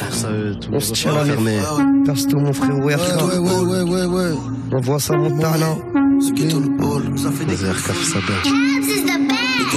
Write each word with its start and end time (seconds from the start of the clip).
Ça, 0.00 0.26
tout 0.60 0.70
On 0.72 0.80
se 0.80 0.92
tient 0.92 1.12
la 1.12 1.36
mais 1.36 1.60
Persto, 2.04 2.36
mon 2.36 2.52
frérot 2.52 2.82
Ouais, 2.82 2.96
ouais, 2.96 3.38
ouais, 3.38 3.60
ouais, 3.60 3.82
ouais, 3.82 4.06
ouais. 4.06 4.32
On 4.72 4.80
voit 4.80 4.98
ça, 4.98 5.16
Montana. 5.16 5.76
Ce 6.20 6.32
ghetto 6.32 6.58
le 6.58 6.84
hall, 6.84 7.16
ça 7.16 7.30
fait 7.30 7.44
des 7.44 7.56
fais 7.56 8.04
ça. 8.04 8.18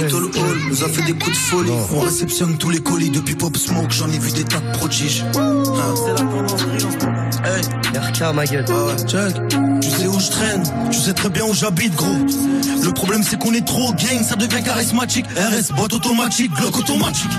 Le 0.00 0.24
hall 0.24 0.58
nous 0.70 0.82
a 0.82 0.88
fait 0.88 1.02
des 1.02 1.12
coups 1.12 1.30
de 1.30 1.36
folie. 1.36 1.70
On 1.94 2.00
réceptionne 2.00 2.58
tous 2.58 2.70
les 2.70 2.80
colis 2.80 3.10
depuis 3.10 3.36
Pop 3.36 3.56
Smoke, 3.56 3.90
j'en 3.90 4.08
ai 4.10 4.18
vu 4.18 4.32
des 4.32 4.42
tas 4.42 4.58
de 4.58 4.76
prodiges. 4.76 5.24
Hein. 5.36 5.62
C'est 5.94 6.10
la 6.10 6.28
tendance 6.28 6.66
Hey, 7.44 7.62
RK, 7.96 8.34
ma 8.34 8.44
gueule. 8.44 8.66
Check. 9.06 9.36
Tu 9.80 9.88
sais 9.88 10.08
où 10.08 10.18
je 10.18 10.30
traîne, 10.30 10.64
tu 10.90 10.98
sais 10.98 11.12
très 11.12 11.28
bien 11.28 11.44
où 11.44 11.54
j'habite, 11.54 11.94
gros. 11.94 12.16
Le 12.82 12.90
problème 12.92 13.22
c'est 13.22 13.38
qu'on 13.38 13.52
est 13.52 13.64
trop 13.64 13.92
gang, 13.92 14.22
ça 14.24 14.34
devient 14.34 14.64
charismatique. 14.64 15.26
RS, 15.36 15.72
boîte 15.76 15.92
automatique, 15.92 16.50
Glock 16.56 16.76
automatique. 16.76 17.30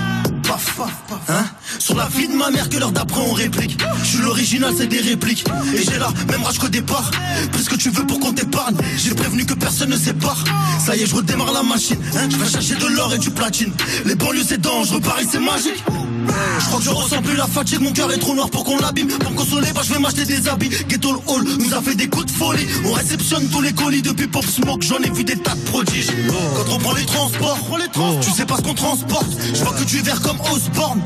Paf, 0.42 0.76
paf, 0.76 1.02
paf. 1.08 1.20
Hein? 1.28 1.44
Sur 1.78 1.96
la 1.96 2.08
vie 2.08 2.28
de 2.28 2.34
ma 2.34 2.50
mère 2.50 2.68
que 2.68 2.78
l'heure 2.78 2.92
d'après 2.92 3.20
on 3.20 3.32
réplique. 3.32 3.78
Je 4.02 4.08
suis 4.08 4.18
l'original, 4.18 4.72
c'est 4.76 4.86
des 4.86 5.00
répliques. 5.00 5.44
Et 5.74 5.82
j'ai 5.82 5.98
la 5.98 6.12
même 6.30 6.42
rage 6.42 6.58
qu'au 6.58 6.68
départ. 6.68 7.10
Plus 7.52 7.68
que 7.68 7.76
tu 7.76 7.90
veux 7.90 8.06
pour 8.06 8.20
qu'on 8.20 8.32
t'épargne. 8.32 8.76
J'ai 8.96 9.14
prévenu 9.14 9.44
que 9.46 9.54
personne 9.54 9.90
ne 9.90 9.96
sépare. 9.96 10.44
Ça 10.84 10.96
y 10.96 11.02
est, 11.02 11.06
je 11.06 11.14
redémarre 11.14 11.52
la 11.52 11.62
machine. 11.62 11.98
Hein 12.16 12.28
je 12.30 12.36
vais 12.36 12.48
chercher 12.48 12.74
de 12.74 12.86
l'or 12.86 13.14
et 13.14 13.18
du 13.18 13.30
platine. 13.30 13.72
Les 14.04 14.14
banlieues 14.14 14.44
c'est 14.46 14.60
dangereux, 14.60 15.00
Paris 15.00 15.26
c'est 15.30 15.40
magique. 15.40 15.84
Je 16.58 16.66
crois 16.66 16.78
que 16.78 16.84
je 16.84 16.90
ressens 16.90 17.22
plus 17.22 17.36
la 17.36 17.46
fatigue, 17.46 17.80
mon 17.80 17.92
cœur 17.92 18.12
est 18.12 18.18
trop 18.18 18.34
noir 18.34 18.50
pour 18.50 18.64
qu'on 18.64 18.78
l'abîme. 18.78 19.08
Pour 19.08 19.30
me 19.30 19.36
consoler, 19.36 19.68
bah 19.74 19.80
je 19.84 19.94
vais 19.94 19.98
m'acheter 19.98 20.24
des 20.24 20.48
habits. 20.48 20.70
Ghetto 20.88 21.12
le 21.12 21.18
Hall 21.26 21.44
nous 21.58 21.74
a 21.74 21.80
fait 21.80 21.94
des 21.94 22.08
coups 22.08 22.26
de 22.26 22.30
folie. 22.30 22.66
On 22.84 22.92
réceptionne 22.92 23.48
tous 23.48 23.60
les 23.60 23.72
colis 23.72 24.02
depuis 24.02 24.26
Pop 24.26 24.44
Smoke, 24.44 24.82
j'en 24.82 24.98
ai 24.98 25.10
vu 25.10 25.24
des 25.24 25.36
tas 25.36 25.54
de 25.54 25.60
prodiges. 25.70 26.08
Quand 26.28 26.74
on 26.74 26.78
prend 26.78 26.94
les 26.94 27.06
transports, 27.06 27.58
tu 28.22 28.30
sais 28.30 28.44
pas 28.44 28.56
ce 28.56 28.62
qu'on 28.62 28.74
transporte. 28.74 29.26
Je 29.54 29.62
vois 29.62 29.72
que 29.72 29.84
tu 29.84 29.98
es 29.98 30.02
vert 30.02 30.20
comme 30.20 30.38
Osborne. 30.52 31.00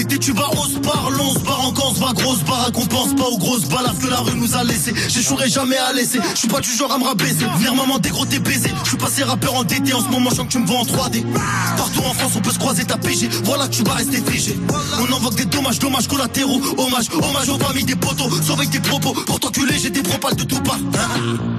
D'été 0.00 0.18
tu 0.18 0.32
vas 0.32 0.48
au 0.48 0.64
spar, 0.64 1.10
l'on 1.10 1.34
se 1.34 1.40
barre 1.40 1.60
encore, 1.60 1.90
on 1.90 1.94
se 1.94 2.00
va 2.00 2.12
grosse 2.14 2.42
barre. 2.44 2.72
Qu'on 2.72 2.86
pense 2.86 3.14
pas 3.14 3.28
aux 3.28 3.36
grosses 3.36 3.68
balades 3.68 3.98
que 3.98 4.06
la 4.06 4.16
rue 4.16 4.34
nous 4.34 4.56
a 4.56 4.64
laissé. 4.64 4.94
J'échouerai 5.08 5.50
jamais 5.50 5.76
à 5.76 5.92
laisser. 5.92 6.18
Je 6.32 6.38
suis 6.38 6.48
pas 6.48 6.60
du 6.60 6.70
genre 6.70 6.90
à 6.90 6.98
me 6.98 7.04
rabaisser. 7.04 7.44
Venir 7.58 7.74
maman 7.74 7.98
des 7.98 8.08
gros 8.08 8.24
t'es 8.24 8.38
baisé. 8.38 8.70
Je 8.82 8.88
suis 8.88 8.96
passé 8.96 9.24
rappeur 9.24 9.54
en 9.54 9.62
DT 9.62 9.92
en 9.92 10.02
ce 10.02 10.08
moment, 10.08 10.30
je 10.30 10.40
que 10.40 10.48
tu 10.48 10.58
me 10.58 10.66
vois 10.66 10.78
en 10.78 10.84
3D. 10.84 11.22
Partout 11.76 12.00
en 12.00 12.14
France, 12.14 12.32
on 12.34 12.40
peut 12.40 12.50
se 12.50 12.58
croiser 12.58 12.84
ta 12.84 12.96
PG. 12.96 13.28
Voilà 13.44 13.68
tu 13.68 13.82
vas 13.82 13.92
rester 13.92 14.22
figé. 14.22 14.58
On 14.98 15.14
invoque 15.14 15.34
des 15.34 15.44
dommages, 15.44 15.78
dommages 15.78 16.08
collatéraux. 16.08 16.62
Hommage, 16.78 17.08
hommage 17.12 17.50
aux 17.50 17.58
familles 17.58 17.84
des 17.84 17.96
poteaux. 17.96 18.30
Sauve 18.40 18.58
avec 18.60 18.70
tes 18.70 18.80
propos. 18.80 19.12
Pour 19.26 19.38
t'enculer, 19.38 19.78
j'ai 19.78 19.90
des 19.90 20.02
propales 20.02 20.36
de 20.36 20.44
tout 20.44 20.60
part. 20.60 20.78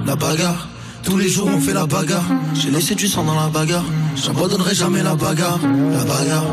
La 0.04 0.16
bagarre. 0.16 0.68
Tous 1.04 1.16
les 1.16 1.28
jours 1.28 1.46
on 1.46 1.60
fait 1.60 1.74
la 1.74 1.86
bagarre. 1.86 2.26
J'ai 2.54 2.72
laissé 2.72 2.96
du 2.96 3.06
sang 3.06 3.22
dans 3.22 3.36
la 3.36 3.46
bagarre. 3.46 3.84
J'abandonnerai 4.16 4.74
jamais 4.74 5.04
la 5.04 5.14
bagarre. 5.14 5.60
La 5.62 6.04
bagarre. 6.04 6.46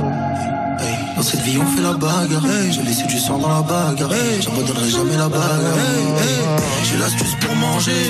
Hey, 0.81 1.08
dans 1.20 1.25
cette 1.25 1.42
vie 1.42 1.58
on 1.58 1.66
fait 1.75 1.81
la 1.81 1.94
bagarre. 1.94 2.45
Hey, 2.45 2.72
J'ai 2.72 2.81
laissé 2.84 3.03
du 3.03 3.20
sang 3.20 3.38
dans 3.39 3.50
la 3.50 3.62
bagarre. 3.62 4.14
Hey, 4.14 4.42
J'abandonnerai 4.42 4.89
jamais 4.89 5.17
la 5.17 5.28
bagarre. 5.28 5.78
Hey, 5.84 6.06
hey, 6.23 6.64
J'ai 6.88 6.98
l'astuce 6.98 7.36
pour 7.42 7.56
manger. 7.58 8.03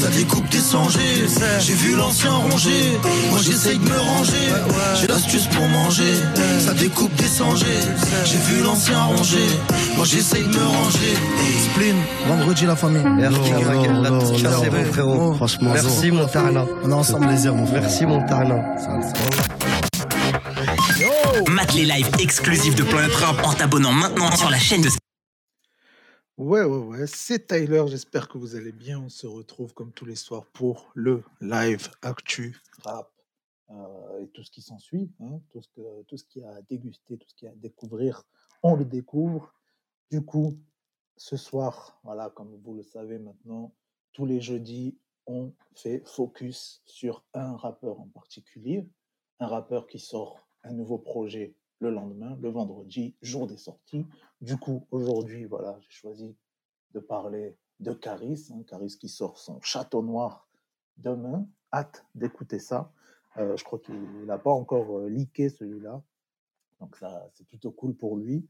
Ça 0.00 0.08
découpe 0.08 0.48
des 0.48 0.64
sangers. 0.72 1.26
J'ai 1.60 1.74
vu 1.74 1.94
l'ancien 1.94 2.32
ronger. 2.32 2.98
Moi 3.30 3.40
j'essaye 3.42 3.78
de 3.78 3.84
me 3.84 3.98
ranger. 3.98 4.48
J'ai 4.98 5.06
l'astuce 5.08 5.46
pour 5.48 5.66
manger. 5.68 6.14
Ça 6.58 6.72
découpe 6.72 7.14
des 7.16 7.32
sangers. 7.40 7.84
J'ai 8.24 8.38
vu 8.48 8.62
l'ancien 8.62 9.02
ronger. 9.02 9.48
Moi 9.96 10.06
j'essaye 10.06 10.44
de 10.44 10.48
me 10.48 10.64
ranger. 10.64 11.14
Hey. 11.40 11.60
Spleen, 11.66 11.96
vendredi 12.28 12.64
la 12.64 12.76
famille. 12.76 13.04
Non. 13.04 13.30
mon 14.10 14.92
frérot. 14.92 15.34
Franchement, 15.34 15.70
Merci, 15.74 16.10
Montana. 16.10 16.64
On 16.82 16.90
est 16.90 16.94
ensemble 16.94 17.28
les 17.28 17.46
airs, 17.46 17.54
mon 17.54 17.66
frère. 17.66 17.82
Merci, 17.82 18.06
Montana. 21.02 21.50
Mate 21.50 21.74
les 21.74 21.84
lives 21.84 22.10
exclusifs 22.20 22.76
de 22.76 22.84
Planet 22.84 23.12
Rap 23.14 23.44
en 23.44 23.52
t'abonnant 23.52 23.92
maintenant 23.92 24.30
sur 24.36 24.50
la 24.50 24.58
chaîne 24.58 24.82
de 24.82 24.88
Ouais, 26.36 26.64
ouais, 26.64 26.78
ouais, 26.78 27.06
c'est 27.06 27.46
Tyler, 27.46 27.84
j'espère 27.86 28.28
que 28.28 28.38
vous 28.38 28.56
allez 28.56 28.72
bien. 28.72 28.98
On 28.98 29.08
se 29.08 29.26
retrouve 29.26 29.72
comme 29.72 29.92
tous 29.92 30.04
les 30.04 30.16
soirs 30.16 30.46
pour 30.46 30.90
le 30.94 31.22
live 31.40 31.88
actu 32.02 32.60
rap 32.82 33.10
euh, 33.70 34.22
et 34.22 34.28
tout 34.28 34.42
ce 34.42 34.50
qui 34.50 34.60
s'ensuit, 34.60 35.12
hein, 35.20 35.40
tout, 35.50 35.62
ce 35.62 35.68
que, 35.68 36.02
tout 36.02 36.16
ce 36.16 36.24
qu'il 36.24 36.42
y 36.42 36.44
a 36.44 36.54
à 36.56 36.62
déguster, 36.62 37.16
tout 37.16 37.28
ce 37.28 37.34
qu'il 37.34 37.46
y 37.46 37.48
a 37.48 37.52
à 37.52 37.56
découvrir, 37.56 38.24
on 38.62 38.74
le 38.74 38.84
découvre. 38.84 39.54
Du 40.10 40.22
coup, 40.22 40.58
ce 41.16 41.36
soir, 41.36 41.98
voilà, 42.02 42.30
comme 42.30 42.60
vous 42.64 42.74
le 42.74 42.82
savez 42.82 43.18
maintenant, 43.18 43.72
tous 44.12 44.26
les 44.26 44.40
jeudis, 44.40 44.98
on 45.26 45.52
fait 45.74 46.02
focus 46.04 46.82
sur 46.84 47.24
un 47.32 47.56
rappeur 47.56 48.00
en 48.00 48.08
particulier, 48.08 48.88
un 49.38 49.46
rappeur 49.46 49.86
qui 49.86 49.98
sort 49.98 50.43
un 50.64 50.72
nouveau 50.72 50.98
projet 50.98 51.54
le 51.80 51.90
lendemain, 51.90 52.36
le 52.40 52.50
vendredi, 52.50 53.14
jour 53.20 53.46
des 53.46 53.56
sorties. 53.56 54.06
Du 54.40 54.56
coup, 54.56 54.86
aujourd'hui, 54.90 55.44
voilà, 55.44 55.76
j'ai 55.80 55.90
choisi 55.90 56.36
de 56.92 57.00
parler 57.00 57.56
de 57.80 57.92
Caris, 57.92 58.48
hein, 58.50 58.62
Caris 58.66 58.96
qui 58.98 59.08
sort 59.08 59.38
son 59.38 59.60
Château 59.60 60.02
Noir 60.02 60.48
demain. 60.96 61.46
Hâte 61.72 62.06
d'écouter 62.14 62.58
ça. 62.58 62.92
Euh, 63.36 63.56
je 63.56 63.64
crois 63.64 63.80
qu'il 63.80 64.24
n'a 64.26 64.38
pas 64.38 64.52
encore 64.52 64.98
euh, 64.98 65.08
celui-là, 65.36 66.02
donc 66.80 66.96
ça, 66.96 67.28
c'est 67.32 67.46
plutôt 67.46 67.72
cool 67.72 67.94
pour 67.94 68.16
lui. 68.16 68.46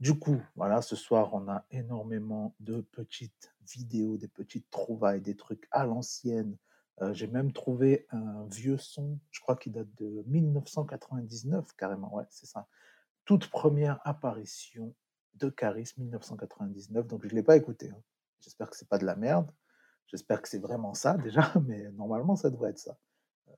Du 0.00 0.18
coup, 0.18 0.40
voilà, 0.56 0.82
ce 0.82 0.96
soir, 0.96 1.34
on 1.34 1.48
a 1.48 1.64
énormément 1.70 2.54
de 2.60 2.80
petites 2.80 3.54
vidéos, 3.66 4.16
des 4.16 4.28
petites 4.28 4.70
trouvailles, 4.70 5.20
des 5.20 5.36
trucs 5.36 5.66
à 5.70 5.84
l'ancienne. 5.84 6.56
Euh, 7.02 7.12
J'ai 7.12 7.26
même 7.26 7.52
trouvé 7.52 8.06
un 8.10 8.44
vieux 8.46 8.78
son, 8.78 9.18
je 9.30 9.40
crois 9.40 9.56
qu'il 9.56 9.72
date 9.72 9.92
de 9.96 10.22
1999 10.26 11.72
carrément, 11.76 12.14
ouais, 12.14 12.24
c'est 12.30 12.46
ça. 12.46 12.68
Toute 13.24 13.48
première 13.50 14.00
apparition 14.06 14.94
de 15.34 15.48
Caris 15.48 15.92
1999, 15.98 17.06
donc 17.06 17.22
je 17.24 17.28
ne 17.28 17.34
l'ai 17.34 17.42
pas 17.42 17.56
écouté. 17.56 17.90
hein. 17.90 18.00
J'espère 18.40 18.70
que 18.70 18.76
c'est 18.76 18.88
pas 18.88 18.98
de 18.98 19.06
la 19.06 19.16
merde. 19.16 19.50
J'espère 20.06 20.40
que 20.42 20.48
c'est 20.48 20.58
vraiment 20.58 20.94
ça 20.94 21.16
déjà, 21.18 21.52
mais 21.66 21.90
normalement 21.92 22.36
ça 22.36 22.50
devrait 22.50 22.70
être 22.70 22.78
ça. 22.78 22.96
Euh, 23.48 23.52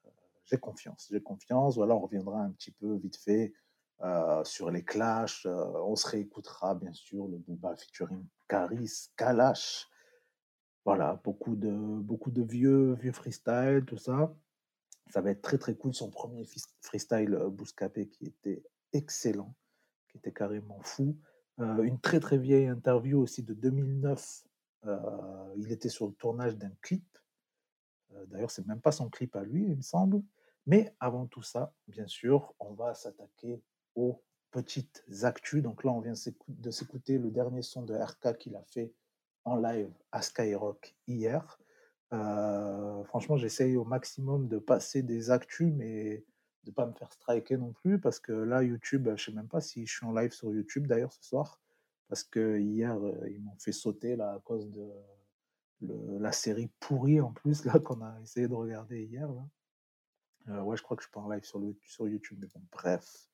j'ai 0.44 0.58
confiance, 0.58 1.08
j'ai 1.10 1.20
confiance. 1.22 1.76
Voilà, 1.76 1.94
on 1.94 2.00
reviendra 2.00 2.40
un 2.40 2.50
petit 2.52 2.70
peu 2.70 2.94
vite 2.96 3.16
fait 3.16 3.52
euh, 4.02 4.44
sur 4.44 4.70
les 4.70 4.84
clashs. 4.84 5.46
on 5.46 5.96
se 5.96 6.06
réécoutera 6.08 6.74
bien 6.74 6.92
sûr 6.92 7.26
le 7.26 7.36
Booba 7.38 7.74
featuring 7.76 8.24
Caris, 8.48 9.10
Kalash. 9.16 9.88
Voilà, 10.86 11.20
beaucoup 11.24 11.56
de, 11.56 11.68
beaucoup 11.72 12.30
de 12.30 12.42
vieux, 12.42 12.94
vieux 12.94 13.10
freestyle, 13.10 13.82
tout 13.84 13.98
ça. 13.98 14.32
Ça 15.10 15.20
va 15.20 15.32
être 15.32 15.42
très 15.42 15.58
très 15.58 15.74
cool. 15.74 15.92
Son 15.92 16.10
premier 16.10 16.46
freestyle 16.80 17.34
euh, 17.34 17.50
Bouscapé 17.50 18.06
qui 18.06 18.26
était 18.26 18.62
excellent, 18.92 19.52
qui 20.08 20.18
était 20.18 20.32
carrément 20.32 20.78
fou. 20.82 21.16
Euh, 21.58 21.82
une 21.82 21.98
très 21.98 22.20
très 22.20 22.38
vieille 22.38 22.66
interview 22.66 23.20
aussi 23.20 23.42
de 23.42 23.52
2009. 23.52 24.44
Euh, 24.84 25.54
il 25.56 25.72
était 25.72 25.88
sur 25.88 26.06
le 26.06 26.12
tournage 26.12 26.56
d'un 26.56 26.72
clip. 26.82 27.18
Euh, 28.14 28.24
D'ailleurs, 28.26 28.52
c'est 28.52 28.66
même 28.68 28.80
pas 28.80 28.92
son 28.92 29.10
clip 29.10 29.34
à 29.34 29.42
lui, 29.42 29.64
il 29.64 29.76
me 29.78 29.82
semble. 29.82 30.22
Mais 30.66 30.94
avant 31.00 31.26
tout 31.26 31.42
ça, 31.42 31.74
bien 31.88 32.06
sûr, 32.06 32.54
on 32.60 32.74
va 32.74 32.94
s'attaquer 32.94 33.60
aux 33.96 34.22
petites 34.52 35.02
actus. 35.22 35.64
Donc 35.64 35.82
là, 35.82 35.90
on 35.90 36.00
vient 36.00 36.14
de 36.46 36.70
s'écouter 36.70 37.18
le 37.18 37.32
dernier 37.32 37.62
son 37.62 37.82
de 37.82 37.92
RK 37.92 38.38
qu'il 38.38 38.54
a 38.54 38.62
fait 38.62 38.92
en 39.46 39.56
live 39.56 39.90
à 40.12 40.20
Skyrock 40.20 40.94
hier. 41.06 41.58
Euh, 42.12 43.02
franchement, 43.04 43.36
j'essaye 43.36 43.76
au 43.76 43.84
maximum 43.84 44.48
de 44.48 44.58
passer 44.58 45.02
des 45.02 45.30
actus, 45.30 45.72
mais 45.72 46.24
de 46.64 46.70
pas 46.72 46.86
me 46.86 46.92
faire 46.92 47.12
striker 47.12 47.56
non 47.56 47.72
plus, 47.72 48.00
parce 48.00 48.18
que 48.18 48.32
là, 48.32 48.62
YouTube, 48.62 49.08
je 49.16 49.24
sais 49.24 49.32
même 49.32 49.48
pas 49.48 49.60
si 49.60 49.86
je 49.86 49.96
suis 49.96 50.04
en 50.04 50.12
live 50.12 50.32
sur 50.32 50.52
YouTube 50.52 50.86
d'ailleurs 50.86 51.12
ce 51.12 51.22
soir, 51.22 51.60
parce 52.08 52.24
que 52.24 52.58
hier, 52.58 52.96
euh, 52.98 53.30
ils 53.30 53.40
m'ont 53.40 53.56
fait 53.58 53.72
sauter 53.72 54.16
là 54.16 54.32
à 54.32 54.40
cause 54.40 54.70
de 54.70 54.90
la 56.18 56.32
série 56.32 56.70
pourrie 56.80 57.20
en 57.20 57.32
plus 57.32 57.64
là 57.64 57.78
qu'on 57.78 58.02
a 58.02 58.20
essayé 58.22 58.48
de 58.48 58.54
regarder 58.54 59.04
hier. 59.04 59.30
Là. 59.30 59.48
Euh, 60.48 60.62
ouais, 60.62 60.76
je 60.76 60.82
crois 60.82 60.96
que 60.96 61.02
je 61.02 61.06
suis 61.06 61.12
pas 61.12 61.20
en 61.20 61.30
live 61.30 61.44
sur, 61.44 61.60
le, 61.60 61.76
sur 61.84 62.08
YouTube, 62.08 62.38
mais 62.40 62.48
bon, 62.52 62.62
bref, 62.72 63.28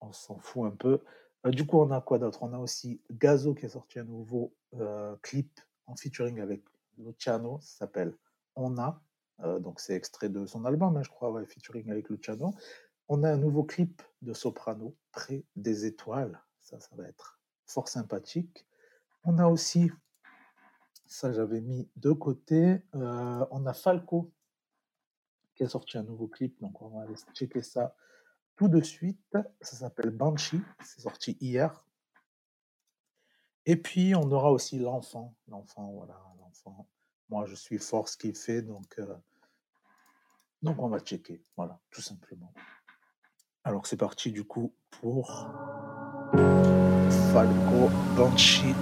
on 0.00 0.12
s'en 0.12 0.38
fout 0.38 0.64
un 0.64 0.76
peu. 0.76 1.02
Euh, 1.46 1.50
du 1.50 1.66
coup, 1.66 1.80
on 1.80 1.90
a 1.90 2.00
quoi 2.00 2.18
d'autre? 2.18 2.42
On 2.42 2.52
a 2.52 2.58
aussi 2.58 3.00
Gazo 3.10 3.54
qui 3.54 3.66
a 3.66 3.68
sorti 3.68 3.98
un 3.98 4.04
nouveau 4.04 4.54
euh, 4.74 5.16
clip 5.22 5.60
en 5.86 5.96
featuring 5.96 6.40
avec 6.40 6.62
Luciano, 6.98 7.58
ça 7.60 7.78
s'appelle 7.78 8.16
On 8.54 8.78
a. 8.78 9.00
Euh, 9.40 9.58
donc, 9.58 9.80
c'est 9.80 9.94
extrait 9.94 10.28
de 10.28 10.46
son 10.46 10.64
album, 10.64 10.96
hein, 10.96 11.02
je 11.02 11.08
crois, 11.08 11.30
ouais, 11.32 11.44
featuring 11.46 11.90
avec 11.90 12.08
Luciano. 12.08 12.54
On 13.08 13.24
a 13.24 13.32
un 13.32 13.36
nouveau 13.36 13.64
clip 13.64 14.02
de 14.22 14.32
Soprano, 14.32 14.96
Près 15.10 15.44
des 15.56 15.84
étoiles. 15.84 16.40
Ça, 16.60 16.78
ça 16.78 16.94
va 16.96 17.08
être 17.08 17.40
fort 17.66 17.88
sympathique. 17.88 18.66
On 19.24 19.38
a 19.38 19.46
aussi, 19.46 19.90
ça 21.06 21.32
j'avais 21.32 21.60
mis 21.60 21.88
de 21.96 22.12
côté, 22.12 22.82
on 22.92 23.66
a 23.66 23.72
Falco 23.72 24.32
qui 25.54 25.64
a 25.64 25.68
sorti 25.68 25.98
un 25.98 26.02
nouveau 26.02 26.28
clip, 26.28 26.58
donc 26.60 26.80
on 26.80 26.88
va 26.88 27.02
aller 27.02 27.14
checker 27.34 27.62
ça 27.62 27.94
tout 28.56 28.68
de 28.68 28.80
suite. 28.80 29.36
Ça 29.60 29.76
s'appelle 29.76 30.10
Banshee, 30.10 30.62
c'est 30.84 31.00
sorti 31.00 31.36
hier. 31.40 31.84
Et 33.66 33.76
puis 33.76 34.14
on 34.14 34.30
aura 34.32 34.50
aussi 34.50 34.78
l'enfant, 34.78 35.34
l'enfant, 35.48 35.92
voilà, 35.92 36.20
l'enfant. 36.38 36.88
Moi 37.28 37.46
je 37.46 37.54
suis 37.54 37.78
fort 37.78 38.08
ce 38.08 38.16
qu'il 38.16 38.34
fait, 38.34 38.62
donc, 38.62 38.98
euh, 38.98 39.14
donc 40.62 40.80
on 40.82 40.88
va 40.88 40.98
checker, 40.98 41.44
voilà, 41.56 41.80
tout 41.90 42.02
simplement. 42.02 42.52
Alors 43.64 43.86
c'est 43.86 43.96
parti 43.96 44.32
du 44.32 44.44
coup 44.44 44.74
pour 44.90 45.48
Falco, 47.32 47.88
Banshee. 48.16 48.74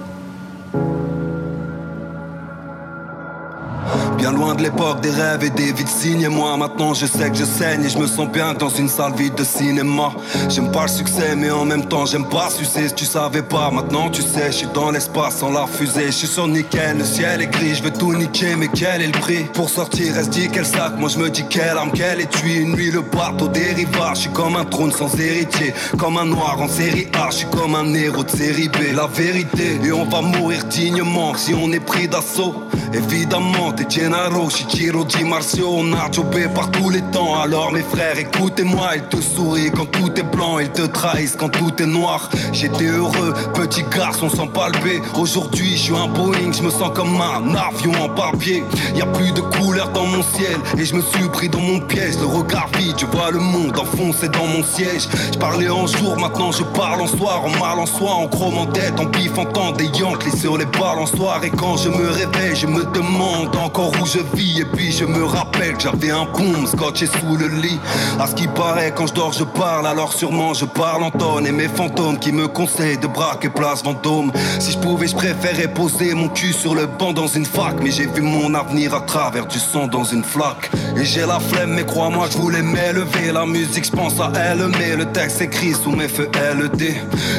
Bien 4.21 4.33
loin 4.33 4.53
de 4.53 4.61
l'époque 4.61 5.01
des 5.01 5.09
rêves 5.09 5.43
et 5.43 5.49
des 5.49 5.73
vies 5.73 5.83
de 5.83 5.89
signes 5.89 6.21
Et 6.21 6.27
moi 6.27 6.55
maintenant 6.55 6.93
je 6.93 7.07
sais 7.07 7.31
que 7.31 7.35
je 7.35 7.43
saigne 7.43 7.83
Et 7.83 7.89
je 7.89 7.97
me 7.97 8.05
sens 8.05 8.29
bien 8.29 8.53
dans 8.53 8.69
une 8.69 8.87
salle 8.87 9.13
vide 9.15 9.33
de 9.33 9.43
cinéma. 9.43 10.11
J'aime 10.47 10.69
pas 10.71 10.83
le 10.83 10.89
succès 10.89 11.35
mais 11.35 11.49
en 11.49 11.65
même 11.65 11.87
temps 11.87 12.05
j'aime 12.05 12.29
pas 12.29 12.51
sucer. 12.51 12.89
Si 12.89 12.93
tu 12.93 13.05
savais 13.05 13.41
pas 13.41 13.71
maintenant 13.71 14.11
tu 14.11 14.21
sais 14.21 14.51
Je 14.51 14.57
suis 14.57 14.67
dans 14.75 14.91
l'espace 14.91 15.37
sans 15.37 15.49
la 15.49 15.65
fusée. 15.65 16.05
Je 16.05 16.11
suis 16.11 16.27
sur 16.27 16.47
nickel, 16.47 16.99
le 16.99 17.03
ciel 17.03 17.41
est 17.41 17.47
gris 17.47 17.73
Je 17.73 17.81
veux 17.81 17.91
tout 17.91 18.13
niquer 18.13 18.55
mais 18.55 18.67
quel 18.67 19.01
est 19.01 19.07
le 19.07 19.19
prix? 19.19 19.45
Pour 19.55 19.71
sortir 19.71 20.15
est-ce 20.15 20.29
dit 20.29 20.49
quel 20.53 20.67
sac? 20.67 20.99
Moi 20.99 21.09
je 21.09 21.17
me 21.17 21.27
dis 21.31 21.45
quelle 21.49 21.75
arme, 21.75 21.91
quelle 21.91 22.21
étui? 22.21 22.57
Une 22.57 22.73
nuit 22.73 22.91
le 22.91 23.01
bateau 23.01 23.47
dériva 23.47 24.11
Je 24.13 24.19
suis 24.19 24.29
comme 24.29 24.55
un 24.55 24.65
trône 24.65 24.91
sans 24.91 25.19
héritier 25.19 25.73
Comme 25.97 26.17
un 26.17 26.25
noir 26.25 26.61
en 26.61 26.67
série 26.67 27.07
A. 27.13 27.31
Je 27.31 27.37
suis 27.37 27.47
comme 27.47 27.73
un 27.73 27.91
héros 27.95 28.23
de 28.23 28.29
série 28.29 28.69
B. 28.69 28.95
La 28.95 29.07
vérité 29.07 29.79
et 29.83 29.91
on 29.91 30.05
va 30.05 30.21
mourir 30.21 30.63
dignement 30.65 31.33
Si 31.35 31.55
on 31.55 31.71
est 31.71 31.79
pris 31.79 32.07
d'assaut. 32.07 32.53
Évidemment 32.93 33.71
t'es 33.71 33.85
Gennaro, 34.11 34.49
Shichiro, 34.49 35.05
Di 35.05 35.23
Marcio 35.23 35.81
Nacho 35.83 36.23
B 36.23 36.53
par 36.53 36.69
tous 36.71 36.89
les 36.89 37.01
temps. 37.13 37.39
Alors 37.39 37.71
mes 37.71 37.81
frères 37.81 38.19
écoutez-moi 38.19 38.97
Ils 38.97 39.03
te 39.03 39.21
sourient 39.21 39.71
quand 39.71 39.85
tout 39.85 40.11
est 40.19 40.35
blanc 40.35 40.59
Ils 40.59 40.69
te 40.69 40.81
trahissent 40.81 41.37
quand 41.37 41.47
tout 41.47 41.71
est 41.81 41.85
noir. 41.85 42.29
J'étais 42.51 42.87
heureux, 42.87 43.33
petit 43.53 43.83
garçon 43.83 44.27
sans 44.27 44.47
palper 44.47 45.01
Aujourd'hui 45.15 45.77
je 45.77 45.83
suis 45.83 45.95
un 45.95 46.07
Boeing 46.07 46.51
Je 46.51 46.61
me 46.61 46.69
sens 46.69 46.91
comme 46.93 47.21
un 47.21 47.55
avion 47.55 47.93
en 48.03 48.09
papier. 48.09 48.65
Y 48.93 49.01
a 49.01 49.05
plus 49.05 49.31
de 49.31 49.39
couleurs 49.39 49.89
dans 49.93 50.05
mon 50.05 50.21
ciel 50.23 50.59
Et 50.77 50.83
je 50.83 50.93
me 50.93 51.01
suis 51.01 51.29
pris 51.29 51.47
dans 51.47 51.61
mon 51.61 51.79
piège. 51.79 52.17
Le 52.19 52.25
regard 52.25 52.67
vide, 52.77 52.95
je 52.99 53.05
vois 53.05 53.31
le 53.31 53.39
monde 53.39 53.79
enfoncé 53.79 54.27
dans 54.27 54.45
mon 54.45 54.61
siège. 54.61 55.07
Je 55.33 55.39
parlais 55.39 55.69
en 55.69 55.87
jour, 55.87 56.19
maintenant 56.19 56.51
je 56.51 56.63
parle 56.63 56.99
en 56.99 57.07
soir. 57.07 57.45
En 57.45 57.49
mal 57.51 57.79
en 57.79 57.85
soi, 57.85 58.11
en 58.11 58.27
chrome 58.27 58.57
en 58.57 58.65
tête 58.65 58.99
En 58.99 59.05
pif 59.05 59.37
en 59.37 59.45
temps 59.45 59.71
des 59.71 59.85
Yankees 59.85 60.37
sur 60.37 60.57
les 60.57 60.65
balançoires 60.65 61.41
Et 61.45 61.49
quand 61.49 61.77
je 61.77 61.87
me 61.87 62.09
réveille, 62.09 62.57
je 62.57 62.67
me 62.67 62.83
demande 62.91 63.55
encore 63.55 63.93
où 64.00 64.00
je 64.05 64.19
vis 64.35 64.61
Et 64.61 64.65
puis 64.65 64.91
je 64.91 65.05
me 65.05 65.23
rappelle 65.23 65.73
que 65.73 65.83
j'avais 65.83 66.11
un 66.11 66.25
boom 66.25 66.65
scotché 66.67 67.07
sous 67.07 67.37
le 67.37 67.47
lit. 67.47 67.79
À 68.19 68.27
ce 68.27 68.35
qui 68.35 68.47
paraît 68.47 68.93
quand 68.95 69.07
je 69.07 69.13
dors 69.13 69.33
je 69.33 69.43
parle 69.43 69.87
Alors 69.87 70.13
sûrement 70.13 70.53
je 70.53 70.65
parle 70.65 71.03
en 71.03 71.11
tonne 71.11 71.47
Et 71.47 71.51
mes 71.51 71.67
fantômes 71.67 72.17
qui 72.19 72.31
me 72.31 72.47
conseillent 72.47 72.97
de 72.97 73.07
braquer 73.07 73.49
place 73.49 73.83
Vendôme. 73.83 74.31
Si 74.59 74.71
je 74.71 74.77
pouvais 74.77 75.07
je 75.07 75.15
préférais 75.15 75.67
poser 75.67 76.13
mon 76.13 76.29
cul 76.29 76.53
sur 76.53 76.75
le 76.75 76.85
banc 76.87 77.13
dans 77.13 77.27
une 77.27 77.45
fac. 77.45 77.75
Mais 77.81 77.91
j'ai 77.91 78.07
vu 78.07 78.21
mon 78.21 78.53
avenir 78.53 78.93
à 78.93 79.01
travers 79.01 79.45
du 79.45 79.59
sang 79.59 79.87
dans 79.87 80.03
une 80.03 80.23
flaque. 80.23 80.69
Et 80.97 81.05
j'ai 81.05 81.25
la 81.25 81.39
flemme 81.39 81.73
mais 81.73 81.85
crois-moi 81.85 82.27
je 82.31 82.37
voulais 82.37 82.61
m'élever. 82.61 83.31
La 83.33 83.45
musique 83.45 83.85
je 83.85 83.91
pense 83.91 84.19
à 84.19 84.31
elle 84.35 84.67
mais 84.79 84.95
le 84.95 85.05
texte 85.11 85.41
écrit 85.41 85.73
sous 85.73 85.91
mes 85.91 86.07
feux 86.07 86.29
LED 86.33 86.95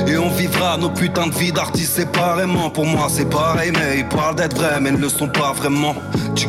Et 0.07 0.17
on 0.17 0.31
vivra 0.31 0.77
nos 0.77 0.91
putains 0.91 1.27
de 1.27 1.35
vie 1.35 1.53
d'artistes 1.53 1.97
séparément. 1.97 2.71
Pour 2.71 2.87
moi 2.87 3.07
c'est 3.09 3.29
pareil 3.29 3.73
mais 3.73 3.99
ils 3.99 4.09
parlent 4.09 4.37
d'être 4.37 4.57
vrais 4.57 4.81
mais 4.81 4.93
ne 4.93 4.99
le 4.99 5.09
sont 5.09 5.29
pas 5.29 5.53
vraiment 5.53 5.95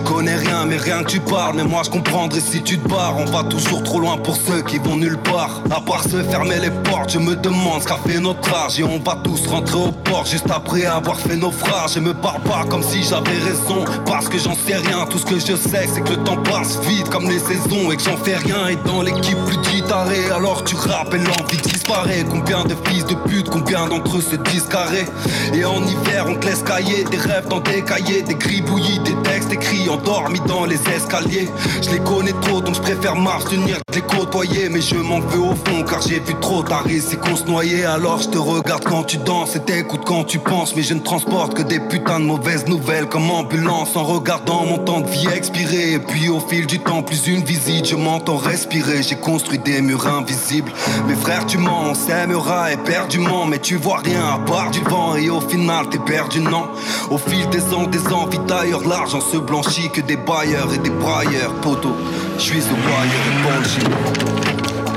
connais 0.03 0.35
rien 0.35 0.65
mais 0.65 0.77
rien 0.77 1.03
que 1.03 1.09
tu 1.09 1.19
parles. 1.19 1.55
Mais 1.55 1.63
moi 1.63 1.81
je 1.83 1.89
comprendrai 1.89 2.39
si 2.39 2.61
tu 2.61 2.77
te 2.77 2.88
barres. 2.88 3.17
On 3.17 3.25
va 3.25 3.44
toujours 3.44 3.83
trop 3.83 4.00
loin 4.00 4.17
pour 4.17 4.35
ceux 4.35 4.61
qui 4.61 4.77
vont 4.77 4.95
nulle 4.97 5.17
part. 5.17 5.61
À 5.71 5.81
part 5.81 6.03
se 6.03 6.21
fermer 6.23 6.59
les 6.59 6.69
portes 6.69 7.11
Je 7.11 7.19
me 7.19 7.35
demande 7.35 7.81
ce 7.81 7.88
qu'a 7.88 7.97
fait 8.05 8.19
notre 8.19 8.53
âge. 8.53 8.79
Et 8.79 8.83
on 8.83 9.00
va 9.00 9.17
tous 9.23 9.47
rentrer 9.47 9.77
au 9.77 9.91
port 9.91 10.25
Juste 10.25 10.50
après 10.50 10.85
avoir 10.85 11.19
fait 11.19 11.35
naufrage. 11.35 11.97
Et 11.97 12.00
me 12.00 12.13
parle 12.13 12.41
pas 12.41 12.65
comme 12.69 12.83
si 12.83 13.03
j'avais 13.03 13.38
raison. 13.38 13.85
Parce 14.05 14.29
que 14.29 14.38
j'en 14.38 14.55
sais 14.55 14.75
rien. 14.75 15.05
Tout 15.09 15.17
ce 15.17 15.25
que 15.25 15.39
je 15.39 15.55
sais 15.55 15.88
c'est 15.94 16.01
que 16.01 16.11
le 16.11 16.23
temps 16.23 16.41
passe 16.44 16.79
vite 16.81 17.09
Comme 17.09 17.29
les 17.29 17.39
saisons. 17.39 17.91
Et 17.91 17.97
que 17.97 18.03
j'en 18.03 18.17
fais 18.17 18.38
rien. 18.38 18.67
Et 18.67 18.77
dans 18.88 19.01
l'équipe 19.01 19.38
plus 19.45 19.57
de 19.57 19.67
guitarés 19.69 20.29
Alors 20.35 20.63
tu 20.63 20.75
rappelles 20.75 21.23
l'envie 21.23 21.57
disparaît. 21.57 22.25
Combien 22.29 22.63
de 22.65 22.75
fils 22.88 23.05
de 23.05 23.15
pute 23.15 23.50
Combien 23.50 23.88
d'entre 23.88 24.17
eux 24.17 24.21
se 24.21 24.35
disent 24.35 24.67
carrés? 24.67 25.05
Et 25.53 25.65
en 25.65 25.83
hiver 25.83 26.25
on 26.27 26.35
te 26.35 26.45
laisse 26.47 26.63
cailler 26.63 27.03
Des 27.05 27.17
rêves 27.17 27.47
dans 27.50 27.59
des 27.59 27.81
cahiers 27.83 28.21
Des 28.21 28.35
gribouillis, 28.35 29.00
des 29.00 29.15
textes 29.23 29.51
écrits 29.51 29.89
Endormis 29.94 30.40
dans 30.48 30.66
les 30.66 30.80
escaliers. 30.90 31.48
Je 31.84 31.92
les 31.92 32.00
connais 32.00 32.34
trop 32.42 32.62
donc 32.62 32.74
je 32.74 32.81
préfère 32.81 33.16
m'abstenir 33.16 33.78
de 33.88 33.95
les 33.95 34.01
côtoyer. 34.01 34.68
Mais 34.69 34.81
je 34.81 34.95
m'en 34.95 35.19
veux 35.19 35.40
au 35.40 35.54
fond 35.54 35.84
car 35.88 36.01
j'ai 36.01 36.19
vu 36.19 36.34
trop 36.42 36.63
tard 36.63 36.90
ici 36.90 37.16
qu'on 37.16 37.36
se 37.36 37.45
noyait. 37.45 37.86
Alors 37.86 38.19
je 38.19 38.30
te 38.30 38.40
regarde 38.40 38.84
quand 38.86 39.04
tu 39.04 39.18
danses 39.18 39.56
et 39.56 39.60
t'écoutes 39.60 40.04
quand 40.04 40.24
tu 40.24 40.40
penses. 40.40 40.75
Mais 40.75 40.81
je 40.81 40.95
ne 40.95 41.00
transporte 41.00 41.54
que 41.54 41.62
des 41.62 41.80
putains 41.80 42.19
de 42.19 42.25
mauvaises 42.25 42.66
nouvelles 42.68 43.07
Comme 43.07 43.30
ambulance 43.30 43.95
en 43.95 44.04
regardant 44.04 44.66
mon 44.66 44.80
temps 44.80 45.01
de 45.01 45.10
vie 45.10 45.28
expirer. 45.28 45.94
Et 45.94 46.00
puis 46.00 46.28
au 46.28 46.39
fil 46.39 46.66
du 46.66 46.80
temps 46.80 47.04
plus 47.04 47.28
une 47.28 47.44
visite 47.44 47.88
Je 47.88 47.96
m'entends 47.96 48.38
respirer. 48.38 49.04
J'ai 49.04 49.18
construit 49.18 49.60
des 49.60 49.80
murs 49.81 50.07
invisibles. 50.07 50.72
Mes 51.07 51.16
frères 51.16 51.46
tu 51.46 51.60
mens 51.60 51.84
on 51.92 51.94
s'aimera 51.94 52.72
éperdument. 52.72 53.46
Mais 53.46 53.60
tu 53.60 53.75
vois 53.75 54.00
rien 54.04 54.25
à 54.25 54.39
part 54.39 54.72
du 54.72 54.80
vent. 54.80 55.16
Et 55.18 55.30
au 55.30 55.42
final 55.42 55.88
t'es 55.92 56.00
perdu 56.00 56.39
non. 56.39 56.68
Au 57.12 57.19
fil 57.19 57.48
des 57.50 57.62
ans 57.75 57.86
des 57.86 58.07
envies 58.12 58.39
d'ailleurs 58.48 58.88
L'argent 58.88 59.22
se 59.22 59.38
blanchit 59.38 59.73
que 59.81 60.02
des 60.02 60.18
bailleurs 60.18 60.72
et 60.74 60.78
des 60.78 60.90
brailleurs 60.92 61.54
Poteau, 61.62 61.96
je 62.38 62.42
suis 62.42 62.62
au 62.62 62.75
bailleur 62.75 63.24
et 63.28 63.44
Banshee 63.44 64.94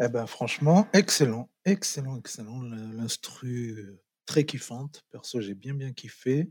Eh 0.00 0.08
ben 0.08 0.26
franchement, 0.26 0.88
excellent, 0.92 1.48
excellent, 1.64 2.18
excellent. 2.18 2.60
Le- 2.62 2.96
L'instru 2.96 3.76
euh, 3.78 4.00
très 4.32 4.44
kiffante. 4.46 5.04
Perso, 5.10 5.42
j'ai 5.42 5.54
bien 5.54 5.74
bien 5.74 5.92
kiffé. 5.92 6.50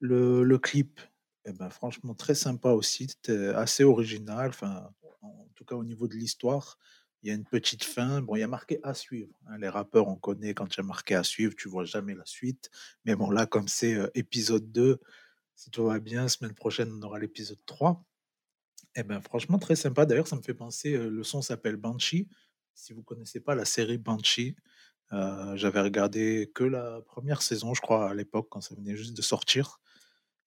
Le, 0.00 0.58
clip, 0.58 1.00
eh 1.44 1.52
ben 1.52 1.70
franchement 1.70 2.12
très 2.14 2.34
sympa 2.34 2.70
aussi. 2.70 3.06
C'était 3.08 3.48
assez 3.50 3.84
original. 3.84 4.48
Enfin, 4.48 4.90
en 5.22 5.48
tout 5.54 5.64
cas 5.64 5.76
au 5.76 5.84
niveau 5.84 6.08
de 6.08 6.14
l'histoire, 6.16 6.76
il 7.22 7.28
y 7.28 7.30
a 7.30 7.34
une 7.34 7.44
petite 7.44 7.84
fin. 7.84 8.20
Bon, 8.20 8.34
il 8.34 8.40
y 8.40 8.42
a 8.42 8.48
marqué 8.48 8.80
à 8.82 8.94
suivre. 8.94 9.32
hein. 9.46 9.56
Les 9.58 9.68
rappeurs, 9.68 10.08
on 10.08 10.16
connaît 10.16 10.54
quand 10.54 10.74
il 10.74 10.78
y 10.78 10.80
a 10.80 10.82
marqué 10.82 11.14
à 11.14 11.22
suivre, 11.22 11.54
tu 11.56 11.68
vois 11.68 11.84
jamais 11.84 12.14
la 12.16 12.26
suite. 12.26 12.68
Mais 13.04 13.14
bon, 13.14 13.30
là, 13.30 13.46
comme 13.46 13.68
c'est 13.68 13.94
euh, 13.94 14.08
épisode 14.16 14.72
2, 14.72 14.98
si 15.54 15.70
tout 15.70 15.84
va 15.84 16.00
bien, 16.00 16.26
semaine 16.26 16.54
prochaine, 16.54 16.90
on 16.92 17.02
aura 17.02 17.20
l'épisode 17.20 17.64
3. 17.64 18.04
Eh 18.96 19.04
ben 19.04 19.20
franchement 19.20 19.58
très 19.60 19.76
sympa. 19.76 20.04
D'ailleurs, 20.04 20.26
ça 20.26 20.34
me 20.36 20.42
fait 20.42 20.52
penser. 20.54 20.94
euh, 20.94 21.08
le 21.10 21.22
son 21.22 21.42
s'appelle 21.42 21.76
Banshee. 21.76 22.28
Si 22.74 22.92
vous 22.92 23.04
connaissez 23.04 23.38
pas 23.38 23.54
la 23.54 23.64
série 23.64 23.98
Banshee, 23.98 24.56
euh, 25.14 25.56
j'avais 25.56 25.80
regardé 25.80 26.50
que 26.54 26.64
la 26.64 27.00
première 27.02 27.42
saison, 27.42 27.72
je 27.74 27.80
crois, 27.80 28.10
à 28.10 28.14
l'époque, 28.14 28.48
quand 28.50 28.60
ça 28.60 28.74
venait 28.74 28.96
juste 28.96 29.16
de 29.16 29.22
sortir. 29.22 29.80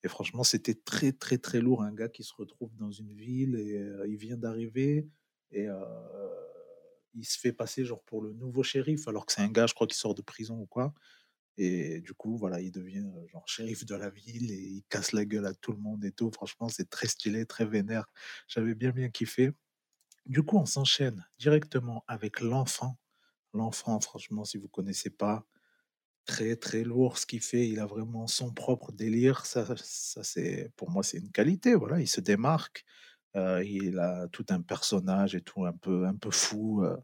Et 0.03 0.09
franchement, 0.09 0.43
c'était 0.43 0.75
très, 0.75 1.11
très, 1.13 1.37
très 1.37 1.61
lourd. 1.61 1.83
Un 1.83 1.93
gars 1.93 2.09
qui 2.09 2.23
se 2.23 2.33
retrouve 2.33 2.75
dans 2.75 2.91
une 2.91 3.13
ville 3.13 3.55
et 3.55 3.77
euh, 3.77 4.07
il 4.07 4.17
vient 4.17 4.37
d'arriver 4.37 5.07
et 5.51 5.67
euh, 5.69 5.79
il 7.13 7.25
se 7.25 7.39
fait 7.39 7.53
passer 7.53 7.85
genre 7.85 8.03
pour 8.03 8.21
le 8.21 8.33
nouveau 8.33 8.63
shérif, 8.63 9.07
alors 9.07 9.25
que 9.25 9.33
c'est 9.33 9.41
un 9.41 9.49
gars, 9.49 9.67
je 9.67 9.73
crois, 9.73 9.87
qui 9.87 9.97
sort 9.97 10.15
de 10.15 10.21
prison 10.21 10.59
ou 10.59 10.65
quoi. 10.65 10.93
Et 11.57 12.01
du 12.01 12.13
coup, 12.13 12.37
voilà, 12.37 12.61
il 12.61 12.71
devient 12.71 13.05
genre 13.31 13.47
shérif 13.47 13.85
de 13.85 13.95
la 13.95 14.09
ville 14.09 14.51
et 14.51 14.59
il 14.59 14.83
casse 14.89 15.13
la 15.13 15.25
gueule 15.25 15.45
à 15.45 15.53
tout 15.55 15.71
le 15.71 15.79
monde 15.79 16.05
et 16.05 16.11
tout. 16.11 16.29
Franchement, 16.31 16.69
c'est 16.69 16.89
très 16.89 17.07
stylé, 17.07 17.45
très 17.45 17.65
vénère. 17.65 18.05
J'avais 18.47 18.75
bien, 18.75 18.91
bien 18.91 19.09
kiffé. 19.09 19.51
Du 20.27 20.43
coup, 20.43 20.57
on 20.57 20.65
s'enchaîne 20.65 21.25
directement 21.39 22.03
avec 22.07 22.41
l'enfant. 22.41 22.99
L'enfant, 23.53 23.99
franchement, 23.99 24.43
si 24.45 24.57
vous 24.57 24.67
connaissez 24.67 25.09
pas, 25.09 25.45
très 26.25 26.55
très 26.57 26.83
lourd 26.83 27.17
ce 27.17 27.25
qu'il 27.25 27.41
fait. 27.41 27.67
Il 27.67 27.79
a 27.79 27.85
vraiment 27.85 28.27
son 28.27 28.51
propre 28.53 28.91
délire. 28.91 29.45
Ça, 29.45 29.65
ça 29.77 30.23
c'est 30.23 30.71
pour 30.75 30.91
moi, 30.91 31.01
c'est 31.03 31.17
une 31.17 31.31
qualité. 31.31 31.73
Voilà, 31.75 31.99
il 31.99 32.07
se 32.07 32.21
démarque. 32.21 32.85
Euh, 33.35 33.63
il 33.63 33.99
a 33.99 34.27
tout 34.29 34.45
un 34.49 34.61
personnage 34.61 35.35
et 35.35 35.41
tout 35.41 35.65
un 35.65 35.73
peu 35.73 36.05
un 36.05 36.15
peu 36.15 36.31
fou. 36.31 36.83
euh, 36.83 36.97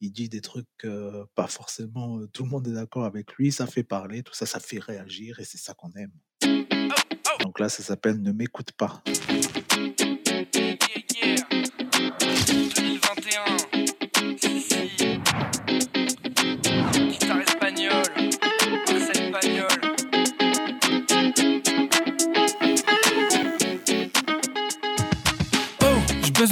il 0.00 0.12
dit 0.12 0.28
des 0.28 0.40
trucs 0.42 0.68
euh, 0.84 1.24
pas 1.34 1.46
forcément. 1.46 2.18
euh, 2.20 2.26
tout 2.28 2.44
le 2.44 2.50
monde 2.50 2.68
est 2.68 2.72
d'accord 2.72 3.04
avec 3.04 3.32
lui. 3.34 3.50
Ça 3.50 3.66
fait 3.66 3.82
parler. 3.84 4.22
Tout 4.22 4.34
ça, 4.34 4.46
ça 4.46 4.60
fait 4.60 4.78
réagir 4.78 5.40
et 5.40 5.44
c'est 5.44 5.58
ça 5.58 5.74
qu'on 5.74 5.92
aime. 5.92 6.12
Donc 7.40 7.58
là, 7.60 7.68
ça 7.68 7.82
s'appelle 7.82 8.20
Ne 8.20 8.32
m'écoute 8.32 8.72
pas. 8.72 9.02
2021. 12.46 13.75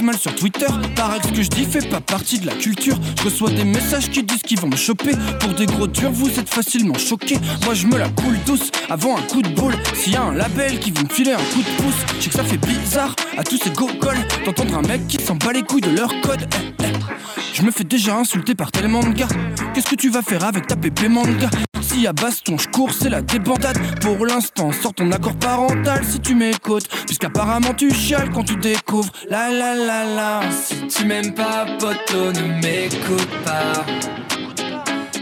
Mal 0.01 0.17
sur 0.17 0.33
Twitter. 0.35 0.67
Paraît 0.95 1.19
que 1.19 1.27
ce 1.27 1.31
que 1.33 1.43
je 1.43 1.49
dis 1.49 1.65
fait 1.65 1.87
pas 1.89 2.01
partie 2.01 2.39
de 2.39 2.45
la 2.45 2.53
culture. 2.53 2.97
Je 3.19 3.23
reçois 3.23 3.49
des 3.49 3.63
messages 3.63 4.09
qui 4.09 4.23
disent 4.23 4.41
qu'ils 4.41 4.59
vont 4.59 4.67
me 4.67 4.75
choper. 4.75 5.11
Pour 5.39 5.53
des 5.53 5.65
gros 5.65 5.87
durs, 5.87 6.11
vous 6.11 6.39
êtes 6.39 6.49
facilement 6.49 6.97
choqués. 6.97 7.37
Moi 7.63 7.73
je 7.73 7.87
me 7.87 7.97
la 7.97 8.09
coule 8.09 8.37
douce 8.45 8.71
avant 8.89 9.17
un 9.17 9.21
coup 9.21 9.41
de 9.41 9.49
boule. 9.49 9.75
S'il 9.93 10.13
y 10.13 10.15
a 10.15 10.23
un 10.23 10.33
label 10.33 10.79
qui 10.79 10.91
veut 10.91 11.03
me 11.03 11.09
filer 11.09 11.33
un 11.33 11.37
coup 11.37 11.61
de 11.61 11.83
pouce, 11.83 11.95
je 12.17 12.23
sais 12.23 12.29
que 12.29 12.35
ça 12.35 12.43
fait 12.43 12.57
bizarre 12.57 13.15
à 13.37 13.43
tous 13.43 13.57
ces 13.57 13.71
gogoles 13.71 14.17
d'entendre 14.45 14.77
un 14.77 14.81
mec 14.81 15.07
qui 15.07 15.17
s'en 15.17 15.35
bat 15.35 15.53
les 15.53 15.63
couilles 15.63 15.81
de 15.81 15.91
leur 15.91 16.09
code. 16.21 16.47
Eh, 16.79 16.83
eh. 16.83 16.93
Je 17.53 17.61
me 17.61 17.71
fais 17.71 17.83
déjà 17.83 18.17
insulter 18.17 18.55
par 18.55 18.71
tellement 18.71 19.01
de 19.01 19.13
gars. 19.13 19.29
Qu'est-ce 19.73 19.89
que 19.89 19.95
tu 19.95 20.09
vas 20.09 20.21
faire 20.21 20.43
avec 20.43 20.67
ta 20.67 20.75
pépé 20.75 21.07
manga? 21.07 21.49
Si 21.95 22.07
à 22.07 22.11
baston 22.11 22.57
je 22.57 22.67
cours, 22.67 22.91
c'est 22.91 23.07
la 23.07 23.21
débandade. 23.21 23.77
Pour 24.01 24.25
l'instant, 24.25 24.69
sors 24.73 24.93
ton 24.93 25.09
accord 25.13 25.37
parental 25.37 26.03
si 26.03 26.19
tu 26.19 26.35
m'écoutes. 26.35 26.89
Puisqu'apparemment 27.05 27.73
tu 27.73 27.89
chiales 27.89 28.31
quand 28.33 28.43
tu 28.43 28.57
découvres. 28.57 29.13
La 29.29 29.49
la 29.49 29.73
la 29.75 30.03
la. 30.03 30.41
Si 30.51 30.75
tu 30.87 31.05
m'aimes 31.05 31.33
pas, 31.33 31.65
poto, 31.79 32.33
ne 32.33 32.61
m'écoute 32.61 33.29
pas. 33.45 33.85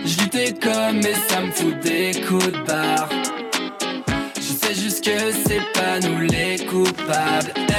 Je 0.03 0.51
comme 0.59 0.97
mais 0.97 1.13
ça 1.29 1.41
me 1.41 1.51
fout 1.51 1.79
des 1.81 2.11
coups 2.27 2.51
de 2.51 2.65
barre. 2.65 3.09
Je 4.37 4.41
sais 4.41 4.73
juste 4.73 5.03
que 5.03 5.31
c'est 5.45 5.61
pas 5.73 5.99
nous 5.99 6.21
les 6.21 6.65
coupables. 6.65 7.53
Eh, 7.55 7.73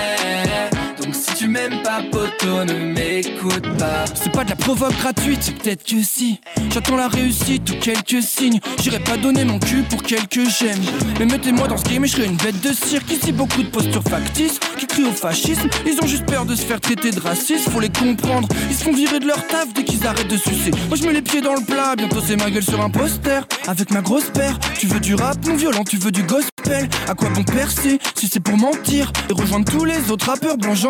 Donc 0.71 0.74
si 1.15 1.35
tu 1.35 1.49
m'aimes 1.49 1.83
pas, 1.83 2.03
poto, 2.11 2.65
ne 2.65 2.93
m'écoute 2.93 3.69
pas. 3.79 4.05
C'est 4.15 4.33
pas 4.33 4.45
de 4.45 4.51
la 4.51 4.57
provoque 4.57 4.97
gratuite, 4.99 5.55
peut-être 5.63 5.85
que 5.85 6.03
si. 6.03 6.41
J'attends 6.73 6.97
la 6.97 7.09
réussite 7.09 7.71
ou 7.71 7.75
quelques 7.75 8.23
signes. 8.23 8.61
J'irai 8.83 8.99
pas 8.99 9.17
donner 9.17 9.45
mon 9.45 9.59
cul 9.59 9.83
pour 9.83 10.03
quelques 10.03 10.49
j'aime. 10.59 10.81
Mais 11.19 11.27
mettez-moi 11.27 11.69
dans 11.69 11.77
ce 11.77 11.85
game 11.85 12.05
et 12.05 12.09
je 12.09 12.17
serai 12.17 12.27
une 12.27 12.37
bête 12.37 12.61
de 12.61 12.73
cirque. 12.73 13.11
Ici, 13.11 13.33
beaucoup 13.33 13.63
de 13.63 13.69
postures 13.69 14.03
factices 14.03 14.59
qui 14.79 14.87
crient 14.87 15.05
au 15.05 15.13
fascisme. 15.13 15.69
Ils 15.87 15.99
ont 16.03 16.07
juste 16.07 16.27
peur 16.27 16.45
de 16.45 16.55
se 16.57 16.63
faire 16.63 16.81
traiter 16.81 17.11
de 17.11 17.21
raciste, 17.21 17.69
faut 17.71 17.81
les 17.81 17.91
comprendre. 17.91 18.49
Ils 18.69 18.77
se 18.77 18.85
font 18.85 18.93
virer 18.93 19.21
de 19.21 19.27
leur 19.27 19.47
taf 19.47 19.73
dès 19.73 19.85
qu'ils 19.85 20.07
arrêtent 20.07 20.29
de 20.29 20.37
sucer. 20.37 20.73
Moi, 20.89 20.97
je 20.97 21.05
mets 21.05 21.13
les 21.13 21.23
pieds 21.23 21.41
dans 21.41 21.55
le 21.55 21.65
plat, 21.65 21.95
bientôt 21.97 22.21
c'est 22.27 22.37
ma 22.37 22.51
gueule 22.51 22.65
sur 22.65 22.81
un 22.81 22.91
poster. 22.91 23.47
Avec 23.69 23.91
ma 23.91 24.01
grosse 24.01 24.31
paire, 24.31 24.59
tu 24.79 24.87
veux 24.87 25.01
du 25.01 25.15
rap 25.15 25.37
non 25.47 25.55
violent, 25.55 25.85
tu 25.85 25.97
veux 25.97 26.11
du 26.11 26.23
gospel. 26.25 26.89
À 27.09 27.15
quoi 27.15 27.29
bon 27.29 27.45
percer 27.45 27.99
si 28.17 28.29
c'est 28.29 28.41
pour 28.41 28.57
mentir? 28.57 29.13
Et 29.31 29.33
rejoindre 29.33 29.71
tous 29.71 29.85
les 29.85 30.11
autres 30.11 30.27
rappeurs 30.27 30.57
blancs 30.57 30.85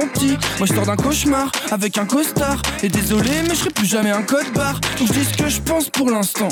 Moi, 0.59 0.66
je 0.66 0.75
sors 0.75 0.87
d'un 0.87 0.97
cauchemar 0.97 1.50
avec 1.71 1.99
un 1.99 2.06
costard. 2.06 2.61
Et 2.83 2.88
désolé, 2.88 3.30
mais 3.42 3.50
je 3.50 3.54
serai 3.61 3.71
plus 3.71 3.87
jamais 3.87 4.11
un 4.11 4.23
code 4.23 4.50
barre. 4.54 4.80
Donc 4.99 5.09
je 5.09 5.12
dis 5.12 5.25
ce 5.25 5.37
que 5.37 5.49
je 5.49 5.61
pense 5.61 5.90
pour 5.90 6.11
l'instant. 6.11 6.49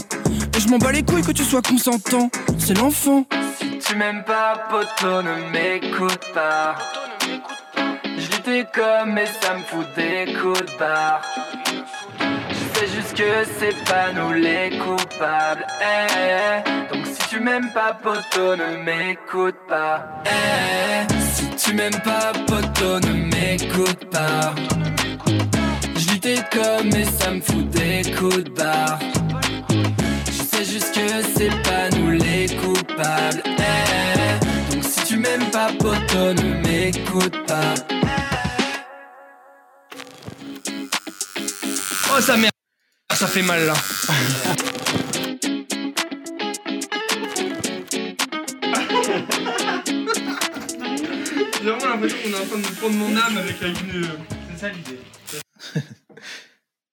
Et 0.57 0.61
je 0.61 0.69
m'en 0.69 0.78
bats 0.78 0.92
les 0.92 1.02
couilles 1.02 1.23
que 1.23 1.33
tu 1.33 1.45
sois 1.45 1.62
consentant. 1.62 2.31
C'est 2.59 2.76
l'enfant. 2.78 3.25
Si 3.59 3.78
tu 3.78 3.97
m'aimes 3.97 4.25
pas, 4.25 4.64
poto, 4.71 5.23
ne 5.23 5.50
m'écoute 5.50 6.21
pas. 6.35 6.76
Je 8.19 8.37
tes 8.42 8.64
comme 8.75 9.12
mais 9.14 9.26
ça 9.26 9.54
me 9.54 9.61
fout 9.62 9.87
des 9.97 10.33
coups 10.35 10.61
de 10.61 10.78
barre. 10.78 11.23
Je 12.50 12.81
sais 12.81 12.87
juste 12.95 13.14
que 13.16 13.45
c'est 13.59 13.85
pas 13.85 14.12
nous 14.14 14.33
les 14.33 14.78
coupables. 14.78 15.66
eh. 15.81 16.92
Donc 16.95 17.07
si 17.07 17.28
tu 17.28 17.40
m'aimes 17.40 17.71
pas, 17.73 17.95
poto, 18.02 18.57
ne 18.57 18.83
m'écoute 18.85 19.57
pas. 19.69 20.07
eh. 20.26 21.12
Si 21.35 21.49
tu 21.69 21.75
m'aimes 21.75 22.00
pas, 22.04 22.33
poto, 22.47 23.00
ne 23.00 23.12
m'écoute 23.12 23.31
pas. 23.31 23.31
Je 25.96 26.11
vis 26.11 26.20
tes 26.20 26.37
comme 26.52 26.88
mais 26.92 27.04
ça 27.04 27.30
me 27.32 27.40
fout 27.40 27.68
des 27.70 28.02
coups 28.16 28.44
de 28.44 28.50
barre. 28.50 28.99
Je 30.26 30.32
sais 30.32 30.64
juste 30.64 30.94
que 30.94 31.06
c'est 31.37 31.62
pas 31.62 31.90
nous 31.96 32.11
les 32.11 32.46
coupables. 32.56 33.42
eh. 33.46 34.72
Donc 34.75 34.84
si 34.84 35.04
tu 35.06 35.16
m'aimes 35.16 35.50
pas, 35.50 35.70
poto, 35.78 36.34
ne 36.34 36.62
m'écoute 36.62 37.37
pas. 37.46 37.75
Oh 42.14 42.20
sa 42.20 42.37
mère, 42.37 42.50
ça 43.12 43.26
fait 43.26 43.42
mal 43.42 43.66
là. 43.66 43.75
L'impression 52.02 52.30
qu'on 52.30 52.37
est 52.37 52.40
en 52.40 52.47
train 52.47 52.59
de 52.59 52.76
prendre 52.76 52.97
mon 52.97 53.16
âme 53.16 53.37
avec 53.37 53.61
une. 53.62 54.04
C'est 54.50 54.59
ça 54.59 54.71
l'idée. 54.71 54.99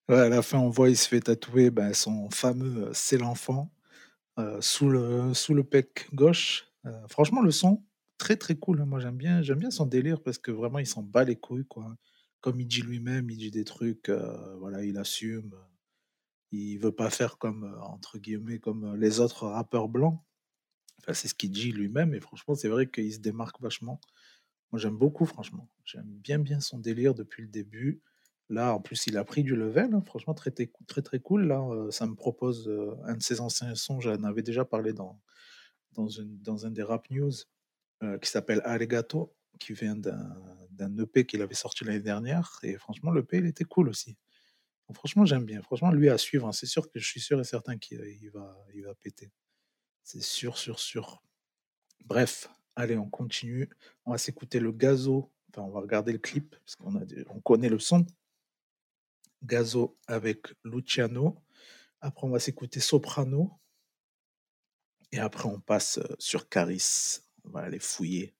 Ouais, 0.08 0.18
à 0.18 0.28
la 0.28 0.42
fin, 0.42 0.58
on 0.58 0.70
voit, 0.70 0.90
il 0.90 0.96
se 0.96 1.06
fait 1.06 1.20
tatouer 1.20 1.70
ben, 1.70 1.94
son 1.94 2.28
fameux 2.30 2.88
euh, 2.88 2.90
C'est 2.92 3.16
l'enfant 3.16 3.70
euh, 4.40 4.60
sous, 4.60 4.88
le, 4.88 5.34
sous 5.34 5.54
le 5.54 5.62
pec 5.62 6.08
gauche. 6.12 6.66
Euh, 6.84 7.06
franchement, 7.08 7.42
le 7.42 7.52
son, 7.52 7.84
très 8.18 8.34
très 8.36 8.56
cool. 8.56 8.80
hein. 8.80 8.86
Moi, 8.86 8.98
j'aime 8.98 9.16
bien, 9.16 9.40
j'aime 9.42 9.58
bien 9.60 9.70
son 9.70 9.86
délire 9.86 10.20
parce 10.20 10.38
que 10.38 10.50
vraiment, 10.50 10.80
il 10.80 10.86
s'en 10.86 11.02
bat 11.02 11.22
les 11.22 11.36
couilles. 11.36 11.66
Quoi. 11.66 11.96
Comme 12.40 12.60
il 12.60 12.66
dit 12.66 12.82
lui-même, 12.82 13.30
il 13.30 13.36
dit 13.36 13.52
des 13.52 13.62
trucs, 13.62 14.08
euh, 14.08 14.56
voilà, 14.56 14.84
il 14.84 14.98
assume. 14.98 15.54
Il 16.50 16.78
veut 16.78 16.90
pas 16.90 17.10
faire 17.10 17.38
comme, 17.38 17.62
euh, 17.62 17.80
entre 17.82 18.18
guillemets, 18.18 18.58
comme 18.58 18.84
euh, 18.84 18.96
les 18.96 19.20
autres 19.20 19.46
rappeurs 19.46 19.88
blancs. 19.88 20.20
Enfin, 20.98 21.14
c'est 21.14 21.28
ce 21.28 21.34
qu'il 21.34 21.52
dit 21.52 21.70
lui-même. 21.70 22.14
Et 22.14 22.20
franchement, 22.20 22.56
c'est 22.56 22.68
vrai 22.68 22.88
qu'il 22.90 23.12
se 23.12 23.20
démarque 23.20 23.60
vachement. 23.60 24.00
Moi, 24.72 24.78
j'aime 24.80 24.96
beaucoup, 24.96 25.26
franchement. 25.26 25.68
J'aime 25.84 26.06
bien, 26.06 26.38
bien 26.38 26.60
son 26.60 26.78
délire 26.78 27.14
depuis 27.14 27.42
le 27.42 27.48
début. 27.48 28.02
Là, 28.48 28.74
en 28.74 28.80
plus, 28.80 29.06
il 29.06 29.16
a 29.16 29.24
pris 29.24 29.42
du 29.42 29.54
level. 29.56 29.94
hein. 29.94 30.02
Franchement, 30.06 30.34
très, 30.34 30.50
très, 30.50 31.20
cool. 31.20 31.46
Là, 31.46 31.60
euh, 31.60 31.90
ça 31.90 32.06
me 32.06 32.14
propose 32.14 32.68
euh, 32.68 32.94
un 33.04 33.16
de 33.16 33.22
ses 33.22 33.40
anciens 33.40 33.74
sons. 33.74 34.00
J'en 34.00 34.22
avais 34.24 34.42
déjà 34.42 34.64
parlé 34.64 34.92
dans, 34.92 35.20
dans, 35.92 36.08
une, 36.08 36.40
dans 36.42 36.66
un 36.66 36.70
des 36.70 36.82
rap 36.82 37.08
news 37.10 37.32
euh, 38.02 38.18
qui 38.18 38.30
s'appelle 38.30 38.60
Arigato, 38.64 39.34
qui 39.58 39.72
vient 39.72 39.96
d'un 39.96 40.96
EP 40.98 41.26
qu'il 41.26 41.42
avait 41.42 41.54
sorti 41.54 41.84
l'année 41.84 42.00
dernière. 42.00 42.58
Et 42.62 42.76
franchement, 42.78 43.12
l'EP, 43.12 43.38
il 43.38 43.46
était 43.46 43.64
cool 43.64 43.88
aussi. 43.88 44.16
Franchement, 44.92 45.24
j'aime 45.24 45.44
bien. 45.44 45.62
Franchement, 45.62 45.92
lui 45.92 46.08
à 46.08 46.18
suivre. 46.18 46.48
hein. 46.48 46.52
C'est 46.52 46.66
sûr 46.66 46.90
que 46.90 46.98
je 46.98 47.06
suis 47.06 47.20
sûr 47.20 47.40
et 47.40 47.44
certain 47.44 47.78
qu'il 47.78 48.00
il 48.20 48.30
va, 48.30 48.56
il 48.74 48.82
va 48.84 48.94
péter. 48.96 49.30
C'est 50.02 50.22
sûr, 50.22 50.58
sûr, 50.58 50.80
sûr. 50.80 51.22
Bref, 52.04 52.48
allez, 52.76 52.96
on 52.96 53.08
continue. 53.08 53.68
On 54.06 54.12
va 54.12 54.18
s'écouter 54.18 54.60
le 54.60 54.72
gazo. 54.72 55.30
Enfin, 55.50 55.62
on 55.62 55.70
va 55.70 55.80
regarder 55.80 56.12
le 56.12 56.18
clip, 56.18 56.54
parce 56.64 56.76
qu'on 56.76 56.94
on 57.28 57.40
connaît 57.40 57.68
le 57.68 57.78
son. 57.78 58.06
Gazo 59.42 59.96
avec 60.06 60.46
Luciano. 60.64 61.42
Après, 62.00 62.26
on 62.26 62.30
va 62.30 62.40
s'écouter 62.40 62.80
Soprano. 62.80 63.58
Et 65.12 65.18
après, 65.18 65.46
on 65.48 65.60
passe 65.60 65.98
euh, 65.98 66.16
sur 66.18 66.48
Caris. 66.48 67.20
On 67.44 67.50
va 67.50 67.60
aller 67.60 67.80
fouiller. 67.80 68.34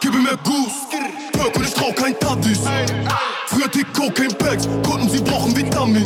Gib 0.00 0.14
mir 0.14 0.20
mehr 0.20 0.38
Goose. 0.44 0.88
Und 1.54 1.64
ich 1.64 1.74
trau 1.74 1.92
kein 1.92 2.18
Tattis. 2.18 2.60
Früher 3.46 3.68
die 3.68 3.84
Cocaine 3.84 4.34
Bags, 4.34 4.68
konnten 4.86 5.08
sie 5.08 5.20
brauchen 5.20 5.56
Vitamin. 5.56 6.04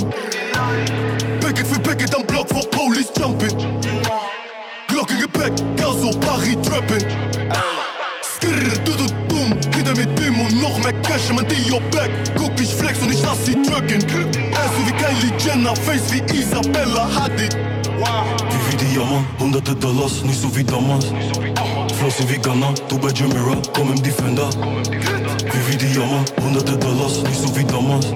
Packet 1.40 1.66
für 1.66 1.80
Packet 1.80 2.14
am 2.14 2.26
Block 2.26 2.48
vor 2.48 2.68
Police 2.70 3.10
Jumping. 3.18 3.80
Glock 4.88 5.10
im 5.10 5.20
Gepäck, 5.20 5.52
Gaso, 5.76 6.10
Paris 6.20 6.56
Trapping. 6.62 7.41
Mehr 10.92 11.02
Cash 11.02 11.30
in 11.30 11.36
mein 11.36 11.46
Dio-Bag. 11.48 12.10
Guck, 12.36 12.60
ich 12.60 12.74
flex 12.74 12.98
und 13.00 13.12
ich 13.12 13.22
lass 13.22 13.44
sie 13.44 13.54
drücken. 13.54 14.02
Er 14.52 14.68
so 14.68 14.86
wie 14.86 14.92
Kylie 14.92 15.32
Jenner, 15.38 15.74
Face 15.76 16.12
wie 16.12 16.22
Isabella 16.36 17.08
Hadid. 17.14 17.56
Wie 17.56 18.72
wie 18.72 18.76
Diamant, 18.84 19.26
hunderte 19.38 19.74
Dollars, 19.74 20.22
nicht 20.24 20.40
so 20.40 20.54
wie 20.56 20.64
damals. 20.64 21.06
Flossen 21.98 22.28
wie 22.28 22.38
Ghana, 22.38 22.74
du 22.88 22.98
bei 22.98 23.08
Jamira, 23.08 23.56
komm 23.74 23.92
im 23.92 24.02
Defender. 24.02 24.50
Wie 24.50 25.72
wie 25.72 25.76
Diamant, 25.76 26.32
hunderte 26.42 26.76
Dollars, 26.76 27.22
nicht 27.22 27.40
so 27.40 27.56
wie 27.56 27.64
damals. 27.64 28.06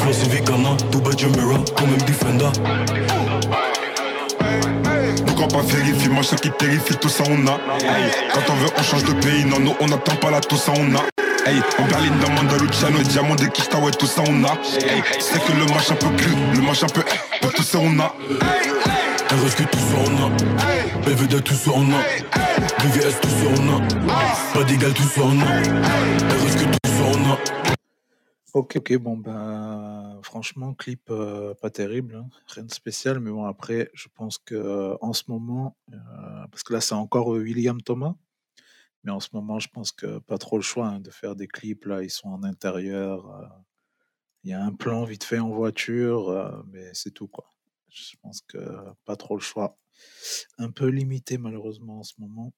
Flossen 0.00 0.32
wie 0.32 0.40
Ghana, 0.40 0.76
du 0.90 1.00
bei 1.00 1.10
Jamira, 1.10 1.60
komm 1.76 1.94
im 1.94 2.06
Defender. 2.06 2.52
Pas 5.52 5.60
vérifie, 5.60 6.08
machin 6.08 6.36
qui 6.36 6.50
terrifie, 6.50 6.96
tout 6.96 7.08
ça 7.08 7.22
on 7.28 7.46
a. 7.46 7.60
Quand 8.32 8.52
on 8.52 8.56
veut, 8.56 8.70
on 8.76 8.82
change 8.82 9.04
de 9.04 9.12
pays, 9.20 9.44
non, 9.44 9.60
nous 9.60 9.74
on 9.78 9.86
n'attend 9.86 10.16
pas 10.16 10.30
là, 10.30 10.40
tout 10.40 10.56
ça 10.56 10.72
on 10.76 10.96
a. 10.96 11.13
Hey, 11.46 11.60
en 11.78 11.86
Berlin, 11.88 12.16
dans 12.22 12.30
Mandaluciano, 12.30 13.02
Diamant 13.02 13.34
de 13.34 13.44
Kishta, 13.46 13.78
ouais, 13.78 13.90
tout 13.90 14.06
ça 14.06 14.22
on 14.26 14.44
a. 14.44 14.52
Hey, 14.80 15.02
c'est 15.20 15.38
que 15.44 15.52
le 15.52 15.66
match 15.66 15.90
un 15.90 15.96
peu 15.96 16.08
cru, 16.16 16.32
le 16.54 16.62
match 16.62 16.82
un 16.82 16.86
peu, 16.86 17.02
eh, 17.06 17.46
tout 17.54 17.62
ça 17.62 17.78
on 17.78 17.98
a. 17.98 18.14
RS 19.28 19.54
que 19.56 19.64
tout 19.64 19.78
ça 19.78 19.96
on 20.06 20.26
a. 20.26 21.00
BVD 21.04 21.42
tout 21.42 21.54
ça 21.54 21.70
on 21.74 21.90
a. 21.92 22.00
VVS 22.82 23.20
tout 23.20 23.28
ça 23.28 23.46
on 23.58 23.76
a. 23.76 24.54
Pas 24.54 24.64
d'égal 24.64 24.94
tout 24.94 25.02
ça 25.02 25.20
on 25.22 25.40
a. 25.40 25.44
RS 26.34 26.56
que 26.56 26.64
tout 26.64 26.90
ça 26.90 27.04
on 27.12 27.32
a. 27.32 27.38
Ok, 28.54 28.76
ok, 28.76 28.96
bon, 28.98 29.16
ben, 29.16 30.20
franchement, 30.22 30.72
clip 30.74 31.10
euh, 31.10 31.54
pas 31.60 31.70
terrible, 31.70 32.14
hein, 32.14 32.28
rien 32.46 32.64
de 32.64 32.72
spécial, 32.72 33.18
mais 33.18 33.30
bon, 33.30 33.44
après, 33.44 33.90
je 33.94 34.06
pense 34.14 34.38
que 34.38 34.54
euh, 34.54 34.94
en 35.00 35.12
ce 35.12 35.24
moment, 35.28 35.76
euh, 35.92 35.96
parce 36.50 36.62
que 36.62 36.72
là, 36.72 36.80
c'est 36.80 36.94
encore 36.94 37.34
euh, 37.34 37.40
William 37.40 37.82
Thomas, 37.82 38.14
mais 39.04 39.12
en 39.12 39.20
ce 39.20 39.28
moment, 39.34 39.58
je 39.58 39.68
pense 39.68 39.92
que 39.92 40.18
pas 40.18 40.38
trop 40.38 40.56
le 40.56 40.62
choix 40.62 40.88
hein, 40.88 41.00
de 41.00 41.10
faire 41.10 41.36
des 41.36 41.46
clips, 41.46 41.84
là, 41.84 42.02
ils 42.02 42.10
sont 42.10 42.28
en 42.28 42.42
intérieur, 42.42 43.30
euh, 43.30 43.46
il 44.42 44.50
y 44.50 44.52
a 44.54 44.62
un 44.62 44.72
plan 44.72 45.04
vite 45.04 45.24
fait 45.24 45.38
en 45.38 45.50
voiture, 45.50 46.30
euh, 46.30 46.62
mais 46.72 46.90
c'est 46.94 47.10
tout, 47.10 47.28
quoi. 47.28 47.48
Je 47.88 48.16
pense 48.22 48.40
que 48.42 48.58
pas 49.04 49.16
trop 49.16 49.36
le 49.36 49.42
choix. 49.42 49.78
Un 50.58 50.70
peu 50.70 50.88
limité, 50.88 51.38
malheureusement, 51.38 52.00
en 52.00 52.02
ce 52.02 52.14
moment. 52.18 52.52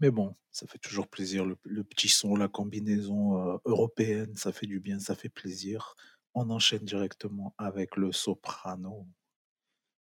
Mais 0.00 0.10
bon, 0.10 0.34
ça 0.50 0.66
fait 0.66 0.78
toujours 0.78 1.08
plaisir. 1.08 1.44
Le, 1.44 1.84
petit 1.84 2.08
son, 2.08 2.36
la 2.36 2.48
combinaison 2.48 3.54
euh, 3.54 3.58
européenne, 3.64 4.34
ça 4.36 4.52
fait 4.52 4.66
du 4.66 4.80
bien, 4.80 4.98
ça 4.98 5.14
fait 5.14 5.28
plaisir. 5.28 5.94
On 6.34 6.50
enchaîne 6.50 6.84
directement 6.84 7.54
avec 7.58 7.96
le 7.96 8.12
soprano. 8.12 9.06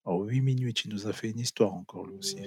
En 0.05 0.23
8 0.23 0.41
minutes, 0.41 0.85
il 0.85 0.91
nous 0.91 1.07
a 1.07 1.13
fait 1.13 1.29
une 1.29 1.39
histoire 1.39 1.73
encore, 1.73 2.05
lui 2.05 2.17
aussi. 2.17 2.37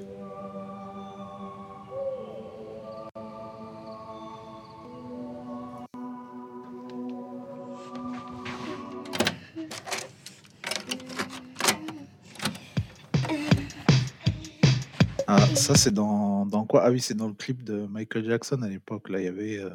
Ah, 15.32 15.46
ça, 15.54 15.76
c'est 15.76 15.94
dans, 15.94 16.44
dans 16.44 16.64
quoi? 16.64 16.82
Ah 16.84 16.90
oui, 16.90 16.98
c'est 16.98 17.14
dans 17.14 17.28
le 17.28 17.34
clip 17.34 17.62
de 17.62 17.86
Michael 17.86 18.24
Jackson 18.24 18.62
à 18.62 18.68
l'époque. 18.68 19.08
Là, 19.08 19.20
il 19.20 19.26
y 19.26 19.28
avait 19.28 19.58
euh, 19.58 19.70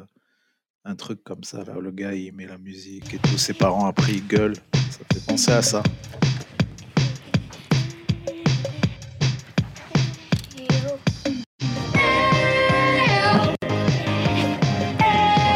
un 0.84 0.94
truc 0.94 1.24
comme 1.24 1.44
ça. 1.44 1.64
Là, 1.64 1.72
le 1.80 1.90
gars, 1.90 2.12
il 2.12 2.30
met 2.34 2.46
la 2.46 2.58
musique 2.58 3.14
et 3.14 3.18
tous 3.18 3.38
ses 3.38 3.54
parents 3.54 3.86
après, 3.86 4.12
ils 4.12 4.26
gueulent. 4.26 4.56
Ça 4.74 4.98
fait 5.10 5.26
penser 5.26 5.52
à 5.52 5.62
ça. 5.62 5.82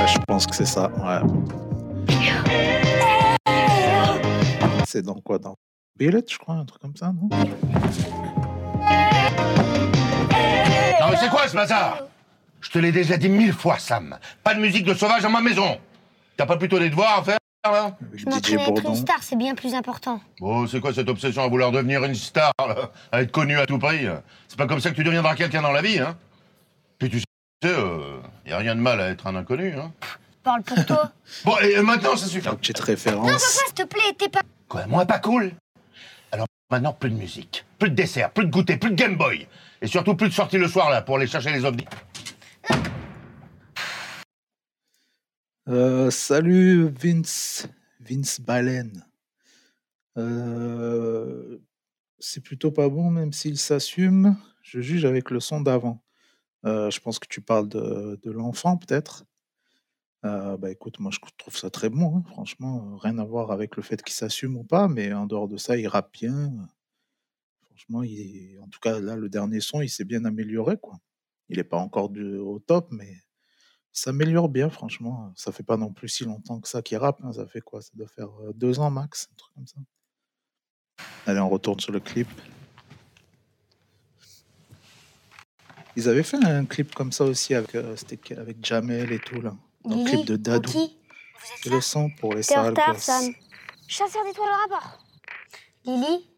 Je 0.06 0.18
pense 0.26 0.46
que 0.46 0.54
c'est 0.56 0.64
ça. 0.64 0.90
Ouais. 0.96 1.20
C'est 4.86 5.02
dans 5.02 5.20
quoi? 5.20 5.38
Dans 5.38 5.56
Billet, 5.94 6.24
je 6.26 6.38
crois, 6.38 6.54
un 6.54 6.64
truc 6.64 6.80
comme 6.80 6.96
ça, 6.96 7.12
Non? 7.12 7.28
Mais 11.10 11.16
c'est 11.16 11.28
quoi 11.28 11.48
ce 11.48 11.54
bazar? 11.54 11.98
Je 12.60 12.70
te 12.70 12.78
l'ai 12.78 12.92
déjà 12.92 13.16
dit 13.16 13.28
mille 13.28 13.52
fois, 13.52 13.78
Sam. 13.78 14.18
Pas 14.44 14.54
de 14.54 14.60
musique 14.60 14.84
de 14.84 14.94
sauvage 14.94 15.22
dans 15.22 15.30
ma 15.30 15.40
maison. 15.40 15.78
T'as 16.36 16.46
pas 16.46 16.56
plutôt 16.56 16.78
des 16.78 16.90
devoirs 16.90 17.18
à 17.18 17.24
faire, 17.24 17.38
là? 17.64 17.96
Je 18.14 18.24
m'entraîne 18.26 18.58
à 18.58 18.68
être 18.68 18.86
une 18.86 18.96
star, 18.96 19.22
c'est 19.22 19.36
bien 19.36 19.54
plus 19.54 19.74
important. 19.74 20.20
Bon, 20.40 20.66
c'est 20.66 20.80
quoi 20.80 20.92
cette 20.92 21.08
obsession 21.08 21.42
à 21.42 21.48
vouloir 21.48 21.72
devenir 21.72 22.04
une 22.04 22.14
star, 22.14 22.52
là? 22.58 22.90
À 23.12 23.22
être 23.22 23.32
connu 23.32 23.58
à 23.58 23.66
tout 23.66 23.78
prix 23.78 24.06
C'est 24.48 24.58
pas 24.58 24.66
comme 24.66 24.80
ça 24.80 24.90
que 24.90 24.96
tu 24.96 25.04
deviendras 25.04 25.34
quelqu'un 25.34 25.62
dans 25.62 25.72
la 25.72 25.82
vie, 25.82 25.98
hein 25.98 26.16
Puis 26.98 27.10
tu 27.10 27.18
sais, 27.18 27.24
euh, 27.64 28.20
y 28.46 28.52
a 28.52 28.58
rien 28.58 28.74
de 28.74 28.80
mal 28.80 29.00
à 29.00 29.08
être 29.08 29.26
un 29.26 29.36
inconnu, 29.36 29.74
hein 29.78 29.92
Parle 30.42 30.62
pour 30.62 30.84
toi. 30.86 31.12
Bon, 31.44 31.56
et 31.58 31.80
maintenant, 31.82 32.16
ça 32.16 32.26
suffit. 32.26 32.48
Petite 32.48 32.78
non, 32.80 32.84
référence. 32.86 33.26
papa, 33.26 33.38
s'il 33.38 33.74
te 33.74 33.82
plaît, 33.84 34.14
t'es 34.18 34.28
pas. 34.28 34.40
Quoi, 34.68 34.86
moi 34.86 35.04
pas 35.04 35.18
cool? 35.18 35.52
Alors 36.32 36.46
maintenant, 36.70 36.92
plus 36.92 37.10
de 37.10 37.16
musique, 37.16 37.64
plus 37.78 37.90
de 37.90 37.94
dessert, 37.94 38.30
plus 38.30 38.46
de 38.46 38.50
goûter, 38.50 38.76
plus 38.76 38.90
de 38.90 38.94
Game 38.96 39.16
Boy. 39.16 39.46
Et 39.82 39.86
surtout, 39.86 40.14
plus 40.14 40.28
de 40.28 40.34
sorties 40.34 40.58
le 40.58 40.68
soir, 40.68 40.90
là, 40.90 41.00
pour 41.00 41.16
aller 41.16 41.26
chercher 41.26 41.52
les 41.52 41.64
ovnis. 41.64 41.86
Euh, 45.68 46.10
salut 46.10 46.88
Vince, 46.88 47.66
Vince 48.00 48.40
Balen. 48.40 49.06
Euh, 50.18 51.58
c'est 52.18 52.42
plutôt 52.42 52.70
pas 52.72 52.88
bon, 52.88 53.10
même 53.10 53.32
s'il 53.32 53.56
s'assume. 53.56 54.36
Je 54.62 54.80
juge 54.80 55.04
avec 55.04 55.30
le 55.30 55.40
son 55.40 55.60
d'avant. 55.60 56.02
Euh, 56.66 56.90
je 56.90 57.00
pense 57.00 57.18
que 57.18 57.28
tu 57.28 57.40
parles 57.40 57.68
de, 57.68 58.30
l'enfant, 58.30 58.76
peut-être. 58.76 59.24
Euh, 60.26 60.58
bah 60.58 60.70
écoute, 60.70 60.98
moi 60.98 61.10
je 61.10 61.18
trouve 61.38 61.56
ça 61.56 61.70
très 61.70 61.88
bon, 61.88 62.18
hein, 62.18 62.22
franchement, 62.26 62.98
rien 62.98 63.16
à 63.16 63.24
voir 63.24 63.52
avec 63.52 63.76
le 63.76 63.82
fait 63.82 64.02
qu'il 64.02 64.12
s'assume 64.12 64.54
ou 64.56 64.64
pas, 64.64 64.86
mais 64.86 65.14
en 65.14 65.24
dehors 65.24 65.48
de 65.48 65.56
ça, 65.56 65.78
il 65.78 65.88
rappe 65.88 66.12
bien. 66.12 66.52
Franchement, 67.80 68.02
il 68.02 68.58
en 68.62 68.68
tout 68.68 68.78
cas, 68.80 69.00
là, 69.00 69.16
le 69.16 69.30
dernier 69.30 69.60
son, 69.60 69.80
il 69.80 69.88
s'est 69.88 70.04
bien 70.04 70.24
amélioré, 70.26 70.76
quoi. 70.76 70.98
Il 71.48 71.56
n'est 71.56 71.64
pas 71.64 71.78
encore 71.78 72.10
du- 72.10 72.36
au 72.36 72.58
top, 72.58 72.88
mais 72.90 73.10
il 73.10 73.20
s'améliore 73.90 74.50
bien, 74.50 74.68
franchement. 74.68 75.32
Ça 75.34 75.50
fait 75.50 75.62
pas 75.62 75.78
non 75.78 75.90
plus 75.90 76.08
si 76.10 76.24
longtemps 76.24 76.60
que 76.60 76.68
ça 76.68 76.82
qu'il 76.82 76.98
rappe, 76.98 77.20
hein, 77.24 77.32
Ça 77.32 77.46
fait 77.46 77.62
quoi? 77.62 77.80
Ça 77.80 77.90
doit 77.94 78.06
faire 78.08 78.28
euh, 78.42 78.52
deux 78.54 78.78
ans 78.80 78.90
max, 78.90 79.28
un 79.32 79.36
truc 79.36 79.54
comme 79.54 79.66
ça. 79.66 79.78
Allez, 81.26 81.40
on 81.40 81.48
retourne 81.48 81.80
sur 81.80 81.90
le 81.92 82.00
clip. 82.00 82.28
Ils 85.96 86.06
avaient 86.08 86.22
fait 86.22 86.36
un 86.44 86.66
clip 86.66 86.94
comme 86.94 87.12
ça 87.12 87.24
aussi 87.24 87.54
avec, 87.54 87.74
euh, 87.74 87.96
avec 88.36 88.64
Jamel 88.64 89.10
et 89.10 89.18
tout, 89.20 89.40
là. 89.40 89.56
Dans 89.84 89.96
le 89.96 90.04
clip 90.04 90.26
de 90.26 90.36
Dadou. 90.36 90.70
C'est 91.62 91.70
le 91.70 91.80
son 91.80 92.10
pour 92.10 92.34
les. 92.34 92.42
Sam. 92.42 92.74
Chasseur 93.88 94.22
d'étoiles 94.26 94.48
au 94.50 94.70
rapport. 94.70 94.98
Lily, 95.84 96.30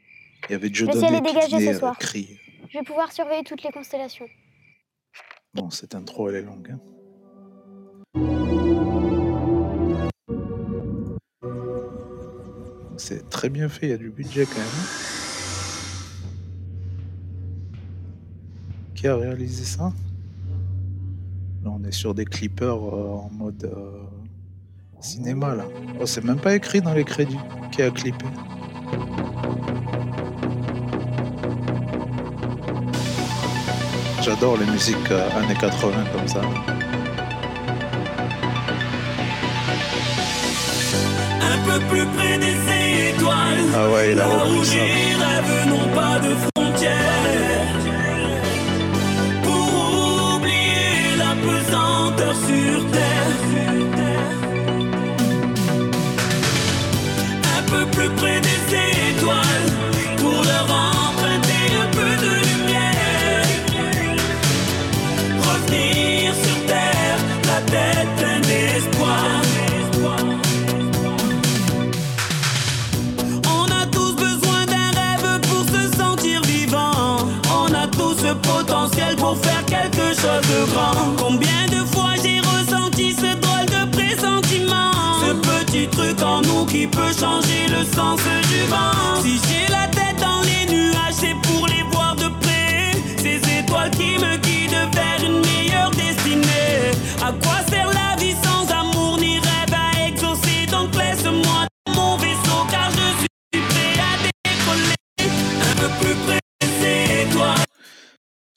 Il 0.49 0.53
y 0.53 0.55
avait 0.55 0.67
Le 0.67 0.71
Dieudonné 0.71 0.99
ciel 1.01 1.15
est 1.15 1.21
qui 1.21 1.35
dégagé 1.35 1.57
venait 1.57 1.73
ce 1.73 1.77
euh, 1.77 1.79
soir. 1.79 1.97
je 2.03 2.79
vais 2.79 2.85
pouvoir 2.85 3.13
surveiller 3.13 3.45
toutes 3.45 3.63
les 3.63 3.71
constellations. 3.71 4.27
Bon, 5.55 5.71
cette 5.71 5.95
intro, 5.95 6.29
elle 6.31 6.37
est 6.37 6.43
longue. 6.43 6.73
hein. 6.73 6.81
C'est 12.97 13.29
très 13.31 13.49
bien 13.49 13.69
fait, 13.69 13.87
il 13.87 13.91
y 13.91 13.95
a 13.95 13.99
du 13.99 14.11
budget 14.11 14.47
quand 14.47 14.59
même. 14.59 14.87
Qui 18.95 19.09
a 19.09 19.17
réalisé 19.17 19.65
ça? 19.65 19.93
Là, 21.65 21.71
on 21.71 21.83
est 21.85 21.93
sur 21.93 22.15
des 22.15 22.25
clippers 22.25 22.75
euh, 22.77 23.15
en 23.15 23.31
mode 23.31 23.65
euh, 23.65 24.03
cinéma, 25.01 25.55
là. 25.55 25.65
Oh, 26.01 26.07
c'est 26.07 26.25
même 26.25 26.41
pas 26.41 26.55
écrit 26.55 26.81
dans 26.81 26.95
les 26.95 27.05
crédits 27.05 27.39
qui 27.73 27.83
a 27.83 27.91
clippé. 27.91 28.27
J'adore 34.25 34.57
les 34.57 34.67
musiques 34.67 35.11
euh, 35.11 35.29
années 35.37 35.57
80 35.61 36.05
comme 36.13 36.29
ça. 36.29 36.41
Un 41.41 41.59
peu 41.67 41.81
plus 41.91 42.07
près 42.07 42.39
des 42.39 42.57
étoiles. 43.11 43.65
Ah 43.75 43.91
ouais, 43.91 44.13
il 44.13 44.21
a 44.21 44.27
repris 44.27 44.67
ça. 44.67 44.75
rêves 44.77 45.69
n'ont 45.69 45.89
pas 45.93 46.21
de 46.21 46.37
frontières. 46.55 46.95
Pour 49.43 50.37
oublier 50.37 51.17
la 51.19 51.35
pesanteur 51.45 52.35
sur 52.37 52.91
terre. 52.93 53.29
Un 57.59 57.63
peu 57.71 57.87
plus 57.91 58.11
près 58.11 58.41
des 58.41 58.62
Combien 81.19 81.67
de 81.67 81.85
fois 81.93 82.15
j'ai 82.23 82.39
ressenti 82.39 83.13
ce 83.13 83.35
drôle 83.41 83.67
de 83.67 83.91
pressentiment? 83.91 84.93
Ce 85.21 85.33
petit 85.35 85.89
truc 85.89 86.23
en 86.23 86.41
nous 86.43 86.65
qui 86.65 86.87
peut 86.87 87.13
changer 87.19 87.67
le 87.69 87.85
sens 87.85 88.21
du 88.21 88.63
vent. 88.71 89.21
Si 89.21 89.41
j'ai 89.49 89.73
la 89.73 89.89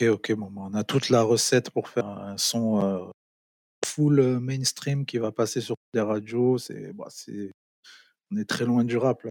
Ok, 0.10 0.32
bon, 0.34 0.52
bah, 0.52 0.64
on 0.66 0.74
a 0.74 0.84
toute 0.84 1.10
la 1.10 1.24
recette 1.24 1.70
pour 1.70 1.90
faire 1.90 2.08
un 2.08 2.38
son 2.38 2.84
euh, 2.84 3.06
full 3.86 4.20
euh, 4.20 4.40
mainstream 4.40 5.06
qui 5.06 5.18
va 5.18 5.32
passer 5.32 5.62
sur 5.62 5.76
des 5.94 6.02
radios. 6.02 6.58
Bah, 6.94 7.08
c'est, 7.10 7.52
on 8.32 8.38
est 8.38 8.46
très 8.46 8.66
loin 8.66 8.84
du 8.84 8.98
rap. 8.98 9.26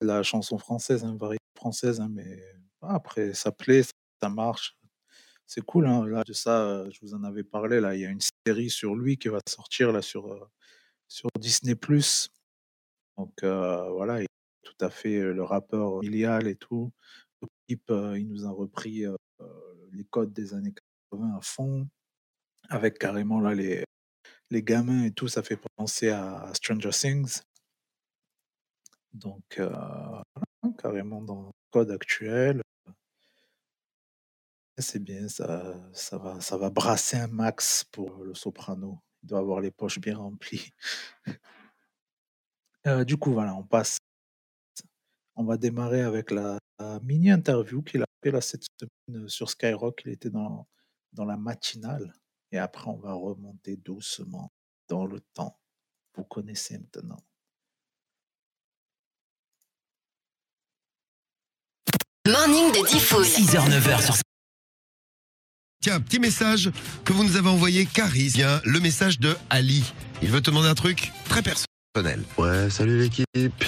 La 0.00 0.22
chanson 0.22 0.58
française, 0.58 1.04
hein, 1.04 1.16
variété 1.18 1.44
française, 1.56 2.00
hein, 2.00 2.08
mais 2.10 2.42
après, 2.82 3.34
ça 3.34 3.52
plaît, 3.52 3.82
ça, 4.22 4.28
marche. 4.28 4.76
C'est 5.46 5.62
cool, 5.62 5.86
hein. 5.86 6.06
Là, 6.06 6.22
de 6.24 6.32
ça, 6.32 6.88
je 6.90 7.00
vous 7.02 7.14
en 7.14 7.24
avais 7.24 7.44
parlé, 7.44 7.80
là. 7.80 7.94
Il 7.94 8.00
y 8.00 8.06
a 8.06 8.10
une 8.10 8.20
série 8.46 8.70
sur 8.70 8.94
lui 8.94 9.18
qui 9.18 9.28
va 9.28 9.40
sortir, 9.48 9.92
là, 9.92 10.02
sur, 10.02 10.32
euh, 10.32 10.40
sur 11.08 11.28
Disney+. 11.38 11.74
Donc 13.18 13.42
voilà, 13.42 14.22
et 14.22 14.26
tout 14.62 14.84
à 14.84 14.90
fait 14.90 15.20
le 15.20 15.42
rappeur 15.42 16.00
Milial 16.00 16.46
et 16.46 16.56
tout. 16.56 16.92
Il 17.68 18.28
nous 18.28 18.46
a 18.46 18.50
repris 18.50 19.04
les 19.92 20.04
codes 20.04 20.32
des 20.32 20.54
années 20.54 20.74
80 21.10 21.36
à 21.36 21.40
fond, 21.42 21.88
avec 22.68 22.98
carrément 22.98 23.40
là 23.40 23.54
les, 23.54 23.84
les 24.50 24.62
gamins 24.62 25.04
et 25.04 25.12
tout, 25.12 25.28
ça 25.28 25.42
fait 25.42 25.58
penser 25.76 26.10
à 26.10 26.50
Stranger 26.54 26.90
Things. 26.90 27.42
Donc 29.12 29.58
euh, 29.58 30.22
carrément 30.78 31.20
dans 31.20 31.42
le 31.42 31.50
code 31.70 31.90
actuel. 31.90 32.62
C'est 34.78 35.02
bien, 35.02 35.28
ça, 35.28 35.74
ça 35.92 36.16
va, 36.16 36.40
ça 36.40 36.56
va 36.56 36.70
brasser 36.70 37.18
un 37.18 37.26
max 37.26 37.84
pour 37.84 38.24
le 38.24 38.34
soprano. 38.34 38.98
Il 39.22 39.28
doit 39.28 39.40
avoir 39.40 39.60
les 39.60 39.70
poches 39.70 40.00
bien 40.00 40.16
remplies. 40.16 40.70
Euh, 42.86 43.04
du 43.04 43.18
coup, 43.18 43.34
voilà, 43.34 43.54
on 43.54 43.62
passe. 43.62 43.98
On 45.36 45.44
va 45.44 45.58
démarrer 45.58 46.00
avec 46.00 46.30
la, 46.30 46.58
la 46.78 46.98
mini-interview 47.00 47.82
qu'il 47.82 48.00
a 48.00 48.06
là, 48.28 48.40
cette 48.40 48.64
semaine 48.78 49.24
euh, 49.24 49.28
sur 49.28 49.48
Skyrock. 49.48 50.02
Il 50.04 50.12
était 50.12 50.30
dans, 50.30 50.68
dans 51.12 51.24
la 51.24 51.36
matinale. 51.36 52.12
Et 52.52 52.58
après, 52.58 52.88
on 52.88 52.98
va 52.98 53.14
remonter 53.14 53.76
doucement 53.76 54.52
dans 54.88 55.06
le 55.06 55.20
temps. 55.34 55.58
Vous 56.14 56.24
connaissez 56.24 56.78
maintenant. 56.78 57.24
Morning 62.26 62.72
de 62.72 62.86
Diffoul. 62.88 63.24
6h, 63.24 63.68
9h 63.70 64.04
sur 64.04 64.14
Tiens, 65.82 65.98
petit 65.98 66.18
message 66.18 66.70
que 67.04 67.14
vous 67.14 67.24
nous 67.24 67.36
avez 67.36 67.48
envoyé, 67.48 67.86
Caris. 67.86 68.32
Bien, 68.34 68.60
le 68.64 68.80
message 68.80 69.18
de 69.18 69.34
Ali. 69.48 69.82
Il 70.20 70.28
veut 70.28 70.42
te 70.42 70.50
demander 70.50 70.68
un 70.68 70.74
truc 70.74 71.10
très 71.24 71.42
personnel. 71.42 72.22
Ouais, 72.36 72.68
salut 72.68 72.98
l'équipe. 72.98 73.64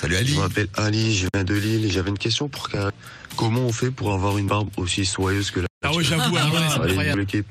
Salut 0.00 0.16
Ali. 0.16 0.34
Je 0.34 0.38
m'appelle 0.40 0.68
Ali, 0.74 1.16
je 1.16 1.26
viens 1.34 1.44
de 1.44 1.54
Lille 1.54 1.84
et 1.86 1.90
j'avais 1.90 2.10
une 2.10 2.18
question 2.18 2.48
pour 2.48 2.68
Karim. 2.68 2.90
Comment 3.36 3.60
on 3.62 3.72
fait 3.72 3.90
pour 3.90 4.12
avoir 4.14 4.38
une 4.38 4.46
barbe 4.46 4.68
aussi 4.76 5.04
soyeuse 5.04 5.50
que 5.50 5.60
la 5.60 5.66
Ah 5.82 5.92
ouais, 5.94 6.02
j'avoue, 6.04 6.34
ah 6.38 6.46
ouais, 6.46 6.50
c'est 6.68 6.80
Allez, 6.80 6.90
incroyable. 6.90 7.20
l'équipe. 7.20 7.46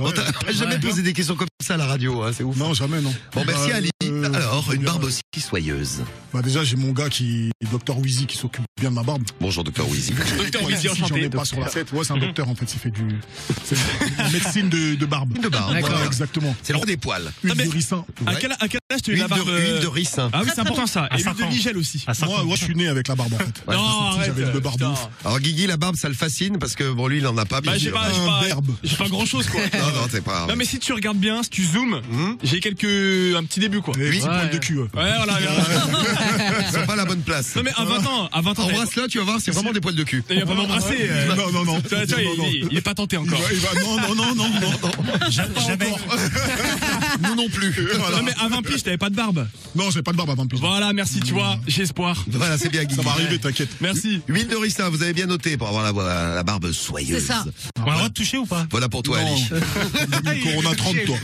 On 0.00 0.10
t'a 0.10 0.24
jamais 0.52 0.78
posé 0.78 1.02
des 1.02 1.12
questions 1.12 1.34
comme 1.34 1.48
ça 1.62 1.74
à 1.74 1.76
la 1.78 1.86
radio, 1.86 2.22
hein, 2.22 2.30
c'est 2.34 2.42
ouf. 2.44 2.56
Non, 2.56 2.74
jamais, 2.74 3.00
non. 3.00 3.12
Bon, 3.34 3.42
merci 3.46 3.70
Bah, 3.70 3.76
Ali. 3.76 3.90
Euh, 4.24 4.32
Alors, 4.34 4.72
une 4.72 4.82
barbe 4.82 5.04
aussi 5.04 5.20
soyeuse. 5.38 6.02
Bah 6.32 6.42
déjà, 6.42 6.62
j'ai 6.64 6.76
mon 6.76 6.92
gars 6.92 7.08
qui, 7.08 7.50
Dr 7.72 7.98
Wheezy, 7.98 8.26
qui 8.26 8.36
s'occupe 8.36 8.64
bien 8.80 8.90
de 8.90 8.94
ma 8.94 9.02
barbe. 9.02 9.22
Bonjour 9.40 9.64
Dr 9.64 9.88
Wheezy. 9.90 10.12
Docteur 10.38 10.64
Wheezy, 10.64 10.88
J'en 11.08 11.14
ai 11.16 11.28
pas 11.28 11.44
sur 11.44 11.58
la 11.60 11.66
tête. 11.68 11.92
Ouais, 11.92 12.04
c'est 12.04 12.12
un 12.12 12.18
docteur 12.18 12.48
en 12.48 12.54
fait. 12.54 12.72
Il 12.72 12.78
fait 12.78 12.90
du 12.90 13.02
c'est 13.64 13.74
une 14.26 14.32
médecine 14.32 14.68
de, 14.68 14.94
de 14.94 15.06
barbe. 15.06 15.32
De 15.40 15.48
barbe. 15.48 15.70
Voilà, 15.78 15.88
D'accord. 15.88 16.04
exactement. 16.06 16.54
C'est 16.62 16.72
le 16.72 16.76
roi 16.78 16.86
des 16.86 16.96
poils. 16.96 17.32
Huile 17.42 17.54
de 17.54 17.68
ricin. 17.68 18.04
À 18.26 18.34
quel, 18.36 18.52
à 18.52 18.68
quel 18.68 18.80
âge 18.92 19.02
tu 19.02 19.10
as 19.10 19.14
eu 19.14 19.16
Huile 19.16 19.26
la 19.28 19.28
de- 19.28 19.34
barbe 19.42 19.48
euh, 19.48 19.72
huile 19.74 19.82
de 19.82 19.86
ricin. 19.88 20.30
Ah 20.32 20.40
oui, 20.44 20.50
c'est 20.54 20.60
important 20.60 20.86
ça. 20.86 21.08
Et 21.10 21.14
l'huile 21.14 21.24
cinq 21.24 21.36
de. 21.38 21.44
Nigel 21.44 21.76
aussi. 21.78 22.04
Moi, 22.26 22.44
moi, 22.44 22.56
je 22.56 22.64
suis 22.64 22.74
né 22.76 22.86
avec 22.88 23.08
la 23.08 23.16
barbe 23.16 23.34
en 23.34 23.38
fait. 23.38 23.62
Ouais, 23.66 23.74
Non. 23.76 24.10
J'avais 24.24 24.52
le 24.52 24.60
barbe 24.60 24.76
putain. 24.78 24.92
ouf. 24.92 25.08
Alors 25.24 25.40
Guigui, 25.40 25.66
la 25.66 25.76
barbe, 25.76 25.96
ça 25.96 26.08
le 26.08 26.14
fascine 26.14 26.58
parce 26.58 26.74
que 26.76 26.90
bon, 26.92 27.08
lui, 27.08 27.18
il 27.18 27.26
en 27.26 27.36
a 27.38 27.44
pas. 27.44 27.60
Bah, 27.60 27.76
j'ai 27.76 27.90
pas, 27.90 28.08
j'ai 28.12 28.20
Un 28.20 28.26
pas, 28.26 28.40
verbe. 28.44 28.70
j'ai 28.84 28.96
pas 28.96 29.08
grand 29.08 29.26
chose 29.26 29.46
quoi. 29.48 29.60
Non, 29.60 29.86
non, 30.02 30.06
c'est 30.10 30.22
pas. 30.22 30.46
Non 30.46 30.54
mais 30.56 30.64
si 30.64 30.78
tu 30.78 30.92
regardes 30.92 31.18
bien, 31.18 31.42
si 31.42 31.50
tu 31.50 31.64
zoomes, 31.64 32.00
Hmm 32.10 32.34
j'ai 32.42 32.60
quelques 32.60 32.84
un 32.84 33.44
petit 33.44 33.58
début 33.60 33.80
quoi. 33.80 33.94
Et 34.10 34.20
Ouais, 34.20 34.20
petit 34.20 34.28
poil 34.28 34.50
de 34.50 34.58
cul. 34.58 34.78
ouais. 34.78 34.86
voilà. 34.92 35.38
Ils 36.68 36.72
sont 36.74 36.86
pas 36.86 36.96
la 36.96 37.04
bonne 37.04 37.20
place. 37.22 37.54
non 37.56 37.62
mais 37.64 37.72
à 37.76 37.84
20 37.84 38.06
ans, 38.06 38.28
à 38.32 38.40
20 38.40 38.58
ans. 38.58 38.62
Embrasse-le, 38.64 39.06
tu 39.08 39.18
vas 39.18 39.24
voir, 39.24 39.38
c'est 39.40 39.50
vraiment 39.50 39.72
des 39.72 39.80
poils 39.80 39.94
de 39.94 40.02
cul. 40.04 40.22
Il 40.30 40.40
va 40.40 40.46
pas 40.46 40.54
m'embrasser. 40.54 40.96
euh. 41.00 41.34
Non, 41.34 41.50
non, 41.52 41.64
non. 41.64 41.82
Il, 42.70 42.76
est 42.76 42.80
pas 42.80 42.94
tenté 42.94 43.16
encore. 43.16 43.38
va, 43.40 43.46
va- 43.46 43.80
non, 43.80 43.96
non, 43.96 44.14
non, 44.14 44.34
non, 44.34 44.48
non, 44.60 44.70
non. 44.70 45.30
Jamais. 45.30 45.90
Nous 47.22 47.34
non 47.34 47.48
plus. 47.48 47.70
Non 48.16 48.22
mais 48.24 48.32
à 48.42 48.48
20 48.48 48.62
piges, 48.62 48.82
t'avais 48.82 48.96
pas 48.98 49.10
de 49.10 49.14
barbe. 49.16 49.46
Non, 49.74 49.90
j'ai 49.90 50.02
pas 50.02 50.12
de 50.12 50.16
barbe 50.16 50.30
à 50.30 50.34
20 50.34 50.46
piges. 50.46 50.60
Voilà, 50.60 50.92
merci, 50.92 51.20
tu 51.20 51.32
vois, 51.32 51.58
j'ai 51.66 51.82
espoir. 51.82 52.24
Voilà, 52.28 52.58
c'est 52.58 52.68
bien 52.68 52.82
Guigui. 52.84 52.96
Ça 52.96 53.02
va 53.02 53.10
arriver, 53.12 53.38
t'inquiète. 53.38 53.70
Merci. 53.80 54.20
Huile 54.28 54.48
de 54.48 54.56
ricin, 54.56 54.88
vous 54.88 55.02
avez 55.02 55.12
bien 55.12 55.26
noté 55.26 55.56
pour 55.56 55.68
avoir 55.68 55.92
la, 55.92 56.34
la 56.34 56.42
barbe 56.42 56.72
soyeuse. 56.72 57.18
C'est 57.20 57.26
ça. 57.32 57.44
On 57.78 57.82
a 57.82 57.90
le 57.90 57.94
droit 57.96 58.08
de 58.08 58.14
toucher 58.14 58.38
ou 58.38 58.46
pas? 58.46 58.66
Voilà 58.70 58.88
pour 58.88 59.02
toi, 59.02 59.18
Non. 59.20 59.36
Ali. 60.26 60.40
Corona 60.44 60.74
30, 60.74 60.96
toi. 61.06 61.16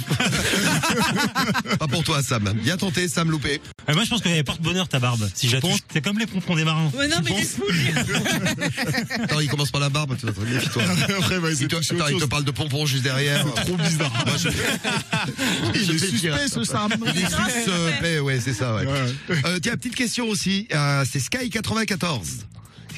Pas 1.79 1.87
pour 1.88 2.03
toi, 2.05 2.22
Sam. 2.22 2.53
Bien 2.62 2.76
tenté, 2.77 3.09
Sam 3.09 3.31
loupé. 3.31 3.61
Euh, 3.89 3.95
moi, 3.95 4.05
je 4.05 4.11
pense 4.11 4.23
qu'elle 4.23 4.43
porte 4.45 4.61
bonheur 4.61 4.89
ta 4.89 4.99
barbe. 4.99 5.29
Si 5.35 5.49
je 5.49 5.57
touche, 5.59 5.81
c'est 5.93 6.03
comme 6.03 6.19
les 6.19 6.27
pompons 6.27 6.55
des 6.57 6.65
marins. 6.65 6.91
Ouais, 6.97 7.09
non, 7.09 7.17
mais 7.25 7.31
il. 7.39 7.47
Attends, 9.25 9.41
il 9.41 9.49
commence 9.49 9.71
par 9.71 9.81
la 9.81 9.89
barbe, 9.89 10.17
tu 10.19 10.27
vas 10.27 10.33
te 10.33 10.41
méfie-toi. 10.41 10.83
Après, 11.19 11.39
va 11.39 11.51
Il 11.51 11.69
toucher 11.69 11.95
attends, 11.95 12.09
il 12.09 12.19
te 12.21 12.25
parle 12.25 12.45
de 12.45 12.51
pompons 12.51 12.87
juste 12.87 13.03
derrière. 13.03 13.45
Trop 13.55 13.77
bizarre. 13.77 14.12
Moi, 14.27 14.37
je- 14.37 14.49
Il 15.75 15.91
est 15.91 15.95
dire. 15.95 15.99
suspect, 16.39 16.49
ce 16.49 16.65
Sam. 16.65 16.91
Il 17.15 17.23
est 17.23 17.27
suspect, 17.27 18.19
ouais, 18.21 18.41
c'est 18.41 18.55
ça, 18.55 18.75
ouais. 18.75 18.87
Ouais. 18.87 19.37
Euh, 19.45 19.59
tiens, 19.61 19.77
petite 19.77 19.95
question 19.95 20.29
aussi. 20.29 20.67
Euh, 20.75 21.05
c'est 21.11 21.19
Sky94. 21.21 22.21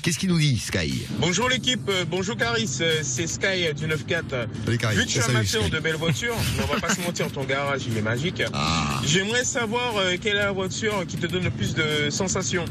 Qu'est-ce 0.03 0.19
qu'il 0.19 0.29
nous 0.29 0.39
dit, 0.39 0.59
Sky? 0.59 1.07
Bonjour 1.19 1.49
l'équipe, 1.49 1.89
euh, 1.89 2.05
bonjour 2.09 2.37
Caris, 2.37 2.69
euh, 2.81 3.01
c'est 3.03 3.27
Sky 3.27 3.67
euh, 3.67 3.73
du 3.73 3.87
9-4. 3.87 4.47
Salut, 4.65 4.79
Caris. 4.79 4.97
Vu 4.97 5.03
que 5.05 5.09
je 5.11 5.21
suis 5.21 5.31
amateur 5.31 5.63
Sky. 5.65 5.71
de 5.71 5.79
belles 5.81 5.97
voitures, 5.97 6.37
on 6.63 6.73
va 6.73 6.81
pas 6.81 6.95
se 6.95 7.01
mentir, 7.01 7.31
ton 7.33 7.45
garage 7.45 7.83
il 7.89 7.97
est 7.97 8.03
magique. 8.03 8.43
Ah. 8.53 9.01
J'aimerais 9.05 9.45
savoir 9.45 9.97
euh, 9.97 10.15
quelle 10.21 10.37
est 10.37 10.41
la 10.41 10.53
voiture 10.53 11.05
qui 11.07 11.17
te 11.17 11.27
donne 11.27 11.45
le 11.45 11.51
plus 11.51 11.75
de 11.75 12.11
sensations. 12.11 12.65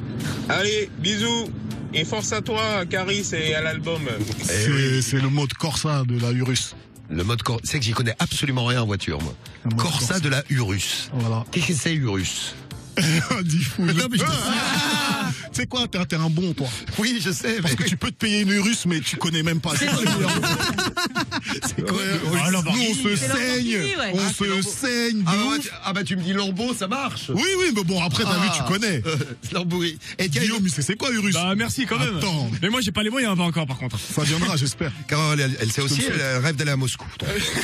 Allez, 0.49 0.89
bisous 0.99 1.49
et 1.93 2.05
force 2.05 2.31
à 2.31 2.41
toi 2.41 2.85
Caris 2.85 3.27
et 3.33 3.53
à 3.55 3.61
l'album. 3.61 4.01
C'est 4.43 5.01
c'est 5.01 5.19
le 5.19 5.29
mode 5.29 5.53
Corsa 5.53 6.03
de 6.07 6.19
la 6.19 6.31
Urus. 6.31 6.75
Le 7.09 7.23
mode 7.23 7.41
Corsa. 7.43 7.61
C'est 7.65 7.79
que 7.79 7.85
j'y 7.85 7.91
connais 7.93 8.15
absolument 8.19 8.65
rien 8.65 8.81
en 8.81 8.85
voiture, 8.85 9.19
moi. 9.21 9.33
Corsa 9.77 10.19
de 10.19 10.29
la 10.29 10.43
Urus. 10.49 11.09
Voilà. 11.13 11.45
Qu'est-ce 11.51 11.67
que 11.67 11.73
c'est, 11.73 11.93
Urus? 11.93 12.55
Non, 12.97 14.07
mais 14.09 14.17
je- 14.17 14.23
Tu 15.57 15.63
sais 15.63 15.67
quoi, 15.69 15.87
t'es 15.87 16.15
un 16.15 16.29
bon, 16.29 16.53
toi. 16.53 16.67
Oui, 16.99 17.19
je 17.19 17.31
sais, 17.31 17.59
Parce 17.59 17.73
mais. 17.73 17.83
que 17.83 17.89
tu 17.89 17.97
peux 17.97 18.11
te 18.11 18.15
payer 18.17 18.41
une 18.41 18.51
Urus, 18.51 18.85
mais 18.85 18.99
tu 18.99 19.17
connais 19.17 19.41
même 19.41 19.59
pas. 19.59 19.71
C'est 19.75 19.87
C'est 21.87 22.27
Urus 22.27 22.41
Nous, 22.45 22.51
Lamborghini. 22.51 22.87
on 22.89 22.93
se 22.93 23.15
C'est 23.15 23.27
saigne. 23.27 23.77
On 24.13 24.17
Ah, 24.19 24.31
c'est 24.37 24.61
se 24.61 24.69
saigne. 24.69 25.23
Ah 25.25 25.31
bah, 25.35 25.57
tu- 25.61 25.69
ah 25.85 25.93
bah 25.93 26.03
tu 26.03 26.15
me 26.15 26.21
dis 26.21 26.33
Lambo, 26.33 26.73
ça 26.73 26.87
marche. 26.87 27.29
Oui, 27.33 27.43
oui, 27.59 27.71
mais 27.75 27.83
bon, 27.83 28.01
après, 28.03 28.23
t'as 28.23 28.37
vu, 28.39 28.49
tu 28.55 28.63
connais. 28.63 29.01
Euh, 29.05 29.15
Lamborghini. 29.51 29.97
Et 30.17 30.29
tiens, 30.29 30.41
Guillaume, 30.41 30.59
mais 30.63 30.69
c'est 30.69 30.81
c'est 30.81 30.95
quoi 30.95 31.11
Urus 31.11 31.33
Bah 31.33 31.53
merci 31.55 31.85
quand 31.85 31.99
même. 31.99 32.17
Attends. 32.17 32.49
Mais 32.61 32.69
moi 32.69 32.81
j'ai 32.81 32.91
pas 32.91 33.03
les 33.03 33.09
moyens 33.09 33.35
pas 33.37 33.43
encore 33.43 33.67
par 33.67 33.77
contre. 33.77 33.97
Ça 33.99 34.23
viendra, 34.23 34.55
j'espère. 34.57 34.91
Carole, 35.07 35.39
elle, 35.39 35.57
elle 35.59 35.71
sait 35.71 35.81
aussi, 35.81 36.01
le 36.01 36.19
elle, 36.19 36.41
rêve 36.43 36.55
d'aller 36.55 36.71
à 36.71 36.75
Moscou. 36.77 37.05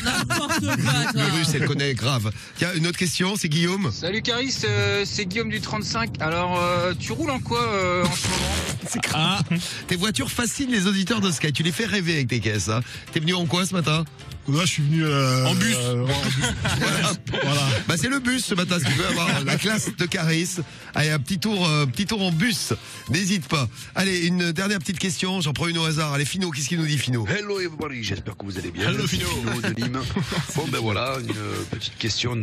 N'importe 0.04 0.60
quoi, 0.62 1.24
russe, 1.34 1.50
elle 1.54 1.66
connaît 1.66 1.94
grave. 1.94 2.32
Tiens, 2.58 2.70
une 2.76 2.88
autre 2.88 2.98
question, 2.98 3.36
c'est 3.38 3.50
Guillaume. 3.50 3.92
Salut 3.92 4.22
Caris, 4.22 4.56
euh, 4.66 5.04
c'est 5.06 5.26
Guillaume 5.26 5.50
du 5.50 5.62
35. 5.62 6.12
Alors, 6.22 6.60
euh, 6.62 6.94
tu 6.98 7.12
roules 7.12 7.32
en 7.32 7.40
quoi 7.40 7.62
euh, 7.62 8.04
en 8.06 8.16
ce 8.16 8.28
moment 8.28 9.02
Ah, 9.14 9.40
tes 9.88 9.96
voitures 9.96 10.30
fascinent 10.32 10.72
les 10.72 10.88
auditeurs 10.88 11.22
de 11.22 11.32
Sky. 11.32 11.52
Tu 11.54 11.64
les 11.64 11.72
fais 11.72 11.86
rêver 11.86 12.14
avec 12.14 12.28
tes 12.28 12.40
caisses. 12.40 12.70
Hein. 12.70 12.82
T'es 13.12 13.20
venu 13.20 13.34
en 13.34 13.46
quoi 13.46 13.66
ce 13.66 13.74
matin? 13.74 14.04
Là, 14.50 14.60
je 14.62 14.66
suis 14.66 14.84
venu. 14.84 15.04
euh, 15.06 15.46
En 15.46 15.56
bus. 15.56 15.76
euh, 15.80 16.04
ouais, 16.04 16.14
en 16.14 16.22
bus. 16.24 16.46
Voilà. 16.80 17.12
Voilà. 17.44 17.62
Bah 17.88 17.96
c'est 17.98 18.10
le 18.10 18.20
bus 18.20 18.44
ce 18.44 18.56
matin. 18.56 18.78
Si 18.78 18.86
tu 18.86 18.92
veux 18.92 19.08
avoir 19.08 19.44
la 19.46 19.56
classe 19.56 19.90
de 19.98 20.06
Caris, 20.06 20.58
allez 20.96 21.12
un 21.12 21.20
petit 21.20 21.40
tour, 21.40 21.66
euh, 21.68 21.86
petit 21.86 22.06
tour 22.06 22.22
en 22.22 22.32
bus. 22.32 22.74
N'hésite 23.10 23.48
pas. 23.48 23.70
Allez, 23.96 24.26
une 24.28 24.52
dernière 24.52 24.80
petite 24.80 25.00
question. 25.00 25.40
J'en 25.40 25.54
prends 25.54 25.68
une 25.68 25.78
au 25.78 25.86
hasard. 25.86 26.12
Allez, 26.14 26.26
Fino, 26.26 26.52
qu'est-ce 26.52 26.68
qu'il 26.68 26.80
nous 26.80 26.86
dit 26.86 26.98
Fino? 26.98 27.26
Hello 27.26 27.60
everybody, 27.62 28.04
j'espère 28.04 28.36
que 28.36 28.46
vous 28.46 28.58
allez 28.58 28.72
bien. 28.72 28.90
Hello, 28.90 29.08
Fino. 29.08 29.28
de 29.64 29.82
Nîmes. 29.82 30.02
Bon 30.56 30.68
ben 30.68 30.80
voilà, 30.80 31.18
une 31.22 31.34
petite 31.72 31.98
question 31.98 32.36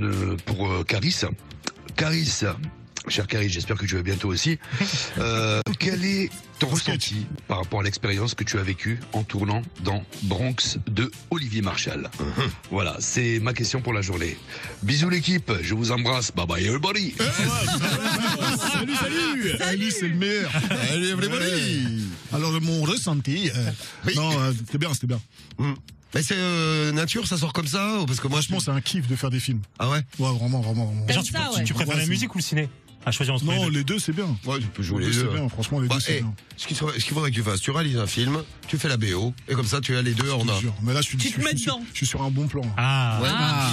pour 0.47 0.85
Caris. 0.87 1.21
Caris, 1.97 2.43
cher 3.11 3.27
Caris, 3.27 3.49
j'espère 3.51 3.77
que 3.77 3.87
tu 3.87 3.96
vas 3.96 4.03
bientôt 4.03 4.29
aussi. 4.29 4.59
Euh, 5.18 5.61
quel 5.79 6.05
est 6.05 6.31
ton 6.59 6.68
ressenti 6.68 7.27
par 7.49 7.59
rapport 7.59 7.81
à 7.81 7.83
l'expérience 7.83 8.35
que 8.35 8.44
tu 8.44 8.59
as 8.59 8.62
vécue 8.62 9.01
en 9.12 9.23
tournant 9.23 9.62
dans 9.83 10.03
Bronx 10.23 10.79
de 10.87 11.11
Olivier 11.31 11.62
Marshall 11.62 12.09
Voilà, 12.70 12.96
c'est 13.01 13.38
ma 13.40 13.53
question 13.53 13.81
pour 13.81 13.92
la 13.92 14.01
journée. 14.03 14.37
Bisous 14.83 15.11
l'équipe, 15.11 15.51
je 15.62 15.75
vous 15.75 15.90
embrasse. 15.92 16.33
Bye 16.33 16.46
bye 16.46 16.64
everybody. 16.64 17.14
Salut, 18.73 18.94
salut 18.96 19.57
Salut, 19.59 19.90
c'est 19.90 20.09
le 20.09 20.14
meilleur 20.16 20.51
Allez, 20.92 21.09
everybody 21.11 22.05
Alors, 22.33 22.53
mon 22.61 22.83
ressenti... 22.83 23.51
euh, 23.55 23.70
Non, 24.16 24.38
euh, 24.40 24.53
c'était 24.57 24.79
bien, 24.79 24.94
c'était 24.94 25.09
bien. 25.09 25.20
Hmm. 25.59 25.75
Mais 26.14 26.23
c'est 26.23 26.35
euh, 26.37 26.92
nature, 26.92 27.27
ça 27.27 27.37
sort 27.37 27.53
comme 27.53 27.66
ça 27.66 28.01
ou 28.01 28.07
Parce 28.07 28.20
que 28.20 28.29
moi, 28.29 28.40
je 28.40 28.46
Franchement, 28.46 28.61
c'est 28.73 28.77
un 28.77 28.81
kiff 28.81 29.07
de 29.07 29.16
faire 29.16 29.31
des 29.31 29.40
films. 29.40 29.61
Ah 29.79 29.88
ouais? 29.90 29.99
Ouais, 30.18 30.33
vraiment, 30.38 30.61
vraiment, 30.61 30.87
vraiment. 30.87 31.09
Genre, 31.09 31.23
tu, 31.25 31.33
ça, 31.33 31.49
tu- 31.53 31.59
ouais. 31.59 31.64
tu 31.64 31.75
préfères 31.75 31.94
Ouais, 31.96 32.03
la 32.03 32.07
musique 32.09 32.35
ou 32.35 32.38
le 32.38 32.42
ciné? 32.44 32.68
À 33.07 33.11
choisir 33.13 33.35
entre 33.35 33.45
Non, 33.47 33.53
les 33.53 33.65
deux. 33.67 33.71
les 33.79 33.85
deux, 33.85 33.99
c'est 33.99 34.13
bien. 34.13 34.27
Ouais, 34.47 34.59
tu 34.61 34.67
peux 34.67 34.83
jouer 34.83 35.01
Les 35.05 35.11
les 35.11 35.15
deux, 35.23 35.29
bien. 35.29 35.49
Franchement, 35.49 35.81
les 35.81 35.89
Bah, 35.89 35.95
deux, 35.95 36.01
c'est 36.01 36.19
eh, 36.19 36.21
bien. 36.21 36.35
ce 36.59 36.67
qu'il 36.67 36.77
faudrait, 36.77 37.01
ce 37.01 37.05
qu'il 37.05 37.15
faudrait 37.15 37.31
que 37.31 37.35
tu 37.37 37.43
fasses, 37.43 37.61
tu 37.61 37.71
réalises 37.71 37.97
un 37.97 38.07
film, 38.07 38.43
tu 38.69 38.77
fais 38.77 38.89
la 38.89 38.99
BO, 38.99 39.33
et 39.49 39.55
comme 39.55 39.65
ça, 39.67 39.81
tu 39.81 39.97
as 39.97 40.03
les 40.03 40.13
deux 40.13 40.31
en 40.31 40.47
un. 40.49 40.61
Mais 40.83 40.93
là, 40.93 41.01
je 41.01 41.07
suis, 41.07 41.17
Tu 41.19 41.29
je 41.29 41.35
te 41.35 41.41
suis- 41.41 41.45
mets 41.49 41.55
dedans. 41.55 41.81
je 41.93 41.97
suis 41.97 42.07
sur 42.07 42.23
un 42.23 42.31
bon 42.31 42.47
plan. 42.47 42.61
Ah, 42.77 43.19
Ouais. 43.23 43.29
Ah. 43.33 43.71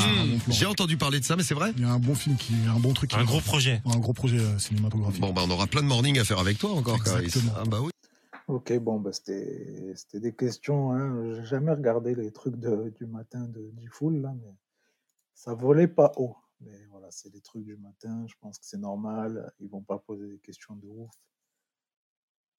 Bon. 0.48 0.54
J'ai 0.54 0.66
entendu 0.66 0.96
parler 0.98 1.20
de 1.20 1.26
ça, 1.26 1.36
mais 1.36 1.44
c'est 1.44 1.54
vrai 1.56 1.74
Il 1.76 1.84
y 1.84 1.86
a 1.86 1.90
un 1.92 2.00
bon 2.00 2.16
film, 2.16 2.38
qui, 2.38 2.54
un 2.74 2.80
bon 2.80 2.94
truc. 2.94 3.10
qui 3.10 3.16
un 3.18 3.26
gros 3.26 3.42
projet. 3.42 3.82
Un 3.86 3.98
gros 3.98 4.13
projet 4.13 4.40
euh, 4.40 4.58
cinématographique. 4.60 5.20
Bon, 5.22 5.34
bah, 5.34 5.42
on 5.46 5.50
aura 5.52 5.68
plein 5.68 5.82
de 5.82 5.88
morning 5.88 6.18
à 6.20 6.24
faire 6.24 6.40
avec 6.40 6.58
toi 6.58 6.72
encore. 6.72 6.96
Exactement. 6.96 7.52
Ah, 7.58 7.63
bah 7.68 7.80
oui. 7.82 7.92
Ok, 8.48 8.72
bon, 8.80 8.98
bah, 9.02 9.10
c'était 9.12 9.92
c'était 9.96 10.22
des 10.22 10.34
questions. 10.34 10.94
Hein. 10.94 11.36
J'ai 11.36 11.46
jamais 11.46 11.72
regardé 11.74 12.16
les 12.16 12.32
trucs 12.32 12.58
de, 12.58 12.94
du 12.98 13.06
matin 13.06 13.42
de, 13.42 13.72
du 13.78 13.90
full, 13.92 14.22
là, 14.22 14.32
mais 14.42 14.54
ça 15.36 15.54
volait 15.54 15.88
pas 15.90 16.13
haut. 16.16 16.38
Voilà, 17.08 17.15
c'est 17.15 17.32
des 17.32 17.39
trucs 17.39 17.63
du 17.63 17.78
matin. 17.78 18.26
Je 18.28 18.36
pense 18.41 18.60
que 18.60 18.65
c'est 18.65 18.78
normal. 18.78 19.50
Ils 19.62 19.70
vont 19.70 19.82
pas 19.82 19.98
poser 19.98 20.28
des 20.28 20.39
questions 20.39 20.76
de 20.76 20.88
ouf. 20.88 21.10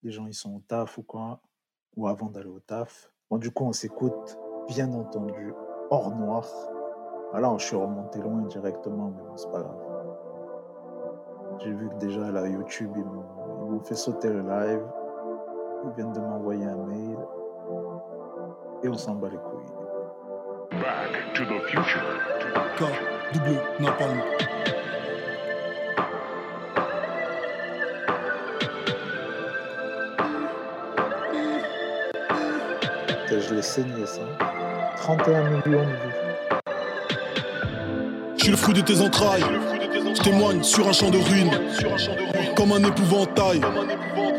Les 0.02 0.10
gens, 0.10 0.26
ils 0.26 0.32
sont 0.32 0.54
au 0.54 0.60
taf 0.60 0.96
ou 0.96 1.02
quoi, 1.02 1.42
ou 1.96 2.08
avant 2.08 2.30
d'aller 2.30 2.48
au 2.48 2.60
taf. 2.60 3.12
Bon, 3.28 3.36
du 3.36 3.50
coup, 3.50 3.64
on 3.64 3.74
s'écoute, 3.74 4.38
bien 4.66 4.90
entendu, 4.94 5.52
hors 5.90 6.16
noir. 6.16 6.46
Voilà, 7.32 7.54
je 7.58 7.66
suis 7.66 7.76
remonté 7.76 8.20
loin 8.20 8.40
directement, 8.46 9.10
mais 9.10 9.22
bon, 9.22 9.36
c'est 9.36 9.50
pas 9.50 9.60
grave. 9.60 9.84
J'ai 11.58 11.74
vu 11.74 11.90
que 11.90 11.96
déjà, 11.96 12.30
là, 12.30 12.48
YouTube, 12.48 12.92
ils 12.96 13.04
m'ont 13.04 13.80
fait 13.80 13.96
sauter 13.96 14.30
le 14.30 14.40
live. 14.40 14.82
Ils 15.84 15.90
viennent 15.90 16.14
de 16.14 16.20
m'envoyer 16.20 16.64
un 16.64 16.86
mail. 16.86 17.18
Et 18.82 18.88
on 18.88 18.96
s'en 18.96 19.14
bat 19.16 19.28
les 19.28 19.36
couilles. 19.36 20.80
Back 20.80 21.34
to 21.34 21.44
the 21.44 21.60
future. 21.66 23.17
Double, 23.32 23.60
napalm. 23.80 24.22
Je 33.30 33.54
l'ai 33.54 33.62
saigné, 33.62 34.06
ça. 34.06 34.20
31 34.96 35.42
millions 35.44 35.84
de 35.84 35.90
vues. 35.90 36.14
Je 38.36 38.42
suis 38.42 38.50
le 38.50 38.56
fruit 38.56 38.74
de 38.74 38.80
tes 38.80 39.00
entrailles. 39.00 39.44
Je 40.14 40.22
témoigne 40.22 40.62
sur 40.62 40.88
un 40.88 40.92
champ 40.92 41.10
de 41.10 41.18
ruines. 41.18 41.50
Comme 42.56 42.72
un 42.72 42.82
épouvantail 42.82 43.60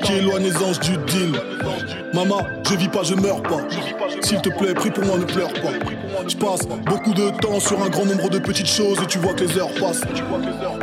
qui 0.03 0.13
éloigne 0.13 0.43
les 0.43 0.57
anges 0.57 0.79
du 0.79 0.97
deal. 0.97 1.33
Maman, 2.13 2.41
je 2.67 2.75
vis 2.75 2.87
pas, 2.87 3.03
je 3.03 3.13
meurs 3.15 3.41
pas. 3.41 3.59
S'il 4.21 4.41
te 4.41 4.49
plaît, 4.49 4.73
prie 4.73 4.91
pour 4.91 5.05
moi, 5.05 5.17
ne 5.17 5.25
pleure 5.25 5.53
pas. 5.53 5.71
Je 6.27 6.35
passe 6.35 6.67
beaucoup 6.85 7.13
de 7.13 7.29
temps 7.39 7.59
sur 7.59 7.81
un 7.81 7.89
grand 7.89 8.05
nombre 8.05 8.29
de 8.29 8.39
petites 8.39 8.67
choses 8.67 8.99
et 9.01 9.05
tu 9.05 9.19
vois 9.19 9.33
que 9.33 9.43
les 9.43 9.57
heures 9.57 9.73
passent. 9.79 10.01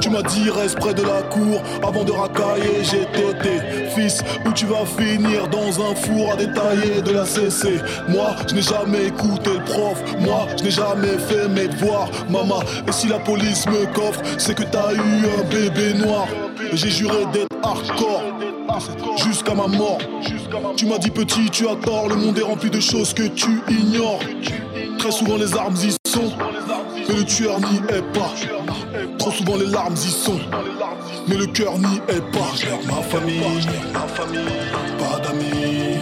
Tu 0.00 0.10
m'as 0.10 0.22
dit 0.22 0.50
reste 0.50 0.78
près 0.78 0.94
de 0.94 1.02
la 1.02 1.22
cour 1.22 1.60
avant 1.82 2.04
de 2.04 2.12
racailler. 2.12 2.82
J'ai 2.82 3.06
tété, 3.06 3.60
fils, 3.94 4.22
où 4.46 4.52
tu 4.52 4.66
vas 4.66 4.84
finir 4.86 5.48
dans 5.48 5.90
un 5.90 5.94
four 5.94 6.32
à 6.32 6.36
détailler 6.36 7.02
de 7.02 7.12
la 7.12 7.24
CC. 7.24 7.80
Moi, 8.08 8.36
je 8.48 8.54
n'ai 8.54 8.62
jamais 8.62 9.06
écouté 9.06 9.50
le 9.54 9.64
prof. 9.64 10.02
Moi, 10.20 10.46
je 10.58 10.64
n'ai 10.64 10.70
jamais 10.70 11.18
fait 11.18 11.48
mes 11.48 11.68
devoirs. 11.68 12.08
Maman, 12.30 12.60
et 12.86 12.92
si 12.92 13.08
la 13.08 13.18
police 13.18 13.66
me 13.66 13.86
coffre, 13.92 14.20
c'est 14.38 14.54
que 14.54 14.64
t'as 14.64 14.92
eu 14.92 14.98
un 14.98 15.44
bébé 15.50 15.94
noir. 15.94 16.26
J'ai 16.72 16.90
juré 16.90 17.24
d'être 17.32 17.56
hardcore 17.62 18.22
jusqu'à 19.16 19.54
ma 19.54 19.66
mort. 19.66 19.98
Tu 20.76 20.86
m'as 20.86 20.98
dit 20.98 21.10
petit, 21.10 21.50
tu 21.50 21.68
as 21.68 21.76
tort, 21.76 22.08
le 22.08 22.16
monde 22.16 22.38
est 22.38 22.42
rempli 22.42 22.70
de 22.70 22.80
choses 22.80 23.14
que 23.14 23.26
tu 23.28 23.60
ignores. 23.68 24.20
Très 24.98 25.10
souvent 25.10 25.36
les 25.36 25.54
armes 25.56 25.76
y 25.76 25.92
sont, 26.08 26.32
mais 27.08 27.14
le 27.14 27.24
tueur 27.24 27.60
n'y 27.60 27.76
est 27.94 28.02
pas. 28.12 28.32
Trop 29.18 29.30
souvent 29.30 29.56
les 29.56 29.66
larmes 29.66 29.94
y 29.94 30.10
sont, 30.10 30.40
mais 31.28 31.36
le 31.36 31.46
cœur 31.46 31.78
n'y 31.78 31.96
est 32.08 32.22
pas. 32.32 32.52
Ma 32.86 33.02
famille, 33.02 33.40
ma 33.92 34.00
famille, 34.08 34.40
pas 34.98 35.18
d'amis, 35.22 36.00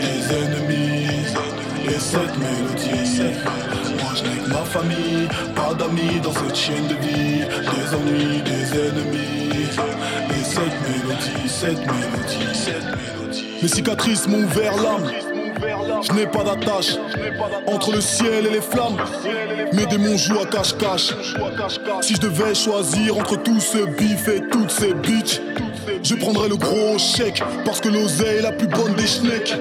des 0.00 0.34
ennemis, 0.34 1.06
et 1.86 1.98
cette 1.98 2.36
mélodie. 2.38 3.22
Moi 4.02 4.12
je 4.14 4.22
n'ai 4.24 4.36
que 4.38 4.48
ma 4.50 4.64
famille, 4.64 5.28
pas 5.54 5.74
d'amis 5.74 6.20
dans 6.22 6.32
cette 6.32 6.56
chaîne 6.56 6.86
de 6.88 6.94
vie, 6.94 7.44
des 7.44 7.94
ennuis, 7.94 8.42
des 8.42 8.78
ennemis, 8.78 9.45
et 9.66 10.44
cette 10.44 10.80
mélodie, 10.88 11.48
cette 11.48 11.78
mélodie, 11.78 12.54
cette 12.54 12.84
mélodie. 12.84 13.44
Mes 13.62 13.68
cicatrices 13.68 14.26
m'ont 14.28 14.44
ouvert 14.44 14.76
l'âme. 14.76 15.10
Je 16.02 16.12
n'ai 16.12 16.26
pas 16.26 16.44
d'attache 16.44 16.96
entre 17.66 17.92
le 17.92 18.00
ciel 18.00 18.46
et 18.46 18.50
les 18.50 18.60
flammes. 18.60 18.96
Mes 19.72 19.86
démons 19.86 20.16
jouent 20.16 20.40
à 20.40 20.46
cache-cache. 20.46 21.14
Si 22.02 22.14
je 22.14 22.20
devais 22.20 22.54
choisir 22.54 23.16
entre 23.16 23.42
tout 23.42 23.60
ce 23.60 23.78
bif 23.86 24.28
et 24.28 24.42
toutes 24.50 24.70
ces 24.70 24.94
bitches, 24.94 25.40
je 26.06 26.14
prendrais 26.14 26.48
le 26.48 26.56
gros 26.56 26.98
chèque 26.98 27.42
parce 27.64 27.80
que 27.80 27.88
l'oseille 27.88 28.38
est 28.38 28.42
la 28.42 28.52
plus 28.52 28.68
bonne 28.68 28.94
des 28.94 29.06
schnecks. 29.06 29.54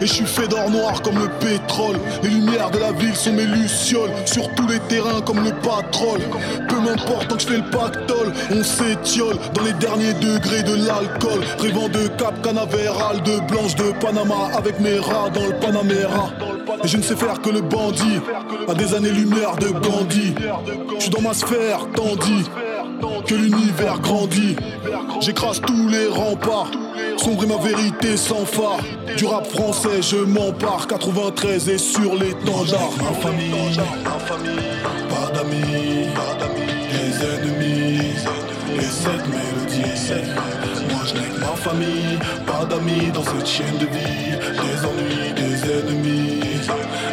Et 0.00 0.06
je 0.06 0.12
suis 0.12 0.24
fait 0.24 0.48
d'or 0.48 0.70
noir 0.70 1.02
comme 1.02 1.18
le 1.18 1.28
pétrole. 1.38 1.96
Les 2.22 2.30
lumières 2.30 2.70
de 2.70 2.78
la 2.78 2.92
ville 2.92 3.14
sont 3.14 3.32
mes 3.32 3.44
lucioles. 3.44 4.10
Sur 4.24 4.48
tous 4.54 4.66
les 4.66 4.78
terrains 4.80 5.20
comme 5.20 5.44
le 5.44 5.50
patrol. 5.50 6.20
Peu 6.66 6.76
m'importe 6.76 7.28
tant 7.28 7.36
que 7.36 7.42
je 7.42 7.46
fais 7.46 7.56
le 7.58 7.70
pactole. 7.70 8.32
On 8.50 8.62
s'étiole 8.64 9.36
dans 9.52 9.62
les 9.62 9.74
derniers 9.74 10.14
degrés 10.14 10.62
de 10.62 10.86
l'alcool. 10.86 11.42
Rêvant 11.58 11.88
de 11.88 12.08
Cap 12.08 12.40
Canaveral, 12.42 13.22
de 13.22 13.40
Blanche 13.52 13.74
de 13.74 13.92
Panama. 14.00 14.50
Avec 14.56 14.80
mes 14.80 14.98
rats 14.98 15.28
dans 15.28 15.46
le 15.46 15.54
Panamera. 15.56 16.30
Et 16.82 16.88
je 16.88 16.96
ne 16.96 17.02
sais 17.02 17.16
faire 17.16 17.40
que 17.42 17.50
le 17.50 17.60
bandit. 17.60 18.20
À 18.66 18.72
des 18.72 18.94
années-lumière 18.94 19.56
de 19.56 19.68
Gandhi. 19.68 20.34
Je 20.96 21.02
suis 21.02 21.10
dans 21.10 21.20
ma 21.20 21.34
sphère, 21.34 21.86
tandis 21.94 22.48
que 23.26 23.34
l'univers 23.34 23.98
grandit. 24.00 24.56
J'écrase 25.20 25.60
tous 25.60 25.88
les 25.88 26.06
remparts. 26.08 26.70
Sombre 27.16 27.44
est 27.44 27.46
ma 27.46 27.56
vérité 27.56 28.16
sans 28.16 28.44
phare. 28.44 28.80
Du 29.16 29.26
rap 29.26 29.46
français, 29.46 30.02
je 30.02 30.16
m'empare. 30.16 30.86
93 30.86 31.68
et 31.68 31.78
sur 31.78 32.14
l'étendard. 32.14 32.90
Ma 33.02 33.12
famille, 33.12 33.76
ma 34.04 34.18
famille, 34.18 34.80
pas 35.08 35.30
d'amis, 35.34 36.06
pas 36.14 36.34
d'amis, 36.40 36.66
des 36.90 37.24
ennemis. 37.26 38.00
Et 38.76 38.82
cette 38.82 39.26
mélodie, 39.28 40.14
moi 40.90 41.02
je 41.06 41.14
n'ai 41.14 41.28
que 41.28 41.40
ma 41.40 41.56
famille, 41.56 42.18
pas 42.46 42.64
d'amis 42.64 43.10
dans 43.12 43.24
cette 43.24 43.46
chaîne 43.46 43.78
de 43.78 43.86
vie. 43.86 44.38
Des 44.40 44.86
ennuis, 44.86 45.32
des 45.34 45.70
ennemis. 45.70 46.40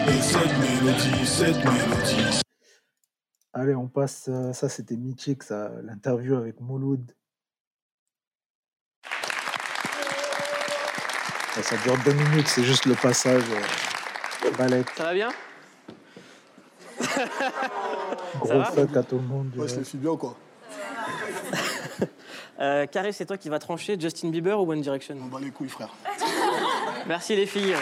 Et 0.07 0.21
cette 0.21 0.57
mélodie, 0.59 1.25
cette 1.25 1.57
mélodie. 1.57 2.46
Allez, 3.59 3.73
on 3.73 3.87
passe. 3.87 4.25
euh, 4.29 4.53
Ça, 4.53 4.69
c'était 4.69 4.95
mythique, 4.95 5.41
ça. 5.41 5.71
L'interview 5.81 6.35
avec 6.35 6.59
Mouloud. 6.61 7.11
Ça, 11.55 11.63
ça 11.63 11.75
dure 11.77 11.97
deux 12.05 12.13
minutes, 12.13 12.47
c'est 12.47 12.63
juste 12.63 12.85
le 12.85 12.93
passage. 12.93 13.41
euh, 14.45 14.51
balèque. 14.51 14.91
Ça 14.95 15.05
va 15.05 15.13
bien? 15.15 15.29
Gros 18.39 18.63
fuck 18.63 18.95
à 18.95 19.01
tout 19.01 19.17
le 19.17 19.23
monde. 19.23 19.51
Ouais, 19.57 19.67
je 19.67 19.77
les 19.77 19.83
suis 19.83 19.97
bien 19.97 20.15
quoi. 20.15 20.37
euh, 22.59 22.85
Carré, 22.85 23.11
c'est 23.11 23.25
toi 23.25 23.37
qui 23.37 23.49
vas 23.49 23.57
trancher 23.57 23.99
Justin 23.99 24.29
Bieber 24.29 24.59
ou 24.61 24.71
One 24.71 24.81
Direction? 24.81 25.15
On 25.19 25.25
bat 25.25 25.39
les 25.39 25.49
couilles, 25.49 25.69
frère. 25.69 25.89
Merci 27.07 27.35
les 27.35 27.47
filles. 27.47 27.75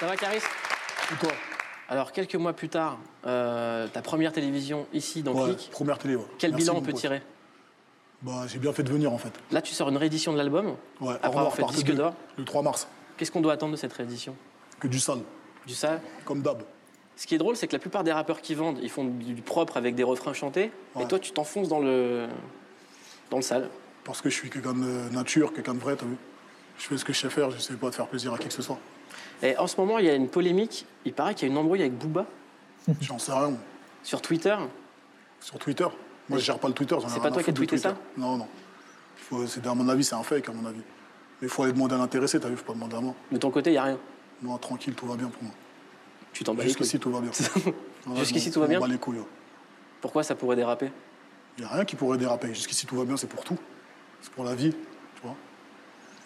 Ça 0.00 0.06
va, 0.06 0.16
Caris 0.16 0.38
Et 1.12 1.16
toi? 1.20 1.30
Alors, 1.88 2.12
quelques 2.12 2.34
mois 2.36 2.52
plus 2.54 2.68
tard, 2.68 2.98
euh, 3.26 3.86
ta 3.88 4.00
première 4.00 4.32
télévision 4.32 4.86
ici 4.92 5.22
dans 5.22 5.32
Ouais, 5.34 5.54
Click. 5.54 5.70
première 5.70 5.98
télé, 5.98 6.16
ouais. 6.16 6.24
Quel 6.38 6.50
Merci, 6.52 6.64
bilan 6.64 6.78
on 6.78 6.82
peut 6.82 6.92
pote. 6.92 7.00
tirer 7.00 7.22
Bah, 8.22 8.44
j'ai 8.46 8.58
bien 8.58 8.72
fait 8.72 8.82
de 8.82 8.90
venir 8.90 9.12
en 9.12 9.18
fait. 9.18 9.32
Là, 9.50 9.60
tu 9.60 9.74
sors 9.74 9.88
une 9.90 9.96
réédition 9.98 10.32
de 10.32 10.38
l'album. 10.38 10.76
Ouais, 11.00 11.14
Après 11.22 11.28
avoir 11.38 11.54
fait 11.54 11.64
disque 11.64 11.92
d'or. 11.92 12.14
Le 12.38 12.44
3 12.44 12.62
mars. 12.62 12.88
Qu'est-ce 13.16 13.30
qu'on 13.30 13.42
doit 13.42 13.52
attendre 13.52 13.72
de 13.72 13.76
cette 13.76 13.92
réédition? 13.92 14.34
Que 14.80 14.88
du 14.88 14.98
sale. 14.98 15.20
Du 15.66 15.74
sale? 15.74 16.00
Comme 16.24 16.40
d'hab. 16.42 16.62
Ce 17.16 17.26
qui 17.26 17.34
est 17.34 17.38
drôle, 17.38 17.56
c'est 17.56 17.68
que 17.68 17.72
la 17.74 17.78
plupart 17.78 18.02
des 18.02 18.12
rappeurs 18.12 18.40
qui 18.40 18.54
vendent, 18.54 18.78
ils 18.82 18.90
font 18.90 19.04
du 19.04 19.34
propre 19.36 19.76
avec 19.76 19.94
des 19.94 20.02
refrains 20.02 20.32
chantés. 20.32 20.72
Et 21.00 21.06
toi, 21.06 21.18
tu 21.18 21.30
t'enfonces 21.32 21.68
dans 21.68 21.78
le, 21.80 22.26
dans 23.30 23.36
le 23.36 23.42
sale. 23.42 23.68
Parce 24.04 24.20
que 24.20 24.28
je 24.30 24.34
suis 24.34 24.50
quelqu'un 24.50 24.72
de 24.74 25.10
nature, 25.14 25.52
quelqu'un 25.52 25.74
de 25.74 25.78
vrai, 25.78 25.94
t'as 25.96 26.06
vu? 26.06 26.16
Je 26.78 26.86
fais 26.86 26.96
ce 26.96 27.04
que 27.04 27.12
je 27.12 27.20
sais 27.20 27.30
faire, 27.30 27.50
je 27.50 27.58
sais 27.58 27.74
pas 27.74 27.88
de 27.90 27.94
faire 27.94 28.08
plaisir 28.08 28.34
à 28.34 28.38
qui 28.38 28.48
que 28.48 28.52
ce 28.54 28.62
soit. 28.62 28.78
Et 29.44 29.56
en 29.58 29.66
ce 29.66 29.76
moment, 29.76 29.98
il 29.98 30.06
y 30.06 30.10
a 30.10 30.14
une 30.14 30.28
polémique. 30.28 30.86
Il 31.04 31.12
paraît 31.12 31.34
qu'il 31.34 31.46
y 31.46 31.50
a 31.50 31.52
une 31.52 31.58
embrouille 31.58 31.80
avec 31.82 31.96
Booba. 31.96 32.26
J'en 33.00 33.18
sais 33.18 33.32
rien. 33.32 33.52
Sur 34.02 34.20
Twitter. 34.22 34.56
Sur 35.40 35.58
Twitter 35.58 35.86
Moi, 36.28 36.38
je 36.38 36.44
gère 36.44 36.58
pas 36.58 36.68
le 36.68 36.74
Twitter. 36.74 36.96
C'est 37.08 37.20
pas 37.20 37.30
toi 37.30 37.42
qui 37.42 37.50
as 37.50 37.52
tweeté 37.52 37.76
ça. 37.78 37.94
Non, 38.16 38.36
non. 38.38 38.48
Faut- 39.16 39.46
c'est- 39.46 39.64
à 39.66 39.74
mon 39.74 39.88
avis, 39.88 40.02
c'est 40.04 40.14
un 40.14 40.22
fake, 40.22 40.48
à 40.48 40.52
mon 40.52 40.66
avis. 40.66 40.80
Mais 41.40 41.46
il 41.46 41.48
faut 41.48 41.62
aller 41.62 41.72
demander 41.72 41.94
à 41.94 41.98
l'intéressé, 41.98 42.40
t'as 42.40 42.48
vu 42.48 42.56
Faut 42.56 42.64
pas 42.64 42.72
demander 42.72 42.96
à 42.96 43.00
moi. 43.00 43.14
De 43.30 43.36
ton 43.36 43.50
côté, 43.50 43.70
il 43.70 43.74
n'y 43.74 43.78
a 43.78 43.84
rien. 43.84 43.98
Non, 44.42 44.56
tranquille, 44.58 44.94
tout 44.94 45.06
va 45.06 45.16
bien 45.16 45.28
pour 45.28 45.42
moi. 45.42 45.52
Tu 46.32 46.42
t'en 46.44 46.54
bats 46.54 46.62
Jusqu'ici, 46.64 46.98
tout 46.98 47.10
va 47.10 47.20
bien. 47.20 47.30
Jusqu'ici, 48.16 48.50
tout 48.50 48.60
va 48.60 48.66
bien 48.66 48.86
les 48.86 48.98
couilles. 48.98 49.18
Pourquoi 50.00 50.22
ça 50.22 50.34
pourrait 50.34 50.56
déraper? 50.56 50.90
Il 51.58 51.64
n'y 51.64 51.70
a 51.70 51.72
rien 51.74 51.84
qui 51.84 51.96
pourrait 51.96 52.18
déraper. 52.18 52.48
Jusqu'ici, 52.48 52.86
tout 52.86 52.96
va 52.96 53.04
bien, 53.04 53.16
c'est 53.16 53.26
pour 53.28 53.44
tout. 53.44 53.58
C'est 54.22 54.32
pour 54.32 54.44
la 54.44 54.54
vie, 54.54 54.70
tu 54.72 55.22
vois. 55.22 55.36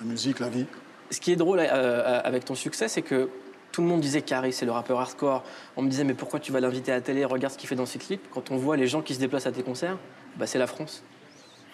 La 0.01 0.07
musique, 0.07 0.39
la 0.39 0.49
vie. 0.49 0.67
Ce 1.11 1.21
qui 1.21 1.33
est 1.33 1.37
drôle 1.37 1.61
euh, 1.61 2.21
avec 2.23 2.45
ton 2.45 2.55
succès, 2.55 2.89
c'est 2.89 3.03
que 3.03 3.29
tout 3.73 3.83
le 3.83 3.87
monde 3.89 4.01
disait 4.01 4.23
Carrie, 4.23 4.53
c'est 4.53 4.67
le 4.67 4.73
rappeur 4.73 4.99
hardcore. 5.01 5.45
On 5.77 5.83
me 5.83 5.89
disait, 5.89 6.05
mais 6.05 6.15
pourquoi 6.15 6.41
tu 6.41 6.53
vas 6.53 6.61
l'inviter 6.61 6.93
à 6.93 6.97
la 6.97 7.01
télé 7.01 7.25
Regarde 7.25 7.53
ce 7.53 7.59
qu'il 7.59 7.69
fait 7.69 7.75
dans 7.77 7.87
ses 7.87 7.99
clips. 7.99 8.23
Quand 8.33 8.51
on 8.51 8.57
voit 8.57 8.77
les 8.77 8.87
gens 8.87 9.03
qui 9.03 9.15
se 9.15 9.21
déplacent 9.21 9.47
à 9.47 9.53
tes 9.53 9.63
concerts, 9.63 9.99
bah, 10.37 10.47
c'est 10.47 10.59
la 10.59 10.67
France. 10.67 11.03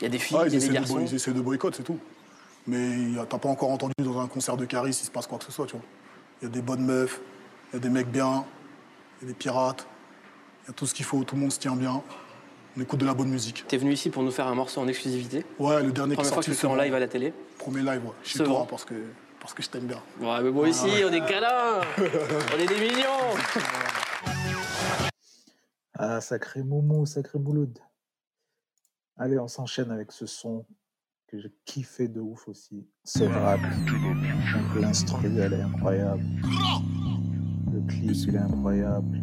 Il 0.00 0.04
y 0.04 0.06
a 0.06 0.08
des 0.10 0.18
filles, 0.18 0.36
Ah, 0.40 0.46
il 0.46 0.52
y 0.52 0.56
a 0.56 0.60
des 0.60 0.68
de, 0.68 0.72
garçons. 0.72 1.00
ils 1.00 1.14
essaient 1.14 1.32
de 1.32 1.40
boycott, 1.40 1.74
c'est 1.76 1.82
tout. 1.84 1.98
Mais 2.66 2.90
t'as 3.28 3.38
pas 3.38 3.48
encore 3.48 3.70
entendu 3.70 3.92
dans 3.98 4.20
un 4.20 4.26
concert 4.26 4.56
de 4.56 4.64
Caris, 4.64 4.90
il 4.90 4.94
se 4.94 5.10
passe 5.10 5.26
quoi 5.26 5.38
que 5.38 5.44
ce 5.44 5.52
soit, 5.52 5.66
tu 5.66 5.72
vois. 5.72 5.84
Il 6.42 6.46
y 6.46 6.50
a 6.50 6.50
des 6.50 6.62
bonnes 6.62 6.84
meufs, 6.84 7.20
il 7.72 7.76
y 7.76 7.78
a 7.78 7.80
des 7.80 7.90
mecs 7.90 8.08
bien, 8.10 8.44
il 9.20 9.24
y 9.26 9.30
a 9.30 9.32
des 9.32 9.34
pirates, 9.38 9.86
il 10.64 10.68
y 10.68 10.70
a 10.70 10.72
tout 10.74 10.86
ce 10.86 10.94
qu'il 10.94 11.04
faut, 11.04 11.22
tout 11.24 11.34
le 11.36 11.42
monde 11.42 11.52
se 11.52 11.58
tient 11.58 11.76
bien. 11.76 12.02
On 12.76 12.80
écoute 12.80 12.98
de 12.98 13.06
la 13.06 13.14
bonne 13.14 13.28
musique. 13.28 13.64
T'es 13.68 13.76
venu 13.76 13.92
ici 13.92 14.10
pour 14.10 14.22
nous 14.24 14.32
faire 14.32 14.48
un 14.48 14.54
morceau 14.54 14.80
en 14.80 14.88
exclusivité. 14.88 15.44
Ouais, 15.60 15.82
le 15.82 15.92
dernier 15.92 16.16
qui 16.16 16.22
est 16.22 16.24
Première 16.24 16.34
fois 16.34 16.42
que 16.42 16.46
sorti. 16.46 16.50
tu 16.50 16.56
fais 16.56 16.66
en 16.66 16.74
live 16.74 16.92
à 16.94 16.98
la 16.98 17.06
télé. 17.06 17.32
Premier 17.58 17.82
live, 17.82 18.04
ouais. 18.04 18.12
C'est 18.24 18.42
toi 18.42 18.66
parce 18.68 18.84
que, 18.84 18.94
parce 19.44 19.52
que 19.52 19.62
je 19.62 19.68
t'aime 19.68 19.86
bien. 19.86 20.00
Ouais, 20.22 20.42
mais 20.42 20.50
moi 20.50 20.66
aussi, 20.66 20.88
Ah 20.88 21.06
on 21.06 21.12
est 21.12 21.20
câlins 21.20 21.82
On 21.98 22.58
est 22.58 22.66
des 22.66 22.80
millions 22.80 23.36
Ah, 25.92 26.22
sacré 26.22 26.62
Moumou, 26.62 27.04
sacré 27.04 27.38
Mouloud. 27.38 27.78
Allez, 29.18 29.38
on 29.38 29.46
s'enchaîne 29.46 29.90
avec 29.90 30.12
ce 30.12 30.24
son 30.24 30.64
que 31.26 31.38
j'ai 31.38 31.52
kiffé 31.66 32.08
de 32.08 32.20
ouf 32.22 32.48
aussi. 32.48 32.88
Ce 33.04 33.24
rap. 33.24 33.60
Donc, 33.60 34.80
L'instru, 34.82 35.26
elle 35.38 35.52
est 35.52 35.60
incroyable. 35.60 36.24
Le 37.70 37.82
clip, 37.86 38.16
il 38.26 38.36
est 38.36 38.38
incroyable. 38.38 39.20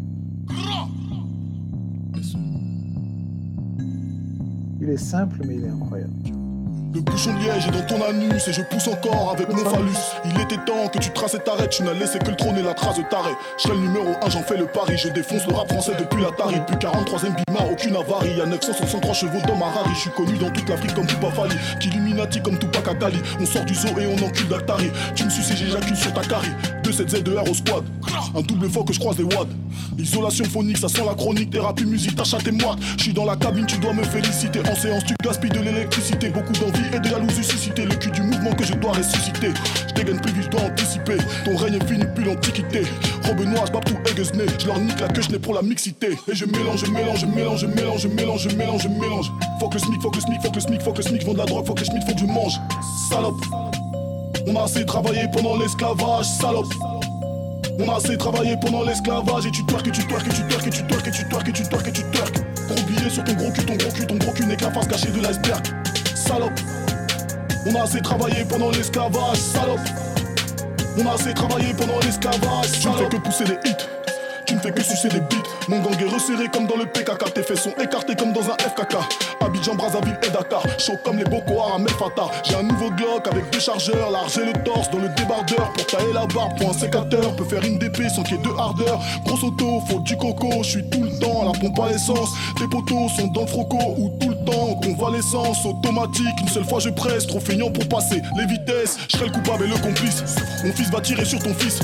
Il 4.82 4.88
est 4.88 4.98
simple, 4.98 5.40
mais 5.48 5.56
il 5.56 5.66
est 5.66 5.70
incroyable. 5.70 6.41
Le 6.94 7.00
bouchon 7.00 7.34
de 7.34 7.40
liège 7.40 7.68
est 7.68 7.72
dans 7.72 7.86
ton 7.86 8.04
anus 8.04 8.48
et 8.50 8.54
je 8.54 8.62
pousse 8.64 8.88
encore 8.88 9.32
avec 9.34 9.48
mon 9.48 9.64
phallus. 9.64 9.96
Il 10.26 10.42
était 10.42 10.58
temps 10.58 10.90
que 10.92 11.00
tu 11.00 11.10
traces 11.12 11.36
et 11.36 11.40
t'arrêtes, 11.40 11.70
tu 11.70 11.84
n'as 11.84 11.94
laissé 11.94 12.20
que 12.20 12.30
le 12.30 12.36
trône 12.36 12.58
et 12.58 12.62
la 12.62 12.74
trace 12.74 12.98
de 12.98 13.04
taré. 13.04 13.32
Je 13.58 13.70
le 13.70 13.78
numéro 13.78 14.10
1, 14.22 14.30
j'en 14.30 14.42
fais 14.42 14.58
le 14.58 14.66
pari. 14.66 14.98
Je 14.98 15.08
défonce 15.08 15.48
le 15.48 15.54
rap 15.54 15.72
français 15.72 15.94
depuis 15.98 16.22
la 16.22 16.32
Tari. 16.32 16.56
Depuis 16.56 16.76
43ème 16.76 17.36
bima, 17.48 17.62
aucune 17.72 17.96
avarie. 17.96 18.36
Y'a 18.36 18.46
963 18.46 19.14
chevaux 19.14 19.40
dans 19.48 19.56
ma 19.56 19.68
Rari. 19.68 19.92
Je 19.94 20.00
suis 20.00 20.10
connu 20.12 20.38
dans 20.38 20.50
toute 20.50 20.68
l'Afrique 20.68 20.94
comme 20.94 21.08
Poupa 21.08 21.32
Fali. 21.32 21.56
Qu'Illuminati 21.80 22.42
comme 22.42 22.60
Tupac 22.60 22.88
Atali. 22.88 23.22
On 23.40 23.46
sort 23.46 23.64
du 23.64 23.74
zoo 23.74 23.88
et 23.98 24.08
on 24.08 24.26
encule 24.26 24.50
d'Atari. 24.50 24.92
Tu 25.16 25.24
me 25.24 25.30
suces 25.30 25.52
et 25.52 25.56
j'éjacule 25.56 25.96
sur 25.96 26.12
ta 26.14 26.22
carie. 26.22 26.52
2-7-Z-2-R 26.92 27.50
au 27.50 27.54
squad. 27.54 27.84
Un 28.36 28.42
double 28.42 28.70
fois 28.70 28.84
que 28.84 28.94
je 28.94 29.00
croise 29.00 29.18
des 29.18 29.24
wads. 29.24 29.48
Isolation 29.98 30.46
phonique, 30.46 30.78
ça 30.78 30.90
sent 30.90 31.04
la 31.06 31.14
chronique. 31.14 31.50
Thérapie, 31.50 31.86
musique, 31.86 32.16
ta 32.16 32.24
chatte 32.24 32.48
et 32.48 32.52
moi. 32.52 32.76
Je 32.98 33.04
suis 33.04 33.14
dans 33.14 33.26
la 33.26 33.36
cabine, 33.36 33.66
tu 33.66 33.78
dois 33.78 33.94
me 33.94 34.04
féliciter. 34.04 34.60
En 34.70 34.76
séance, 34.76 35.04
tu 35.06 35.14
gaspilles 35.24 35.52
de 35.52 35.60
l'électricité. 35.60 36.30
Beaucoup 36.30 36.54
d'envie 36.54 36.84
et 36.94 37.00
de 37.00 37.08
jalousie 37.08 37.44
suscité. 37.44 37.86
Le 37.86 37.96
cul 37.96 38.12
du 38.12 38.22
mouvement 38.22 38.54
que 38.54 38.66
je 38.66 38.74
dois 38.74 38.92
ressusciter. 38.92 39.54
Je 39.88 39.94
dégaine 39.94 40.20
plus 40.20 40.34
vite, 40.34 40.44
je 40.44 40.50
dois 40.50 40.62
anticiper. 40.62 41.18
Ton 41.46 41.56
règne 41.56 41.76
est 41.76 41.88
fini 41.88 42.04
depuis 42.04 42.26
l'antiquité. 42.26 42.84
Robe 43.24 43.46
noire, 43.46 43.66
je 43.68 43.92
tout 43.92 43.98
Eggesné. 44.10 44.46
Je 44.60 44.68
leur 44.68 44.80
nique 44.80 45.00
la 45.00 45.08
queue, 45.08 45.22
je 45.22 45.38
pour 45.38 45.54
la 45.54 45.62
mixité. 45.62 46.18
Et 46.28 46.36
je 46.36 46.46
mélange, 46.46 46.86
je 46.86 46.92
mélange, 46.92 47.20
je 47.22 47.26
mélange, 47.26 47.62
je 47.62 47.68
mélange, 47.68 48.02
je 48.02 48.08
mélange, 48.08 48.48
je 48.50 48.56
mélange, 48.56 48.84
je 48.84 48.90
mélange. 48.90 49.32
Faut 49.60 49.70
que 49.70 49.76
le 49.76 49.80
SMIC, 49.80 50.02
faut 50.02 50.10
que 50.10 50.18
le 50.18 50.22
SMIC, 50.22 50.42
faut 50.42 50.50
que 50.50 50.56
le 50.56 50.62
SMIC, 50.62 50.82
faut 50.82 50.92
que 50.92 50.98
le 50.98 51.04
SMIC, 51.04 51.22
je 51.22 51.26
vends 51.26 51.34
de 51.34 51.38
la 51.38 51.46
drogue, 51.46 51.66
faut 51.66 51.74
que 51.74 51.80
le 51.80 51.86
SMIC, 51.86 52.04
faut 52.04 52.14
que 52.14 52.20
je 52.20 52.26
mange. 52.26 52.60
Salope. 53.10 53.71
On 54.48 54.56
a 54.56 54.64
assez 54.64 54.86
travaillé 54.86 55.28
pendant 55.32 55.58
l'esclavage, 55.58 56.26
salope. 56.26 56.74
On 57.80 57.90
a 57.90 57.98
assez 57.98 58.18
travaillé 58.18 58.56
pendant 58.58 58.84
l'esclavage 58.84 59.46
et 59.46 59.52
tu 59.52 59.66
twerk 59.66 59.88
et 59.88 59.92
tu 59.92 60.06
twerk 60.08 60.28
et 60.28 60.30
tu 60.30 60.42
twerk 60.48 60.68
et 60.68 60.70
tu 60.70 60.84
twerk 60.84 61.08
et 61.08 61.12
tu 61.12 61.24
twerk 61.26 61.48
et 61.48 61.52
tu 61.52 61.64
twerk 61.64 61.88
et 61.88 61.92
tu 61.92 62.04
twerk. 62.12 62.34
Gros 62.68 62.84
billet 62.88 63.10
sur 63.10 63.24
ton 63.24 63.34
gros 63.34 63.52
cul, 63.52 63.66
ton 63.66 63.76
gros 63.76 63.92
cul, 63.92 64.08
ton 64.08 64.16
gros 64.18 64.32
cul 64.32 64.46
n'est 64.46 64.56
que 64.56 64.66
la 64.66 64.72
face 64.72 64.88
cachée 64.88 65.12
de 65.12 65.22
l'iceberg. 65.22 65.64
Salope. 66.16 66.60
On 67.68 67.76
a 67.76 67.84
assez 67.84 68.02
travaillé 68.02 68.44
pendant 68.46 68.72
l'esclavage, 68.72 69.38
salope. 69.38 69.80
On 70.98 71.06
a 71.06 71.14
assez 71.14 71.34
travaillé 71.34 71.74
pendant 71.74 72.00
l'esclavage, 72.00 72.72
Tu 72.82 72.88
ne 72.88 72.94
fais 72.94 73.10
que 73.10 73.18
pousser 73.18 73.44
des 73.46 73.58
hits. 73.66 73.91
Fais 74.62 74.72
que 74.72 74.84
sucer 74.84 75.10
des 75.10 75.22
bites. 75.22 75.46
Mon 75.68 75.80
gang 75.80 76.00
est 76.00 76.14
resserré 76.14 76.48
comme 76.54 76.68
dans 76.68 76.76
le 76.78 76.86
PKK. 76.86 77.34
Tes 77.34 77.42
fesses 77.42 77.64
sont 77.64 77.74
écartées 77.82 78.16
comme 78.16 78.32
dans 78.32 78.48
un 78.48 78.54
FKK. 78.58 78.96
Abidjan, 79.42 79.74
Brazzaville 79.74 80.20
et 80.22 80.30
Dakar. 80.30 80.62
Chaud 80.78 80.98
comme 81.04 81.18
les 81.18 81.24
Boko 81.24 81.60
Haram 81.62 81.84
et 81.88 81.92
Fatah. 81.92 82.30
J'ai 82.44 82.56
un 82.56 82.64
nouveau 82.64 82.92
Glock 82.92 83.28
avec 83.28 83.50
deux 83.52 83.60
chargeurs. 83.60 84.12
Large 84.12 84.38
et 84.38 84.46
le 84.46 84.64
torse 84.64 84.92
dans 84.92 85.00
le 85.00 85.10
débardeur. 85.10 85.74
Pour 85.74 85.86
tailler 85.88 86.14
la 86.14 86.28
barbe, 86.28 86.60
pour 86.60 86.70
un 86.70 86.74
sécateur. 86.74 87.36
Peut 87.36 87.46
faire 87.46 87.64
une 87.64 87.80
DP 87.80 88.04
sans 88.14 88.22
qu'il 88.22 88.38
y 88.38 88.40
ait 88.40 88.44
de 88.44 88.50
hardeur. 88.50 89.00
Grosse 89.26 89.44
auto, 89.44 89.82
faut 89.90 90.00
du 90.00 90.16
coco. 90.16 90.62
Je 90.62 90.70
suis 90.70 90.90
tout 90.90 91.02
le 91.02 91.20
temps 91.20 91.42
à 91.42 91.46
la 91.46 91.60
pompe 91.60 91.80
à 91.80 91.90
essence. 91.90 92.30
Tes 92.60 92.68
potos 92.68 93.10
sont 93.18 93.28
dans 93.28 93.42
le 93.42 93.48
froco. 93.48 93.80
Ou 93.98 94.10
tout 94.20 94.30
le 94.30 94.46
temps 94.46 94.76
convalescence 94.84 95.66
automatique. 95.66 96.40
Une 96.40 96.50
seule 96.50 96.66
fois 96.66 96.80
je 96.80 96.90
presse. 96.90 97.26
Trop 97.26 97.40
feignant 97.40 97.72
pour 97.72 97.88
passer 97.90 98.22
les 98.38 98.46
vitesses. 98.46 98.98
Je 99.12 99.18
serai 99.18 99.26
le 99.30 99.34
coupable 99.34 99.64
et 99.64 99.68
le 99.68 99.78
complice. 99.78 100.24
Mon 100.64 100.72
fils 100.72 100.92
va 100.92 101.02
tirer 101.02 101.26
sur 101.26 101.40
ton 101.40 101.54
fils. 101.56 101.80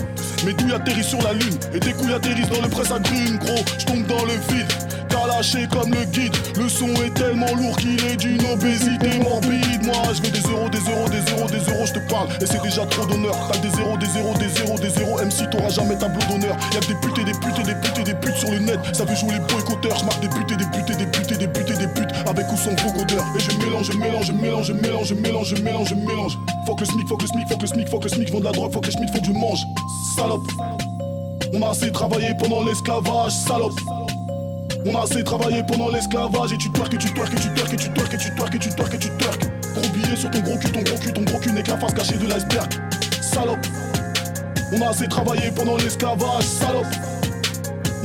Mes 0.46 0.54
douilles 0.54 0.74
atterrissent 0.74 1.10
sur 1.10 1.22
la 1.22 1.34
lune. 1.34 1.58
Et 1.74 1.80
tes 1.80 1.94
couilles 1.94 2.14
atterrissent 2.14 2.50
dans 2.50 2.62
le 2.62 2.70
presse 2.70 2.92
à 2.92 3.00
grune, 3.00 3.38
gros. 3.38 3.64
Je 3.80 3.86
dans 3.86 4.26
le 4.26 4.34
vide. 4.54 4.97
Calaché 5.18 5.68
comme 5.68 5.92
le 5.92 6.06
guide. 6.06 6.36
Le 6.58 6.70
son 6.70 6.94
est 7.04 7.14
tellement 7.14 7.54
lourd 7.56 7.76
qu'il 7.78 7.98
est 8.06 8.18
d'une 8.18 8.42
obésité 8.46 9.18
morbide. 9.20 9.84
Moi, 9.84 9.96
je 10.14 10.22
veux 10.22 10.32
des 10.32 10.46
euros, 10.48 10.70
des 10.70 10.78
euros, 10.78 11.10
des 11.10 11.32
euros, 11.32 11.50
des 11.50 11.72
euros, 11.72 11.86
je 11.86 11.94
te 11.94 12.00
parle. 12.10 12.28
Et 12.42 12.46
c'est 12.46 12.62
déjà 12.62 12.86
trop 12.86 13.06
d'honneur. 13.06 13.36
T'as 13.52 13.60
des 13.60 13.70
zéros, 13.70 13.98
des 13.98 14.06
zéros, 14.06 14.34
des 14.38 14.50
zéros, 14.50 14.78
des 14.78 14.90
zéros. 14.90 15.18
MC, 15.18 15.50
t'auras 15.50 15.70
jamais 15.70 15.98
tableau 15.98 16.22
d'honneur. 16.30 16.56
Y'a 16.74 16.80
des 16.82 16.94
putes 17.02 17.18
et 17.18 17.24
des 17.24 17.34
putes 17.34 17.60
et 17.60 17.64
des 17.64 17.76
putes 17.76 17.98
et 18.00 18.04
des 18.04 18.14
putes 18.14 18.36
sur 18.36 18.52
le 18.52 18.60
net. 18.60 18.80
Ça 18.94 19.06
veut 19.06 19.16
jouer 19.16 19.34
les 19.34 19.54
boycotteurs. 19.54 19.98
Je 19.98 20.06
marque 20.06 20.22
des 20.22 20.30
putes 20.30 20.52
et 20.52 20.56
des 20.56 20.66
putes 20.66 20.90
et 20.90 20.96
des 20.96 21.08
putes 21.08 21.32
et 21.32 21.38
des 21.38 21.48
putes 21.48 21.70
et 21.72 21.78
des 21.78 21.88
putes. 21.88 22.14
Avec 22.28 22.46
ou 22.52 22.58
sans 22.58 22.76
vocodeur. 22.84 23.26
Et 23.36 23.40
je 23.40 23.58
mélange, 23.58 23.92
je 23.92 23.98
mélange, 23.98 24.28
je 24.28 24.34
mélange, 24.34 24.68
je 24.68 24.74
mélange, 24.74 25.08
je 25.08 25.14
mélange, 25.16 25.48
je 25.50 25.56
mélange, 25.56 25.90
je 25.90 25.96
mélange. 25.96 26.38
Faut 26.66 26.76
que 26.76 26.82
le 26.82 26.86
SMIC, 26.86 27.08
faut 27.08 27.18
que 27.18 27.24
le 27.24 27.28
SMIC, 27.28 27.48
faut 27.50 27.58
que 27.58 27.66
le 27.66 27.78
faut 27.88 28.00
que 28.00 28.04
le 28.04 28.10
SMIC, 28.10 28.32
vend 28.32 28.40
de 28.40 28.46
la 28.46 28.52
drogue, 28.52 28.72
faut 28.72 28.82
que 28.82 28.88
le 28.88 28.94
faut 28.94 29.20
que 29.20 29.26
je 29.26 29.32
mange. 29.32 29.66
Salope. 30.16 30.48
On 31.54 31.62
a 31.64 31.70
assez 31.70 31.92
travaillé 31.92 32.36
pendant 32.40 32.64
l'esclavage, 32.64 33.32
salope. 33.32 33.97
On 34.86 34.96
a 34.96 35.04
assez 35.04 35.24
travaillé 35.24 35.64
pendant 35.68 35.90
l'esclavage 35.90 36.54
et 36.54 36.58
tu 36.58 36.72
twerk 36.72 36.94
et 36.94 36.98
tu 36.98 37.14
twerk 37.14 37.34
et 37.34 37.38
tu 37.38 37.50
twerk 37.50 37.74
et 37.74 37.78
tu 37.78 37.90
twerk 37.90 38.14
et 38.14 38.18
tu 38.18 38.30
twerk 38.36 38.56
et 38.56 38.60
tu 38.60 38.70
twerk 38.70 38.94
et 38.94 38.98
tu 38.98 39.10
twerk. 39.10 39.42
Gros 39.74 39.90
billet 39.94 40.16
sur 40.16 40.32
ton 40.32 40.40
gros 40.40 40.58
cul, 40.58 40.72
ton 40.72 40.82
gros 40.82 40.98
cul, 40.98 41.14
ton 41.14 41.22
gros 41.24 41.40
cul 41.40 41.52
n'est 41.52 41.64
que 41.64 41.72
la 41.72 41.78
face 41.78 41.94
cachée 41.94 42.18
de 42.18 42.28
l'iceberg. 42.28 42.70
Salope. 43.22 43.66
On 44.74 44.82
a 44.82 44.90
assez 44.90 45.08
travaillé 45.08 45.52
pendant 45.52 45.78
l'esclavage, 45.78 46.44
salope. 46.44 46.86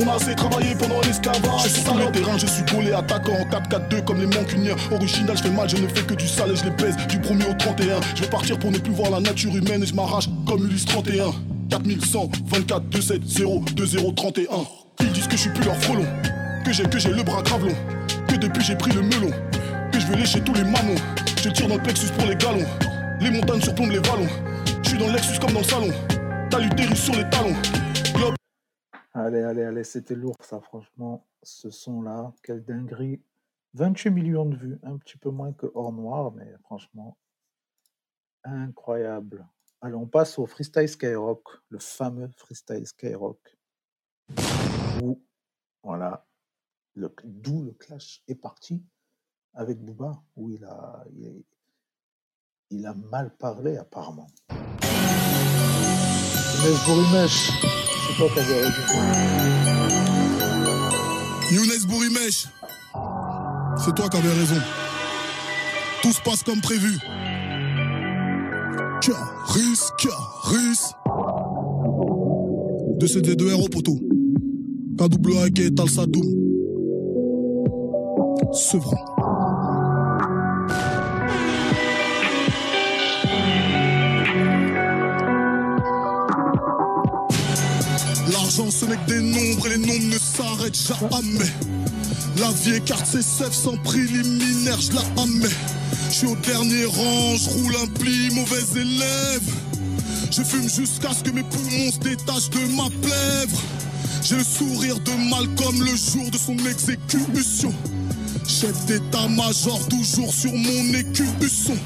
On 0.00 0.08
a 0.08 0.14
assez 0.14 0.34
travaillé 0.34 0.74
pendant 0.74 1.00
l'esclavage. 1.00 1.64
Je 1.64 1.68
suis 1.68 1.82
sur 1.82 1.94
le 1.94 2.10
terrain, 2.10 2.38
je 2.38 2.46
suis 2.46 2.62
gaulé, 2.64 2.92
attaquant 2.92 3.32
en 3.32 3.44
4-4-2 3.44 4.04
comme 4.04 4.20
les 4.20 4.26
mancuniens. 4.26 4.76
Original, 4.90 5.36
je 5.36 5.42
fais 5.42 5.50
mal, 5.50 5.68
je 5.68 5.76
ne 5.76 5.86
fais 5.88 6.02
que 6.02 6.14
du 6.14 6.26
sale 6.26 6.52
et 6.52 6.56
je 6.56 6.64
les 6.64 6.70
baise 6.70 6.96
du 7.08 7.20
premier 7.20 7.44
au 7.44 7.54
31. 7.54 8.00
Je 8.14 8.22
vais 8.22 8.28
partir 8.28 8.58
pour 8.58 8.70
ne 8.70 8.78
plus 8.78 8.92
voir 8.92 9.10
la 9.10 9.20
nature 9.20 9.54
humaine 9.54 9.82
et 9.82 9.86
je 9.86 9.94
m'arrache 9.94 10.28
comme 10.46 10.64
Ulysse 10.66 10.86
31. 10.86 11.32
4100, 11.70 12.30
24, 12.48 12.82
27, 12.92 13.22
0, 13.26 13.64
20, 13.78 14.14
31. 14.14 14.44
Ils 15.00 15.12
disent 15.12 15.26
que 15.26 15.36
je 15.36 15.40
suis 15.42 15.50
plus 15.50 15.64
leur 15.64 15.76
frelon, 15.76 16.04
que 16.64 16.72
j'ai 16.72 17.12
le 17.12 17.22
bras 17.22 17.42
grave 17.42 17.66
long, 17.66 17.74
que 18.28 18.36
depuis 18.36 18.62
j'ai 18.62 18.76
pris 18.76 18.92
le 18.92 19.02
melon, 19.02 19.30
que 19.92 19.98
je 19.98 20.06
veux 20.06 20.16
lécher 20.16 20.42
tous 20.42 20.54
les 20.54 20.64
manons. 20.64 21.00
Je 21.42 21.50
tire 21.50 21.68
dans 21.68 21.76
le 21.76 21.82
plexus 21.82 22.12
pour 22.12 22.26
les 22.26 22.36
galons, 22.36 22.66
les 23.20 23.30
montagnes 23.30 23.60
surplombent 23.60 23.90
les 23.90 23.98
vallons. 23.98 24.28
Je 24.82 24.88
suis 24.88 24.98
dans 24.98 25.06
le 25.06 25.12
Lexus 25.12 25.40
comme 25.40 25.52
dans 25.52 25.60
le 25.60 25.64
salon, 25.64 25.92
t'as 26.50 26.60
l'utérus 26.60 27.02
sur 27.02 27.14
les 27.14 27.28
talons. 27.30 27.54
Globe 28.14 28.34
Allez, 29.14 29.42
allez, 29.42 29.62
allez, 29.62 29.84
c'était 29.84 30.14
lourd 30.14 30.36
ça, 30.40 30.60
franchement. 30.60 31.26
Ce 31.42 31.70
son-là, 31.70 32.32
quelle 32.42 32.64
dinguerie. 32.64 33.20
28 33.74 34.10
millions 34.10 34.44
de 34.44 34.56
vues, 34.56 34.78
un 34.82 34.96
petit 34.98 35.16
peu 35.16 35.30
moins 35.30 35.52
que 35.52 35.66
Hors 35.74 35.92
Noir, 35.92 36.32
mais 36.32 36.52
franchement, 36.64 37.16
incroyable. 38.44 39.46
Allez, 39.80 39.94
on 39.94 40.06
passe 40.06 40.38
au 40.38 40.46
freestyle 40.46 40.88
Skyrock, 40.88 41.48
le 41.70 41.78
fameux 41.78 42.30
freestyle 42.36 42.86
Skyrock. 42.86 43.56
Où, 45.02 45.22
voilà, 45.82 46.26
d'où 47.24 47.62
le 47.62 47.72
clash 47.72 48.22
est 48.28 48.34
parti 48.34 48.82
avec 49.54 49.78
Booba, 49.84 50.22
où 50.36 50.50
il 50.50 50.64
a, 50.64 51.04
il, 52.70 52.86
a- 52.86 52.94
mal 52.94 53.34
parlé 53.36 53.76
apparemment. 53.76 54.28
Younes 56.64 56.78
Bourimesh, 56.86 57.50
c'est 58.06 58.16
toi 58.16 58.28
qui 58.32 58.38
avais 58.40 58.62
Younes 61.50 61.86
Bourimesh, 61.88 62.46
c'est 63.84 63.94
toi 63.94 64.08
qui 64.08 64.16
avais 64.16 64.32
raison. 64.32 64.60
Tout 66.02 66.12
se 66.12 66.22
passe 66.22 66.42
comme 66.42 66.60
prévu. 66.60 66.98
De 72.98 73.06
ces 73.06 73.20
deux 73.22 73.50
héros 73.50 73.68
poteau. 73.68 73.98
KWA 74.96 75.46
et 75.58 75.74
Tal 75.74 75.88
Sadoum. 75.90 76.51
L'argent 88.30 88.70
ce 88.70 88.84
n'est 88.86 88.96
que 88.96 89.06
des 89.06 89.20
nombres 89.20 89.66
et 89.66 89.70
les 89.70 89.78
nombres 89.78 90.06
ne 90.06 90.18
s'arrêtent 90.18 90.74
jamais. 90.74 91.50
La 92.38 92.50
vie 92.50 92.74
écarte 92.74 93.06
ses 93.06 93.22
sèves 93.22 93.52
sans 93.52 93.76
préliminaire, 93.78 94.80
je 94.80 94.92
la 94.92 95.22
amais. 95.22 95.48
Je 96.08 96.14
suis 96.14 96.26
au 96.26 96.36
dernier 96.36 96.84
rang, 96.86 97.36
je 97.36 97.48
roule 97.50 97.76
un 97.82 97.86
pli, 97.86 98.30
mauvais 98.34 98.80
élève. 98.80 99.54
Je 100.30 100.42
fume 100.42 100.68
jusqu'à 100.68 101.12
ce 101.12 101.22
que 101.22 101.30
mes 101.30 101.44
poumons 101.44 101.92
se 101.92 101.98
détachent 101.98 102.50
de 102.50 102.74
ma 102.76 102.88
plèvre. 103.02 103.62
J'ai 104.22 104.36
le 104.36 104.44
sourire 104.44 104.98
de 105.00 105.30
Malcolm 105.30 105.80
le 105.80 105.96
jour 105.96 106.30
de 106.30 106.38
son 106.38 106.56
exécution. 106.66 107.72
Chef 108.46 108.86
d'état-major, 108.86 109.80
toujours 109.88 110.32
sur 110.32 110.52
mon 110.52 110.94
écubusson. 110.94 111.76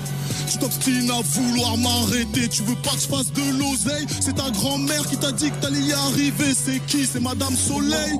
Tu 0.50 0.58
t'obstines 0.58 1.10
à 1.10 1.20
vouloir 1.22 1.76
m'arrêter, 1.78 2.48
tu 2.48 2.62
veux 2.62 2.74
pas 2.76 2.90
que 2.90 3.00
je 3.00 3.06
fasse 3.06 3.32
de 3.32 3.58
l'oseille? 3.58 4.06
C'est 4.20 4.34
ta 4.34 4.50
grand-mère 4.50 5.08
qui 5.08 5.16
t'a 5.16 5.32
dit 5.32 5.50
que 5.50 5.56
t'allais 5.56 5.80
y 5.80 5.92
arriver. 5.92 6.54
C'est 6.54 6.84
qui? 6.86 7.06
C'est 7.06 7.20
Madame 7.20 7.54
Soleil. 7.56 8.18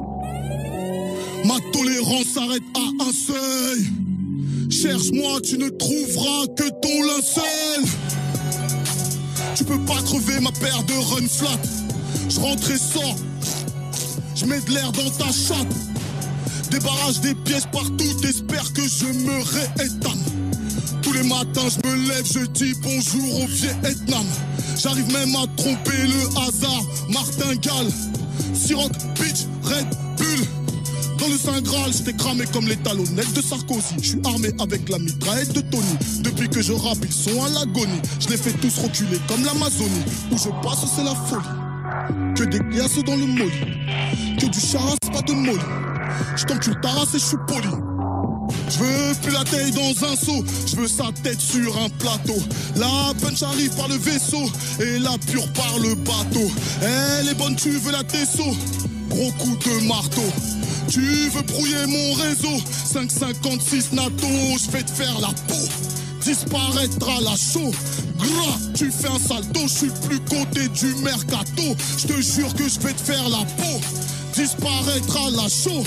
Ma 1.45 1.57
tolérance 1.73 2.27
s'arrête 2.35 2.63
à 2.75 3.05
un 3.05 3.13
seuil. 3.13 3.87
Cherche-moi, 4.71 5.41
tu 5.43 5.59
ne 5.59 5.69
trouveras 5.69 6.47
que 6.57 6.69
ton 6.83 7.03
linceul. 7.03 7.85
Tu 9.55 9.65
peux 9.65 9.81
pas 9.81 10.03
crever 10.03 10.41
ma 10.41 10.51
paire 10.53 10.83
de 10.85 10.93
run 10.93 11.29
flat. 11.29 11.61
Je 12.29 12.41
rentre 12.41 12.71
et 12.71 12.79
sors. 12.79 13.17
Je 14.35 14.45
mets 14.45 14.61
de 14.61 14.71
l'air 14.73 14.91
dans 14.93 15.11
ta 15.11 15.27
chatte. 15.27 15.96
Des 16.77 16.85
barrages, 16.85 17.21
des 17.23 17.35
pièges 17.35 17.67
partout, 17.73 18.13
t'espères 18.21 18.71
que 18.75 18.83
je 18.83 19.07
me 19.07 19.43
réétame. 19.55 20.23
Tous 21.01 21.13
les 21.15 21.23
matins, 21.23 21.69
je 21.71 21.89
me 21.89 22.09
lève, 22.09 22.27
je 22.27 22.41
dis 22.49 22.75
bonjour 22.83 23.41
au 23.41 23.47
Vietnam. 23.47 24.27
J'arrive 24.77 25.11
même 25.11 25.35
à 25.37 25.47
tromper 25.57 25.97
le 25.97 26.39
hasard. 26.39 26.83
Martingale, 27.09 27.91
Siroc, 28.53 28.93
Beach, 29.19 29.47
Red 29.63 29.87
Bull. 30.19 30.47
Dans 31.19 31.29
le 31.29 31.39
Saint 31.39 31.63
Graal, 31.63 31.95
j'étais 31.95 32.13
cramé 32.13 32.45
comme 32.53 32.69
les 32.69 32.77
talonnettes 32.77 33.33
de 33.33 33.41
Sarkozy. 33.41 33.95
Je 34.03 34.09
suis 34.09 34.21
armé 34.27 34.51
avec 34.59 34.87
la 34.91 34.99
mitraillette 34.99 35.55
de 35.55 35.63
Tony. 35.63 35.97
Depuis 36.21 36.51
que 36.51 36.61
je 36.61 36.75
rappe, 36.75 36.99
ils 37.03 37.11
sont 37.11 37.43
à 37.43 37.49
l'agonie. 37.49 38.03
Je 38.21 38.29
les 38.29 38.37
fais 38.37 38.53
tous 38.53 38.79
reculer 38.81 39.19
comme 39.29 39.43
l'Amazonie. 39.47 40.05
Où 40.31 40.37
je 40.37 40.51
passe, 40.63 40.85
c'est 40.95 41.05
la 41.05 41.15
folie. 41.15 42.35
Que 42.35 42.45
des 42.45 42.59
glaces 42.59 43.03
dans 43.03 43.17
le 43.17 43.25
molly. 43.25 44.26
Que 44.39 44.47
du 44.47 44.61
charas, 44.61 44.97
pas 45.13 45.23
de 45.23 45.33
molly. 45.33 45.59
Je 46.37 46.45
t'encule 46.45 46.79
ta 46.83 46.89
race 46.89 47.15
et 47.15 47.19
je 47.19 47.25
suis 47.25 47.37
poli. 47.49 47.69
Je 48.69 48.79
veux 48.79 49.15
plus 49.23 49.33
la 49.33 49.45
taille 49.45 49.71
dans 49.71 50.05
un 50.05 50.15
seau, 50.15 50.45
je 50.67 50.77
veux 50.77 50.89
sa 50.89 51.05
tête 51.23 51.41
sur 51.41 51.75
un 51.79 51.89
plateau. 51.89 52.39
La 52.77 53.15
punch 53.21 53.43
arrive 53.43 53.75
par 53.75 53.89
le 53.89 53.97
vaisseau 53.97 54.51
et 54.79 54.99
la 54.99 55.17
pure 55.27 55.51
par 55.53 55.79
le 55.79 55.95
bateau. 55.95 56.51
Elle 56.83 57.29
est 57.29 57.35
bonne, 57.35 57.57
tu 57.57 57.71
veux 57.71 57.93
la 57.93 58.05
tesso, 58.05 58.45
gros 59.09 59.33
coup 59.33 59.57
de 59.57 59.87
marteau. 59.87 60.31
Tu 60.89 61.01
veux 61.31 61.43
brouiller 61.43 61.87
mon 61.87 62.13
réseau, 62.15 62.63
556 62.93 63.93
NATO, 63.93 64.27
je 64.63 64.71
vais 64.71 64.83
te 64.83 64.91
faire 64.91 65.19
la 65.21 65.29
peau. 65.49 65.65
Disparaîtra 66.23 67.21
la 67.23 67.37
chaux, 67.37 67.73
gras, 68.19 68.59
tu 68.75 68.91
fais 68.91 69.09
un 69.09 69.19
salto, 69.19 69.61
je 69.63 69.69
suis 69.69 69.93
plus 70.07 70.21
côté 70.21 70.69
du 70.69 70.95
mercato. 71.03 71.75
Je 71.97 72.07
te 72.07 72.21
jure 72.21 72.53
que 72.55 72.69
je 72.69 72.81
vais 72.81 72.93
te 72.93 73.01
faire 73.01 73.29
la 73.31 73.45
peau 73.57 73.81
disparaîtra 74.37 75.31
la 75.31 75.49
chaux. 75.49 75.85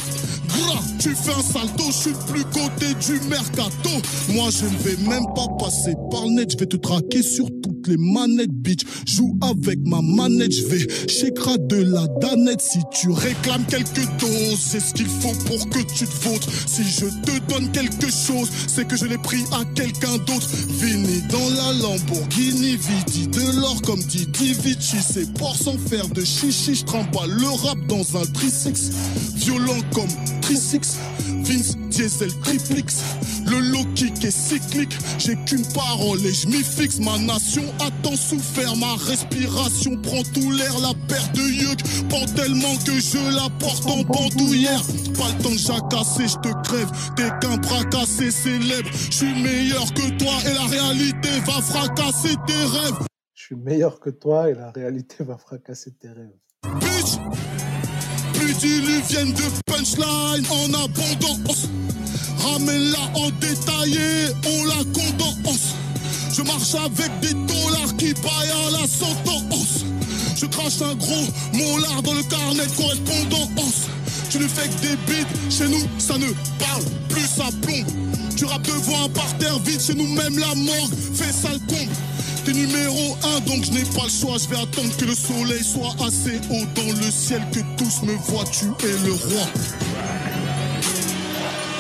Gras, 0.48 0.84
tu 1.00 1.16
fais 1.16 1.34
un 1.34 1.42
salto, 1.42 1.84
je 1.88 1.92
suis 1.92 2.16
plus 2.28 2.44
côté 2.46 2.94
du 3.06 3.20
mercato. 3.28 3.90
Moi, 4.34 4.50
je 4.50 4.66
ne 4.66 4.78
vais 4.80 5.10
même 5.10 5.26
pas 5.36 5.48
passer 5.60 5.94
par 6.12 6.26
le 6.26 6.32
net, 6.32 6.52
je 6.52 6.58
vais 6.58 6.66
te 6.66 6.78
traquer 6.78 7.22
sur 7.22 7.46
les 7.88 7.98
manettes, 7.98 8.52
bitch. 8.52 8.82
Joue 9.06 9.38
avec 9.42 9.80
ma 9.86 10.02
manette, 10.02 10.52
je 10.54 10.66
vais 10.66 10.88
de 11.58 11.78
la 11.78 12.08
danette. 12.20 12.62
Si 12.62 12.80
tu 12.92 13.10
réclames 13.10 13.66
quelques 13.68 14.08
doses, 14.20 14.60
c'est 14.60 14.80
ce 14.80 14.94
qu'il 14.94 15.08
faut 15.08 15.34
pour 15.46 15.70
que 15.70 15.80
tu 15.80 16.06
te 16.06 16.28
vôtres. 16.28 16.50
Si 16.68 16.84
je 16.84 17.06
te 17.06 17.40
donne 17.52 17.72
quelque 17.72 18.10
chose, 18.12 18.50
c'est 18.68 18.88
que 18.88 18.96
je 18.96 19.06
l'ai 19.06 19.18
pris 19.18 19.44
à 19.52 19.64
quelqu'un 19.76 20.18
d'autre. 20.18 20.48
Vini 20.82 21.22
dans 21.30 21.50
la 21.50 21.74
Lamborghini, 21.82 22.78
Vidi 22.78 23.28
de 23.28 23.60
l'or 23.60 23.82
comme 23.84 24.02
Didi 24.04 24.54
Vici. 24.54 24.98
C'est 25.02 25.32
pour 25.34 25.56
sans 25.56 25.78
faire 25.78 26.08
de 26.10 26.24
chichi, 26.24 26.76
je 26.76 26.86
trimballe 26.86 27.32
le 27.32 27.50
rap 27.68 27.78
dans 27.88 28.18
un 28.18 28.26
trisix. 28.26 28.92
Violent 29.36 29.82
comme 29.94 30.10
trisix, 30.42 30.98
Vince 31.50 31.76
Diesel 31.90 32.32
triplix. 32.42 33.04
Le 33.50 33.60
low 33.72 33.84
kick 33.96 34.24
est 34.24 34.30
cyclique, 34.30 34.96
j'ai 35.18 35.36
qu'une 35.46 35.66
parole 35.74 36.20
et 36.24 36.32
je 36.32 36.48
m'y 36.48 36.64
fixe. 36.64 37.00
Ma 37.00 37.18
nation 37.18 37.64
a 37.80 37.90
tant 38.04 38.16
souffert, 38.16 38.76
ma 38.76 38.94
respiration 38.96 39.98
prend 39.98 40.22
tout 40.34 40.52
l'air. 40.52 40.78
La 40.80 40.94
paire 41.08 41.28
de 41.34 41.42
yeux 41.42 41.76
prend 42.08 42.26
tellement 42.36 42.76
que 42.86 43.00
je 43.00 43.36
la 43.36 43.50
porte 43.58 43.88
en 43.88 44.04
bandoulière. 44.04 44.84
Pas 45.18 45.30
le 45.36 45.44
temps 45.44 45.50
de 45.50 45.58
jacasser, 45.58 46.28
je 46.28 46.38
te 46.38 46.54
crève. 46.68 46.92
T'es 47.16 47.30
qu'un 47.42 47.58
bras 47.58 47.84
cassé 47.86 48.30
célèbre. 48.30 48.90
Je 49.10 49.16
suis 49.16 49.42
meilleur 49.42 49.92
que 49.94 50.08
toi 50.20 50.34
et 50.46 50.54
la 50.54 50.66
réalité 50.66 51.30
va 51.48 51.62
fracasser 51.64 52.36
tes 52.46 52.78
rêves. 52.78 53.08
Je 53.34 53.44
suis 53.44 53.56
meilleur 53.56 54.00
que 54.00 54.12
toi 54.12 54.52
et 54.52 54.54
la 54.54 54.70
réalité 54.70 55.24
va 55.24 55.38
fracasser 55.38 55.92
tes 56.00 56.10
rêves. 56.10 56.38
Bitch 56.80 57.18
Plus 58.50 58.68
diluvienne 58.68 59.32
de 59.34 59.44
punchline 59.68 60.44
en 60.50 60.74
abondance. 60.74 61.68
Ramène-la 62.40 63.00
en 63.14 63.30
détaillé, 63.40 64.34
on 64.44 64.66
la 64.66 64.84
condense. 64.86 65.76
Je 66.34 66.42
marche 66.42 66.74
avec 66.74 67.12
des 67.20 67.34
dollars 67.34 67.96
qui 67.98 68.12
paillent 68.16 68.68
à 68.68 68.72
la 68.72 68.88
sentence. 68.88 69.86
Je 70.36 70.48
crache 70.48 70.82
un 70.82 70.96
gros 70.96 71.28
molar 71.54 72.02
dans 72.02 72.16
le 72.16 72.24
carnet 72.24 72.66
de 72.66 72.72
correspondance. 72.72 73.88
Tu 74.32 74.40
ne 74.40 74.48
fais 74.48 74.68
que 74.68 74.82
des 74.82 74.98
bites, 75.06 75.52
chez 75.52 75.68
nous 75.68 75.88
ça 76.00 76.18
ne 76.18 76.28
parle 76.58 76.84
plus 77.10 77.28
ça 77.28 77.50
plombe 77.62 77.86
Tu 78.36 78.46
rappes 78.46 78.66
devant 78.66 79.06
un 79.06 79.10
parterre 79.10 79.60
vide, 79.60 79.80
chez 79.80 79.94
nous 79.94 80.08
même 80.08 80.40
la 80.40 80.56
morgue 80.56 80.94
fait 81.14 81.32
sale 81.32 81.60
comble 81.68 81.92
T'es 82.50 82.56
numéro 82.56 83.16
un, 83.24 83.40
donc 83.42 83.64
je 83.64 83.72
n'ai 83.72 83.84
pas 83.84 84.06
le 84.06 84.10
choix. 84.10 84.40
Je 84.40 84.48
vais 84.50 84.56
attendre 84.56 84.98
que 84.98 85.06
le 85.06 85.14
soleil 85.14 85.64
soit 85.64 85.94
assez 86.04 86.38
haut 86.50 86.66
dans 86.74 86.92
le 86.98 87.12
ciel, 87.12 87.44
que 87.52 87.60
tous 87.78 88.02
me 88.02 88.14
voient. 88.14 88.44
Tu 88.46 88.66
es 88.66 88.98
le 89.06 89.14
roi. 89.14 89.46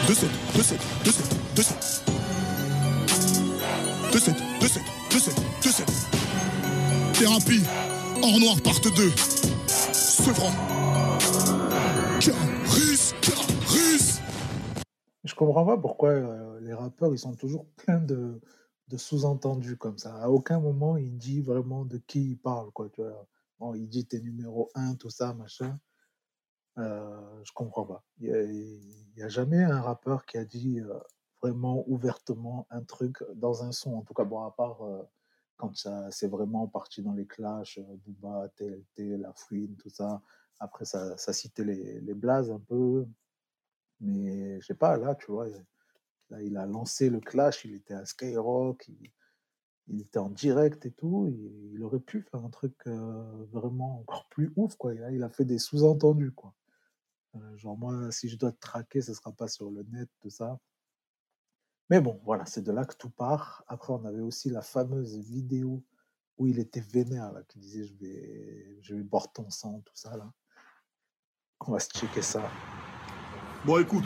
2-7, 0.05 0.27
2-7, 0.53 0.77
2-7, 1.05 1.23
2-7. 1.55 2.03
2-7, 4.11 4.35
2-7, 4.61 4.81
2-7, 5.09 5.33
2-7. 5.63 5.85
Thérapie, 7.17 7.63
hors 8.21 8.39
noir, 8.39 8.61
part 8.61 8.79
2. 8.79 9.11
Sevran. 9.65 10.51
Caris, 12.19 13.13
Caris. 13.21 14.19
Je 15.23 15.33
comprends 15.33 15.65
pas 15.65 15.77
pourquoi 15.77 16.09
euh, 16.09 16.59
les 16.61 16.75
rappeurs 16.75 17.11
ils 17.11 17.17
sont 17.17 17.33
toujours 17.33 17.65
pleins 17.75 18.01
de, 18.01 18.39
de 18.89 18.97
sous-entendus 18.97 19.77
comme 19.77 19.97
ça. 19.97 20.15
À 20.17 20.29
aucun 20.29 20.59
moment 20.59 20.97
il 20.97 21.17
dit 21.17 21.41
vraiment 21.41 21.85
de 21.85 21.97
qui 21.97 22.31
il 22.31 22.37
parle 22.37 22.71
quoi. 22.71 22.89
Tu 22.89 23.01
vois. 23.01 23.27
Bon, 23.59 23.73
il 23.75 23.87
dit 23.87 24.05
t'es 24.05 24.19
numéro 24.19 24.69
un, 24.75 24.95
tout 24.95 25.09
ça, 25.09 25.33
machin. 25.33 25.77
Euh, 26.77 27.43
je 27.43 27.51
comprends 27.53 27.85
pas. 27.85 28.03
Il 28.19 28.29
y 29.17 29.23
a, 29.23 29.27
jamais 29.29 29.61
un 29.63 29.81
rappeur 29.81 30.25
qui 30.25 30.37
a 30.37 30.45
dit 30.45 30.79
euh, 30.79 30.97
vraiment 31.41 31.83
ouvertement 31.87 32.67
un 32.69 32.83
truc 32.83 33.17
dans 33.35 33.63
un 33.63 33.71
son. 33.71 33.95
En 33.95 34.01
tout 34.01 34.13
cas, 34.13 34.23
bon, 34.23 34.43
à 34.43 34.51
part 34.51 34.81
euh, 34.83 35.03
quand 35.57 35.75
ça 35.75 36.09
c'est 36.11 36.27
vraiment 36.27 36.67
parti 36.67 37.03
dans 37.03 37.13
les 37.13 37.27
clashs, 37.27 37.79
Booba, 38.05 38.49
TLT, 38.55 39.17
La 39.17 39.33
Fouine, 39.33 39.75
tout 39.77 39.89
ça. 39.89 40.21
Après, 40.59 40.85
ça, 40.85 41.17
ça 41.17 41.33
citait 41.33 41.63
les, 41.63 42.01
les 42.01 42.13
blazes 42.13 42.51
un 42.51 42.59
peu. 42.59 43.05
Mais 43.99 44.59
je 44.61 44.65
sais 44.65 44.75
pas, 44.75 44.97
là, 44.97 45.15
tu 45.15 45.31
vois, 45.31 45.47
là, 46.29 46.41
il 46.41 46.57
a 46.57 46.65
lancé 46.65 47.09
le 47.09 47.19
clash, 47.19 47.65
il 47.65 47.75
était 47.75 47.93
à 47.93 48.05
Skyrock, 48.05 48.89
il, 49.87 50.01
était 50.01 50.19
en 50.19 50.29
direct 50.29 50.85
et 50.85 50.91
tout. 50.91 51.27
Il, 51.73 51.83
aurait 51.83 51.99
pu 51.99 52.21
faire 52.21 52.43
un 52.43 52.49
truc 52.49 52.75
euh, 52.87 53.45
vraiment 53.51 53.99
encore 53.99 54.27
plus 54.29 54.51
ouf, 54.55 54.75
quoi. 54.75 54.93
Il 54.93 55.23
a 55.23 55.29
fait 55.29 55.45
des 55.45 55.59
sous-entendus, 55.59 56.31
quoi. 56.31 56.53
Euh, 57.35 57.57
genre, 57.57 57.77
moi, 57.77 58.11
si 58.11 58.29
je 58.29 58.37
dois 58.37 58.51
te 58.51 58.59
traquer, 58.59 59.01
ce 59.01 59.13
sera 59.13 59.31
pas 59.31 59.47
sur 59.47 59.69
le 59.71 59.83
net, 59.83 60.09
tout 60.19 60.29
ça. 60.29 60.59
Mais 61.89 62.01
bon, 62.01 62.19
voilà, 62.23 62.45
c'est 62.45 62.61
de 62.61 62.71
là 62.71 62.85
que 62.85 62.95
tout 62.95 63.09
part. 63.09 63.63
Après, 63.67 63.93
on 63.93 64.05
avait 64.05 64.21
aussi 64.21 64.49
la 64.49 64.61
fameuse 64.61 65.17
vidéo 65.17 65.83
où 66.37 66.47
il 66.47 66.59
était 66.59 66.79
vénère, 66.79 67.33
qui 67.47 67.59
disait 67.59 67.83
je 67.83 67.95
vais, 67.95 68.77
je 68.81 68.95
vais 68.95 69.03
boire 69.03 69.31
ton 69.31 69.49
sang, 69.49 69.81
tout 69.85 69.95
ça, 69.95 70.15
là. 70.15 70.31
On 71.67 71.73
va 71.73 71.79
se 71.79 71.89
checker 71.89 72.21
ça. 72.21 72.49
Bon, 73.65 73.79
écoute. 73.79 74.05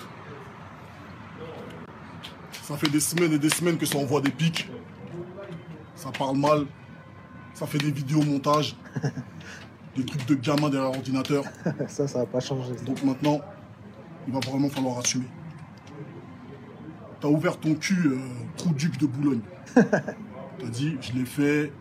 Ça 2.63 2.77
fait 2.77 2.89
des 2.89 3.01
semaines 3.01 3.33
et 3.33 3.39
des 3.39 3.49
semaines 3.49 3.77
que 3.77 3.85
ça 3.85 3.97
envoie 3.97 4.21
des 4.21 4.31
pics. 4.31 4.69
Ça 5.95 6.11
parle 6.17 6.37
mal. 6.37 6.65
Ça 7.53 7.67
fait 7.67 7.77
des 7.77 7.91
vidéos 7.91 8.21
montage. 8.21 8.77
des 9.97 10.05
trucs 10.05 10.25
de 10.25 10.35
gamin 10.35 10.69
derrière 10.69 10.93
l'ordinateur. 10.93 11.43
ça, 11.89 12.07
ça 12.07 12.19
va 12.19 12.25
pas 12.25 12.39
changer. 12.39 12.73
Donc 12.85 13.03
maintenant, 13.03 13.41
il 14.25 14.33
va 14.33 14.39
vraiment 14.39 14.69
falloir 14.69 14.97
assumer. 14.97 15.25
T'as 17.19 17.27
ouvert 17.27 17.59
ton 17.59 17.75
cul, 17.75 18.07
euh, 18.07 18.19
trou 18.55 18.73
duc 18.73 18.97
de 18.97 19.07
Boulogne. 19.07 19.41
T'as 19.75 20.69
dit, 20.71 20.95
je 21.01 21.11
l'ai 21.13 21.25
fait, 21.25 21.73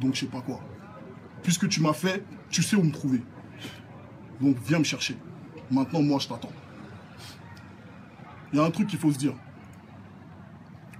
donc 0.00 0.14
je 0.14 0.20
sais 0.20 0.26
pas 0.26 0.40
quoi. 0.40 0.58
Puisque 1.44 1.68
tu 1.68 1.80
m'as 1.80 1.92
fait, 1.92 2.24
tu 2.50 2.60
sais 2.60 2.74
où 2.74 2.82
me 2.82 2.92
trouver. 2.92 3.22
Donc 4.40 4.56
viens 4.66 4.80
me 4.80 4.84
chercher. 4.84 5.16
Maintenant, 5.70 6.02
moi, 6.02 6.18
je 6.18 6.26
t'attends. 6.26 6.52
Il 8.52 8.58
y 8.58 8.62
a 8.62 8.64
un 8.64 8.70
truc 8.70 8.88
qu'il 8.88 8.98
faut 8.98 9.12
se 9.12 9.18
dire. 9.18 9.34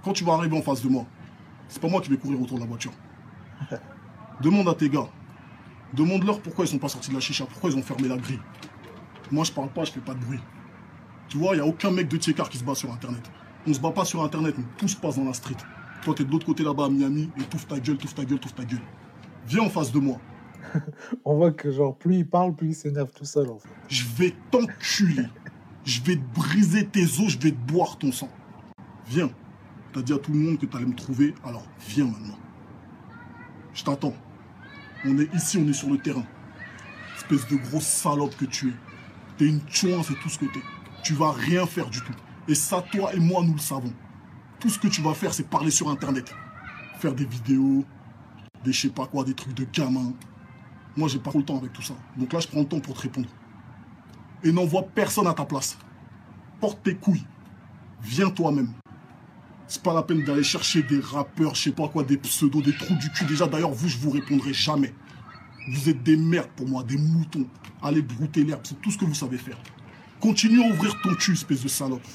Quand 0.07 0.12
tu 0.12 0.22
vas 0.22 0.34
arriver 0.34 0.57
en 0.57 0.62
face 0.62 0.84
de 0.84 0.88
moi, 0.88 1.04
c'est 1.66 1.82
pas 1.82 1.88
moi 1.88 2.00
qui 2.00 2.11
vais 2.11 2.16
courir 2.16 2.40
autour 2.40 2.59
de 2.59 2.62
la 2.62 2.68
voiture. 2.68 2.92
Demande 4.40 4.68
à 4.68 4.74
tes 4.74 4.88
gars. 4.88 5.09
Demande-leur 5.94 6.40
pourquoi 6.40 6.64
ils 6.64 6.68
sont 6.68 6.78
pas 6.78 6.88
sortis 6.88 7.11
de 7.11 7.14
la 7.14 7.20
chicha, 7.20 7.44
pourquoi 7.44 7.70
ils 7.70 7.76
ont 7.76 7.82
fermé 7.82 8.07
la 8.07 8.16
grille. 8.16 8.38
Moi, 9.32 9.42
je 9.42 9.50
parle 9.50 9.68
pas, 9.70 9.82
je 9.82 9.90
fais 9.90 10.00
pas 10.00 10.14
de 10.14 10.20
bruit. 10.20 10.38
Tu 11.26 11.38
vois, 11.38 11.57
il 11.57 11.59
y 11.59 11.61
a 11.61 11.66
aucun 11.66 11.90
mec 11.90 12.07
de 12.07 12.16
Tiekar 12.18 12.48
qui 12.48 12.57
se 12.57 12.62
bat 12.62 12.76
sur 12.76 12.92
Internet. 12.92 13.28
On 13.66 13.74
se 13.74 13.80
bat 13.80 13.90
pas 13.90 14.04
sur 14.04 14.22
Internet, 14.22 14.54
mais 14.57 14.64
tout 14.76 14.86
se 14.86 14.94
passe 14.94 15.16
dans 15.16 15.24
la 15.24 15.32
street. 15.32 15.57
Toi, 16.02 16.14
t'es 16.14 16.22
de 16.22 16.30
l'autre 16.30 16.46
côté 16.46 16.62
là-bas 16.62 16.84
à 16.84 16.88
Miami, 16.88 17.28
et 17.36 17.42
touffe 17.42 17.66
ta 17.66 17.80
gueule, 17.80 17.96
touffe 17.96 18.14
ta 18.14 18.24
gueule, 18.24 18.38
touffe 18.38 18.54
ta 18.54 18.64
gueule. 18.64 18.82
Viens 19.48 19.62
en 19.62 19.70
face 19.70 19.90
de 19.90 19.98
moi. 19.98 20.20
On 21.24 21.34
voit 21.34 21.50
que, 21.50 21.72
genre, 21.72 21.96
plus 21.96 22.18
il 22.18 22.28
parle, 22.28 22.54
plus 22.54 22.68
il 22.68 22.74
s'énerve 22.76 23.11
tout 23.11 23.24
seul, 23.24 23.50
en 23.50 23.59
fait. 23.59 23.68
Je 23.88 24.04
vais 24.16 24.36
t'enculer. 24.52 25.26
Je 25.84 26.00
vais 26.02 26.14
te 26.14 26.34
briser 26.38 26.86
tes 26.86 27.02
os, 27.02 27.26
je 27.26 27.38
vais 27.38 27.50
te 27.50 27.72
boire 27.72 27.98
ton 27.98 28.12
sang. 28.12 28.28
Viens. 29.09 29.30
T'as 29.97 30.03
dit 30.03 30.12
à 30.12 30.18
tout 30.18 30.30
le 30.30 30.38
monde 30.38 30.59
que 30.59 30.66
t'allais 30.66 30.84
me 30.84 30.94
trouver, 30.94 31.34
alors 31.42 31.66
viens 31.88 32.05
maintenant. 32.05 32.38
Je 33.72 33.82
t'attends. 33.82 34.12
On 35.07 35.18
est 35.18 35.34
ici, 35.34 35.57
on 35.57 35.66
est 35.66 35.72
sur 35.72 35.88
le 35.88 35.97
terrain. 35.97 36.26
Espèce 37.16 37.49
de 37.49 37.57
grosse 37.57 37.86
salope 37.86 38.36
que 38.36 38.44
tu 38.44 38.68
es. 38.68 38.72
T'es 39.38 39.47
une 39.47 39.62
chouin, 39.70 40.03
c'est 40.03 40.20
tout 40.20 40.28
ce 40.28 40.38
que 40.38 40.44
t'es. 40.44 40.61
Tu 41.03 41.14
vas 41.14 41.32
rien 41.32 41.64
faire 41.64 41.88
du 41.88 42.03
tout. 42.03 42.12
Et 42.47 42.55
ça, 42.55 42.82
toi 42.92 43.14
et 43.14 43.18
moi, 43.18 43.42
nous 43.42 43.55
le 43.55 43.59
savons. 43.59 43.90
Tout 44.61 44.68
ce 44.68 44.78
que 44.78 44.88
tu 44.88 45.01
vas 45.01 45.14
faire, 45.14 45.32
c'est 45.32 45.49
parler 45.49 45.70
sur 45.70 45.88
Internet. 45.88 46.30
Faire 46.99 47.14
des 47.14 47.24
vidéos, 47.24 47.82
des 48.64 48.74
je 48.74 48.82
sais 48.82 48.90
pas 48.90 49.07
quoi, 49.07 49.24
des 49.24 49.32
trucs 49.32 49.55
de 49.55 49.64
gamins. 49.64 50.12
Moi, 50.94 51.09
j'ai 51.09 51.20
pas 51.20 51.30
trop 51.30 51.38
le 51.38 51.47
temps 51.47 51.57
avec 51.57 51.72
tout 51.72 51.80
ça. 51.80 51.94
Donc 52.18 52.34
là, 52.34 52.40
je 52.40 52.49
prends 52.49 52.61
le 52.61 52.68
temps 52.68 52.80
pour 52.80 52.97
te 52.97 53.01
répondre. 53.01 53.30
Et 54.44 54.53
n'envoie 54.53 54.82
personne 54.82 55.26
à 55.26 55.32
ta 55.32 55.47
place. 55.47 55.78
Porte 56.61 56.82
tes 56.82 56.97
couilles. 56.97 57.24
Viens 58.03 58.28
toi-même. 58.28 58.74
C'est 59.69 59.83
pas 59.83 59.95
la 59.95 60.03
peine 60.03 60.23
d'aller 60.25 60.45
chercher 60.45 60.83
des 60.83 61.01
rappeurs, 61.01 61.55
je 61.55 61.62
sais 61.64 61.73
pas 61.73 61.89
quoi, 61.89 62.05
des 62.05 62.17
pseudos, 62.17 62.62
des 62.62 62.77
trous 62.77 62.95
du 62.95 63.11
cul. 63.11 63.25
Déjà, 63.25 63.47
d'ailleurs, 63.47 63.73
vous, 63.73 63.89
je 63.89 63.99
vous 63.99 64.11
répondrai 64.11 64.53
jamais. 64.53 64.95
Vous 65.73 65.89
êtes 65.89 66.03
des 66.03 66.17
merdes 66.17 66.51
pour 66.55 66.69
moi, 66.69 66.85
des 66.85 66.97
moutons. 66.97 67.47
Allez 67.83 68.03
brouter 68.03 68.45
l'herbe, 68.45 68.61
c'est 68.64 68.81
tout 68.81 68.91
ce 68.91 68.99
que 68.99 69.05
vous 69.05 69.14
savez 69.14 69.39
faire. 69.39 69.59
Continue 70.21 70.62
à 70.62 70.69
ouvrir 70.69 70.95
ton 71.03 71.14
cul, 71.14 71.33
espèce 71.33 71.62
de 71.62 71.69
salope. 71.69 72.07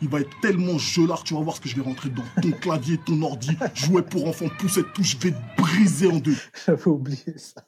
Il 0.00 0.08
va 0.08 0.20
être 0.20 0.40
tellement 0.40 0.78
gelard, 0.78 1.22
tu 1.22 1.34
vas 1.34 1.40
voir 1.40 1.56
ce 1.56 1.60
que 1.60 1.68
je 1.68 1.76
vais 1.76 1.82
rentrer 1.82 2.08
dedans. 2.08 2.24
Ton 2.40 2.50
clavier, 2.52 2.98
ton 2.98 3.20
ordi, 3.22 3.56
jouet 3.74 4.02
pour 4.02 4.26
enfants, 4.26 4.48
poussette, 4.58 4.92
tout, 4.94 5.02
je 5.02 5.16
vais 5.16 5.32
te 5.32 5.56
briser 5.56 6.08
en 6.08 6.18
deux. 6.18 6.36
J'avais 6.66 6.88
oublié 6.88 7.36
ça. 7.36 7.66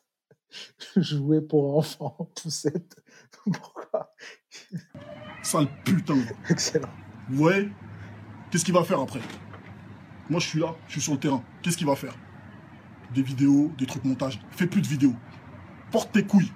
Jouer 0.96 1.40
pour 1.40 1.78
enfants, 1.78 2.30
poussette. 2.40 2.96
Pourquoi? 3.44 4.14
Sale 5.42 5.68
putain. 5.84 6.18
Excellent. 6.48 6.88
Voyez 7.28 7.70
Qu'est-ce 8.54 8.64
qu'il 8.64 8.74
va 8.74 8.84
faire 8.84 9.00
après? 9.00 9.18
Moi, 10.30 10.38
je 10.38 10.46
suis 10.46 10.60
là, 10.60 10.76
je 10.86 10.92
suis 10.92 11.00
sur 11.00 11.14
le 11.14 11.18
terrain. 11.18 11.42
Qu'est-ce 11.60 11.76
qu'il 11.76 11.88
va 11.88 11.96
faire? 11.96 12.14
Des 13.12 13.20
vidéos, 13.20 13.72
des 13.76 13.84
trucs 13.84 14.04
montage. 14.04 14.40
Fais 14.52 14.68
plus 14.68 14.80
de 14.80 14.86
vidéos. 14.86 15.16
Porte 15.90 16.12
tes 16.12 16.24
couilles. 16.24 16.52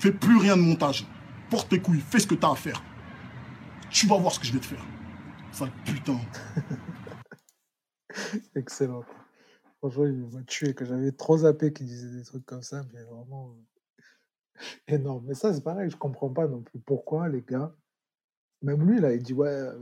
Fais 0.00 0.12
plus 0.12 0.38
rien 0.38 0.56
de 0.56 0.62
montage. 0.62 1.06
Porte 1.50 1.68
tes 1.68 1.78
couilles. 1.78 2.00
Fais 2.00 2.20
ce 2.20 2.26
que 2.26 2.34
t'as 2.34 2.52
à 2.52 2.54
faire. 2.54 2.82
Tu 3.90 4.06
vas 4.06 4.16
voir 4.16 4.32
ce 4.32 4.40
que 4.40 4.46
je 4.46 4.54
vais 4.54 4.60
te 4.60 4.64
faire. 4.64 4.82
Sale 5.52 5.72
putain. 5.84 6.18
Excellent. 8.54 9.04
Franchement, 9.80 10.06
il 10.06 10.26
m'a 10.32 10.42
tué, 10.44 10.72
que 10.72 10.86
j'avais 10.86 11.12
trop 11.12 11.36
zappé 11.36 11.74
qu'il 11.74 11.84
disait 11.84 12.16
des 12.16 12.24
trucs 12.24 12.46
comme 12.46 12.62
ça, 12.62 12.82
mais 12.94 13.02
vraiment 13.02 13.50
euh, 13.50 14.62
énorme. 14.88 15.26
Mais 15.26 15.34
ça, 15.34 15.52
c'est 15.52 15.62
pareil, 15.62 15.90
je 15.90 15.98
comprends 15.98 16.30
pas 16.30 16.48
non 16.48 16.62
plus 16.62 16.78
pourquoi 16.78 17.28
les 17.28 17.42
gars, 17.42 17.76
même 18.64 18.82
lui, 18.82 19.00
là, 19.00 19.12
il 19.12 19.22
dit, 19.22 19.34
ouais, 19.34 19.48
euh, 19.48 19.78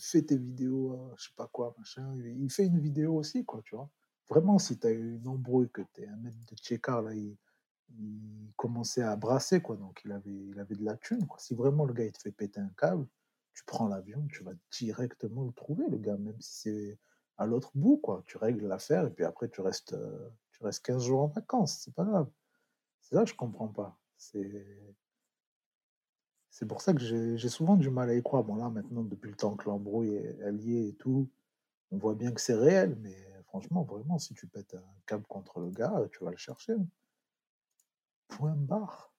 fais 0.00 0.22
tes 0.22 0.38
vidéos, 0.38 0.94
euh, 0.94 1.14
je 1.16 1.24
sais 1.24 1.34
pas 1.36 1.48
quoi, 1.48 1.74
machin. 1.78 2.16
Il 2.16 2.50
fait 2.50 2.64
une 2.66 2.80
vidéo 2.80 3.16
aussi, 3.16 3.44
quoi, 3.44 3.60
tu 3.64 3.76
vois. 3.76 3.90
Vraiment, 4.28 4.58
si 4.58 4.78
tu 4.78 4.86
as 4.86 4.90
eu 4.90 5.16
une 5.16 5.28
embrouille, 5.28 5.70
que 5.70 5.82
tu 5.92 6.02
es 6.02 6.08
un 6.08 6.16
mec 6.16 6.34
de 6.46 6.56
Tchekar, 6.56 7.02
là, 7.02 7.14
il, 7.14 7.36
commençait 8.56 9.02
à 9.02 9.14
brasser, 9.14 9.60
quoi. 9.60 9.76
Donc, 9.76 10.00
il 10.04 10.12
avait, 10.12 10.30
il 10.30 10.58
avait 10.58 10.74
de 10.74 10.84
la 10.84 10.96
thune, 10.96 11.26
quoi. 11.26 11.38
Si 11.38 11.54
vraiment 11.54 11.84
le 11.84 11.92
gars, 11.92 12.04
il 12.04 12.12
te 12.12 12.18
fait 12.20 12.32
péter 12.32 12.60
un 12.60 12.70
câble, 12.76 13.06
tu 13.52 13.62
prends 13.66 13.88
l'avion, 13.88 14.26
tu 14.32 14.42
vas 14.42 14.52
directement 14.72 15.44
le 15.44 15.52
trouver, 15.52 15.84
le 15.90 15.98
gars, 15.98 16.16
même 16.16 16.40
si 16.40 16.60
c'est 16.62 16.98
à 17.36 17.46
l'autre 17.46 17.70
bout, 17.74 17.98
quoi. 17.98 18.22
Tu 18.26 18.38
règles 18.38 18.66
l'affaire 18.66 19.06
et 19.06 19.10
puis 19.10 19.24
après, 19.24 19.48
tu 19.50 19.60
restes, 19.60 19.92
euh, 19.92 20.30
tu 20.52 20.64
restes 20.64 20.84
15 20.84 21.04
jours 21.04 21.22
en 21.22 21.26
vacances, 21.28 21.82
c'est 21.84 21.94
pas 21.94 22.04
grave. 22.04 22.28
C'est 23.02 23.16
ça 23.16 23.24
que 23.24 23.30
je 23.30 23.36
comprends 23.36 23.68
pas. 23.68 23.98
C'est. 24.16 24.66
C'est 26.54 26.66
pour 26.66 26.82
ça 26.82 26.94
que 26.94 27.00
j'ai 27.00 27.48
souvent 27.48 27.74
du 27.74 27.90
mal 27.90 28.08
à 28.10 28.14
y 28.14 28.22
croire. 28.22 28.44
Bon, 28.44 28.54
là, 28.54 28.70
maintenant, 28.70 29.02
depuis 29.02 29.28
le 29.28 29.36
temps 29.36 29.56
que 29.56 29.68
l'embrouille 29.68 30.14
est 30.14 30.40
alliée 30.44 30.86
et 30.86 30.92
tout, 30.92 31.28
on 31.90 31.98
voit 31.98 32.14
bien 32.14 32.30
que 32.30 32.40
c'est 32.40 32.54
réel, 32.54 32.96
mais 33.02 33.16
franchement, 33.48 33.82
vraiment, 33.82 34.20
si 34.20 34.34
tu 34.34 34.46
pètes 34.46 34.74
un 34.74 35.00
câble 35.04 35.24
contre 35.26 35.58
le 35.58 35.70
gars, 35.70 35.92
tu 36.12 36.22
vas 36.22 36.30
le 36.30 36.36
chercher. 36.36 36.74
Point 38.28 38.54
barre. 38.54 39.12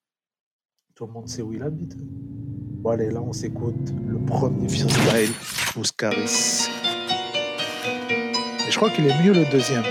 Tout 0.96 1.08
le 1.08 1.12
monde 1.12 1.28
sait 1.28 1.42
où 1.42 1.52
il 1.52 1.62
habite. 1.62 1.98
Bon, 1.98 2.92
allez, 2.92 3.12
là, 3.12 3.22
on 3.22 3.34
s'écoute 3.34 3.92
le 4.08 4.18
premier 4.26 4.70
freestyle, 4.70 5.34
Ouscaris. 5.78 6.70
Et 8.66 8.72
je 8.72 8.78
crois 8.78 8.90
qu'il 8.92 9.08
est 9.08 9.24
mieux 9.26 9.34
le 9.34 9.44
deuxième. 9.52 9.84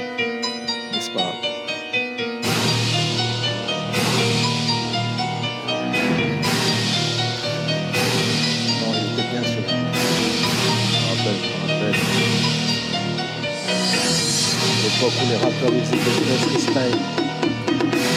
L'époque 15.05 15.21
où 15.23 15.29
les 15.29 15.37
rappeurs 15.37 15.71
des 15.71 15.81
vrais 15.97 16.39
freestyle. 16.49 17.24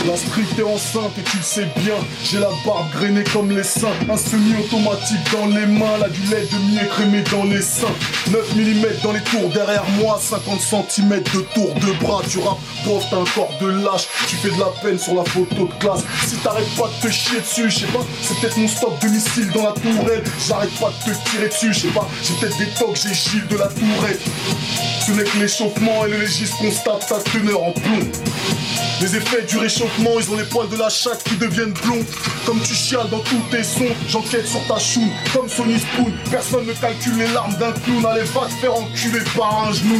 La 0.08 0.16
street 0.16 0.46
est 0.58 0.64
enceinte 0.64 1.12
et 1.20 1.22
tu 1.22 1.36
le 1.36 1.44
sais 1.44 1.68
bien. 1.76 1.96
J'ai 2.24 2.40
la 2.40 2.48
barbe 2.66 2.90
grainée 2.94 3.26
comme 3.26 3.52
les 3.52 3.64
seins. 3.64 3.92
Un 4.10 4.16
semi-automatique 4.16 5.20
dans 5.34 5.48
les 5.48 5.66
mains. 5.66 5.98
Là, 6.00 6.08
du 6.08 6.22
lait 6.32 6.48
demi 6.50 6.78
écrémé 6.78 7.24
dans 7.30 7.44
les 7.44 7.62
seins. 7.62 7.94
9 8.32 8.56
mm 8.56 8.86
dans 9.04 9.12
les 9.12 9.20
tours 9.20 9.50
derrière 9.50 9.84
moi. 10.00 10.18
50 10.22 10.62
cm 10.62 11.10
de 11.10 11.42
tour 11.54 11.74
de 11.74 11.92
bras. 12.02 12.22
Tu 12.30 12.40
rappes, 12.40 12.58
prof, 12.86 13.04
t'as 13.10 13.18
un 13.18 13.26
corps 13.36 13.52
de 13.60 13.68
lâche. 13.84 14.08
Tu 14.30 14.38
fais 14.38 14.50
de 14.50 14.60
la 14.60 14.72
peine 14.82 14.98
sur 14.98 15.14
la 15.14 15.26
photo 15.26 15.68
de 15.68 15.74
classe. 15.78 16.06
Si 16.26 16.38
t'arrêtes 16.38 16.74
pas 16.78 16.88
de 16.88 17.08
te 17.08 17.12
chier 17.12 17.42
dessus, 17.42 17.70
je 17.70 17.80
sais 17.80 17.88
pas. 17.88 18.06
C'est 18.22 18.40
peut-être 18.40 18.58
mon 18.58 18.68
stock 18.70 18.98
de 19.02 19.10
missiles 19.10 19.52
dans 19.52 19.64
la 19.64 19.74
tourelle. 19.74 20.24
J'arrête 20.48 20.80
pas 20.80 20.94
de 21.06 21.12
te 21.12 21.30
tirer 21.30 21.50
dessus, 21.50 21.74
je 21.74 21.80
sais 21.82 21.88
pas. 21.88 22.08
J'ai 22.24 22.34
peut-être 22.36 22.58
des 22.58 22.70
tocs, 22.80 22.96
j'ai 22.96 23.14
Gilles 23.14 23.48
de 23.48 23.58
la 23.58 23.68
tourette. 23.68 24.22
Ce 25.06 25.12
n'est 25.12 25.24
que 25.26 25.38
l'échauffement 25.38 26.06
et 26.06 26.12
le 26.12 26.18
légiste 26.20 26.54
constate 26.60 27.08
ta 27.10 27.20
teneur 27.30 27.62
en 27.62 27.72
plomb. 27.72 28.08
Les 29.02 29.16
effets 29.16 29.44
du 29.44 29.58
réchauffement, 29.58 30.12
ils 30.20 30.32
ont 30.32 30.38
les 30.38 30.44
poils 30.44 30.70
de 30.70 30.76
la 30.76 30.90
chatte 30.90 31.24
qui 31.24 31.36
deviennent 31.36 31.74
blonds. 31.84 32.06
Comme 32.46 32.60
tu 32.62 32.74
chiales 32.74 33.10
dans 33.10 33.20
tous 33.20 33.42
tes 33.52 33.64
sons, 33.64 33.94
j'enquête 34.10 34.48
sur 34.48 34.66
ta 34.68 34.80
choune. 34.80 35.10
Comme 35.34 35.48
Sony 35.48 35.80
Spoon, 35.80 36.12
personne 36.32 36.66
ne 36.66 36.74
calcule 36.74 37.18
les 37.18 37.28
larmes 37.28 37.56
d'un 37.58 37.72
clown. 37.72 38.06
Allez, 38.06 38.24
va 38.24 38.48
te 38.48 38.54
faire 38.60 38.74
enculer 38.76 39.24
par 39.38 39.68
un 39.68 39.72
genou. 39.72 40.00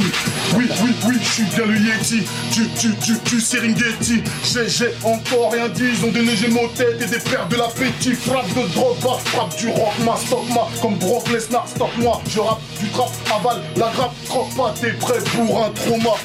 Oui, 0.56 0.66
oui, 0.84 0.92
oui, 1.08 1.16
je 1.22 1.30
suis 1.30 1.44
bien 1.44 1.66
le 1.66 1.78
Yeti. 1.78 2.24
Tu, 2.52 2.68
tu, 2.80 2.96
tu, 2.96 3.20
tu, 3.24 3.40
Serengeti. 3.40 4.24
J'ai, 4.44 4.68
j'ai 4.68 4.94
encore 5.04 5.52
rien 5.52 5.70
dit. 5.70 5.90
Ils 5.94 6.06
ont 6.06 6.12
des 6.12 6.24
neiges 6.24 6.48
mots 6.50 6.70
tête 6.76 7.02
et 7.02 7.06
des 7.06 7.20
paires 7.20 7.48
de 7.48 7.56
l'appétit. 7.56 8.14
Frappe 8.14 8.50
de 8.50 8.68
drogue, 8.74 8.98
frappe 9.26 9.58
du 9.58 9.68
rock, 9.70 9.94
ma 10.06 10.16
stop, 10.16 10.44
ma. 10.50 10.68
Comme 10.82 10.96
Brock 10.96 11.30
Lesnar, 11.30 11.68
stop 11.68 11.92
moi. 11.98 12.22
Je 12.30 12.40
rappe 12.40 12.62
du 12.80 12.90
trap, 12.90 13.10
avale 13.36 13.62
la 13.76 13.92
grappe, 13.96 14.14
croque 14.28 14.56
pas, 14.56 14.74
t'es 14.80 14.92
prêt 14.94 15.20
pour 15.36 15.64
un 15.64 15.70
trauma. 15.70 16.16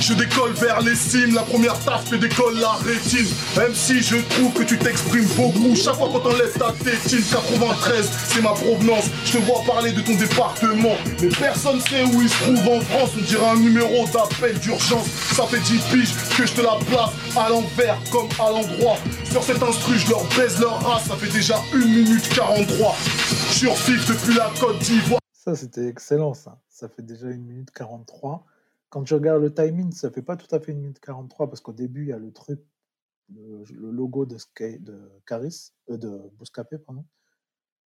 Je 0.00 0.14
décolle 0.14 0.52
vers 0.52 0.80
les 0.80 0.94
cimes, 0.94 1.34
la 1.34 1.42
première 1.42 1.78
taf 1.80 2.08
te 2.10 2.16
décolle 2.16 2.58
la 2.58 2.72
rétine. 2.72 3.26
Même 3.56 3.74
si 3.74 4.02
je 4.02 4.16
trouve 4.16 4.52
que 4.52 4.62
tu 4.62 4.78
t'exprimes 4.78 5.26
beaucoup, 5.36 5.74
chaque 5.76 5.94
fois 5.94 6.08
qu'on 6.08 6.20
t'enlève 6.20 6.52
ta 6.58 6.72
tétine, 6.72 7.22
93, 7.30 8.10
c'est 8.28 8.42
ma 8.42 8.50
provenance. 8.50 9.04
Je 9.24 9.32
te 9.32 9.38
vois 9.38 9.62
parler 9.66 9.92
de 9.92 10.00
ton 10.00 10.14
département, 10.14 10.96
mais 11.20 11.28
personne 11.28 11.80
sait 11.80 12.02
où 12.04 12.20
il 12.20 12.28
se 12.28 12.42
trouve 12.42 12.68
en 12.68 12.80
France. 12.80 13.10
On 13.16 13.22
dirait 13.22 13.48
un 13.48 13.56
numéro 13.56 14.06
d'appel 14.08 14.58
d'urgence. 14.58 15.06
Ça 15.34 15.44
fait 15.46 15.60
10 15.60 15.78
piges 15.92 16.14
que 16.36 16.46
je 16.46 16.52
te 16.52 16.60
la 16.60 16.78
place 16.86 17.10
à 17.36 17.48
l'envers 17.48 17.98
comme 18.10 18.28
à 18.40 18.50
l'endroit. 18.50 18.96
Sur 19.30 19.42
cet 19.42 19.62
instru, 19.62 19.98
je 19.98 20.10
leur 20.10 20.24
baise 20.36 20.60
leur 20.60 20.82
race, 20.82 21.04
ça 21.06 21.16
fait 21.16 21.32
déjà 21.32 21.60
1 21.74 21.78
minute 21.78 22.28
43. 22.34 22.96
Je 23.50 23.54
suis 23.54 23.70
fif 23.70 24.08
depuis 24.08 24.34
la 24.34 24.50
Côte 24.58 24.78
d'Ivoire. 24.80 25.20
Ça, 25.32 25.54
c'était 25.54 25.86
excellent, 25.88 26.34
ça. 26.34 26.58
Ça 26.68 26.88
fait 26.88 27.02
déjà 27.02 27.26
1 27.26 27.36
minute 27.36 27.70
43. 27.74 28.44
Quand 28.92 29.04
tu 29.04 29.14
regardes 29.14 29.40
le 29.42 29.54
timing, 29.54 29.90
ça 29.90 30.10
fait 30.10 30.20
pas 30.20 30.36
tout 30.36 30.54
à 30.54 30.60
fait 30.60 30.72
1 30.72 30.76
minute 30.76 31.00
43 31.00 31.48
parce 31.48 31.62
qu'au 31.62 31.72
début, 31.72 32.02
il 32.02 32.08
y 32.08 32.12
a 32.12 32.18
le 32.18 32.30
truc, 32.30 32.60
le, 33.30 33.64
logo 33.90 34.26
de, 34.26 34.36
Sky, 34.38 34.78
de 34.80 35.10
Caris, 35.26 35.72
euh, 35.90 35.96
de 35.96 36.30
Bouscapé, 36.38 36.78
pardon. 36.78 37.06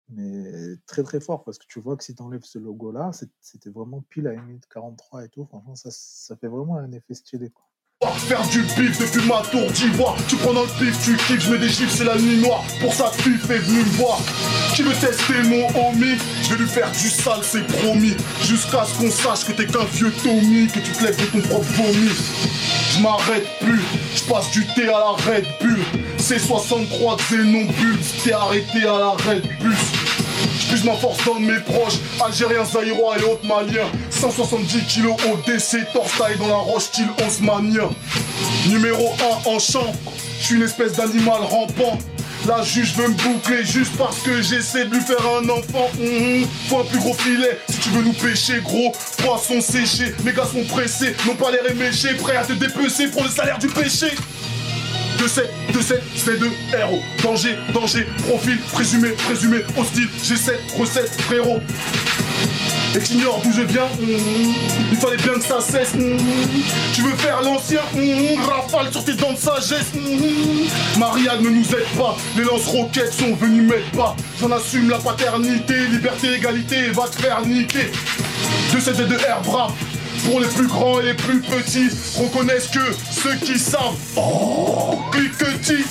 Mais 0.10 0.78
très 0.88 1.04
très 1.04 1.20
fort 1.20 1.44
parce 1.44 1.60
que 1.60 1.66
tu 1.68 1.80
vois 1.80 1.98
que 1.98 2.04
si 2.04 2.16
tu 2.16 2.24
enlèves 2.24 2.46
ce 2.46 2.58
logo-là, 2.60 3.12
c'est- 3.14 3.30
c'était 3.42 3.70
vraiment 3.70 4.02
pile 4.10 4.28
à 4.28 4.32
1 4.32 4.42
minute 4.42 4.66
43 4.68 5.24
et 5.26 5.30
tout. 5.30 5.46
Franchement, 5.46 5.76
ça, 5.76 5.90
ça 5.92 6.36
fait 6.38 6.48
vraiment 6.48 6.78
un 6.78 6.92
effet 6.92 7.14
stylé. 7.14 7.52
Quoi. 7.52 7.67
Faire 8.00 8.48
du 8.50 8.62
bif 8.62 9.00
depuis 9.00 9.28
ma 9.28 9.42
tour 9.50 9.72
d'ivoire. 9.72 10.16
Tu 10.28 10.36
prends 10.36 10.54
dans 10.54 10.62
le 10.62 10.68
pif, 10.68 11.04
tu 11.04 11.18
kiffes, 11.18 11.40
je 11.40 11.52
mets 11.52 11.58
des 11.58 11.68
gifs, 11.68 11.90
c'est 11.90 12.04
la 12.04 12.16
nuit 12.16 12.38
noire. 12.38 12.64
Pour 12.80 12.94
ça 12.94 13.12
pif 13.18 13.50
est 13.50 13.58
venu 13.58 13.80
me 13.80 13.98
voir. 13.98 14.20
Qui 14.76 14.84
veut 14.84 14.94
tester 14.94 15.42
mon 15.46 15.66
homie? 15.70 16.16
Je 16.44 16.54
vais 16.54 16.62
lui 16.62 16.70
faire 16.70 16.92
du 16.92 17.10
sale, 17.10 17.40
c'est 17.42 17.66
promis. 17.66 18.14
Jusqu'à 18.44 18.86
ce 18.86 19.00
qu'on 19.00 19.10
sache 19.10 19.46
que 19.46 19.52
t'es 19.54 19.66
qu'un 19.66 19.86
vieux 19.94 20.12
Tommy 20.24 20.68
Que 20.68 20.78
tu 20.78 20.92
te 20.92 21.06
lèves 21.06 21.20
de 21.20 21.26
ton 21.26 21.48
propre 21.48 21.66
vomi. 21.74 22.12
Je 22.94 23.02
m'arrête 23.02 23.48
plus, 23.62 23.82
je 24.16 24.32
passe 24.32 24.52
du 24.52 24.64
thé 24.76 24.84
à 24.84 25.00
la 25.00 25.32
Red 25.32 25.48
Bull. 25.60 25.80
C'est 26.20 26.38
63 26.38 27.18
Xénobulls 27.18 27.98
T'es 28.24 28.34
arrêté 28.34 28.84
à 28.84 29.00
la 29.00 29.10
Red 29.10 29.42
Bus 29.60 29.97
je 30.60 30.68
puise 30.68 30.84
ma 30.84 30.94
force 30.94 31.24
dans 31.26 31.40
mes 31.40 31.60
proches, 31.60 31.96
Algériens, 32.24 32.66
Zaïrois 32.66 33.18
et 33.20 33.24
autres 33.24 33.46
Maliens. 33.46 33.88
170 34.10 34.86
kilos 34.88 35.16
au 35.32 35.38
décès, 35.50 35.86
torse 35.94 36.18
dans 36.40 36.48
la 36.48 36.56
roche, 36.56 36.84
style 36.84 37.10
osmanien. 37.26 37.90
Numéro 38.68 39.14
1 39.46 39.50
en 39.50 39.60
champ, 39.60 39.94
je 40.40 40.46
suis 40.46 40.56
une 40.56 40.64
espèce 40.64 40.94
d'animal 40.94 41.42
rampant. 41.42 41.98
La 42.48 42.62
juge 42.64 42.94
veut 42.96 43.10
me 43.10 43.14
boucler 43.14 43.66
juste 43.66 43.98
parce 43.98 44.20
que 44.20 44.42
j'essaie 44.42 44.86
de 44.86 44.96
lui 44.96 45.02
faire 45.02 45.26
un 45.42 45.50
enfant. 45.50 45.90
Mhm. 46.00 46.48
Faut 46.70 46.80
un 46.80 46.84
plus 46.84 47.00
gros 47.00 47.14
filet 47.14 47.60
si 47.70 47.78
tu 47.80 47.90
veux 47.90 48.04
nous 48.04 48.14
pêcher, 48.14 48.62
gros. 48.64 48.94
Poisson 49.18 49.60
séché, 49.60 50.14
mes 50.24 50.32
gars 50.32 50.46
sont 50.46 50.64
pressés, 50.64 51.16
n'ont 51.26 51.36
pas 51.36 51.52
l'air 51.52 51.70
éméchés, 51.70 52.14
prêts 52.14 52.38
à 52.38 52.46
te 52.46 52.54
dépecer 52.54 53.08
pour 53.08 53.24
le 53.24 53.30
salaire 53.30 53.58
du 53.58 53.68
péché. 53.68 54.08
2-7, 55.20 55.42
2-7, 55.74 55.96
c'est 56.16 56.40
2 56.40 56.50
héros. 56.78 57.02
Danger, 57.24 57.58
danger, 57.74 58.08
profil, 58.28 58.60
présumé, 58.72 59.10
présumé, 59.10 59.58
hostile. 59.78 60.08
G7, 60.24 60.52
recette, 60.78 61.22
frérot. 61.22 61.60
Et 62.96 63.00
t'ignores 63.00 63.42
d'où 63.44 63.52
je 63.52 63.62
viens 63.62 63.86
mm, 64.00 64.54
Il 64.92 64.98
fallait 64.98 65.18
bien 65.18 65.34
que 65.34 65.44
ça 65.44 65.60
cesse 65.60 65.94
mm. 65.94 66.18
Tu 66.94 67.02
veux 67.02 67.16
faire 67.16 67.42
l'ancien 67.42 67.82
Rafale 68.48 68.92
sur 68.92 69.04
tes 69.04 69.14
dents 69.14 69.34
de 69.34 69.38
sagesse. 69.38 69.92
Marianne 70.98 71.44
ne 71.44 71.50
nous 71.50 71.66
aide 71.66 71.98
pas 71.98 72.16
Les 72.38 72.44
lance-roquettes 72.44 73.14
sont 73.14 73.34
venus 73.36 73.70
mettre 73.70 73.92
pas 73.92 74.16
J'en 74.40 74.52
assume 74.52 74.90
la 74.90 74.98
paternité 74.98 75.88
Liberté, 75.92 76.36
égalité, 76.36 76.90
va 76.92 77.08
te 77.08 77.22
faire 77.22 77.46
niquer 77.46 77.92
2 78.72 79.06
de 79.06 79.16
air 79.16 79.42
bras 79.44 79.72
pour 80.30 80.40
les 80.42 80.48
plus 80.48 80.68
grands 80.68 81.00
et 81.00 81.06
les 81.06 81.14
plus 81.14 81.42
petits, 81.42 81.90
reconnaissent 82.20 82.68
que 82.68 82.94
ceux 83.12 83.36
qui 83.38 83.58
savent. 83.58 83.96
Oh, 84.18 85.00
cliquetis. 85.12 85.86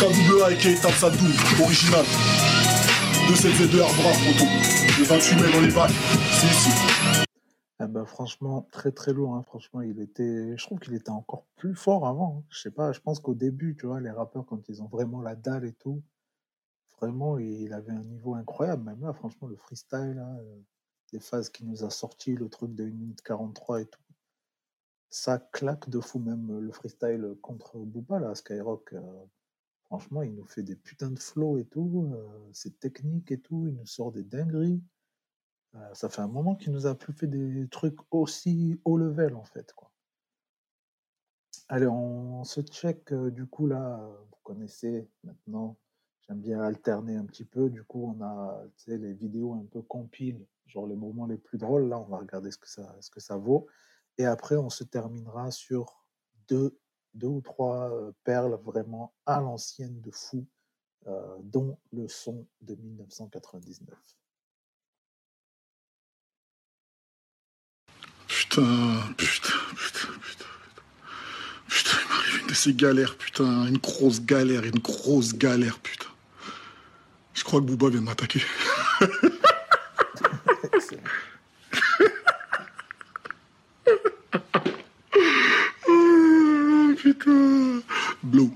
KWA 0.00 0.52
et 0.52 0.74
tape 0.80 0.92
sa 0.92 1.10
double, 1.10 1.34
original. 1.60 2.04
2 3.28 3.78
air 3.78 3.86
bras, 3.96 4.12
photo. 4.12 4.44
Le 4.98 5.04
28 5.04 5.42
mai 5.42 5.52
dans 5.52 5.60
les 5.60 5.72
bacs. 5.72 5.90
C'est 6.30 6.46
ici. 6.46 6.70
Ah 7.80 7.86
bah, 7.86 8.04
franchement, 8.06 8.66
très 8.72 8.90
très 8.92 9.12
lourd. 9.12 9.34
hein. 9.34 9.44
Franchement, 9.46 9.82
il 9.82 10.00
était. 10.00 10.56
Je 10.56 10.64
trouve 10.64 10.78
qu'il 10.78 10.94
était 10.94 11.10
encore 11.10 11.46
plus 11.56 11.74
fort 11.74 12.06
avant. 12.06 12.38
hein. 12.38 12.44
Je 12.50 12.60
sais 12.60 12.70
pas, 12.70 12.92
je 12.92 13.00
pense 13.00 13.18
qu'au 13.20 13.34
début, 13.34 13.76
tu 13.78 13.86
vois, 13.86 14.00
les 14.00 14.10
rappeurs, 14.10 14.46
quand 14.46 14.60
ils 14.68 14.82
ont 14.82 14.88
vraiment 14.88 15.20
la 15.20 15.34
dalle 15.34 15.64
et 15.64 15.72
tout, 15.74 16.02
vraiment, 17.00 17.38
il 17.38 17.72
avait 17.72 17.92
un 17.92 18.04
niveau 18.04 18.34
incroyable. 18.34 18.84
Même 18.84 19.00
là, 19.00 19.12
franchement, 19.12 19.48
le 19.48 19.56
freestyle, 19.56 20.14
là, 20.16 20.28
euh, 20.40 20.60
les 21.12 21.20
phases 21.20 21.48
qu'il 21.48 21.68
nous 21.68 21.84
a 21.84 21.90
sorti, 21.90 22.34
le 22.34 22.48
truc 22.48 22.74
de 22.74 22.84
1 22.84 22.86
minute 22.90 23.22
43 23.22 23.80
et 23.82 23.86
tout, 23.86 24.00
ça 25.10 25.38
claque 25.38 25.88
de 25.88 26.00
fou. 26.00 26.18
Même 26.18 26.50
euh, 26.50 26.60
le 26.60 26.72
freestyle 26.72 27.36
contre 27.42 27.78
Booba, 27.78 28.18
là, 28.20 28.34
Skyrock, 28.34 28.92
euh, 28.92 29.24
franchement, 29.84 30.22
il 30.22 30.34
nous 30.34 30.46
fait 30.46 30.62
des 30.62 30.76
putains 30.76 31.10
de 31.10 31.18
flows 31.18 31.58
et 31.58 31.64
tout. 31.64 32.10
euh, 32.14 32.50
c'est 32.52 32.78
technique 32.78 33.30
et 33.32 33.40
tout. 33.40 33.66
Il 33.68 33.74
nous 33.74 33.86
sort 33.86 34.12
des 34.12 34.24
dingueries. 34.24 34.82
Euh, 35.74 35.94
ça 35.94 36.08
fait 36.08 36.22
un 36.22 36.28
moment 36.28 36.54
qu'il 36.54 36.72
nous 36.72 36.86
a 36.86 36.94
plus 36.94 37.12
fait 37.12 37.26
des 37.26 37.68
trucs 37.68 37.98
aussi 38.10 38.80
haut 38.84 38.96
level, 38.96 39.34
en 39.34 39.44
fait, 39.44 39.72
quoi. 39.74 39.90
Allez, 41.68 41.86
on 41.86 42.44
se 42.44 42.62
check, 42.62 43.12
euh, 43.12 43.30
du 43.30 43.46
coup, 43.46 43.66
là, 43.66 44.00
euh, 44.00 44.16
vous 44.30 44.38
connaissez 44.42 45.06
maintenant, 45.22 45.76
j'aime 46.28 46.40
bien 46.40 46.60
alterner 46.60 47.16
un 47.16 47.24
petit 47.24 47.44
peu. 47.44 47.70
Du 47.70 47.82
coup, 47.84 48.14
on 48.16 48.22
a, 48.22 48.62
les 48.86 49.14
vidéos 49.14 49.54
un 49.54 49.66
peu 49.70 49.82
compiles, 49.82 50.44
genre 50.66 50.86
les 50.86 50.96
moments 50.96 51.26
les 51.26 51.38
plus 51.38 51.58
drôles. 51.58 51.88
Là, 51.88 51.98
on 51.98 52.04
va 52.04 52.18
regarder 52.18 52.50
ce 52.50 52.58
que 52.58 52.68
ça, 52.68 52.96
ce 53.00 53.10
que 53.10 53.20
ça 53.20 53.36
vaut. 53.36 53.66
Et 54.18 54.26
après, 54.26 54.56
on 54.56 54.70
se 54.70 54.84
terminera 54.84 55.50
sur 55.50 56.04
deux, 56.48 56.78
deux 57.14 57.28
ou 57.28 57.40
trois 57.40 57.90
euh, 57.90 58.12
perles 58.24 58.58
vraiment 58.64 59.14
à 59.26 59.40
l'ancienne 59.40 60.00
de 60.00 60.10
fou, 60.10 60.46
euh, 61.06 61.36
dont 61.42 61.78
le 61.92 62.08
son 62.08 62.46
de 62.60 62.74
1999. 62.74 63.96
Putain, 68.26 68.64
putain, 69.16 69.52
putain, 69.76 70.08
putain. 70.20 70.44
Putain, 71.68 71.98
il 72.02 72.08
m'arrive 72.08 72.40
une 72.40 72.46
de 72.48 72.54
ces 72.54 72.74
galères, 72.74 73.16
putain. 73.16 73.66
Une 73.66 73.78
grosse 73.78 74.20
galère, 74.20 74.64
une 74.64 74.78
grosse 74.78 75.34
galère, 75.34 75.78
putain. 75.80 76.07
Je 77.38 77.44
crois 77.44 77.60
que 77.60 77.66
Booba 77.66 77.88
vient 77.88 78.00
de 78.00 78.04
m'attaquer. 78.04 78.42
Ah, 85.86 86.90
putain. 86.96 87.80
Blow. 88.24 88.50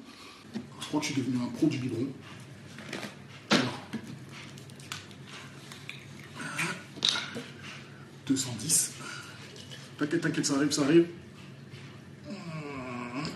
Je 0.81 0.87
crois 0.89 0.99
que 1.01 1.07
je 1.07 1.13
suis 1.13 1.23
devenu 1.23 1.37
un 1.45 1.49
pro 1.57 1.69
du 1.69 1.79
biberon. 1.79 2.09
Alors. 3.51 3.81
210. 8.27 8.95
T'inquiète, 9.97 10.21
t'inquiète, 10.23 10.47
ça 10.47 10.57
arrive, 10.57 10.73
ça 10.73 10.83
arrive. 10.83 11.07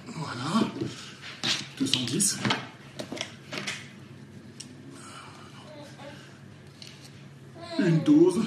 Voilà. 0.08 0.66
210. 1.78 2.38
Une 7.78 8.02
dose. 8.02 8.40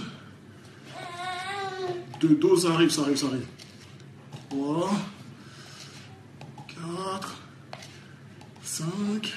Deux 2.29 2.35
doses, 2.35 2.61
ça 2.61 2.73
arrive, 2.73 2.91
ça 2.91 3.01
arrive, 3.01 3.17
ça 3.17 3.25
arrive. 3.25 3.47
3, 4.51 4.91
4, 6.67 7.41
5, 8.61 9.33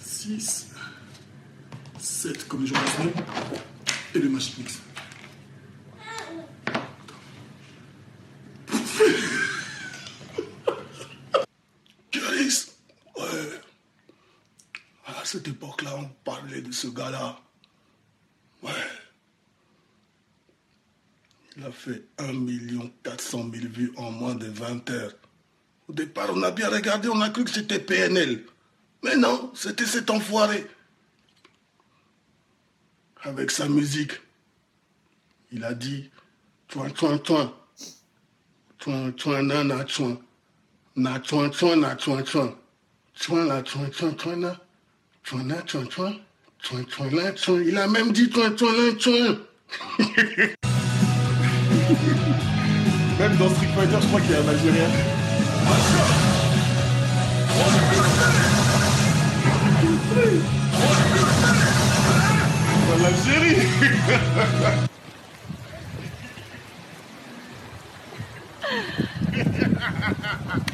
6, 0.00 0.72
7 2.00 2.48
comme 2.48 2.62
les 2.62 2.66
semaine. 2.66 3.12
Et 4.12 4.18
le 4.18 4.28
Magic 4.28 4.58
Mix. 4.58 4.80
Caris, 12.10 12.72
ouais. 13.18 13.60
À 15.06 15.24
cette 15.24 15.46
époque-là, 15.46 15.94
on 15.96 16.08
parlait 16.24 16.60
de 16.60 16.72
ce 16.72 16.88
gars-là. 16.88 17.38
Ouais. 18.64 18.72
Il 21.56 21.64
a 21.64 21.71
fait 21.82 22.04
1 22.18 22.32
400 23.02 23.50
000 23.52 23.66
vues 23.72 23.92
en 23.96 24.12
moins 24.12 24.36
de 24.36 24.46
20 24.46 24.88
heures. 24.90 25.14
Au 25.88 25.92
départ, 25.92 26.28
on 26.32 26.42
a 26.42 26.52
bien 26.52 26.68
regardé, 26.68 27.08
on 27.08 27.20
a 27.20 27.28
cru 27.30 27.44
que 27.44 27.50
c'était 27.50 27.80
PNL. 27.80 28.44
Mais 29.02 29.16
non, 29.16 29.50
c'était 29.54 29.86
cet 29.86 30.08
enfoiré. 30.10 30.66
Avec 33.22 33.50
sa 33.50 33.68
musique, 33.68 34.12
il 35.50 35.64
a 35.64 35.74
dit 35.74 36.10
Tchouin, 36.68 36.90
tchouin, 36.90 37.18
tchouin. 37.18 37.52
Tchouin, 38.78 39.12
tchouin, 39.12 39.42
nana, 39.42 39.84
tchouin. 39.84 40.20
Na, 40.94 41.18
tchouin, 41.18 41.50
tchouin, 41.50 41.76
na, 41.76 41.96
tchouin, 41.96 42.22
tchouin. 42.22 42.56
Tchouin, 43.14 43.44
la, 43.44 43.62
tchouin, 43.62 43.90
tchouin, 43.90 44.12
tchouin, 44.14 44.36
na. 44.36 44.56
Tchouin, 45.24 45.44
na, 45.44 45.62
tchouin, 45.62 45.86
tchouin. 45.86 46.14
Tchouin, 46.60 46.84
tchouin, 46.84 47.10
la, 47.10 47.32
tchouin. 47.32 47.62
Il 47.62 47.76
a 47.76 47.88
même 47.88 48.12
dit 48.12 48.30
tchouin, 48.30 48.52
tchouin, 48.52 48.72
la, 48.72 48.92
tchouin. 48.94 49.38
Même 53.18 53.36
dans 53.36 53.50
Street 53.50 53.68
Fighter, 53.74 53.98
je 54.00 54.06
crois 54.06 54.20
qu'il 54.20 54.30
y 54.30 54.34
a 54.34 54.38
un 54.38 54.48
Algérien. 54.48 54.88
L'Algérie 63.02 63.56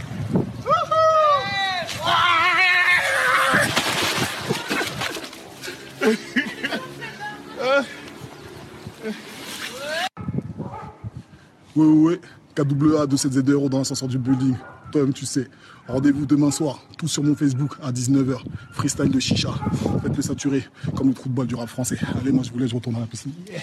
Ouais, 11.79 11.87
ouais. 11.87 12.21
KWA 12.57 13.07
27Z 13.07 13.69
dans 13.69 13.79
l'ascenseur 13.79 14.09
du 14.09 14.19
building. 14.19 14.57
Toi-même, 14.91 15.13
tu 15.13 15.25
sais. 15.25 15.49
Rendez-vous 15.87 16.27
demain 16.27 16.51
soir, 16.51 16.81
tout 16.99 17.07
sur 17.07 17.23
mon 17.23 17.37
Facebook 17.37 17.77
à 17.81 17.93
19h. 17.93 18.41
Freestyle 18.73 19.11
de 19.13 19.21
chicha. 19.21 19.55
Faites-le 20.03 20.23
saturer 20.23 20.65
comme 20.97 21.07
le 21.09 21.15
trou 21.15 21.29
de 21.29 21.35
balle 21.35 21.47
du 21.47 21.55
rap 21.55 21.69
français. 21.69 21.97
Allez, 22.21 22.33
moi, 22.33 22.43
je 22.43 22.51
vous 22.51 22.59
laisse, 22.59 22.71
je 22.71 22.75
retourne 22.75 22.97
à 22.97 23.01
la 23.01 23.07
piscine. 23.07 23.33
Yeah. 23.47 23.61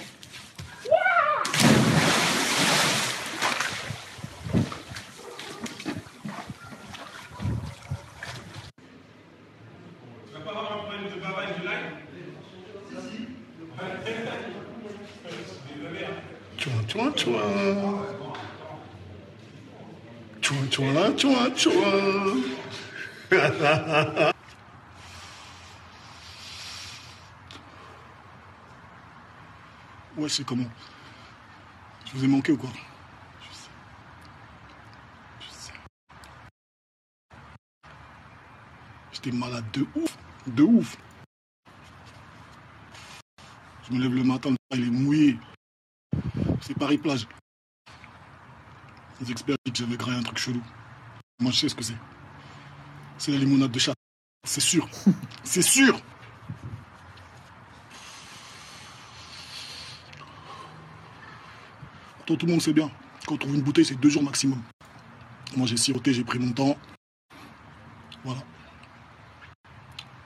Tchouin, 16.57 16.83
tchouin, 16.87 17.11
tchouin. 17.11 17.41
Tchouin, 17.41 18.04
tchouin, 20.75 21.15
tchouin, 21.15 21.49
tchouin. 21.55 22.43
Ouais, 30.17 30.29
c'est 30.29 30.45
comment? 30.45 30.63
Je 32.05 32.13
vous 32.13 32.23
ai 32.23 32.27
manqué 32.27 32.53
ou 32.53 32.57
quoi? 32.57 32.69
Je 33.41 33.53
sais. 33.53 33.69
Je 35.41 35.49
sais. 35.49 35.73
J'étais 39.11 39.31
malade 39.31 39.65
de 39.73 39.85
ouf. 39.93 40.17
De 40.47 40.63
ouf. 40.63 40.95
Je 43.83 43.93
me 43.93 44.01
lève 44.01 44.13
le 44.13 44.23
matin, 44.23 44.55
il 44.71 44.87
est 44.87 44.89
mouillé. 44.89 45.37
C'est 46.61 46.79
Paris-Plage. 46.79 47.27
Les 49.21 49.31
experts 49.31 49.55
disent 49.65 49.73
que 49.73 49.79
j'avais 49.79 49.97
graillé 49.97 50.19
un 50.19 50.23
truc 50.23 50.37
chelou. 50.37 50.61
Moi, 51.39 51.51
je 51.51 51.59
sais 51.59 51.69
ce 51.69 51.75
que 51.75 51.83
c'est. 51.83 51.97
C'est 53.17 53.31
la 53.31 53.37
limonade 53.37 53.71
de 53.71 53.79
chat. 53.79 53.93
C'est 54.43 54.61
sûr. 54.61 54.87
c'est 55.43 55.61
sûr. 55.61 55.99
Tout 62.25 62.37
le 62.41 62.47
monde 62.47 62.61
sait 62.61 62.73
bien. 62.73 62.89
Quand 63.27 63.35
on 63.35 63.37
trouve 63.37 63.55
une 63.55 63.61
bouteille, 63.61 63.85
c'est 63.85 63.95
deux 63.95 64.09
jours 64.09 64.23
maximum. 64.23 64.61
Moi, 65.55 65.67
j'ai 65.67 65.77
siroté, 65.77 66.13
j'ai 66.13 66.23
pris 66.23 66.39
mon 66.39 66.51
temps. 66.51 66.75
Voilà. 68.23 68.41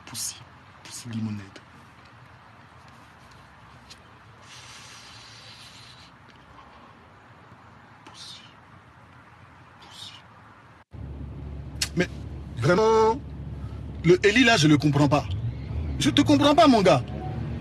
Pussy. 0.06 0.36
Pussy 0.84 1.10
limonade. 1.10 1.44
Mais 11.96 12.08
vraiment, 12.62 13.20
le 14.04 14.20
Eli 14.26 14.44
là, 14.44 14.58
je 14.58 14.68
le 14.68 14.78
comprends 14.78 15.08
pas. 15.08 15.26
Je 16.00 16.10
te 16.10 16.22
comprends 16.22 16.56
pas, 16.56 16.68
mon 16.68 16.82
gars. 16.82 17.04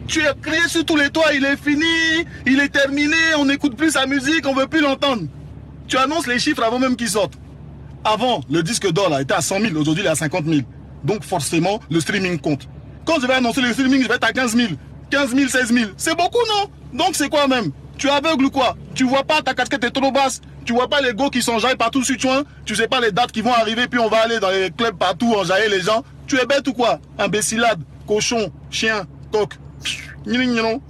Tu 0.06 0.26
as 0.26 0.34
crié 0.34 0.66
sur 0.68 0.84
tous 0.84 0.96
les 0.96 1.10
toits, 1.10 1.34
il 1.34 1.44
est 1.44 1.56
fini, 1.56 2.24
il 2.46 2.60
est 2.60 2.70
terminé, 2.70 3.16
on 3.38 3.44
n'écoute 3.44 3.76
plus 3.76 3.90
sa 3.90 4.06
musique, 4.06 4.46
on 4.46 4.54
veut 4.54 4.66
plus 4.66 4.80
l'entendre. 4.80 5.24
Tu 5.86 5.96
annonces 5.96 6.26
les 6.26 6.38
chiffres 6.38 6.62
avant 6.62 6.78
même 6.78 6.96
qu'ils 6.96 7.10
sortent. 7.10 7.38
Avant, 8.04 8.40
le 8.50 8.62
disque 8.62 8.90
d'or 8.90 9.18
était 9.20 9.34
à 9.34 9.40
100 9.40 9.60
000, 9.60 9.76
aujourd'hui 9.76 10.04
il 10.04 10.06
est 10.06 10.10
à 10.10 10.14
50 10.14 10.46
000. 10.46 10.60
Donc 11.04 11.24
forcément, 11.24 11.80
le 11.90 12.00
streaming 12.00 12.38
compte. 12.38 12.68
Quand 13.04 13.20
je 13.20 13.26
vais 13.26 13.34
annoncer 13.34 13.60
le 13.60 13.72
streaming, 13.72 14.02
je 14.02 14.08
vais 14.08 14.14
être 14.14 14.26
à 14.26 14.32
15 14.32 14.56
000, 14.56 14.68
15 15.10 15.34
000, 15.34 15.48
16 15.48 15.72
000. 15.72 15.90
C'est 15.96 16.16
beaucoup, 16.16 16.38
non? 16.48 16.70
Donc 16.98 17.14
c'est 17.14 17.28
quoi 17.28 17.46
même? 17.48 17.70
Tu 17.98 18.06
es 18.06 18.10
aveugle 18.10 18.46
ou 18.46 18.50
quoi 18.50 18.76
Tu 18.94 19.04
vois 19.04 19.24
pas, 19.24 19.42
ta 19.42 19.54
casquette 19.54 19.84
est 19.84 19.90
trop 19.90 20.12
basse. 20.12 20.40
Tu 20.64 20.72
vois 20.72 20.88
pas 20.88 21.00
les 21.00 21.14
go 21.14 21.30
qui 21.30 21.42
s'enjaillent 21.42 21.76
partout 21.76 22.04
sur 22.04 22.16
toi. 22.16 22.44
Tu 22.64 22.76
sais 22.76 22.88
pas 22.88 23.00
les 23.00 23.10
dates 23.10 23.32
qui 23.32 23.40
vont 23.42 23.52
arriver, 23.52 23.88
puis 23.88 23.98
on 23.98 24.08
va 24.08 24.18
aller 24.18 24.38
dans 24.38 24.50
les 24.50 24.70
clubs 24.70 24.96
partout 24.96 25.34
enjailler 25.34 25.68
les 25.68 25.80
gens. 25.80 26.04
Tu 26.26 26.38
es 26.38 26.46
bête 26.46 26.66
ou 26.68 26.72
quoi 26.72 27.00
Imbécilade, 27.18 27.80
cochon, 28.06 28.52
chien, 28.70 29.06
coq. 29.32 29.54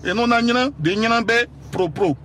Et 0.04 0.14
non 0.14 0.26
na 0.26 0.42
nyina, 0.42 0.68
de 0.78 0.90
nyina 0.90 1.20
be, 1.22 1.46
pro 1.70 1.88
pro. 1.88 2.16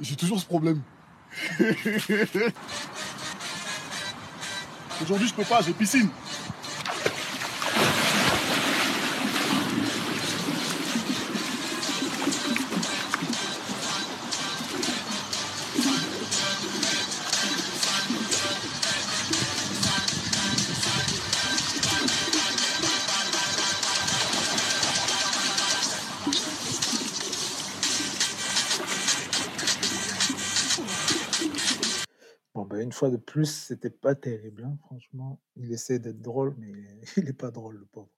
J'ai 0.00 0.16
toujours 0.16 0.40
ce 0.40 0.46
problème. 0.46 0.82
Aujourd'hui, 5.02 5.28
je 5.28 5.34
peux 5.34 5.44
pas, 5.44 5.60
j'ai 5.62 5.72
piscine. 5.72 6.08
Ben, 32.72 32.80
une 32.80 32.92
fois 32.92 33.10
de 33.10 33.18
plus, 33.18 33.44
c'était 33.44 33.90
pas 33.90 34.14
terrible, 34.14 34.64
hein, 34.64 34.78
franchement. 34.86 35.38
Il 35.56 35.70
essaie 35.74 35.98
d'être 35.98 36.22
drôle, 36.22 36.54
mais 36.56 36.72
il 37.18 37.28
est 37.28 37.34
pas 37.34 37.50
drôle, 37.50 37.76
le 37.76 37.84
pauvre. 37.84 38.08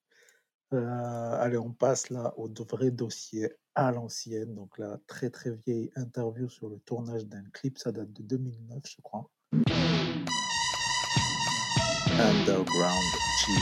Euh, 0.73 1.41
allez, 1.41 1.59
on 1.59 1.73
passe 1.73 2.09
là 2.09 2.33
au 2.37 2.49
vrai 2.71 2.93
dossier 2.93 3.51
à 3.75 3.91
l'ancienne. 3.91 4.55
Donc 4.55 4.79
là, 4.79 5.01
très 5.09 5.31
très 5.31 5.51
vieille 5.51 5.91
interview 5.97 6.49
sur 6.49 6.69
le 6.69 6.79
tournage 6.79 7.27
d'un 7.27 7.43
clip, 7.53 7.79
ça 7.79 7.91
date 7.91 8.13
de 8.13 8.23
2009, 8.23 8.81
je 8.87 9.03
crois. 9.03 9.29
Underground 12.13 13.13
TV. 13.45 13.59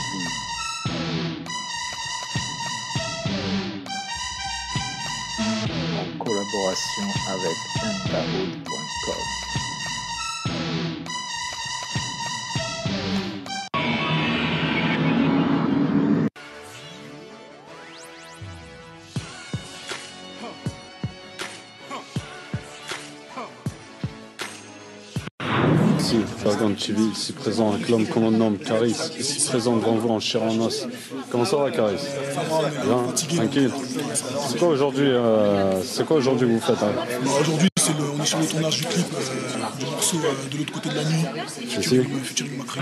En 5.97 6.17
collaboration 6.23 7.07
avec 7.31 7.57
Underwood.com. 7.81 9.62
Ici, 26.45 26.51
Fagan 26.57 26.73
TV, 26.73 27.01
ici 27.13 27.31
présent 27.33 27.73
un 27.73 27.77
l'homme 27.89 28.05
qu'on 28.07 28.29
nomme 28.31 28.57
Caris, 28.57 28.95
ici 29.19 29.47
présent 29.49 29.77
grand 29.77 29.93
vous 29.95 30.09
en 30.09 30.19
chair 30.19 30.43
en 30.43 30.59
os. 30.59 30.87
Comment 31.31 31.45
ça 31.45 31.55
va 31.57 31.71
Caris 31.71 31.95
Bien, 32.83 33.37
tranquille. 33.37 33.71
C'est 34.47 34.59
quoi 34.59 34.67
aujourd'hui 34.69 35.07
euh, 35.07 35.81
C'est 35.83 36.05
quoi 36.05 36.17
aujourd'hui 36.17 36.47
vous 36.49 36.59
faites 36.59 36.81
hein 36.83 36.91
Bah, 37.23 37.31
Aujourd'hui, 37.39 37.69
c'est 37.79 37.97
le- 37.97 38.03
on 38.19 38.21
est 38.21 38.25
sur 38.25 38.39
le 38.39 38.45
tournage 38.45 38.77
du 38.77 38.83
clip 38.85 39.05
euh, 39.13 39.79
du 39.79 39.85
morceau 39.85 40.17
euh, 40.17 40.49
de 40.51 40.57
l'autre 40.57 40.73
côté 40.73 40.89
de 40.89 40.95
la 40.95 41.03
nuit. 41.05 41.25
Euh, 41.25 42.03
featuring 42.23 42.57
Macri. 42.57 42.79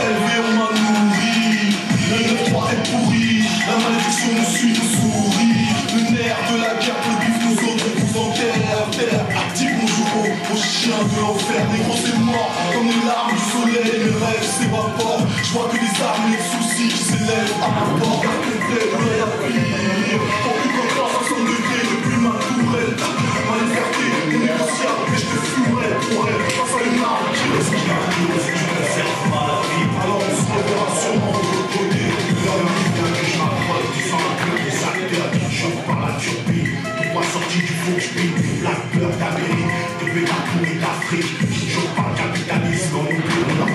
Élevé, 0.00 0.34
on 0.48 0.52
m'a 0.56 0.68
nourri. 0.72 2.51
Nous 4.34 4.44
suit, 4.44 4.72
nous 4.72 4.90
sourit. 4.96 5.68
Le 5.94 6.02
nerf 6.16 6.38
de 6.50 6.56
la 6.60 6.74
guerre, 6.80 7.00
le 7.04 7.14
bif, 7.20 7.36
nous 7.44 7.58
autres, 7.68 7.86
on 7.92 8.30
enterre. 8.30 8.90
Terre 8.92 9.26
active, 9.36 9.76
on 9.82 9.86
joue 9.86 10.52
au, 10.52 10.56
chien 10.56 10.96
de 10.96 11.20
l'enfer. 11.20 11.62
Négro, 11.72 11.94
c'est 11.96 12.18
mort, 12.18 12.52
comme 12.72 12.86
une 12.86 13.06
larme 13.06 13.32
du 13.32 13.42
soleil. 13.52 13.92
Mes 14.04 14.16
rêves 14.24 14.46
s'évaporent. 14.46 15.26
Je 15.42 15.50
vois 15.52 15.68
que 15.68 15.76
des 15.76 15.94
armes 16.02 16.28
et 16.28 16.36
des 16.36 16.44
soucis 16.44 16.88
qui 16.88 17.02
s'élèvent 17.02 17.56
à 17.60 17.68
ma 17.68 17.84
porte. 18.00 18.24
Complet, 18.24 18.86
ouais, 18.92 19.20
à 19.20 19.30
pire. 19.40 20.20
Pour 20.42 20.54
plus 20.60 20.72
qu'en 20.96 21.08
60 21.08 21.38
degrés 21.52 21.86
depuis 21.92 22.18
ma 22.20 22.34
tourelle. 22.40 22.96
Ma 23.48 23.54
liberté, 23.60 24.06
négociable, 24.32 25.02
mais 25.10 25.18
je 25.18 25.26
te 25.28 25.38
fumerai 25.50 25.92
pour 26.08 26.28
elle. 26.28 26.44
Face 26.56 26.74
à 26.76 26.82
une 26.88 27.02
arme 27.04 27.28
qui 27.36 27.46
respire. 27.52 28.02
Tu 28.92 29.21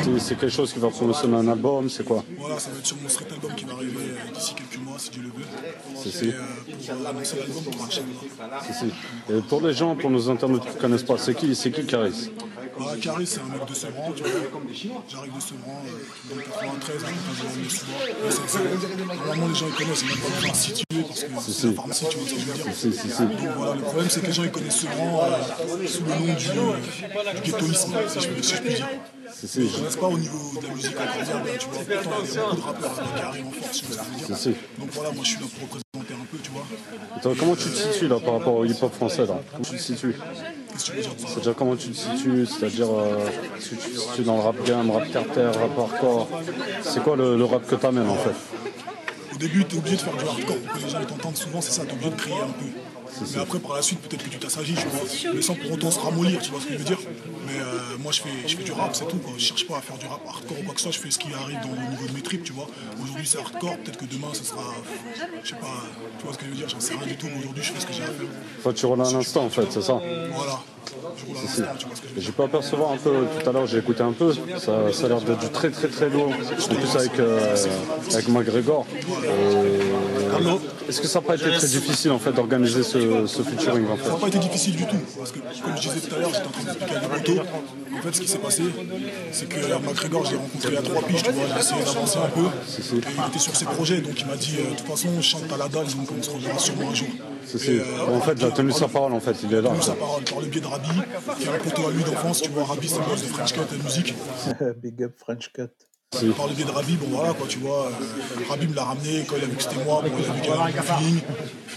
C'est- 0.04 0.20
C'est 0.20 0.36
quelque 0.40 0.50
chose 0.50 0.74
qui 0.74 0.80
va 0.80 0.90
promotionner 0.90 1.38
un 1.38 1.48
album, 1.48 1.90
c'est 1.90 2.04
quoi 2.04 2.24
Voilà, 2.40 2.58
ça 2.60 2.70
va 2.72 2.78
être 2.80 2.86
sur 2.86 2.98
mon 3.02 3.08
street 3.10 3.26
album 3.32 3.52
qui 3.56 3.66
va 3.66 3.74
arriver 3.74 3.94
euh, 3.98 4.34
d'ici 4.34 4.54
quelques 4.56 4.84
mois, 4.84 4.98
si 4.98 5.10
Dieu 5.12 5.22
le 5.24 5.30
veut. 5.30 5.46
C'est 5.96 6.10
si. 6.12 6.30
euh, 6.30 6.32
pour 6.98 7.08
annoncer 7.08 7.36
l'album 7.38 7.64
pour 7.64 7.86
Inch'Allah. 7.86 8.60
Si, 8.66 8.74
si. 8.74 9.34
Et 9.34 9.42
pour 9.42 9.62
les 9.62 9.74
gens, 9.74 9.96
pour 9.96 10.10
nos 10.10 10.30
internautes 10.30 10.64
qui 10.68 10.76
ne 10.76 10.82
connaissent 10.82 11.04
pas, 11.04 11.18
c'est 11.18 11.36
qui, 11.36 11.56
c'est 11.56 11.72
qui 11.72 11.86
Caris 11.86 12.32
Bah, 12.80 12.86
Caris, 13.02 13.26
c'est 13.28 13.40
un 13.42 13.46
mec 13.46 13.66
de 13.68 13.74
Sevran, 13.74 14.12
tu 14.16 14.24
vois. 14.24 14.32
J'arrive 15.10 15.36
de 15.36 15.40
Sevran, 15.42 15.82
euh, 15.86 16.30
dans 16.30 16.36
le 16.36 16.42
93, 16.44 17.04
hein, 17.04 17.10
Normalement, 19.26 19.48
les 19.48 19.56
gens 19.56 19.66
ils 19.68 19.74
connaissent, 19.76 20.04
même 20.06 20.18
pas 20.18 20.30
besoin 20.36 20.52
de 20.52 20.56
situer 20.56 21.02
parce 21.08 21.24
que 21.24 21.28
Si, 21.40 21.54
c'est 21.54 21.62
si. 21.62 21.68
la 21.68 21.74
pharmacie, 21.74 22.06
tu 22.10 22.18
vois 22.18 22.28
ce 22.28 22.34
que 22.34 22.40
je 22.40 22.46
veux 22.46 22.54
dire. 22.54 22.66
Si, 22.74 22.94
si, 22.94 23.10
si. 23.10 23.22
Donc 23.22 23.30
voilà, 23.58 23.74
le 23.76 23.82
problème, 23.82 24.10
c'est 24.10 24.22
que 24.22 24.26
les 24.28 24.34
gens 24.34 24.44
ils 24.44 24.52
connaissent 24.52 24.78
Sevran 24.78 25.22
euh, 25.24 25.88
sous 25.88 26.04
le 26.04 26.10
nom 26.10 26.34
du, 26.34 27.42
du 27.42 27.52
ghettoïsme, 27.52 27.94
si 28.08 28.20
je, 28.22 28.28
peux- 28.30 28.42
si 28.44 28.56
je 28.56 28.62
puis 28.62 28.74
dire. 28.76 28.88
Ils 29.56 29.64
ne 29.64 29.70
connaissent 29.78 29.96
pas 29.98 30.08
au 30.08 30.18
niveau 30.18 30.60
de 30.62 30.68
la 30.68 30.74
musique 30.74 30.96
incroyable, 30.98 31.50
tu 31.60 31.66
vois. 31.68 31.80
Pourtant, 32.02 32.24
il 32.24 32.34
y 32.34 32.38
a 32.38 32.42
beaucoup 32.46 32.58
de 32.58 32.62
rappeurs 32.62 33.00
avec 33.00 33.16
qui 33.16 33.22
arrivent 33.22 33.48
en 33.48 33.52
force, 33.52 33.78
tu 33.78 33.86
vois 33.86 33.96
ce 33.96 34.00
que 34.02 34.06
je 34.06 34.34
veux 34.34 34.36
dire. 34.36 34.56
Donc 34.80 34.90
voilà, 34.94 35.12
moi 35.12 35.24
je 35.24 35.30
suis 35.30 35.40
là 35.40 35.46
pour 35.54 35.64
représenter 35.64 36.14
un 36.14 36.26
peu, 36.32 36.38
tu 36.44 36.52
vois. 36.52 36.66
Toi, 37.22 37.34
comment 37.40 37.56
tu 37.56 37.70
te 37.70 37.76
situes 37.76 38.08
là 38.08 38.20
par 38.20 38.34
rapport 38.36 38.56
au 38.56 38.66
hip-hop 38.66 38.94
français 38.94 39.26
là? 39.26 39.40
Comment 39.52 39.64
tu 39.64 39.72
te 39.78 39.82
situes? 39.82 40.16
C'est-à-dire 40.78 41.56
comment 41.56 41.76
tu 41.76 41.90
te 41.90 41.98
situes 41.98 42.46
C'est-à-dire 42.46 42.88
euh, 42.90 43.28
si 43.60 43.70
tu 43.70 43.90
te 43.90 44.00
situes 44.00 44.24
dans 44.24 44.38
le 44.38 44.44
rap 44.44 44.64
game, 44.66 44.90
rap 44.92 45.10
carter, 45.12 45.46
rap 45.46 45.78
hardcore 45.78 46.28
C'est 46.82 47.04
quoi 47.04 47.16
le, 47.16 47.44
rap 47.44 47.66
que 47.68 47.76
t'amènes 47.76 48.10
en 48.10 48.16
fait? 48.16 48.36
Au 49.36 49.38
début, 49.38 49.66
t'es 49.66 49.78
obligé 49.78 49.98
de 49.98 50.02
faire 50.02 50.14
du 50.16 50.26
hardcore 50.26 50.58
les 50.82 50.90
gens 50.90 51.06
t'entendent 51.06 51.38
souvent, 51.38 51.62
c'est 51.62 51.72
ça, 51.72 51.86
t'es 51.86 51.94
obligé 51.94 52.10
de 52.10 52.16
crier 52.16 52.36
un 52.42 52.48
peu. 52.48 52.66
Mais 53.34 53.42
après, 53.42 53.60
par 53.60 53.76
la 53.76 53.82
suite, 53.82 54.00
peut-être 54.02 54.24
que 54.24 54.30
tu 54.30 54.38
t'assagis, 54.38 54.76
tu 54.76 54.88
vois. 54.88 55.34
Mais 55.34 55.42
sans 55.42 55.56
pour 55.56 55.72
autant 55.72 55.92
se 55.92 56.00
ramollir, 56.00 56.42
tu 56.42 56.52
vois 56.52 56.60
ce 56.62 56.66
que 56.68 56.74
je 56.74 56.78
veux 56.78 56.84
dire. 56.84 57.00
Mais 57.46 57.60
euh, 57.60 57.98
moi, 58.00 58.12
je 58.12 58.22
fais, 58.22 58.48
je 58.48 58.56
fais 58.56 58.64
du 58.64 58.72
rap, 58.72 58.96
c'est 58.96 59.08
tout. 59.08 59.18
Quoi. 59.18 59.34
Je 59.38 59.46
cherche 59.46 59.68
pas 59.68 59.78
à 59.78 59.82
faire 59.82 59.98
du 59.98 60.06
rap 60.06 60.22
hardcore 60.28 60.60
ou 60.60 60.64
quoi 60.64 60.74
que 60.74 60.82
ce 60.82 60.84
soit, 60.84 60.92
je 60.92 61.00
fais 61.00 61.12
ce 61.12 61.20
qui 61.20 61.30
arrive 61.34 61.60
dans, 61.62 61.70
au 61.70 61.90
niveau 61.90 62.08
de 62.08 62.14
mes 62.14 62.22
tripes, 62.22 62.44
tu 62.44 62.54
vois. 62.54 62.68
Aujourd'hui, 63.02 63.26
c'est 63.26 63.40
hardcore, 63.40 63.78
peut-être 63.78 63.98
que 63.98 64.06
demain, 64.06 64.28
ce 64.34 64.44
sera. 64.44 64.64
Je 65.44 65.50
sais 65.50 65.56
pas, 65.56 65.84
tu 66.20 66.26
vois 66.26 66.34
ce 66.34 66.38
que 66.38 66.46
je 66.46 66.50
veux 66.50 66.56
dire, 66.56 66.70
j'en 66.70 66.80
sais 66.80 66.94
rien 66.96 67.08
du 67.08 67.18
tout, 67.18 67.28
mais 67.28 67.40
aujourd'hui, 67.40 67.64
je 67.64 67.72
fais 67.74 67.80
ce 67.80 67.88
que 67.88 67.94
j'ai 67.94 68.04
à 68.04 68.08
faire. 68.08 68.28
Toi, 68.64 68.74
tu 68.74 68.86
roules 68.86 69.02
un 69.02 69.16
instant, 69.16 69.46
en 69.46 69.50
fait, 69.50 69.68
c'est 69.70 69.82
ça? 69.82 70.00
Voilà. 70.34 70.60
J'ai 72.18 72.32
pu 72.32 72.42
apercevoir 72.42 72.92
un 72.92 72.98
peu 72.98 73.12
tout 73.40 73.50
à 73.50 73.54
l'heure, 73.54 73.66
j'ai 73.66 73.80
écouté 73.80 74.02
un 74.04 74.12
peu. 74.12 74.34
Ça, 74.58 74.92
ça 74.92 75.06
a 75.06 75.10
l'air 75.10 75.22
d'être 75.22 75.40
du 75.40 75.50
très 75.50 75.70
très 75.70 75.88
très 75.88 76.10
lourd. 76.10 76.30
En 76.32 76.76
plus 76.76 76.96
avec, 76.96 77.20
euh, 77.20 77.56
avec 78.14 78.28
McGregor. 78.30 78.86
Et 80.40 80.90
Est-ce 80.90 81.02
que 81.02 81.08
ça 81.08 81.20
n'a 81.20 81.28
pas 81.28 81.36
été 81.36 81.52
très 81.52 81.68
difficile 81.68 82.12
en 82.12 82.20
fait 82.20 82.32
d'organiser 82.32 82.84
ce, 82.84 83.26
ce 83.28 83.42
featuring 83.42 83.88
en 83.88 83.98
Ça 83.98 84.04
fait 84.04 84.10
n'a 84.10 84.16
pas 84.16 84.28
été 84.28 84.40
difficile 84.40 84.76
du 84.76 84.86
tout, 84.86 84.98
parce 85.18 85.32
que 85.32 85.40
comme 85.40 85.78
je 85.78 85.90
disais 85.90 86.08
tout 86.08 86.16
à 86.16 86.20
l'heure, 86.20 86.32
j'étais 86.34 86.48
en 86.48 86.52
train 86.52 86.64
d'expliquer 86.64 86.96
à 86.96 87.08
motos. 87.08 87.42
En 87.98 88.02
fait, 88.02 88.16
ce 88.16 88.22
qui 88.22 88.28
s'est 88.28 88.38
passé, 88.38 88.64
c'est 89.32 89.50
que 89.50 89.60
euh, 89.60 89.80
McGregor, 89.80 90.26
je 90.26 90.32
l'ai 90.32 90.38
rencontré 90.38 90.78
a 90.78 90.82
trois 90.82 91.02
piges, 91.02 91.24
tu 91.24 91.32
vois, 91.32 91.44
j'ai 91.54 91.60
essayé 91.60 91.84
d'avancer 91.84 92.18
un 92.20 92.30
peu. 92.30 92.46
Et 92.46 93.02
il 93.18 93.30
était 93.30 93.40
sur 93.40 93.56
ses 93.56 93.66
projets, 93.66 94.02
donc 94.02 94.20
il 94.20 94.28
m'a 94.28 94.36
dit, 94.36 94.58
euh, 94.60 94.72
de 94.72 94.76
toute 94.76 94.88
façon, 94.88 95.10
je 95.18 95.22
chante 95.22 95.52
à 95.52 95.58
la 95.58 95.68
dalle, 95.68 95.88
donc 95.88 96.08
on 96.18 96.22
se 96.22 96.30
reverra 96.30 96.60
sûrement 96.60 96.90
un 96.90 96.94
jour. 96.94 97.08
Si, 97.46 97.60
si. 97.60 97.80
En 98.08 98.20
fait, 98.20 98.34
il 98.38 98.46
a 98.46 98.52
tenu 98.52 98.72
sa 98.72 98.88
parole 98.88 99.14
en 99.14 99.20
fait, 99.20 99.36
il 99.44 99.54
est 99.54 99.62
là. 99.62 99.70
Tenu 99.70 99.82
sa 99.82 99.94
parole 99.94 100.24
par 100.24 100.42
le 100.42 100.48
biais 100.48 100.62
de 100.62 100.68
Rabi, 100.68 100.90
qui 101.40 101.46
est 101.46 101.50
un 101.50 101.58
poteau 101.58 101.88
à 101.88 101.92
lui 101.92 102.04
d'enfance, 102.04 102.42
tu 102.42 102.50
vois, 102.50 102.66
Rabi, 102.66 102.88
c'est 102.88 103.00
le 103.00 103.06
boss 103.06 103.22
de 103.22 103.28
French 103.28 103.54
Cut 103.54 103.62
et 103.74 103.84
musique. 103.84 104.14
Big 104.84 105.04
up 105.04 105.14
French 105.18 105.52
Cut. 105.54 105.87
Par 106.12 106.48
le 106.48 106.54
biais 106.54 106.64
de 106.64 106.72
Rabi, 106.72 106.96
bon 106.96 107.08
voilà 107.10 107.34
quoi, 107.34 107.46
tu 107.50 107.60
vois, 107.60 107.88
euh, 107.88 108.50
Rabi 108.50 108.68
me 108.68 108.76
l'a 108.76 108.86
ramené, 108.86 109.26
quand 109.28 109.36
il 109.38 109.44
a 109.44 109.46
vu 109.48 109.58
que 109.58 109.64
c'était 109.64 109.84
moi, 109.84 110.02
bon, 110.02 110.10
il 110.18 110.24
a 110.26 110.34
vu 110.34 110.40
qu'il 110.40 110.50
y 110.50 110.54
avait 110.54 110.80
un 110.80 110.82
feeling, 110.82 111.20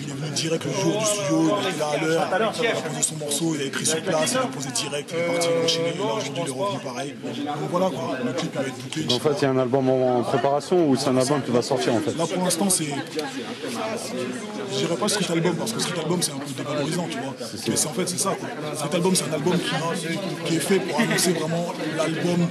il 0.00 0.08
est 0.08 0.12
venu 0.12 0.30
direct 0.30 0.64
le 0.66 0.72
jour 0.72 0.98
du 0.98 1.04
studio, 1.04 1.56
il 1.60 1.68
était 1.68 1.78
là 1.80 2.22
à 2.32 2.38
l'heure, 2.38 2.52
il 2.60 2.66
a 2.68 2.70
posé 2.74 3.02
son 3.02 3.16
morceau, 3.16 3.56
il 3.56 3.62
a 3.62 3.64
écrit 3.64 3.84
sur 3.84 4.00
place, 4.02 4.30
il 4.30 4.38
a 4.38 4.42
posé 4.42 4.70
direct, 4.70 5.12
il 5.12 5.18
est 5.18 5.26
parti, 5.26 5.48
enchaîné, 5.64 5.88
et 5.88 5.98
là 5.98 6.04
aujourd'hui 6.14 6.42
il 6.44 6.48
est 6.48 6.52
revenu 6.52 6.78
pareil. 6.78 7.14
Donc 7.24 7.70
voilà 7.72 7.90
quoi, 7.90 8.18
le 8.24 8.32
clip 8.32 8.54
va 8.54 8.62
être 8.62 8.76
bouclé. 8.76 9.04
En 9.12 9.18
fait, 9.18 9.30
il 9.36 9.42
y 9.42 9.44
a 9.46 9.50
un 9.50 9.58
album 9.58 9.90
en 9.90 10.22
préparation 10.22 10.88
ou 10.88 10.94
c'est 10.94 11.08
un 11.08 11.16
album 11.16 11.42
qui 11.42 11.50
va 11.50 11.62
sortir 11.62 11.94
en 11.94 12.00
fait? 12.00 12.16
Là 12.16 12.24
pour 12.24 12.44
l'instant 12.44 12.70
c'est. 12.70 12.84
Je 12.84 14.76
dirais 14.76 14.96
pas 14.96 15.08
street 15.08 15.32
album 15.32 15.56
parce 15.56 15.72
que 15.72 15.80
street 15.80 16.00
album 16.00 16.22
c'est 16.22 16.30
un 16.30 16.38
peu 16.38 16.52
dévalorisant, 16.56 17.08
tu 17.10 17.18
vois. 17.18 17.34
Mais 17.40 17.76
c'est 17.76 17.88
en 17.88 17.92
fait 17.94 18.08
c'est 18.08 18.20
ça 18.20 18.36
quoi. 18.38 18.48
Street 18.76 18.94
album 18.94 19.16
c'est 19.16 19.28
un 19.28 19.32
album 19.32 19.58
qui, 19.58 20.46
qui 20.46 20.54
est 20.54 20.60
fait 20.60 20.78
pour 20.78 21.00
annoncer 21.00 21.32
vraiment 21.32 21.66
l'album 21.96 22.46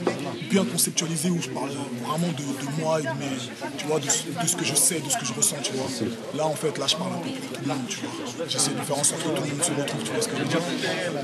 bien 0.51 0.65
conceptualisé 0.65 1.29
où 1.29 1.41
je 1.41 1.47
parle 1.49 1.68
vraiment 2.07 2.27
de, 2.27 2.43
de 2.43 2.81
moi 2.81 2.99
et 2.99 3.03
de 3.03 3.07
mes, 3.19 3.37
tu 3.77 3.85
vois, 3.85 3.99
de, 3.99 4.09
ce- 4.09 4.23
de 4.41 4.47
ce 4.47 4.55
que 4.55 4.65
je 4.65 4.75
sais, 4.75 4.99
de 4.99 5.09
ce 5.09 5.17
que 5.17 5.25
je 5.25 5.33
ressens, 5.33 5.57
tu 5.63 5.73
vois. 5.73 5.87
Là 6.35 6.45
en 6.47 6.53
fait 6.55 6.77
là 6.77 6.87
je 6.87 6.95
parle 6.95 7.13
un 7.13 7.17
peu 7.19 7.29
pour 7.29 7.49
tout 7.57 7.61
le 7.61 7.67
monde, 7.67 7.87
tu 7.87 7.97
vois. 8.01 8.45
J'essaie 8.47 8.71
de 8.71 8.81
faire 8.81 8.97
en 8.97 9.03
sorte 9.03 9.21
que 9.23 9.29
tout 9.29 9.43
le 9.43 9.49
monde 9.49 9.63
se 9.63 9.71
retrouve, 9.71 10.03
tu 10.03 10.11
vois 10.11 10.21
ce 10.21 10.27
que 10.27 10.35
je 10.37 10.41
veux 10.41 10.47
dire. 10.47 10.61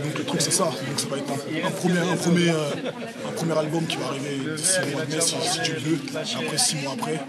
Donc 0.04 0.18
le 0.18 0.24
truc 0.26 0.42
c'est 0.42 0.52
ça. 0.52 0.66
Donc 0.66 1.00
ça 1.00 1.08
va 1.08 1.18
être 1.18 1.32
un, 1.32 1.68
un 1.68 1.72
premier, 1.72 2.00
un 2.00 2.16
premier, 2.16 2.50
euh, 2.50 3.30
un 3.30 3.32
premier 3.32 3.58
album 3.58 3.86
qui 3.88 3.98
va 3.98 4.08
arriver 4.08 4.38
d'ici 4.56 4.80
le 4.86 4.92
mois 4.92 5.06
de 5.06 5.16
mai 5.16 5.22
si, 5.22 5.36
le 5.72 5.80
veut. 5.80 6.00
Après 6.16 6.58
six 6.58 6.76
mois 6.78 6.94
après, 6.94 7.20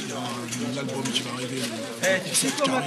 il 0.00 0.08
y 0.08 0.12
a 0.12 0.16
un, 0.16 0.74
un 0.74 0.78
album 0.78 1.02
qui 1.12 1.20
va 1.22 1.30
arriver. 1.34 1.60
euh, 2.04 2.18
qui 2.24 2.30
que 2.30 2.36
ça 2.58 2.70
va 2.70 2.80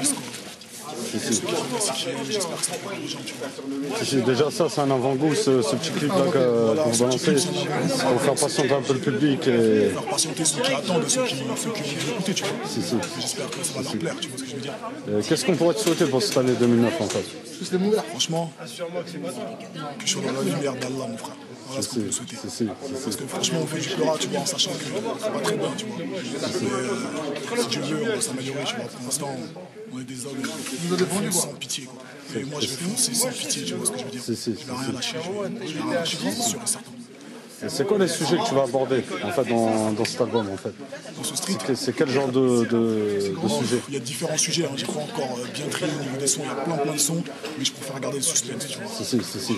déjà 4.26 4.52
ça 4.52 4.68
c'est 4.70 4.82
un 4.82 4.92
avant-goût 4.92 5.36
ce, 5.36 5.62
ce 5.62 5.76
petit 5.76 5.92
clip 5.92 6.10
là 6.10 6.26
que, 6.32 6.90
vous 6.90 7.00
balancez 7.00 7.34
pour 7.34 8.22
faire 8.22 8.36
patienter 8.36 8.74
un 8.74 8.82
peu 8.82 8.94
le 8.94 9.00
public 9.00 9.48
et 9.48 9.90
Faire 9.90 10.04
patienter 10.04 10.46
ceux 10.46 10.62
qui 10.62 10.72
attendent 10.74 11.08
ceux 11.08 11.24
qui, 11.24 11.36
ceux 11.36 11.72
qui 11.72 11.96
vont 11.96 12.14
écouter, 12.14 12.34
tu 12.34 12.44
vois. 12.44 12.52
J'espère 13.20 13.50
que 13.50 13.64
ça 13.64 13.74
va 13.76 13.82
leur 13.84 13.98
plaire, 13.98 14.16
tu 14.20 14.30
vois 14.30 14.38
ce 14.38 14.44
que 14.44 14.50
je 14.50 14.56
veux 14.56 14.62
dire. 14.62 14.74
Euh, 15.10 15.22
qu'est-ce 15.28 15.46
qu'on 15.46 15.56
pourrait 15.56 15.76
te 15.76 15.80
souhaiter 15.80 16.06
pour 16.06 16.22
cette 16.22 16.38
année 16.38 16.54
2009 16.60 17.02
en 17.02 17.08
fait? 17.08 17.26
Franchement, 18.10 18.52
que 18.60 18.66
je 20.06 20.12
sois 20.12 20.22
dans 20.22 20.32
la 20.32 20.42
lumière 20.42 20.74
d'Allah, 20.76 21.08
mon 21.10 21.18
frère. 21.18 21.36
Voilà 21.68 21.82
ce 21.82 21.90
qu'on 21.90 22.00
peut 22.02 22.12
souhaiter. 22.12 22.36
Parce 23.04 23.16
que 23.16 23.26
franchement, 23.26 23.60
on 23.62 23.68
fait 23.68 23.80
du 23.80 23.90
pleura, 23.90 24.18
tu 24.18 24.28
vois, 24.28 24.40
en 24.40 24.46
sachant 24.46 24.72
que 24.72 24.86
ça 25.22 25.30
va 25.30 25.40
très 25.40 25.56
bien, 25.56 25.70
tu 25.78 25.86
vois. 25.86 25.98
Mais, 26.00 26.06
euh, 26.06 27.62
si 27.62 27.68
Dieu 27.68 27.82
veut, 27.82 28.12
on 28.12 28.16
va 28.16 28.22
s'améliorer, 28.22 28.64
tu 28.66 28.76
vois. 28.76 28.86
Pour 28.86 29.06
l'instant, 29.06 29.36
on 29.94 30.00
est 30.00 30.04
des 30.04 30.26
hommes 30.26 30.38
qui 30.42 30.76
font 31.06 31.32
sans 31.32 31.48
pitié, 31.54 31.84
quoi. 31.86 32.02
Et 32.40 32.44
moi, 32.46 32.60
je 32.62 32.68
vais 32.68 32.76
foncer 32.76 33.14
sans 33.14 33.30
pitié, 33.30 33.64
tu 33.64 33.74
vois 33.74 33.86
ce 33.86 33.92
que 33.92 34.00
je 34.00 34.04
veux 34.06 34.12
dire. 34.12 34.22
Si, 34.24 34.36
si, 34.36 34.52
Je 34.60 34.66
vais 34.68 34.74
rien 34.78 34.92
lâcher, 34.94 35.18
je 35.24 35.74
vais 35.74 35.82
rien 35.82 35.94
lâcher, 35.94 36.18
c'est 36.24 36.42
sûr 36.50 36.60
et 36.64 36.68
certain. 36.68 36.92
C'est 37.68 37.86
quoi 37.86 37.98
les 37.98 38.08
sujets 38.08 38.38
que 38.38 38.48
tu 38.48 38.56
vas 38.56 38.64
aborder 38.64 39.04
en 39.22 39.32
fait 39.32 39.44
dans, 39.50 39.92
dans 39.92 40.06
cet 40.06 40.22
album 40.22 40.48
en 40.50 40.56
fait 40.56 40.72
C'est 41.22 41.58
que- 41.58 41.76
C'est 41.76 41.92
quel 41.94 42.10
genre 42.10 42.30
de, 42.30 42.64
de, 42.64 43.34
de 43.44 43.50
sujet 43.50 43.80
Il 43.90 43.96
y 43.96 43.98
a 43.98 44.00
différents 44.00 44.38
sujets, 44.38 44.64
hein. 44.64 44.70
j'ai 44.78 44.86
pas 44.86 44.94
encore 44.94 45.38
euh, 45.38 45.46
bien 45.54 45.66
trié 45.68 45.92
au 46.00 46.04
niveau 46.06 46.16
des 46.18 46.28
sons, 46.28 46.42
il 46.46 46.48
y 46.48 46.52
a 46.52 46.56
plein 46.64 46.78
plein 46.78 46.94
de 46.94 46.98
sons, 46.98 47.22
mais 47.58 47.66
je 47.66 47.74
préfère 47.74 48.00
garder 48.00 48.16
le 48.20 48.24
suspense, 48.24 48.66
tu 48.66 48.78
vois. 48.80 48.88
Si, 48.90 49.04
si, 49.04 49.20
si, 49.22 49.40
si. 49.42 49.54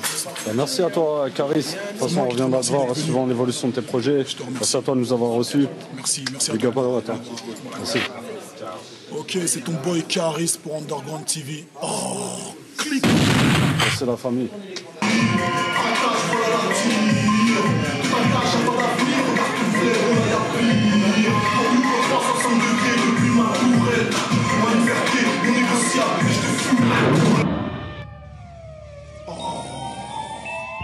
Bah, 0.47 0.51
merci 0.55 0.81
à 0.81 0.89
toi, 0.89 1.27
Caris. 1.29 1.53
De 1.59 1.61
toute 1.61 2.09
façon, 2.09 2.21
on 2.21 2.29
reviendra 2.29 2.61
te 2.61 2.65
voir 2.71 2.95
suivant 2.95 3.27
l'évolution 3.27 3.67
de 3.67 3.73
tes 3.73 3.81
projets. 3.83 4.25
Merci 4.51 4.77
à 4.77 4.81
toi 4.81 4.95
de 4.95 4.99
nous 4.99 5.13
avoir 5.13 5.33
reçus. 5.33 5.67
Merci, 5.95 6.25
merci 6.31 6.49
à 6.49 6.57
toi. 6.57 7.03
Merci. 7.77 7.99
Ok, 9.17 9.37
c'est 9.45 9.61
ton 9.61 9.73
boy 9.83 10.03
Caris 10.03 10.57
pour 10.63 10.77
Underground 10.77 11.25
TV. 11.25 11.65
Oh, 11.81 12.55
clic 12.77 13.03
C'est 13.97 14.05
la 14.05 14.15
famille. 14.15 14.49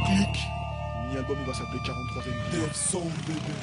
Clic. 0.06 0.38
L'album 1.14 1.38
il 1.40 1.48
va 1.48 1.54
s'appeler 1.54 1.80
43ème. 1.80 2.52
Dev 2.52 2.74
Song 2.74 3.10
bébé. 3.26 3.54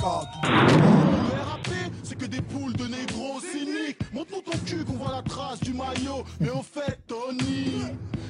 Le 0.00 1.42
RAP, 1.42 1.68
c'est 2.02 2.16
que 2.16 2.24
des 2.26 2.40
poules 2.40 2.72
de 2.74 2.86
négros 2.86 3.40
cyniques. 3.40 3.98
Montre-nous 4.12 4.42
ton 4.42 4.58
cul 4.64 4.84
qu'on 4.84 4.94
voit 4.94 5.12
la 5.12 5.22
trace 5.22 5.60
du 5.60 5.72
maillot. 5.74 6.24
Mais 6.40 6.50
au 6.50 6.62
fait, 6.62 6.98
Tony, 7.06 7.82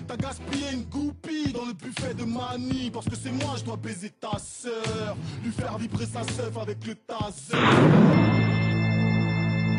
t'as 0.09 0.17
gaspillé 0.17 0.73
une 0.73 0.85
goupille 0.85 1.53
dans 1.53 1.67
le 1.67 1.75
buffet 1.75 2.15
de 2.15 2.25
Mani. 2.25 2.91
Parce 2.91 3.07
que 3.07 3.17
c'est 3.17 3.33
moi, 3.33 3.55
je 3.59 3.65
dois 3.65 3.77
baiser 3.77 4.11
ta 4.11 4.39
sœur. 4.39 5.17
Lui 5.45 5.53
faire 5.53 5.79
vibrer 5.79 6.07
sa 6.07 6.23
seuf 6.25 6.57
avec 6.61 6.87
le 6.87 6.95
taser. 6.95 7.55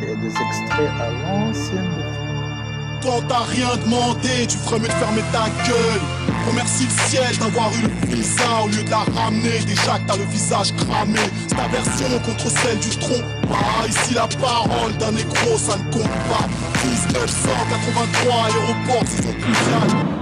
A 0.02 0.16
des 0.16 0.28
extraits 0.28 0.90
à 1.00 1.12
l'ancienne 1.12 1.90
de 1.96 2.41
Quand 3.02 3.22
t'as 3.28 3.44
rien 3.44 3.76
demandé, 3.84 4.46
tu 4.48 4.58
ferais 4.58 4.80
mieux 4.80 4.88
de 4.88 4.94
fermer 4.94 5.24
ta 5.32 5.46
gueule. 5.66 6.02
Remercie 6.48 6.86
le 6.86 7.10
ciel 7.10 7.38
d'avoir 7.38 7.72
eu 7.74 7.82
le 7.82 8.16
visa 8.16 8.44
au 8.64 8.68
lieu 8.68 8.84
de 8.84 8.90
la 8.92 9.00
ramener. 9.20 9.60
Déjà 9.66 9.98
que 10.00 10.08
t'as 10.08 10.18
le 10.18 10.26
visage 10.26 10.74
cramé. 10.76 11.20
C'est 11.48 11.56
ta 11.56 11.68
version 11.68 12.20
contre 12.26 12.50
celle 12.50 12.80
du 12.80 12.90
tronc. 12.98 13.24
Ah, 13.52 13.88
ici 13.88 14.14
la 14.14 14.28
parole 14.28 14.96
d'un 15.00 15.12
négro, 15.14 15.58
ça 15.58 15.78
ne 15.78 15.84
compte 15.92 16.04
pas. 16.30 16.48
1983, 16.84 18.46
aéroport, 18.46 19.04
c'est 19.08 19.24
son 19.24 20.21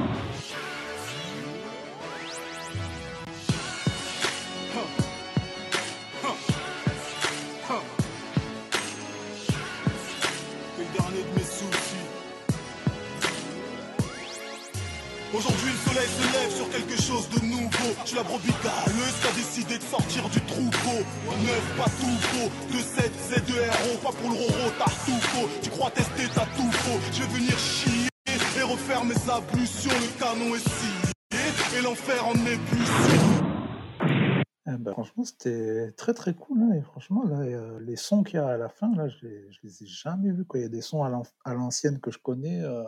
très 35.96 36.14
très 36.14 36.34
cool. 36.34 36.62
hein, 36.62 36.74
Et 36.74 36.82
franchement, 36.82 37.24
là, 37.24 37.40
euh, 37.42 37.80
les 37.82 37.96
sons 37.96 38.24
qu'il 38.24 38.36
y 38.36 38.40
a 38.40 38.48
à 38.48 38.58
la 38.58 38.70
fin, 38.70 38.94
là, 38.96 39.08
je 39.08 39.26
les, 39.28 39.84
ai 39.84 39.86
jamais 39.86 40.32
vus. 40.32 40.46
Quoi. 40.46 40.60
Il 40.60 40.64
y 40.64 40.66
a 40.66 40.70
des 40.70 40.82
sons 40.82 41.04
à 41.04 41.10
l'an- 41.10 41.24
à 41.46 41.54
l'ancienne 41.54 42.00
que 42.00 42.12
je 42.12 42.20
connais. 42.20 42.62
euh, 42.64 42.84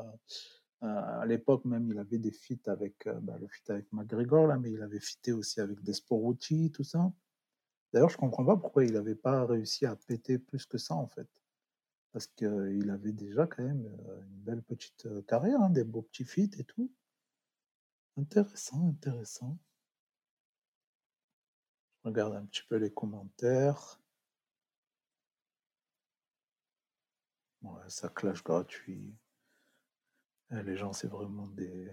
à 0.82 1.26
l'époque, 1.28 1.66
même, 1.66 1.90
il 1.92 2.00
avait 2.00 2.18
des 2.18 2.32
feats 2.32 2.72
avec 2.72 3.06
euh, 3.08 3.20
bah, 3.22 3.38
le 3.40 3.48
feat 3.48 3.70
avec 3.70 3.92
McGregor, 3.94 4.48
là, 4.48 4.58
mais 4.58 4.72
il 4.72 4.82
avait 4.82 5.00
featé 5.00 5.32
aussi 5.32 5.62
avec 5.62 5.84
Desporucci, 5.84 6.72
tout 6.72 6.84
ça. 6.84 7.12
D'ailleurs, 7.94 8.10
je 8.10 8.18
comprends 8.18 8.46
pas 8.46 8.58
pourquoi 8.58 8.84
il 8.86 8.94
n'avait 8.94 9.16
pas 9.16 9.46
réussi 9.46 9.86
à 9.86 9.96
péter 9.96 10.40
plus 10.40 10.66
que 10.66 10.78
ça, 10.80 10.96
en 10.96 11.08
fait. 11.08 11.28
Parce 12.14 12.28
qu'il 12.28 12.90
avait 12.90 13.12
déjà 13.12 13.48
quand 13.48 13.64
même 13.64 13.86
une 13.86 14.40
belle 14.44 14.64
petite 14.64 15.08
carrière, 15.28 15.62
hein, 15.62 15.70
des 15.70 15.84
beaux 15.84 16.02
petits 16.02 16.26
feats 16.26 16.58
et 16.60 16.64
tout. 16.64 16.92
Intéressant, 18.18 18.90
intéressant. 18.90 19.58
Regarde 22.04 22.36
un 22.36 22.46
petit 22.46 22.64
peu 22.68 22.78
les 22.78 22.92
commentaires. 22.92 24.00
Ouais, 27.62 27.90
ça 27.90 28.10
clash 28.10 28.44
gratuit. 28.44 29.16
Eh, 30.52 30.64
les 30.64 30.76
gens, 30.76 30.94
c'est 30.94 31.08
vraiment 31.08 31.48
des. 31.48 31.92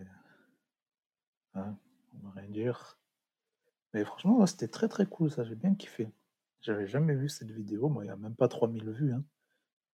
Hein, 1.55 1.77
on 2.15 2.29
va 2.29 2.41
rien 2.41 2.49
dire. 2.49 2.99
Mais 3.93 4.05
franchement, 4.05 4.45
c'était 4.47 4.69
très 4.69 4.89
très 4.89 5.07
cool, 5.07 5.31
ça, 5.31 5.45
j'ai 5.45 5.55
bien 5.55 5.75
kiffé. 5.75 6.09
J'avais 6.61 6.87
jamais 6.87 7.15
vu 7.15 7.29
cette 7.29 7.51
vidéo, 7.51 7.89
moi, 7.89 8.05
il 8.05 8.09
n'y 8.09 8.13
a 8.13 8.17
même 8.17 8.35
pas 8.35 8.49
3000 8.49 8.91
vues. 8.91 9.13
Hein. 9.13 9.25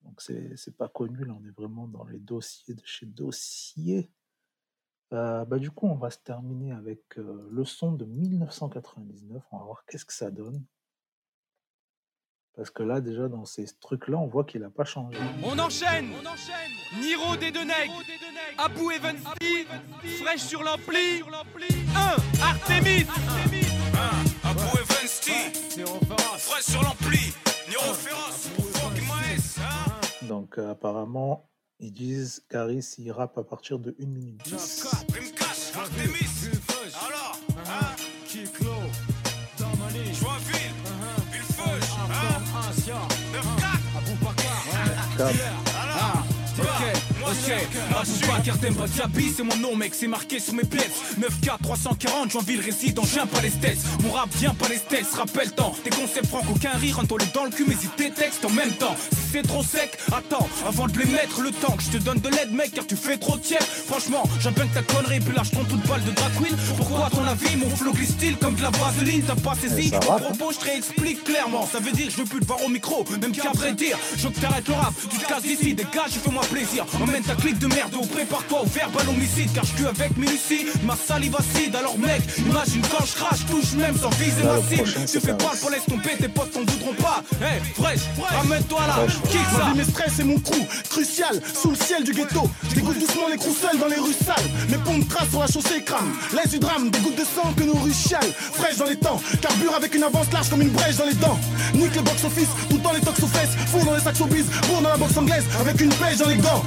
Donc, 0.02 0.20
c'est 0.20 0.76
pas 0.76 0.88
connu, 0.88 1.24
là, 1.24 1.34
on 1.34 1.44
est 1.44 1.56
vraiment 1.56 1.86
dans 1.88 2.04
les 2.04 2.18
dossiers 2.18 2.74
de 2.74 2.84
chez 2.84 3.06
Dossier. 3.06 4.10
Euh, 5.14 5.44
bah, 5.44 5.58
du 5.58 5.70
coup, 5.70 5.86
on 5.86 5.94
va 5.94 6.10
se 6.10 6.18
terminer 6.18 6.72
avec 6.72 7.00
euh, 7.18 7.48
le 7.50 7.64
son 7.64 7.92
de 7.92 8.04
1999. 8.04 9.42
On 9.52 9.58
va 9.58 9.64
voir 9.64 9.84
qu'est-ce 9.86 10.04
que 10.04 10.12
ça 10.12 10.30
donne. 10.30 10.64
Parce 12.56 12.70
que 12.70 12.82
là, 12.82 13.00
déjà, 13.00 13.28
dans 13.28 13.44
ces 13.44 13.66
trucs-là, 13.80 14.16
on 14.16 14.26
voit 14.26 14.44
qu'il 14.44 14.60
n'a 14.60 14.70
pas 14.70 14.84
changé. 14.84 15.18
On 15.44 15.58
enchaîne. 15.58 16.10
Niro 17.00 17.36
des 17.36 17.50
Deneg 17.50 17.90
Abu 18.58 18.92
Evensti 18.92 19.66
Fresh 20.22 20.40
sur 20.40 20.62
l'ampli. 20.62 21.22
1 21.22 22.42
Artemis. 22.42 23.06
1 24.44 24.48
Abu 24.48 24.78
Evensti 24.80 25.52
Fresh 26.38 26.64
sur 26.64 26.82
l'ampli. 26.82 27.34
Niro 27.68 27.92
Fuck 27.94 29.00
Maes 29.08 30.28
Donc, 30.28 30.58
euh, 30.58 30.70
apparemment, 30.70 31.48
ils 31.80 31.92
disent 31.92 32.42
Caris, 32.48 32.94
il 32.98 33.10
rappe 33.12 33.38
à 33.38 33.44
partir 33.44 33.78
de 33.78 33.94
1 34.00 34.06
minute 34.06 34.40
10. 34.44 34.86
Rimkash 35.12 35.76
Artemis. 35.76 36.50
Alors 37.06 37.38
hein? 37.66 37.96
Joinville 40.12 40.74
Villefeuille 41.32 41.80
9-4 43.32 45.16
Cap. 45.16 45.73
Ok, 47.44 47.52
ok, 47.52 48.24
Aboubacar 48.24 48.56
Demba 48.56 48.86
Diaby, 48.86 49.32
c'est 49.36 49.42
mon 49.42 49.56
nom 49.56 49.76
mec, 49.76 49.94
c'est 49.94 50.06
marqué 50.06 50.40
sur 50.40 50.54
mes 50.54 50.64
plaies 50.64 50.88
9K 51.20 51.62
340, 51.62 52.30
Joinville 52.30 52.60
réside 52.60 52.98
en 52.98 53.04
juin 53.04 53.26
palestais 53.26 53.76
Mon 54.02 54.12
rap 54.12 54.30
vient 54.36 54.54
palestais, 54.54 55.02
rappelle 55.14 55.50
tant 55.52 55.74
Des 55.84 55.90
concepts 55.90 56.26
francs, 56.26 56.44
aucun 56.50 56.72
rire, 56.78 56.98
un 57.00 57.02
les 57.02 57.26
dans 57.34 57.44
le 57.44 57.50
cul 57.50 57.64
Mais 57.68 57.76
ils 57.82 57.88
tes 57.90 58.10
textes 58.10 58.44
en 58.46 58.50
même 58.50 58.72
temps. 58.72 58.96
Si 58.96 59.18
c'est 59.30 59.42
trop 59.42 59.62
sec, 59.62 59.98
attends, 60.08 60.48
avant 60.66 60.86
de 60.86 60.98
les 60.98 61.04
mettre 61.04 61.42
le 61.42 61.50
temps 61.50 61.72
Que 61.72 61.82
je 61.82 61.98
te 61.98 62.02
donne 62.02 62.18
de 62.20 62.28
l'aide 62.30 62.52
mec, 62.52 62.72
car 62.72 62.86
tu 62.86 62.96
fais 62.96 63.18
trop 63.18 63.36
tiède. 63.36 63.62
Franchement, 63.62 64.22
j'aime 64.40 64.54
bien 64.54 64.66
que 64.66 64.74
ta 64.74 64.82
connerie, 64.82 65.20
puis 65.20 65.34
lâche 65.34 65.50
ton 65.50 65.64
toute 65.64 65.86
balle 65.86 66.02
de 66.04 66.12
drag 66.12 66.32
queen. 66.38 66.56
Pourquoi 66.78 67.06
à 67.06 67.10
ton 67.10 67.24
avis, 67.24 67.56
mon 67.56 67.68
flow 67.68 67.92
glisse 67.92 68.12
style 68.12 68.36
comme 68.38 68.54
de 68.54 68.62
la 68.62 68.70
vaseline? 68.70 69.22
T'as 69.26 69.34
pas 69.34 69.54
saisi, 69.54 69.90
ça 69.90 70.00
mon 70.00 70.18
propos, 70.18 70.52
je 70.52 70.58
te 70.60 70.64
réexplique 70.64 71.24
clairement. 71.24 71.68
Ça 71.70 71.78
veut 71.78 71.92
dire 71.92 72.10
je 72.10 72.16
veux 72.16 72.24
plus 72.24 72.40
te 72.40 72.46
voir 72.46 72.64
au 72.64 72.68
micro, 72.68 73.04
même 73.20 73.32
qu'à 73.32 73.50
vrai 73.52 73.74
dire 73.74 73.98
Je 74.16 74.28
veux 74.28 74.30
que 74.32 74.40
t'arrêtes 74.40 74.68
le 74.68 74.74
rap, 74.74 74.94
tu 75.10 75.18
te 75.18 75.26
casses 75.26 75.42
d'ici, 75.42 75.74
dégage, 75.74 76.12
fais-moi 76.24 76.42
plaisir. 76.50 76.86
Emmène 77.02 77.22
ta 77.22 77.33
clique 77.34 77.58
de 77.58 77.66
merde 77.66 77.94
ou 77.94 78.06
prépare-toi 78.06 78.62
au 78.62 78.66
verbal 78.66 79.08
homicide 79.08 79.50
Car 79.54 79.64
je 79.64 79.84
avec 79.86 80.16
minutie, 80.16 80.66
ma 80.84 80.96
salive 80.96 81.36
acide 81.36 81.76
Alors 81.76 81.98
mec, 81.98 82.22
imagine 82.38 82.82
quand 82.90 83.04
je 83.04 83.14
crache, 83.14 83.46
touche 83.46 83.72
même 83.74 83.96
sans 83.96 84.10
viser 84.10 84.42
ma 84.42 84.56
le 84.56 84.62
cible 84.62 85.06
Tu 85.10 85.20
fais 85.20 85.34
pas 85.34 85.52
pour 85.60 85.70
laisse 85.70 85.84
tomber, 85.86 86.16
tes 86.18 86.28
potes 86.28 86.52
t'en 86.52 86.60
voudront 86.60 86.94
pas 86.94 87.22
Hey, 87.40 87.60
fraîche, 87.74 88.00
ramène-toi 88.18 88.80
là, 88.86 88.92
Fraîche, 88.94 89.20
kick 89.30 89.46
ça 89.56 89.74
mes 89.74 89.84
stress 89.84 90.18
et 90.18 90.24
mon 90.24 90.38
crew, 90.38 90.62
crucial, 90.88 91.40
sous 91.54 91.70
le 91.70 91.76
ciel 91.76 92.04
du 92.04 92.12
ghetto. 92.12 92.48
Je 92.70 92.74
dégoûte 92.76 92.98
doucement 92.98 93.28
les 93.28 93.38
seuls 93.38 93.78
dans 93.78 93.88
les 93.88 93.96
rues 93.96 94.12
sales. 94.12 94.48
Mes 94.68 94.78
ponts 94.78 94.98
de 94.98 95.04
traces 95.04 95.30
sur 95.30 95.40
la 95.40 95.46
chaussée 95.46 95.82
crament. 95.82 96.12
L'aise 96.34 96.50
du 96.50 96.58
drame, 96.58 96.90
des 96.90 96.98
gouttes 97.00 97.16
de 97.16 97.24
sang 97.24 97.52
que 97.56 97.64
nos 97.64 97.74
rues 97.74 97.92
chialent. 97.92 98.32
Fraîche 98.52 98.76
dans 98.76 98.86
les 98.86 98.96
temps, 98.96 99.20
carbure 99.40 99.74
avec 99.74 99.94
une 99.94 100.02
avance 100.02 100.32
large 100.32 100.48
comme 100.50 100.62
une 100.62 100.70
brèche 100.70 100.96
dans 100.96 101.06
les 101.06 101.14
dents. 101.14 101.38
Nique 101.74 101.94
le 101.94 102.02
box-office, 102.02 102.48
tout 102.68 102.76
le 102.76 102.82
temps 102.82 102.92
les 102.92 103.00
tox 103.00 103.22
aux 103.22 103.26
fesses. 103.26 103.54
Four 103.66 103.84
dans 103.84 103.94
les 103.94 104.00
sacs 104.00 104.16
showbiz, 104.16 104.46
bourre 104.68 104.82
dans 104.82 104.90
la 104.90 104.96
boxe 104.96 105.16
anglaise, 105.16 105.44
avec 105.60 105.80
une 105.80 105.92
pêche 105.94 106.18
dans 106.18 106.28
les 106.28 106.36
gants. 106.36 106.62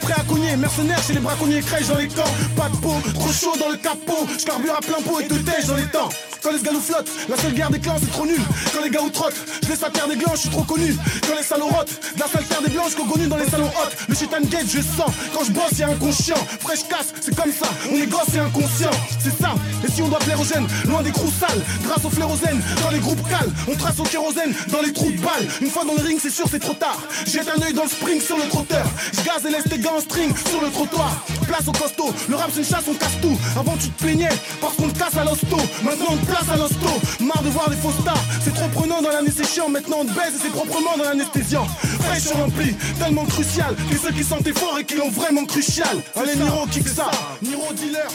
Prêt 0.00 0.14
à 0.16 0.22
cogner, 0.22 0.56
mercenaire 0.56 1.02
chez 1.02 1.14
les 1.14 1.20
braconniers, 1.20 1.60
crèche 1.60 1.88
dans 1.88 1.96
les 1.96 2.08
camps. 2.08 2.22
Pas 2.56 2.68
de 2.68 2.76
peau, 2.76 2.94
trop 3.14 3.32
chaud 3.32 3.56
dans 3.58 3.70
le 3.70 3.76
capot. 3.76 4.26
Je 4.38 4.44
carbure 4.44 4.74
à 4.76 4.80
plein 4.80 5.00
pot 5.02 5.20
et 5.20 5.26
te 5.26 5.34
tèche 5.34 5.66
dans 5.66 5.76
les 5.76 5.86
temps. 5.86 6.08
Quand 6.42 6.52
les 6.52 6.60
gars 6.60 6.72
nous 6.72 6.80
flottent, 6.80 7.10
la 7.28 7.36
seule 7.38 7.54
guerre 7.54 7.70
des 7.70 7.80
clans 7.80 7.96
c'est 7.98 8.10
trop 8.10 8.26
nul. 8.26 8.40
Quand 8.72 8.82
les 8.82 8.90
gars 8.90 9.00
ou 9.00 9.08
trottent, 9.08 9.40
je 9.62 9.68
laisse 9.68 9.80
la 9.80 9.90
terre 9.90 10.06
des 10.08 10.16
glands, 10.16 10.32
je 10.34 10.40
suis 10.40 10.50
trop 10.50 10.62
connu. 10.62 10.94
Quand 11.26 11.36
les 11.36 11.42
salauds 11.42 11.68
rotent, 11.68 11.98
la 12.18 12.26
sale 12.26 12.44
terre 12.44 12.62
des 12.62 12.68
blanches 12.68 12.94
connus 12.94 13.28
dans 13.28 13.36
les 13.36 13.48
salons 13.48 13.68
hot. 13.68 13.90
Le 14.08 14.14
shit 14.14 14.30
gate, 14.30 14.66
je 14.66 14.80
sens. 14.80 15.10
Quand 15.32 15.44
je 15.44 15.52
bosse, 15.52 15.78
y'a 15.78 15.88
inconscient. 15.88 16.36
Fraîche 16.60 16.86
casse, 16.88 17.14
c'est 17.20 17.34
comme 17.34 17.50
ça. 17.50 17.66
On 17.90 17.96
est 17.96 18.06
gosse 18.06 18.34
et 18.36 18.40
inconscient. 18.40 18.90
C'est 19.18 19.36
ça. 19.40 19.54
Et 19.86 19.90
si 19.90 20.02
on 20.02 20.08
doit 20.08 20.18
plaire 20.18 20.38
aux 20.38 20.44
jeunes, 20.44 20.66
loin 20.86 21.02
des 21.02 21.12
crews 21.12 21.32
sales, 21.40 21.62
grâce 21.86 22.04
au 22.04 22.10
flérosène, 22.10 22.62
dans 22.82 22.90
les 22.90 22.98
groupes 22.98 23.26
cales, 23.28 23.50
on 23.66 23.74
trace 23.74 23.98
au 23.98 24.04
kérosène, 24.04 24.54
dans 24.68 24.82
les 24.82 24.92
trous 24.92 25.12
de 25.12 25.18
balles. 25.18 25.48
Une 25.60 25.70
fois 25.70 25.84
dans 25.84 25.94
le 25.94 26.02
ring, 26.02 26.18
c'est 26.20 26.30
sûr, 26.30 26.46
c'est 26.50 26.60
trop 26.60 26.74
tard. 26.74 26.98
Jette 27.26 27.48
un 27.48 27.62
œil 27.62 27.72
dans 27.72 27.84
le 27.84 27.88
spring 27.88 28.20
sur 28.20 28.36
le 28.36 28.48
trotteur. 28.48 28.86
Je 29.12 29.22
gaze 29.22 29.46
et 29.46 29.50
laisse 29.50 29.63
tes 29.68 29.78
gars 29.78 29.94
en 29.96 30.00
string 30.00 30.32
sur 30.48 30.60
le 30.60 30.70
trottoir. 30.70 31.24
Place 31.46 31.68
au 31.68 31.72
costaud, 31.72 32.12
le 32.28 32.36
rap 32.36 32.50
c'est 32.52 32.60
une 32.60 32.66
chasse, 32.66 32.84
on 32.88 32.94
casse 32.94 33.20
tout. 33.20 33.36
Avant 33.58 33.76
tu 33.76 33.88
te 33.88 34.02
plaignais 34.02 34.34
parce 34.60 34.74
qu'on 34.74 34.88
te 34.88 34.98
casse 34.98 35.16
à 35.16 35.24
l'hosto. 35.24 35.56
Maintenant 35.82 36.10
on 36.10 36.16
te 36.16 36.26
place 36.26 36.48
à 36.52 36.56
l'hosto. 36.56 36.88
Marre 37.20 37.42
de 37.42 37.50
voir 37.50 37.70
des 37.70 37.76
faux 37.76 37.92
stars, 38.00 38.24
c'est 38.42 38.54
trop 38.54 38.68
prenant 38.68 39.00
dans 39.00 39.10
l'année 39.10 39.30
c'est. 39.30 39.44
Maintenant 39.68 39.98
on 40.00 40.04
te 40.04 40.12
baise 40.12 40.34
et 40.36 40.42
c'est 40.42 40.50
proprement 40.50 40.96
dans 40.96 41.04
l'anesthésiant. 41.04 41.66
Fraîche 42.00 42.34
l'ampli, 42.36 42.74
tellement 42.98 43.24
crucial 43.24 43.74
que 43.90 43.96
ceux 43.96 44.12
qui 44.12 44.24
sentaient 44.24 44.52
fort 44.52 44.78
et 44.78 44.84
qui 44.84 44.96
l'ont 44.96 45.10
vraiment 45.10 45.44
crucial. 45.44 45.96
Allez 46.16 46.34
Niro, 46.36 46.66
kick 46.66 46.88
ça. 46.88 47.10
Niro 47.42 47.72
dealer. 47.72 48.08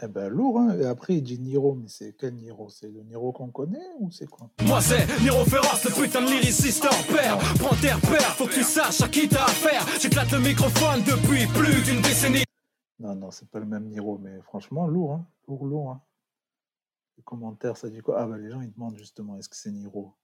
Eh 0.00 0.06
ben, 0.06 0.28
lourd, 0.28 0.60
hein. 0.60 0.78
Et 0.78 0.84
après, 0.86 1.16
il 1.16 1.22
dit 1.22 1.40
Niro, 1.40 1.74
mais 1.74 1.88
c'est 1.88 2.12
quel 2.16 2.34
Niro? 2.36 2.68
C'est 2.68 2.88
le 2.88 3.02
Niro 3.02 3.32
qu'on 3.32 3.50
connaît 3.50 3.88
ou 3.98 4.10
c'est 4.12 4.28
quoi? 4.28 4.48
Moi 4.64 4.80
c'est 4.80 5.04
Niro 5.22 5.44
Ferras, 5.44 5.80
le 5.84 5.90
putain 5.90 6.22
de 6.22 6.30
lyriciste 6.30 6.84
hors 6.84 7.06
pair 7.08 7.36
Prends 7.58 7.74
tes 7.80 7.92
repères, 7.92 8.36
faut 8.36 8.46
que 8.46 8.54
tu 8.54 8.62
saches 8.62 9.00
à 9.00 9.08
qui 9.08 9.28
t'as 9.28 9.44
affaire 9.44 9.84
J'éclate 10.00 10.30
le 10.30 10.38
microphone 10.38 11.02
depuis 11.02 11.46
plus 11.48 11.82
d'une 11.82 12.00
décennie 12.00 12.44
Non, 13.00 13.16
non, 13.16 13.32
c'est 13.32 13.48
pas 13.50 13.58
le 13.58 13.66
même 13.66 13.88
Niro, 13.88 14.18
mais 14.18 14.40
franchement, 14.42 14.86
lourd, 14.86 15.14
hein. 15.14 15.26
Lourd, 15.48 15.66
lourd, 15.66 15.90
hein. 15.90 16.02
Les 17.16 17.24
commentaires, 17.24 17.76
ça 17.76 17.90
dit 17.90 17.98
quoi? 17.98 18.20
Ah, 18.20 18.26
bah, 18.26 18.38
les 18.38 18.50
gens, 18.52 18.60
ils 18.60 18.72
demandent 18.72 18.96
justement, 18.96 19.36
est-ce 19.36 19.48
que 19.48 19.56
c'est 19.56 19.72
Niro? 19.72 20.14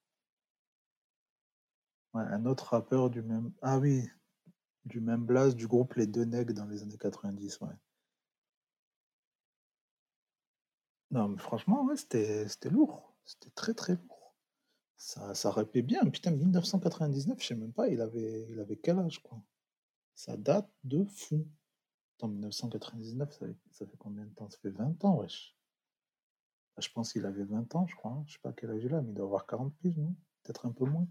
Ouais, 2.14 2.22
un 2.22 2.46
autre 2.46 2.68
rappeur 2.68 3.10
du 3.10 3.22
même. 3.22 3.50
Ah 3.60 3.78
oui, 3.78 4.08
du 4.84 5.00
même 5.00 5.24
blase 5.24 5.56
du 5.56 5.66
groupe 5.66 5.94
Les 5.94 6.06
Deux 6.06 6.24
Nègres 6.24 6.54
dans 6.54 6.66
les 6.66 6.82
années 6.82 6.96
90, 6.96 7.60
ouais. 7.62 7.68
Non, 11.14 11.28
mais 11.28 11.38
franchement, 11.38 11.84
ouais, 11.86 11.96
c'était 11.96 12.46
lourd. 12.70 13.14
C'était 13.24 13.48
très, 13.50 13.72
très 13.72 13.94
lourd. 13.94 14.34
Ça, 14.96 15.34
ça 15.34 15.50
rappait 15.50 15.82
bien. 15.82 16.04
Putain, 16.10 16.32
1999, 16.32 17.40
je 17.42 17.46
sais 17.48 17.54
même 17.56 17.72
pas, 17.72 17.88
il 17.88 18.00
avait, 18.02 18.46
il 18.50 18.60
avait 18.60 18.76
quel 18.78 18.98
âge, 19.00 19.20
quoi? 19.22 19.42
Ça 20.14 20.36
date 20.36 20.70
de 20.84 21.04
fou. 21.04 21.46
Attends, 22.18 22.28
1999, 22.28 23.32
ça, 23.70 23.86
fait- 23.86 23.96
combien 23.98 24.24
de 24.26 24.34
temps? 24.34 24.50
Ça 24.50 24.58
fait 24.58 24.70
20 24.70 25.04
ans, 25.04 25.18
wesh. 25.20 25.56
Ah, 26.76 26.80
Je 26.80 26.88
pense 26.90 27.12
qu'il 27.12 27.26
avait 27.26 27.44
20 27.44 27.74
ans, 27.74 27.86
je 27.86 27.96
crois. 27.96 28.12
hein. 28.12 28.24
Je 28.26 28.34
sais 28.34 28.38
pas 28.42 28.52
quel 28.52 28.70
âge 28.70 28.82
il 28.84 28.94
a, 28.94 29.00
mais 29.02 29.10
il 29.10 29.14
doit 29.14 29.26
avoir 29.26 29.46
40 29.46 29.74
piges, 29.76 29.96
non? 29.96 30.14
Peut-être 30.42 30.66
un 30.66 30.72
peu 30.72 30.84
moins. 30.84 31.06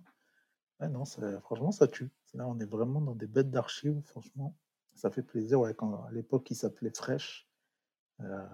Ouais, 0.82 0.90
non, 0.90 1.06
franchement, 1.42 1.72
ça 1.72 1.88
tue. 1.88 2.12
Là, 2.36 2.48
on 2.48 2.60
est 2.60 2.66
vraiment 2.66 3.02
dans 3.02 3.16
des 3.16 3.28
bêtes 3.28 3.52
d'archives, 3.52 4.02
franchement. 4.06 4.56
Ça 4.96 5.12
fait 5.12 5.24
plaisir. 5.24 5.60
Ouais, 5.62 5.74
quand, 5.76 6.04
à 6.06 6.12
l'époque, 6.12 6.50
il 6.52 6.56
s'appelait 6.56 6.92
Fresh. 6.96 7.48
Euh, 8.22 8.48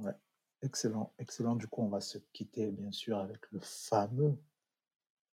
ouais, 0.00 0.14
excellent, 0.62 1.12
excellent. 1.18 1.56
Du 1.56 1.66
coup, 1.66 1.82
on 1.82 1.88
va 1.88 2.00
se 2.00 2.18
quitter, 2.32 2.70
bien 2.70 2.92
sûr, 2.92 3.18
avec 3.18 3.50
le 3.52 3.60
fameux 3.60 4.36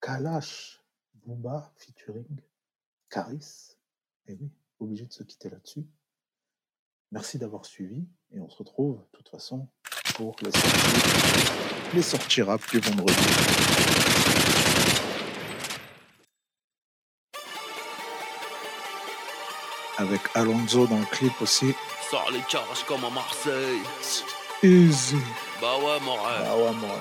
Kalash 0.01 0.81
Booba 1.25 1.71
featuring 1.77 2.41
Caris. 3.09 3.77
Et 4.27 4.33
oui, 4.33 4.51
obligé 4.79 5.05
de 5.05 5.13
se 5.13 5.23
quitter 5.23 5.49
là-dessus. 5.49 5.85
Merci 7.11 7.37
d'avoir 7.37 7.65
suivi 7.65 8.03
et 8.31 8.39
on 8.39 8.49
se 8.49 8.57
retrouve 8.57 8.97
de 8.97 9.17
toute 9.17 9.29
façon 9.29 9.67
pour 10.15 10.35
les 10.41 10.51
sorties, 10.51 11.93
les 11.93 12.01
sorties 12.01 12.41
rap 12.41 12.61
vendredi. 12.73 13.13
Avec 19.97 20.21
Alonso 20.33 20.87
dans 20.87 20.99
le 20.99 21.05
clip 21.05 21.39
aussi. 21.39 21.73
Sors 22.09 22.31
les 22.31 22.41
carages 22.41 22.83
comme 22.85 23.05
à 23.05 23.09
Marseille. 23.11 23.81
Easy. 24.63 25.17
Bah 25.61 25.75
ouais, 25.77 25.99
mon 26.05 26.13
rêve. 26.13 26.55
Ouais, 26.55 26.71
moi. 26.79 26.95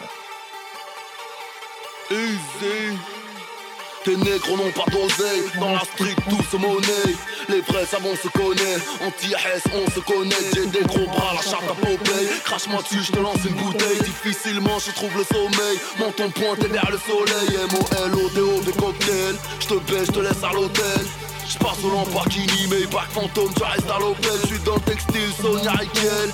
Easy. 2.11 2.99
Tes 4.05 4.17
négros 4.17 4.57
n'ont 4.57 4.73
pas 4.73 4.91
d'oseille, 4.91 5.45
dans 5.61 5.71
la 5.71 5.79
street 5.79 6.17
tout 6.29 6.43
se 6.51 6.57
monnaie 6.57 7.15
Les 7.49 7.61
vrais 7.61 7.87
savants 7.87 8.17
se 8.21 8.27
connaissent, 8.37 8.83
anti-S 9.01 9.63
on 9.73 9.89
se 9.93 10.01
connaît. 10.01 10.35
J'ai 10.53 10.67
des 10.67 10.85
gros 10.85 11.07
bras, 11.07 11.35
la 11.37 11.41
chatte 11.41 11.63
à 11.71 11.75
Popeye. 11.75 12.27
Crache-moi 12.43 12.83
dessus, 12.83 13.05
je 13.05 13.13
te 13.13 13.21
lance 13.21 13.45
une 13.49 13.55
bouteille. 13.55 14.01
Difficilement 14.01 14.81
je 14.85 14.91
trouve 14.91 15.17
le 15.17 15.23
sommeil. 15.23 15.79
Monte 16.01 16.17
ton 16.17 16.31
pointé 16.31 16.67
vers 16.67 16.91
le 16.91 16.99
soleil. 16.99 17.61
M-O-L-O-D-O-V 17.71 18.73
cocktail. 18.73 19.37
Je 19.61 19.67
te 19.69 19.75
baisse, 19.75 20.07
je 20.07 20.13
te 20.13 20.19
laisse 20.19 20.43
à 20.43 20.53
l'hôtel 20.53 21.07
J'passe 21.49 21.85
au 21.85 21.91
Lamborghini, 21.91 22.67
mais 22.71 22.87
back 22.87 23.11
fantôme, 23.11 23.53
tu 23.55 23.63
restes 23.63 23.91
à 23.91 23.99
l'Opel. 23.99 24.31
J'suis 24.45 24.59
dans 24.61 24.75
le 24.75 24.81
textile, 24.81 25.31
Sonia 25.41 25.73
Riquel. 25.73 26.33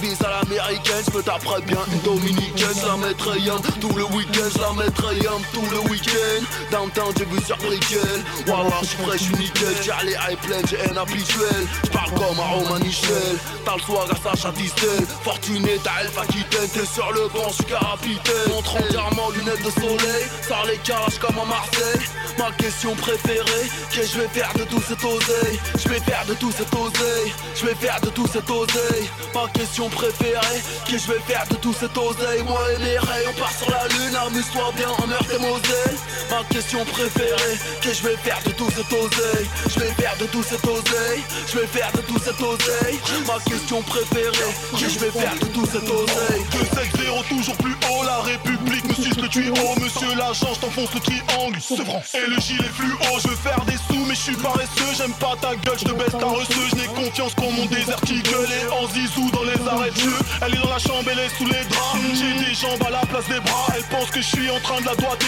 Bise 0.00 0.18
à 0.22 0.42
l'américaine, 0.42 1.04
j'me 1.10 1.22
taperais 1.22 1.62
bien 1.62 1.78
une 1.92 2.00
dominicaine. 2.00 2.74
J'la 2.82 2.96
mettrais 2.96 3.38
yum 3.40 3.60
tout 3.80 3.92
le 3.96 4.04
week-end, 4.04 4.50
j'la 4.54 4.84
mettrais 4.84 5.16
yum 5.16 5.42
tout 5.52 5.64
le 5.70 5.78
week-end. 5.90 6.44
Downtown, 6.70 7.12
j'ai 7.16 7.24
vu 7.24 7.40
sur 7.42 7.56
Brickell. 7.58 8.24
Wallah, 8.46 8.80
j'suis 8.82 8.98
frais, 8.98 9.18
j'suis 9.18 9.34
nickel. 9.36 9.74
J'ai 9.82 10.06
les 10.06 10.12
high 10.12 10.38
pleines, 10.42 10.66
j'ai 10.68 10.80
un 10.90 10.96
habituel. 10.96 11.66
J'parle 11.84 12.10
comme 12.10 12.38
un 12.38 12.48
Roman 12.54 12.78
Michel. 12.80 13.38
T'as 13.64 13.76
le 13.76 13.82
swag 13.82 14.10
à 14.10 14.36
Sacha 14.36 14.50
Distel. 14.52 15.06
Fortuné, 15.22 15.78
t'as 15.82 16.02
Elf 16.02 16.18
Aquitaine. 16.18 16.68
T'es 16.74 16.86
sur 16.86 17.10
le 17.12 17.28
banc, 17.28 17.48
j'suis 17.50 17.64
capitaine. 17.64 18.48
Montre 18.50 18.76
entièrement 18.76 19.30
lunettes 19.30 19.64
de 19.64 19.70
soleil. 19.70 20.24
Sors 20.46 20.66
les 20.66 20.78
calages 20.78 21.18
comme 21.18 21.38
à 21.38 21.44
Marseille. 21.44 22.08
Ma 22.38 22.52
question 22.52 22.94
préférée, 22.94 23.68
qu'est-ce 23.90 24.12
que 24.12 24.14
je 24.14 24.20
vais 24.20 24.28
faire 24.28 24.47
de 24.54 24.64
tout 24.64 24.80
cet 24.80 25.04
oseille. 25.04 25.58
Je 25.78 25.88
vais 25.88 26.00
faire 26.00 26.24
de 26.26 26.34
tout 26.34 26.52
cet 26.52 26.72
oseille, 26.74 27.32
je 27.54 27.66
vais 27.66 27.74
faire 27.74 28.00
de 28.00 28.10
tout 28.10 28.26
cet 28.26 28.48
oseille. 28.50 29.08
Ma 29.34 29.48
question 29.52 29.88
préférée, 29.88 30.62
que 30.86 30.98
je 30.98 31.06
vais 31.12 31.20
faire 31.26 31.44
de 31.50 31.56
tout 31.56 31.72
cet 31.72 31.96
oseille. 31.96 32.42
Moi 32.44 32.60
et 32.72 32.78
mes 32.78 32.98
rayons, 32.98 33.30
on 33.36 33.40
part 33.40 33.52
sur 33.52 33.70
la 33.70 33.86
lune, 33.88 34.16
amuse-toi 34.16 34.72
bien 34.76 34.88
en 34.88 35.06
meurtre 35.06 35.34
et 35.34 35.38
Moselle. 35.38 35.96
Ma 36.30 36.44
question 36.44 36.84
préférée, 36.84 37.58
que 37.82 37.92
je 37.92 38.02
vais 38.02 38.16
faire 38.16 38.40
de 38.44 38.50
tout 38.52 38.70
cet 38.70 38.92
oseille. 38.92 39.48
Je 39.68 39.80
vais 39.80 39.92
faire 39.92 40.16
de 40.18 40.26
tout 40.26 40.42
cet 40.42 40.64
oseille, 40.64 41.22
je 41.46 41.58
vais 41.58 41.66
faire 41.66 41.92
de 41.92 42.00
tout 42.02 42.18
cet 42.18 42.40
oseille. 42.40 42.98
Ma 43.26 43.38
question 43.50 43.82
préférée, 43.82 44.54
que 44.72 44.88
je 44.88 44.98
vais 44.98 45.10
faire 45.10 45.34
de 45.40 45.46
tout 45.46 45.66
cet 45.66 45.88
oseille. 45.88 46.42
2-7-0 46.52 47.28
toujours 47.28 47.56
plus 47.56 47.76
haut, 47.90 48.04
la 48.04 48.20
République 48.20 48.84
me 48.84 48.94
suce 48.94 49.16
le 49.16 49.28
tuyau 49.28 49.54
Monsieur 49.80 50.14
l'agent, 50.16 50.54
je 50.54 50.60
t'enfonce 50.60 50.94
le 50.94 51.00
triangle 51.00 51.60
Sevran. 51.60 52.02
Et 52.14 52.30
le 52.30 52.40
gilet 52.40 52.68
fluo, 52.74 52.98
je 53.22 53.28
veux 53.28 53.36
faire 53.36 53.64
des 53.64 53.76
sous 53.76 54.04
mais 54.06 54.14
je 54.14 54.20
suis 54.20 54.36
paresseux 54.38 54.92
J'aime 54.96 55.12
pas 55.12 55.34
ta 55.40 55.54
gueule, 55.56 55.78
je 55.78 55.84
te 55.84 55.92
baisse 55.92 56.12
ta 56.18 56.26
reçue 56.26 56.68
Je 56.72 56.88
confiance 56.90 57.34
qu'en 57.34 57.50
mon 57.50 57.66
désertique 57.66 58.26
Elle 58.26 58.52
est 58.52 58.68
en 58.68 58.86
zizou 58.88 59.30
dans 59.30 59.44
les 59.44 59.68
arrêts 59.68 59.90
de 59.90 60.00
jeu 60.00 60.18
Elle 60.42 60.54
est 60.54 60.62
dans 60.62 60.70
la 60.70 60.78
chambre, 60.78 61.04
elle 61.10 61.18
est 61.18 61.28
sous 61.36 61.46
les 61.46 61.64
draps. 61.70 61.98
J'ai 62.14 62.44
des 62.44 62.54
jambes 62.54 62.82
à 62.86 62.90
la 62.90 63.00
place 63.06 63.26
des 63.28 63.40
bras 63.40 63.66
Elle 63.76 63.84
pense 63.84 64.10
que 64.10 64.20
je 64.20 64.26
suis 64.26 64.50
en 64.50 64.60
train 64.60 64.80
de 64.80 64.86
la 64.86 64.94
doigter. 64.94 65.26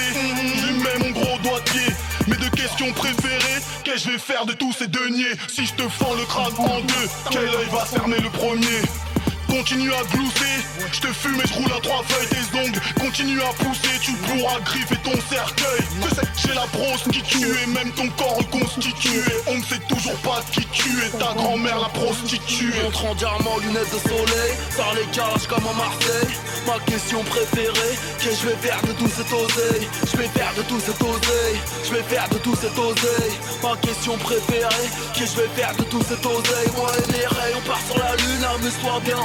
Lui 0.66 0.74
mets 0.82 0.98
mon 0.98 1.10
gros 1.10 1.38
doigt 1.42 1.60
de 1.60 1.70
pied 1.70 1.94
Mes 2.28 2.36
deux 2.36 2.50
questions 2.50 2.92
préférées 2.92 3.60
Qu'est-ce 3.84 4.04
que 4.04 4.10
je 4.10 4.10
vais 4.12 4.18
faire 4.18 4.46
de 4.46 4.52
tous 4.52 4.72
ces 4.72 4.86
deniers? 4.86 5.34
Si 5.48 5.66
je 5.66 5.74
te 5.74 5.88
fends 5.88 6.14
le 6.14 6.24
crâne 6.24 6.52
en 6.58 6.80
deux 6.80 7.08
Quel 7.30 7.44
œil 7.44 7.68
va 7.72 7.84
fermer 7.84 8.18
le 8.18 8.30
premier? 8.30 8.82
Continue 9.50 9.92
à 9.92 10.02
glousser, 10.04 10.64
je 10.92 11.00
te 11.00 11.06
fume 11.08 11.40
et 11.42 11.46
je 11.46 11.54
roule 11.54 11.72
à 11.76 11.80
trois 11.80 12.02
feuilles 12.08 12.28
tes 12.28 12.58
ongles. 12.58 12.80
Continue 12.98 13.40
à 13.42 13.52
pousser, 13.62 13.98
tu 14.00 14.12
pourras 14.12 14.60
griffer 14.60 14.96
ton 15.04 15.18
cercueil. 15.28 15.82
J'ai 16.36 16.54
la 16.54 16.66
brosse 16.72 17.04
qui 17.12 17.22
tue 17.22 17.46
et 17.62 17.66
même 17.66 17.90
ton 17.92 18.08
corps 18.10 18.38
reconstitué. 18.38 19.22
On 19.46 19.58
ne 19.58 19.62
sait 19.62 19.80
toujours 19.88 20.16
pas 20.22 20.42
qui 20.52 20.64
tu 20.66 20.88
es, 20.88 21.10
ta 21.18 21.34
grand-mère 21.34 21.78
la 21.78 21.88
prostituée. 21.88 22.82
Montre 22.82 23.04
en 23.04 23.14
diamant, 23.14 23.58
lunettes 23.58 23.92
de 23.92 24.08
soleil. 24.08 24.52
Sors 24.74 24.94
les 24.94 25.06
calages 25.14 25.46
comme 25.48 25.66
à 25.66 25.74
Marseille. 25.74 26.34
Ma 26.66 26.78
question 26.90 27.22
préférée 27.24 27.96
que 28.18 28.30
je 28.30 28.46
vais 28.48 28.56
faire 28.56 28.80
de 28.82 28.92
tout 28.92 29.08
cet 29.08 29.32
oseille? 29.32 29.88
Je 30.10 30.16
vais 30.16 30.28
faire 30.28 30.52
de 30.56 30.62
tout 30.62 30.80
cet 30.80 31.00
oseille. 31.02 31.60
Je 31.84 31.90
vais 31.94 32.02
faire 32.02 32.28
de 32.28 32.38
tout 32.38 32.56
cet 32.56 32.78
oseille. 32.78 33.34
Ma 33.62 33.76
question 33.76 34.16
préférée 34.18 34.88
que 35.14 35.26
je 35.26 35.36
vais 35.40 35.48
faire 35.56 35.74
de 35.76 35.84
tout 35.84 36.02
cet 36.08 36.24
oseille? 36.24 36.70
Moi 36.76 36.90
et 36.96 37.12
mes 37.12 37.26
rayons, 37.26 37.58
on 37.58 37.68
part 37.68 37.80
sur 37.86 37.98
la 37.98 38.16
lune. 38.16 38.44
Amuse-toi 38.54 39.00
bien 39.04 39.16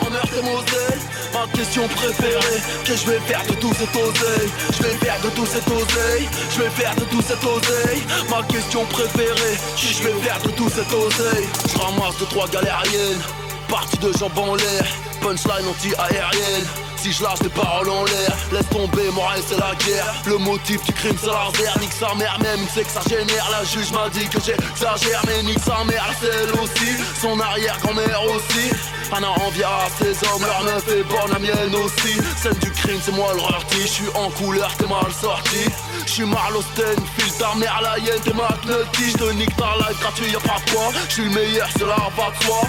Ma 1.33 1.47
question 1.57 1.87
préférée 1.89 2.61
que 2.85 2.95
je 2.95 3.05
vais 3.09 3.19
faire 3.19 3.45
de 3.47 3.53
tout 3.55 3.73
cet 3.73 3.89
oseille? 3.95 4.49
Je 4.71 4.83
vais 4.83 4.95
faire 5.05 5.21
de 5.21 5.29
tout 5.29 5.45
cet 5.45 5.67
oseille 5.67 6.29
Je 6.51 6.61
vais 6.61 6.69
faire 6.69 6.95
de 6.95 7.03
tout 7.05 7.21
cet 7.21 7.43
oseille. 7.43 8.03
Ma 8.29 8.41
question 8.43 8.85
préférée 8.85 9.57
que 9.75 9.87
je 9.87 10.03
vais 10.03 10.21
faire 10.21 10.41
de 10.41 10.49
tout 10.51 10.69
cet 10.69 10.91
oseille. 10.93 11.47
Je 11.67 11.77
ramasse 11.77 12.17
de 12.19 12.25
trois 12.25 12.47
galériennes 12.47 13.21
Partie 13.67 13.97
de 13.97 14.13
jambes 14.17 14.37
en 14.37 14.55
l'air 14.55 14.85
Punchline 15.21 15.67
anti-aérienne 15.67 16.65
si 17.05 17.11
je 17.11 17.23
lâche 17.23 17.39
des 17.39 17.49
paroles 17.49 17.89
en 17.89 18.03
l'air, 18.03 18.35
laisse 18.51 18.67
tomber, 18.69 19.11
moral 19.11 19.39
c'est 19.47 19.59
la 19.59 19.75
guerre. 19.85 20.11
Le 20.25 20.37
motif 20.39 20.83
du 20.85 20.91
crime 20.91 21.15
c'est 21.19 21.27
l'arrière, 21.27 21.77
nique 21.79 21.93
sa 21.93 22.15
mère 22.15 22.35
même, 22.41 22.59
il 22.63 22.69
sait 22.69 22.83
que 22.83 22.89
ça 22.89 23.01
génère. 23.07 23.47
La 23.51 23.63
juge 23.63 23.91
m'a 23.91 24.09
dit 24.09 24.27
que 24.27 24.39
j'exagère, 24.41 25.21
mais 25.27 25.43
nique 25.43 25.59
sa 25.59 25.83
mère, 25.83 26.09
c'est 26.19 26.33
elle 26.33 26.59
aussi, 26.59 26.91
son 27.21 27.39
arrière-grand-mère 27.39 28.23
aussi. 28.33 28.71
Anna 29.11 29.29
enviera 29.45 29.85
ses 29.99 30.17
hommes, 30.27 30.41
leur 30.41 30.63
meuf 30.63 30.87
est 30.87 31.03
bonne, 31.03 31.31
la 31.31 31.37
mienne 31.37 31.75
aussi. 31.75 32.17
Scène 32.41 32.57
du 32.59 32.71
crime, 32.71 32.99
c'est 33.03 33.13
moi 33.13 33.33
le 33.35 33.41
rorti, 33.41 33.81
je 33.81 33.87
suis 33.87 34.09
en 34.15 34.31
couleur, 34.31 34.73
t'es 34.75 34.87
mal 34.87 35.11
sorti. 35.21 35.69
Je 36.07 36.11
suis 36.11 36.25
Marlosten, 36.25 36.97
file 37.17 37.33
ta 37.37 37.53
mère 37.55 37.81
la 37.83 37.99
hyène, 37.99 38.19
t'es 38.23 38.33
McNulty. 38.33 39.11
Je 39.11 39.17
te 39.17 39.31
nique 39.33 39.55
ta 39.55 39.75
live 39.77 39.99
gratuit, 39.99 40.31
y'a 40.31 40.39
pas 40.39 40.61
quoi. 40.71 40.89
Je 41.07 41.13
suis 41.13 41.23
le 41.25 41.29
meilleur, 41.29 41.69
c'est 41.77 41.85
la 41.85 42.09
va 42.17 42.31
de 42.31 42.43
soi. 42.43 42.61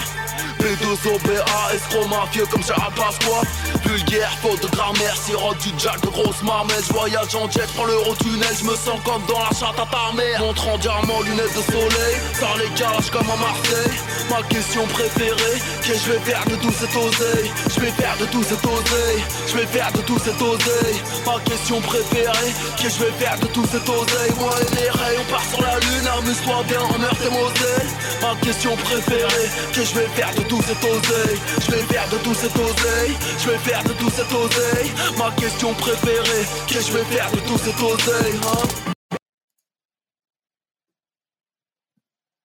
P2OBA, 0.59 1.75
escroc 1.75 2.07
mafieux 2.07 2.45
comme 2.47 2.63
Gérard 2.63 2.91
Pasqua 2.91 3.41
Vulgaire, 3.85 4.26
faute 4.41 4.61
de 4.61 4.67
grammaire, 4.67 5.15
sirote 5.15 5.57
du 5.59 5.71
jack 5.77 6.01
de 6.01 6.07
grosse 6.07 6.41
marmelle. 6.43 6.83
Je 6.87 6.93
voyage 6.93 7.35
en 7.35 7.49
jet, 7.49 7.67
prends 7.75 7.85
l'eurotunnel, 7.85 8.55
je 8.59 8.65
me 8.65 8.75
sens 8.75 8.99
comme 9.03 9.23
dans 9.27 9.39
la 9.39 9.49
chatte 9.49 9.79
à 9.79 9.85
ta 9.85 10.07
Montre 10.39 10.67
en 10.67 10.77
diamant, 10.77 11.21
lunettes 11.21 11.55
de 11.55 11.63
soleil, 11.71 12.15
sors 12.39 12.57
les 12.57 12.69
calages 12.79 13.09
comme 13.11 13.29
à 13.29 13.37
Marseille. 13.37 13.97
Ma 14.29 14.41
question 14.43 14.85
préférée, 14.87 15.59
que 15.81 15.93
je 15.93 16.11
vais 16.11 16.19
faire 16.19 16.43
de 16.45 16.55
tout 16.55 16.71
cet 16.71 16.95
oseille? 16.95 17.51
Je 17.73 17.79
vais 17.79 17.91
faire 17.91 18.17
de 18.19 18.25
tout 18.25 18.43
cet 18.43 18.65
oseille, 18.65 19.23
je 19.47 19.57
vais 19.57 19.65
faire 19.65 19.91
de 19.91 20.01
tout 20.01 20.19
cet 20.19 20.41
oseille. 20.41 20.99
Ma 21.25 21.39
question 21.41 21.81
préférée, 21.81 22.51
que 22.77 22.89
je 22.89 22.99
vais 23.03 23.11
faire 23.19 23.37
de 23.39 23.47
tout 23.47 23.65
cet 23.71 23.87
oseille? 23.87 24.33
Moi 24.39 24.53
et 24.61 24.75
les 24.75 24.89
rayons, 24.89 25.21
on 25.21 25.31
part 25.31 25.45
sur 25.49 25.61
la 25.61 25.79
lune, 25.79 26.07
amuse-toi 26.17 26.63
bien 26.67 26.81
en 26.81 26.97
meurtre 26.97 27.23
et 27.25 27.29
Moselle 27.29 27.87
Ma 28.21 28.35
question 28.45 28.75
préférée, 28.77 29.49
que 29.73 29.83
je 29.83 29.93
vais 29.93 30.07
faire 30.15 30.33
de 30.35 30.41
tout 30.43 30.61
cet 30.61 30.83
oseille? 30.83 31.39
Je 31.65 31.71
vais 31.71 31.83
faire 31.93 32.07
de 32.09 32.17
tout 32.17 32.33
cet 32.33 32.55
oseille 32.55 33.15
Je 33.39 33.49
vais 33.49 33.57
faire 33.59 33.83
de 33.83 33.93
tout 33.93 34.09
cet 34.09 34.16
oseille 34.25 34.91
Ma 35.17 35.31
question 35.31 35.73
préférée 35.73 36.45
Qu'est-ce 36.67 36.91
que 36.91 36.97
je 36.97 37.03
vais 37.03 37.15
faire 37.15 37.31
de 37.31 37.39
tout 37.39 37.57
cet 37.57 37.79
oseille 37.81 38.39
hein? 38.43 38.87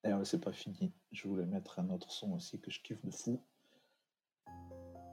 Et 0.04 0.12
ouais, 0.12 0.24
c'est 0.24 0.40
pas 0.40 0.52
fini. 0.52 0.92
Je 1.12 1.28
voulais 1.28 1.46
mettre 1.46 1.78
un 1.78 1.88
autre 1.90 2.10
son 2.10 2.32
aussi 2.32 2.60
que 2.60 2.70
je 2.70 2.80
kiffe 2.80 3.04
de 3.04 3.10
fou. 3.10 3.40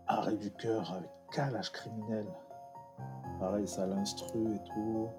Arrêt 0.08 0.36
du 0.36 0.52
cœur 0.52 0.92
avec 0.92 1.10
calage 1.32 1.72
criminel. 1.72 2.26
Pareil, 3.40 3.68
ça 3.68 3.86
l'instru 3.86 4.56
et 4.56 4.70
tout. 4.74 5.10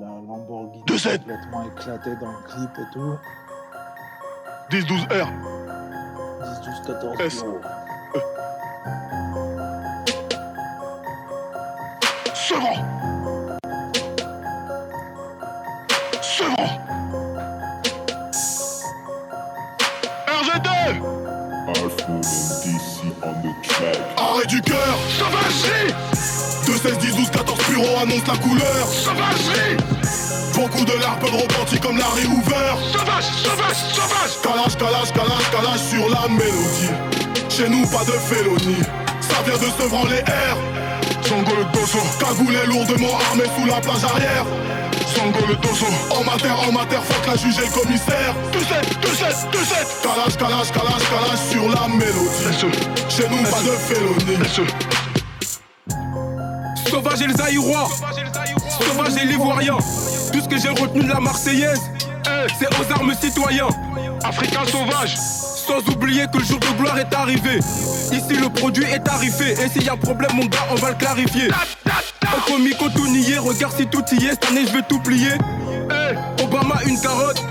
La 0.00 0.06
Lamborghini 0.08 0.84
complètement 0.84 1.62
éclatée 1.70 2.16
dans 2.16 2.32
le 2.32 2.42
clip 2.44 2.70
et 2.78 2.92
tout. 2.92 3.16
10-12 4.70 5.06
R 5.22 5.56
10, 6.42 6.60
12, 6.60 6.86
14 6.86 7.20
S. 7.20 7.44
Arrêt 24.16 24.46
du 24.46 24.60
cœur. 24.62 24.96
Sauvagerie. 25.18 25.94
2, 26.66 26.72
16, 26.76 26.98
10, 26.98 27.16
12, 27.16 27.30
14 27.30 27.58
bureaux 27.68 27.98
annonce 28.02 28.26
la 28.26 28.36
couleur. 28.38 28.88
Sauvagerie. 28.88 29.76
Beaucoup 30.54 30.84
de 30.84 30.92
larmes 30.98 31.18
peuvent 31.20 31.34
repentir 31.34 31.80
comme 31.80 31.98
Larry 31.98 32.24
Hoover 32.24 32.72
Sauvage, 32.90 33.24
sauvage, 33.24 33.76
sauvage. 33.92 34.40
Calage, 34.42 34.76
calage, 34.78 35.12
calage, 35.12 35.50
calage 35.50 35.80
sur 35.80 36.08
la 36.08 36.26
mélodie. 36.28 36.94
Chez 37.50 37.68
nous 37.68 37.86
pas 37.86 38.04
de 38.04 38.12
félonie 38.12 38.82
Ça 39.20 39.42
vient 39.44 39.58
de 39.58 39.70
se 39.70 39.88
branler 39.88 40.16
air 40.26 40.56
Sango 41.22 41.52
le 41.56 41.64
dosso 41.78 41.98
Cagoulé 42.18 42.58
lourdement 42.66 43.18
armé 43.30 43.44
sous 43.56 43.66
la 43.66 43.80
plage 43.80 44.04
arrière 44.04 44.46
Le 45.16 46.14
En 46.14 46.24
mater, 46.24 46.50
en 46.50 46.72
mater, 46.72 46.98
fuck 47.02 47.26
la 47.26 47.36
juge 47.36 47.58
et 47.58 47.66
le 47.66 47.72
commissaire 47.72 48.34
2-7, 48.52 48.60
2-7, 49.00 49.48
2-7 49.50 50.02
Calage, 50.02 50.36
calage, 50.36 50.70
calage, 50.72 51.08
calage 51.08 51.38
sur 51.50 51.68
la 51.70 51.88
mélodie 51.88 52.52
Chez 53.08 53.26
nous 53.30 53.42
pas 53.44 53.62
de 53.62 53.70
félonie 53.78 54.38
Sauvage 56.90 57.22
et 57.22 57.26
les 57.26 57.40
Aïrois, 57.40 57.88
Sauvage 58.80 59.22
et 59.22 59.26
l'Ivoirien. 59.26 59.78
Tout 60.32 60.40
ce 60.40 60.48
que 60.48 60.58
j'ai 60.58 60.68
retenu 60.68 61.02
de 61.02 61.08
la 61.08 61.20
Marseillaise, 61.20 61.80
c'est 62.58 62.68
aux 62.68 62.92
armes 62.92 63.14
citoyens. 63.20 63.68
Africain 64.22 64.64
sauvage. 64.66 65.16
Sans 65.16 65.80
oublier 65.92 66.26
que 66.32 66.38
le 66.38 66.44
jour 66.44 66.60
de 66.60 66.78
gloire 66.78 66.98
est 66.98 67.12
arrivé. 67.14 67.58
Ici 68.12 68.36
le 68.40 68.48
produit 68.48 68.84
est 68.84 69.00
tarifé. 69.00 69.52
Et 69.52 69.68
s'il 69.68 69.84
y 69.84 69.88
a 69.88 69.96
problème, 69.96 70.32
mon 70.34 70.46
gars, 70.46 70.66
on 70.70 70.76
va 70.76 70.90
le 70.90 70.96
clarifier. 70.96 71.48
Au 72.36 72.50
comico 72.50 72.88
tout 72.90 73.06
nier, 73.06 73.38
regarde 73.38 73.74
si 73.76 73.86
tout 73.86 74.04
y 74.12 74.26
est. 74.26 74.30
Cette 74.30 74.46
année, 74.50 74.66
je 74.66 74.72
vais 74.72 74.82
tout 74.88 74.98
plier. 75.00 75.32
Eh, 75.90 76.42
Obama, 76.42 76.76
une 76.86 77.00
carotte. 77.00 77.42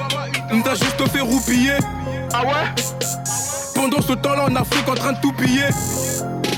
On 0.52 0.62
t'a 0.62 0.76
juste 0.76 1.08
fait 1.12 1.22
roupiller. 1.22 1.78
Ah 2.34 2.44
ouais? 2.44 2.84
Pendant 3.74 4.02
ce 4.02 4.14
temps-là, 4.14 4.46
en 4.46 4.56
Afrique, 4.56 4.88
en 4.88 4.96
train 4.96 5.14
de 5.14 5.22
tout 5.22 5.34
piller. 5.34 5.70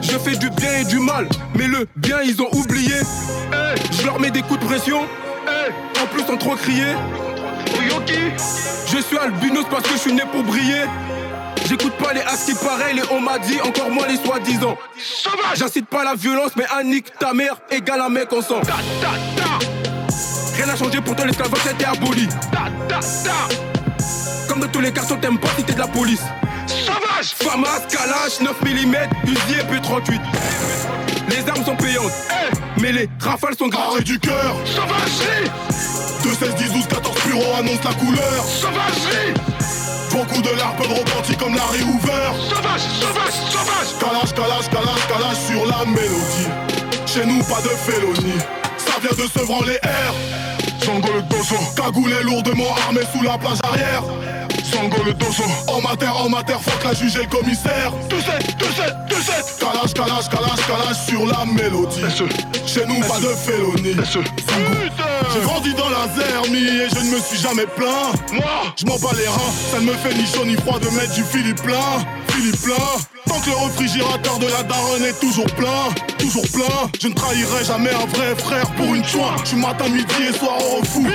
Je 0.02 0.18
fais 0.18 0.36
du 0.36 0.49
bien 0.52 0.74
et 0.82 0.86
du 0.86 0.99
mal, 0.99 1.28
mais 1.56 1.68
le 1.68 1.88
bien 1.95 2.22
ils 2.24 2.41
ont 2.41 2.49
oublié. 2.54 2.95
Eh, 3.52 3.94
je 3.94 4.06
leur 4.06 4.20
mets 4.20 4.32
des 4.32 4.41
coups 4.41 4.60
de 4.60 4.66
pression. 4.66 5.02
Eh, 5.48 5.99
en 6.02 6.08
plus 6.08 6.24
en 6.32 6.38
trop 6.38 6.56
crier. 6.56 6.95
Je 8.91 8.98
suis 9.02 9.18
albinos 9.18 9.66
parce 9.70 9.84
que 9.84 9.94
je 9.94 9.98
suis 9.99 10.14
né 10.14 10.24
pour 10.32 10.44
briller. 10.44 10.86
J'écoute 11.68 11.94
pas 11.98 12.14
les 12.14 12.22
as 12.22 12.45
qui 12.45 12.53
paraît, 12.53 12.94
les 12.94 13.02
on 13.11 13.19
m'a 13.19 13.38
dit, 13.39 13.60
encore 13.60 13.89
moins 13.89 14.07
les 14.07 14.15
soi-disant. 14.15 14.77
Sauvage 14.98 15.57
J'incite 15.57 15.88
pas 15.88 16.06
la 16.06 16.15
violence, 16.15 16.52
mais 16.56 16.65
Annick, 16.73 17.11
ta 17.19 17.34
mère, 17.34 17.57
égale 17.69 17.99
un 17.99 18.10
mec 18.10 18.31
en 18.31 18.41
sang. 18.41 18.61
Rien 20.56 20.65
n'a 20.65 20.76
changé, 20.77 21.02
pourtant 21.02 21.26
l'esclavage 21.26 21.68
a 21.68 21.72
été 21.72 21.84
aboli. 21.85 22.30
Comme 24.48 24.61
dans 24.61 24.68
tous 24.68 24.80
les 24.80 24.94
quartiers, 24.94 25.18
t'aimes 25.19 25.39
pas 25.39 25.49
si 25.57 25.64
t'es 25.64 25.73
de 25.73 25.80
la 25.80 25.88
police. 25.88 26.22
Sauvage 26.68 27.34
Famas, 27.35 27.81
Kalash, 27.89 28.39
9 28.39 28.61
mm, 28.61 28.95
Uzi 29.26 29.60
et 29.60 29.64
P38. 29.64 30.22
Les 31.30 31.49
armes 31.49 31.65
sont 31.65 31.76
payantes, 31.76 32.14
mais 32.77 32.94
les 32.94 33.10
rafales 33.19 33.56
sont 33.57 33.68
gratuites. 33.68 33.91
Arrêt 33.94 34.03
du 34.03 34.19
cœur 34.19 34.56
Sauvagerie 34.65 35.52
2, 36.23 36.30
16, 36.34 36.56
10, 36.56 36.73
12, 36.73 36.88
14 36.88 37.23
bureaux 37.26 37.56
annoncent 37.60 37.84
la 37.84 37.94
couleur 37.95 38.45
Sauvagerie 38.45 39.56
Beaucoup 40.18 40.41
de 40.41 40.49
larmes 40.49 40.76
peuvent 40.77 40.98
repentir 40.98 41.38
comme 41.38 41.53
Larry 41.53 41.84
Hoover 41.84 42.31
Sauvage, 42.49 42.81
sauvage, 42.99 43.34
sauvage. 43.52 43.99
Calage, 43.99 44.34
calage, 44.34 44.69
calage, 44.72 45.07
calage 45.07 45.38
sur 45.45 45.64
la 45.68 45.85
mélodie. 45.85 46.49
Chez 47.06 47.23
nous 47.23 47.44
pas 47.44 47.61
de 47.61 47.69
félonie 47.69 48.39
Ça 48.77 48.94
vient 48.99 49.11
de 49.11 49.30
se 49.30 49.45
branler 49.45 49.77
air. 49.84 50.14
Sango 50.84 51.07
le 51.14 51.22
dosso 51.22 51.56
Cagoulé 51.76 52.15
lourdement 52.23 52.76
armé 52.88 53.02
sous 53.14 53.22
la 53.22 53.38
plage 53.38 53.60
arrière. 53.64 54.02
Sango 54.64 55.03
le 55.06 55.14
dosso 55.14 55.44
En 55.68 55.81
mater, 55.81 56.07
en 56.07 56.30
mater, 56.30 56.57
fuck 56.61 56.84
la 56.84 56.94
juge 56.95 57.15
et 57.18 57.22
le 57.22 57.27
commissaire. 57.27 57.91
2 58.10 58.19
7, 58.19 58.57
2 58.57 58.65
7, 58.65 58.95
2 59.10 59.15
7 59.15 59.60
Calage, 59.60 59.94
calage, 59.94 60.30
calage, 60.30 60.65
calage 60.65 60.98
sur 61.07 61.27
la 61.27 61.45
mélodie. 61.45 62.02
Chez 62.65 62.88
nous 62.88 63.02
pas 63.02 63.19
de 63.19 63.35
félonie 63.35 63.94
J'ai 65.34 65.41
grandi 65.41 65.74
dans 65.74 65.90
la 65.90 66.08
zermie 66.16 66.58
et 66.58 66.90
je 66.90 66.99
ne 66.99 67.16
me 67.16 67.20
suis 67.20 67.38
jamais 67.38 67.66
plaint 67.66 68.32
Moi, 68.32 68.74
je 68.76 68.86
m'en 68.86 68.98
bats 68.98 69.16
les 69.18 69.28
reins 69.28 69.54
Ça 69.72 69.80
ne 69.80 69.86
me 69.86 69.94
fait 69.94 70.14
ni 70.14 70.26
chaud 70.26 70.45
ni 70.45 70.56
froid 70.56 70.80
de 70.80 70.88
mettre 70.90 71.14
du 71.14 71.24
Philippe 71.24 71.62
plein 71.62 72.06
Philippe 72.30 72.62
plein 72.62 72.76
Tant 73.28 73.40
que 73.40 73.49
le 73.49 73.56
réfrigérateur 73.58 74.40
de 74.40 74.48
la 74.48 74.64
daronne 74.64 75.04
est 75.04 75.20
toujours 75.20 75.52
plein 75.56 75.90
Toujours 76.18 76.48
plein 76.54 76.90
Je 77.02 77.08
ne 77.08 77.14
trahirai 77.14 77.66
jamais 77.66 77.91
un 77.91 78.06
vrai 78.06 78.36
frère 78.38 78.70
pour 78.72 78.94
une 78.94 79.04
choix 79.04 79.36
Je 79.45 79.56
matin, 79.56 79.90
midi 79.90 80.16
et 80.30 80.34
soir 80.34 80.58
au 80.58 80.78
refou 80.78 81.06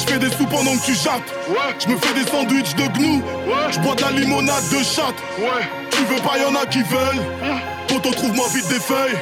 je 0.00 0.06
fais 0.06 0.18
des 0.18 0.30
sous 0.30 0.46
pendant 0.46 0.74
que 0.76 0.86
tu 0.86 0.94
jattes. 0.94 1.30
Je 1.78 1.88
me 1.88 1.96
fais 1.98 2.14
des 2.14 2.28
sandwichs 2.28 2.74
de 2.74 2.86
gnou. 2.98 3.22
Je 3.70 3.78
bois 3.80 3.94
de 3.94 4.00
la 4.00 4.10
limonade 4.12 4.64
de 4.72 4.82
chatte. 4.82 5.14
Tu 5.90 6.04
veux 6.04 6.20
pas, 6.22 6.38
y'en 6.38 6.54
a 6.54 6.64
qui 6.64 6.82
veulent. 6.82 7.22
Poto, 7.86 8.10
trouve-moi 8.12 8.46
vite 8.54 8.68
des 8.68 8.80
feuilles. 8.80 9.18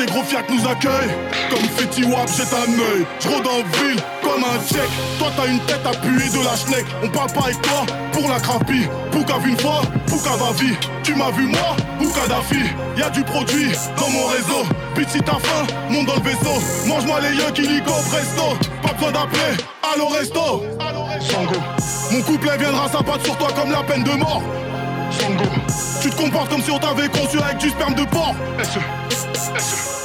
Des 0.00 0.06
gros 0.06 0.22
fiacs 0.22 0.48
nous 0.48 0.66
accueillent. 0.66 1.14
Comme 1.50 1.68
Fetty 1.76 2.04
Wap, 2.04 2.26
j'ai 2.34 2.42
un 2.42 2.72
œil. 2.72 3.06
Je 3.20 3.28
rôde 3.28 3.46
en 3.46 3.58
ville 3.58 4.00
comme 4.22 4.42
un 4.42 4.58
tchèque. 4.66 4.88
Toi, 5.18 5.28
t'as 5.36 5.46
une 5.46 5.60
tête 5.60 5.84
appuyée 5.84 6.30
de 6.30 6.42
la 6.42 6.56
schneck. 6.56 6.86
On 7.04 7.08
parle 7.08 7.30
pas 7.32 7.44
avec 7.44 7.60
toi 7.60 7.84
pour 8.10 8.26
la 8.26 8.40
crapie. 8.40 8.88
Pouka 9.12 9.36
vu 9.38 9.50
une 9.50 9.58
fois, 9.58 9.82
Pouka 10.06 10.30
va 10.36 10.52
vie. 10.52 10.74
Tu 11.02 11.14
m'as 11.14 11.30
vu 11.32 11.44
moi 11.48 11.76
ou 12.00 12.08
Kadhafi 12.08 12.62
Y'a 12.96 13.10
du 13.10 13.22
produit 13.24 13.72
dans 13.98 14.08
mon 14.08 14.26
réseau. 14.28 14.64
Bitch, 14.96 15.08
si 15.10 15.20
t'as 15.20 15.38
faim, 15.38 15.66
monte 15.90 16.06
dans 16.06 16.14
le 16.14 16.22
vaisseau. 16.22 16.86
Mange-moi 16.86 17.20
les 17.20 17.36
yeux 17.36 17.50
qui 17.52 17.82
presto. 17.82 18.56
Pas 18.82 18.94
besoin 18.94 19.12
d'appeler, 19.12 19.62
allo 19.92 20.06
resto. 20.06 20.64
Sango. 21.20 21.60
Mon 22.10 22.22
couplet 22.22 22.56
viendra 22.56 22.88
s'abattre 22.88 23.24
sur 23.24 23.36
toi 23.36 23.48
comme 23.54 23.70
la 23.70 23.82
peine 23.82 24.04
de 24.04 24.12
mort. 24.12 24.42
Sango. 25.10 25.89
Tu 26.00 26.08
te 26.10 26.16
comportes 26.16 26.50
comme 26.50 26.62
si 26.62 26.70
on 26.70 26.78
t'avait 26.78 27.08
conçu 27.08 27.38
avec 27.38 27.58
du 27.58 27.68
sperme 27.68 27.94
de 27.94 28.04
porc. 28.04 28.34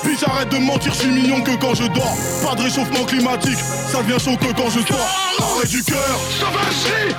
Bitch, 0.03 0.23
arrête 0.27 0.49
de 0.49 0.57
mentir, 0.57 0.93
je 0.93 0.99
suis 0.99 1.09
mignon 1.09 1.41
que 1.41 1.55
quand 1.55 1.73
je 1.73 1.83
dors. 1.87 2.17
Pas 2.43 2.55
de 2.55 2.63
réchauffement 2.63 3.05
climatique, 3.05 3.57
ça 3.91 4.01
devient 4.03 4.19
chaud 4.19 4.37
que 4.37 4.53
quand 4.53 4.69
je 4.69 4.79
sors. 4.85 5.07
Arrêt 5.39 5.67
du 5.67 5.83
cœur. 5.83 6.19
Sauvagerie 6.39 7.15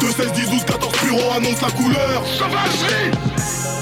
2, 0.00 0.06
16, 0.12 0.32
10, 0.32 0.50
12, 0.50 0.64
14 0.64 0.92
bureaux 1.04 1.32
annoncent 1.36 1.66
la 1.66 1.72
couleur. 1.72 2.22
Sauvagerie 2.26 3.10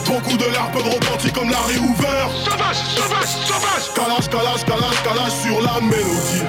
Beaucoup 0.07 0.37
de 0.37 0.45
larmes 0.53 0.73
peuvent 0.73 0.89
repentir 0.93 1.33
comme 1.33 1.51
Larry 1.51 1.79
Hoover. 1.79 2.27
Sauvage, 2.45 2.77
sauvage, 2.95 3.29
sauvage 3.47 3.95
Calage, 3.95 4.29
calage, 4.29 4.65
calage, 4.65 5.03
calage 5.03 5.33
sur 5.43 5.61
la 5.63 5.81
mélodie. 5.81 6.45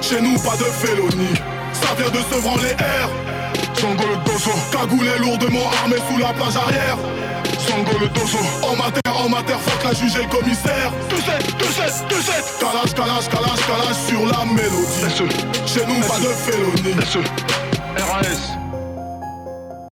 Chez 0.00 0.20
nous, 0.20 0.38
pas 0.38 0.56
de 0.56 0.64
félonie. 0.64 1.34
Ça 1.72 1.94
vient 1.98 2.10
de 2.10 2.18
se 2.18 2.40
branler 2.40 2.70
air. 2.78 3.08
Sango 3.80 4.04
le 4.08 4.16
dosso. 4.24 4.50
Cagoulé 4.72 5.18
lourdement 5.18 5.70
armé 5.82 5.96
sous 6.08 6.18
la 6.18 6.32
plage 6.32 6.56
arrière. 6.56 6.98
Sango 7.58 7.98
le 7.98 8.08
dosso. 8.08 8.38
En 8.62 8.76
mater, 8.76 9.00
en 9.14 9.28
mater, 9.28 9.58
fuck 9.60 9.84
la 9.84 9.92
juge 9.92 10.16
et 10.16 10.22
le 10.22 10.28
commissaire. 10.28 10.92
2 11.10 11.16
7, 11.16 11.56
2 11.58 11.64
7, 11.66 12.04
2 12.08 12.16
7. 12.16 12.58
Calage, 12.60 12.94
calage, 12.94 13.28
calage, 13.28 13.66
calage 13.66 14.00
sur 14.08 14.26
la 14.26 14.44
mélodie. 14.44 15.32
Chez 15.66 15.86
nous, 15.86 16.00
pas 16.06 16.18
de 16.18 16.32
félonie. 16.44 16.94
RAS 17.98 18.65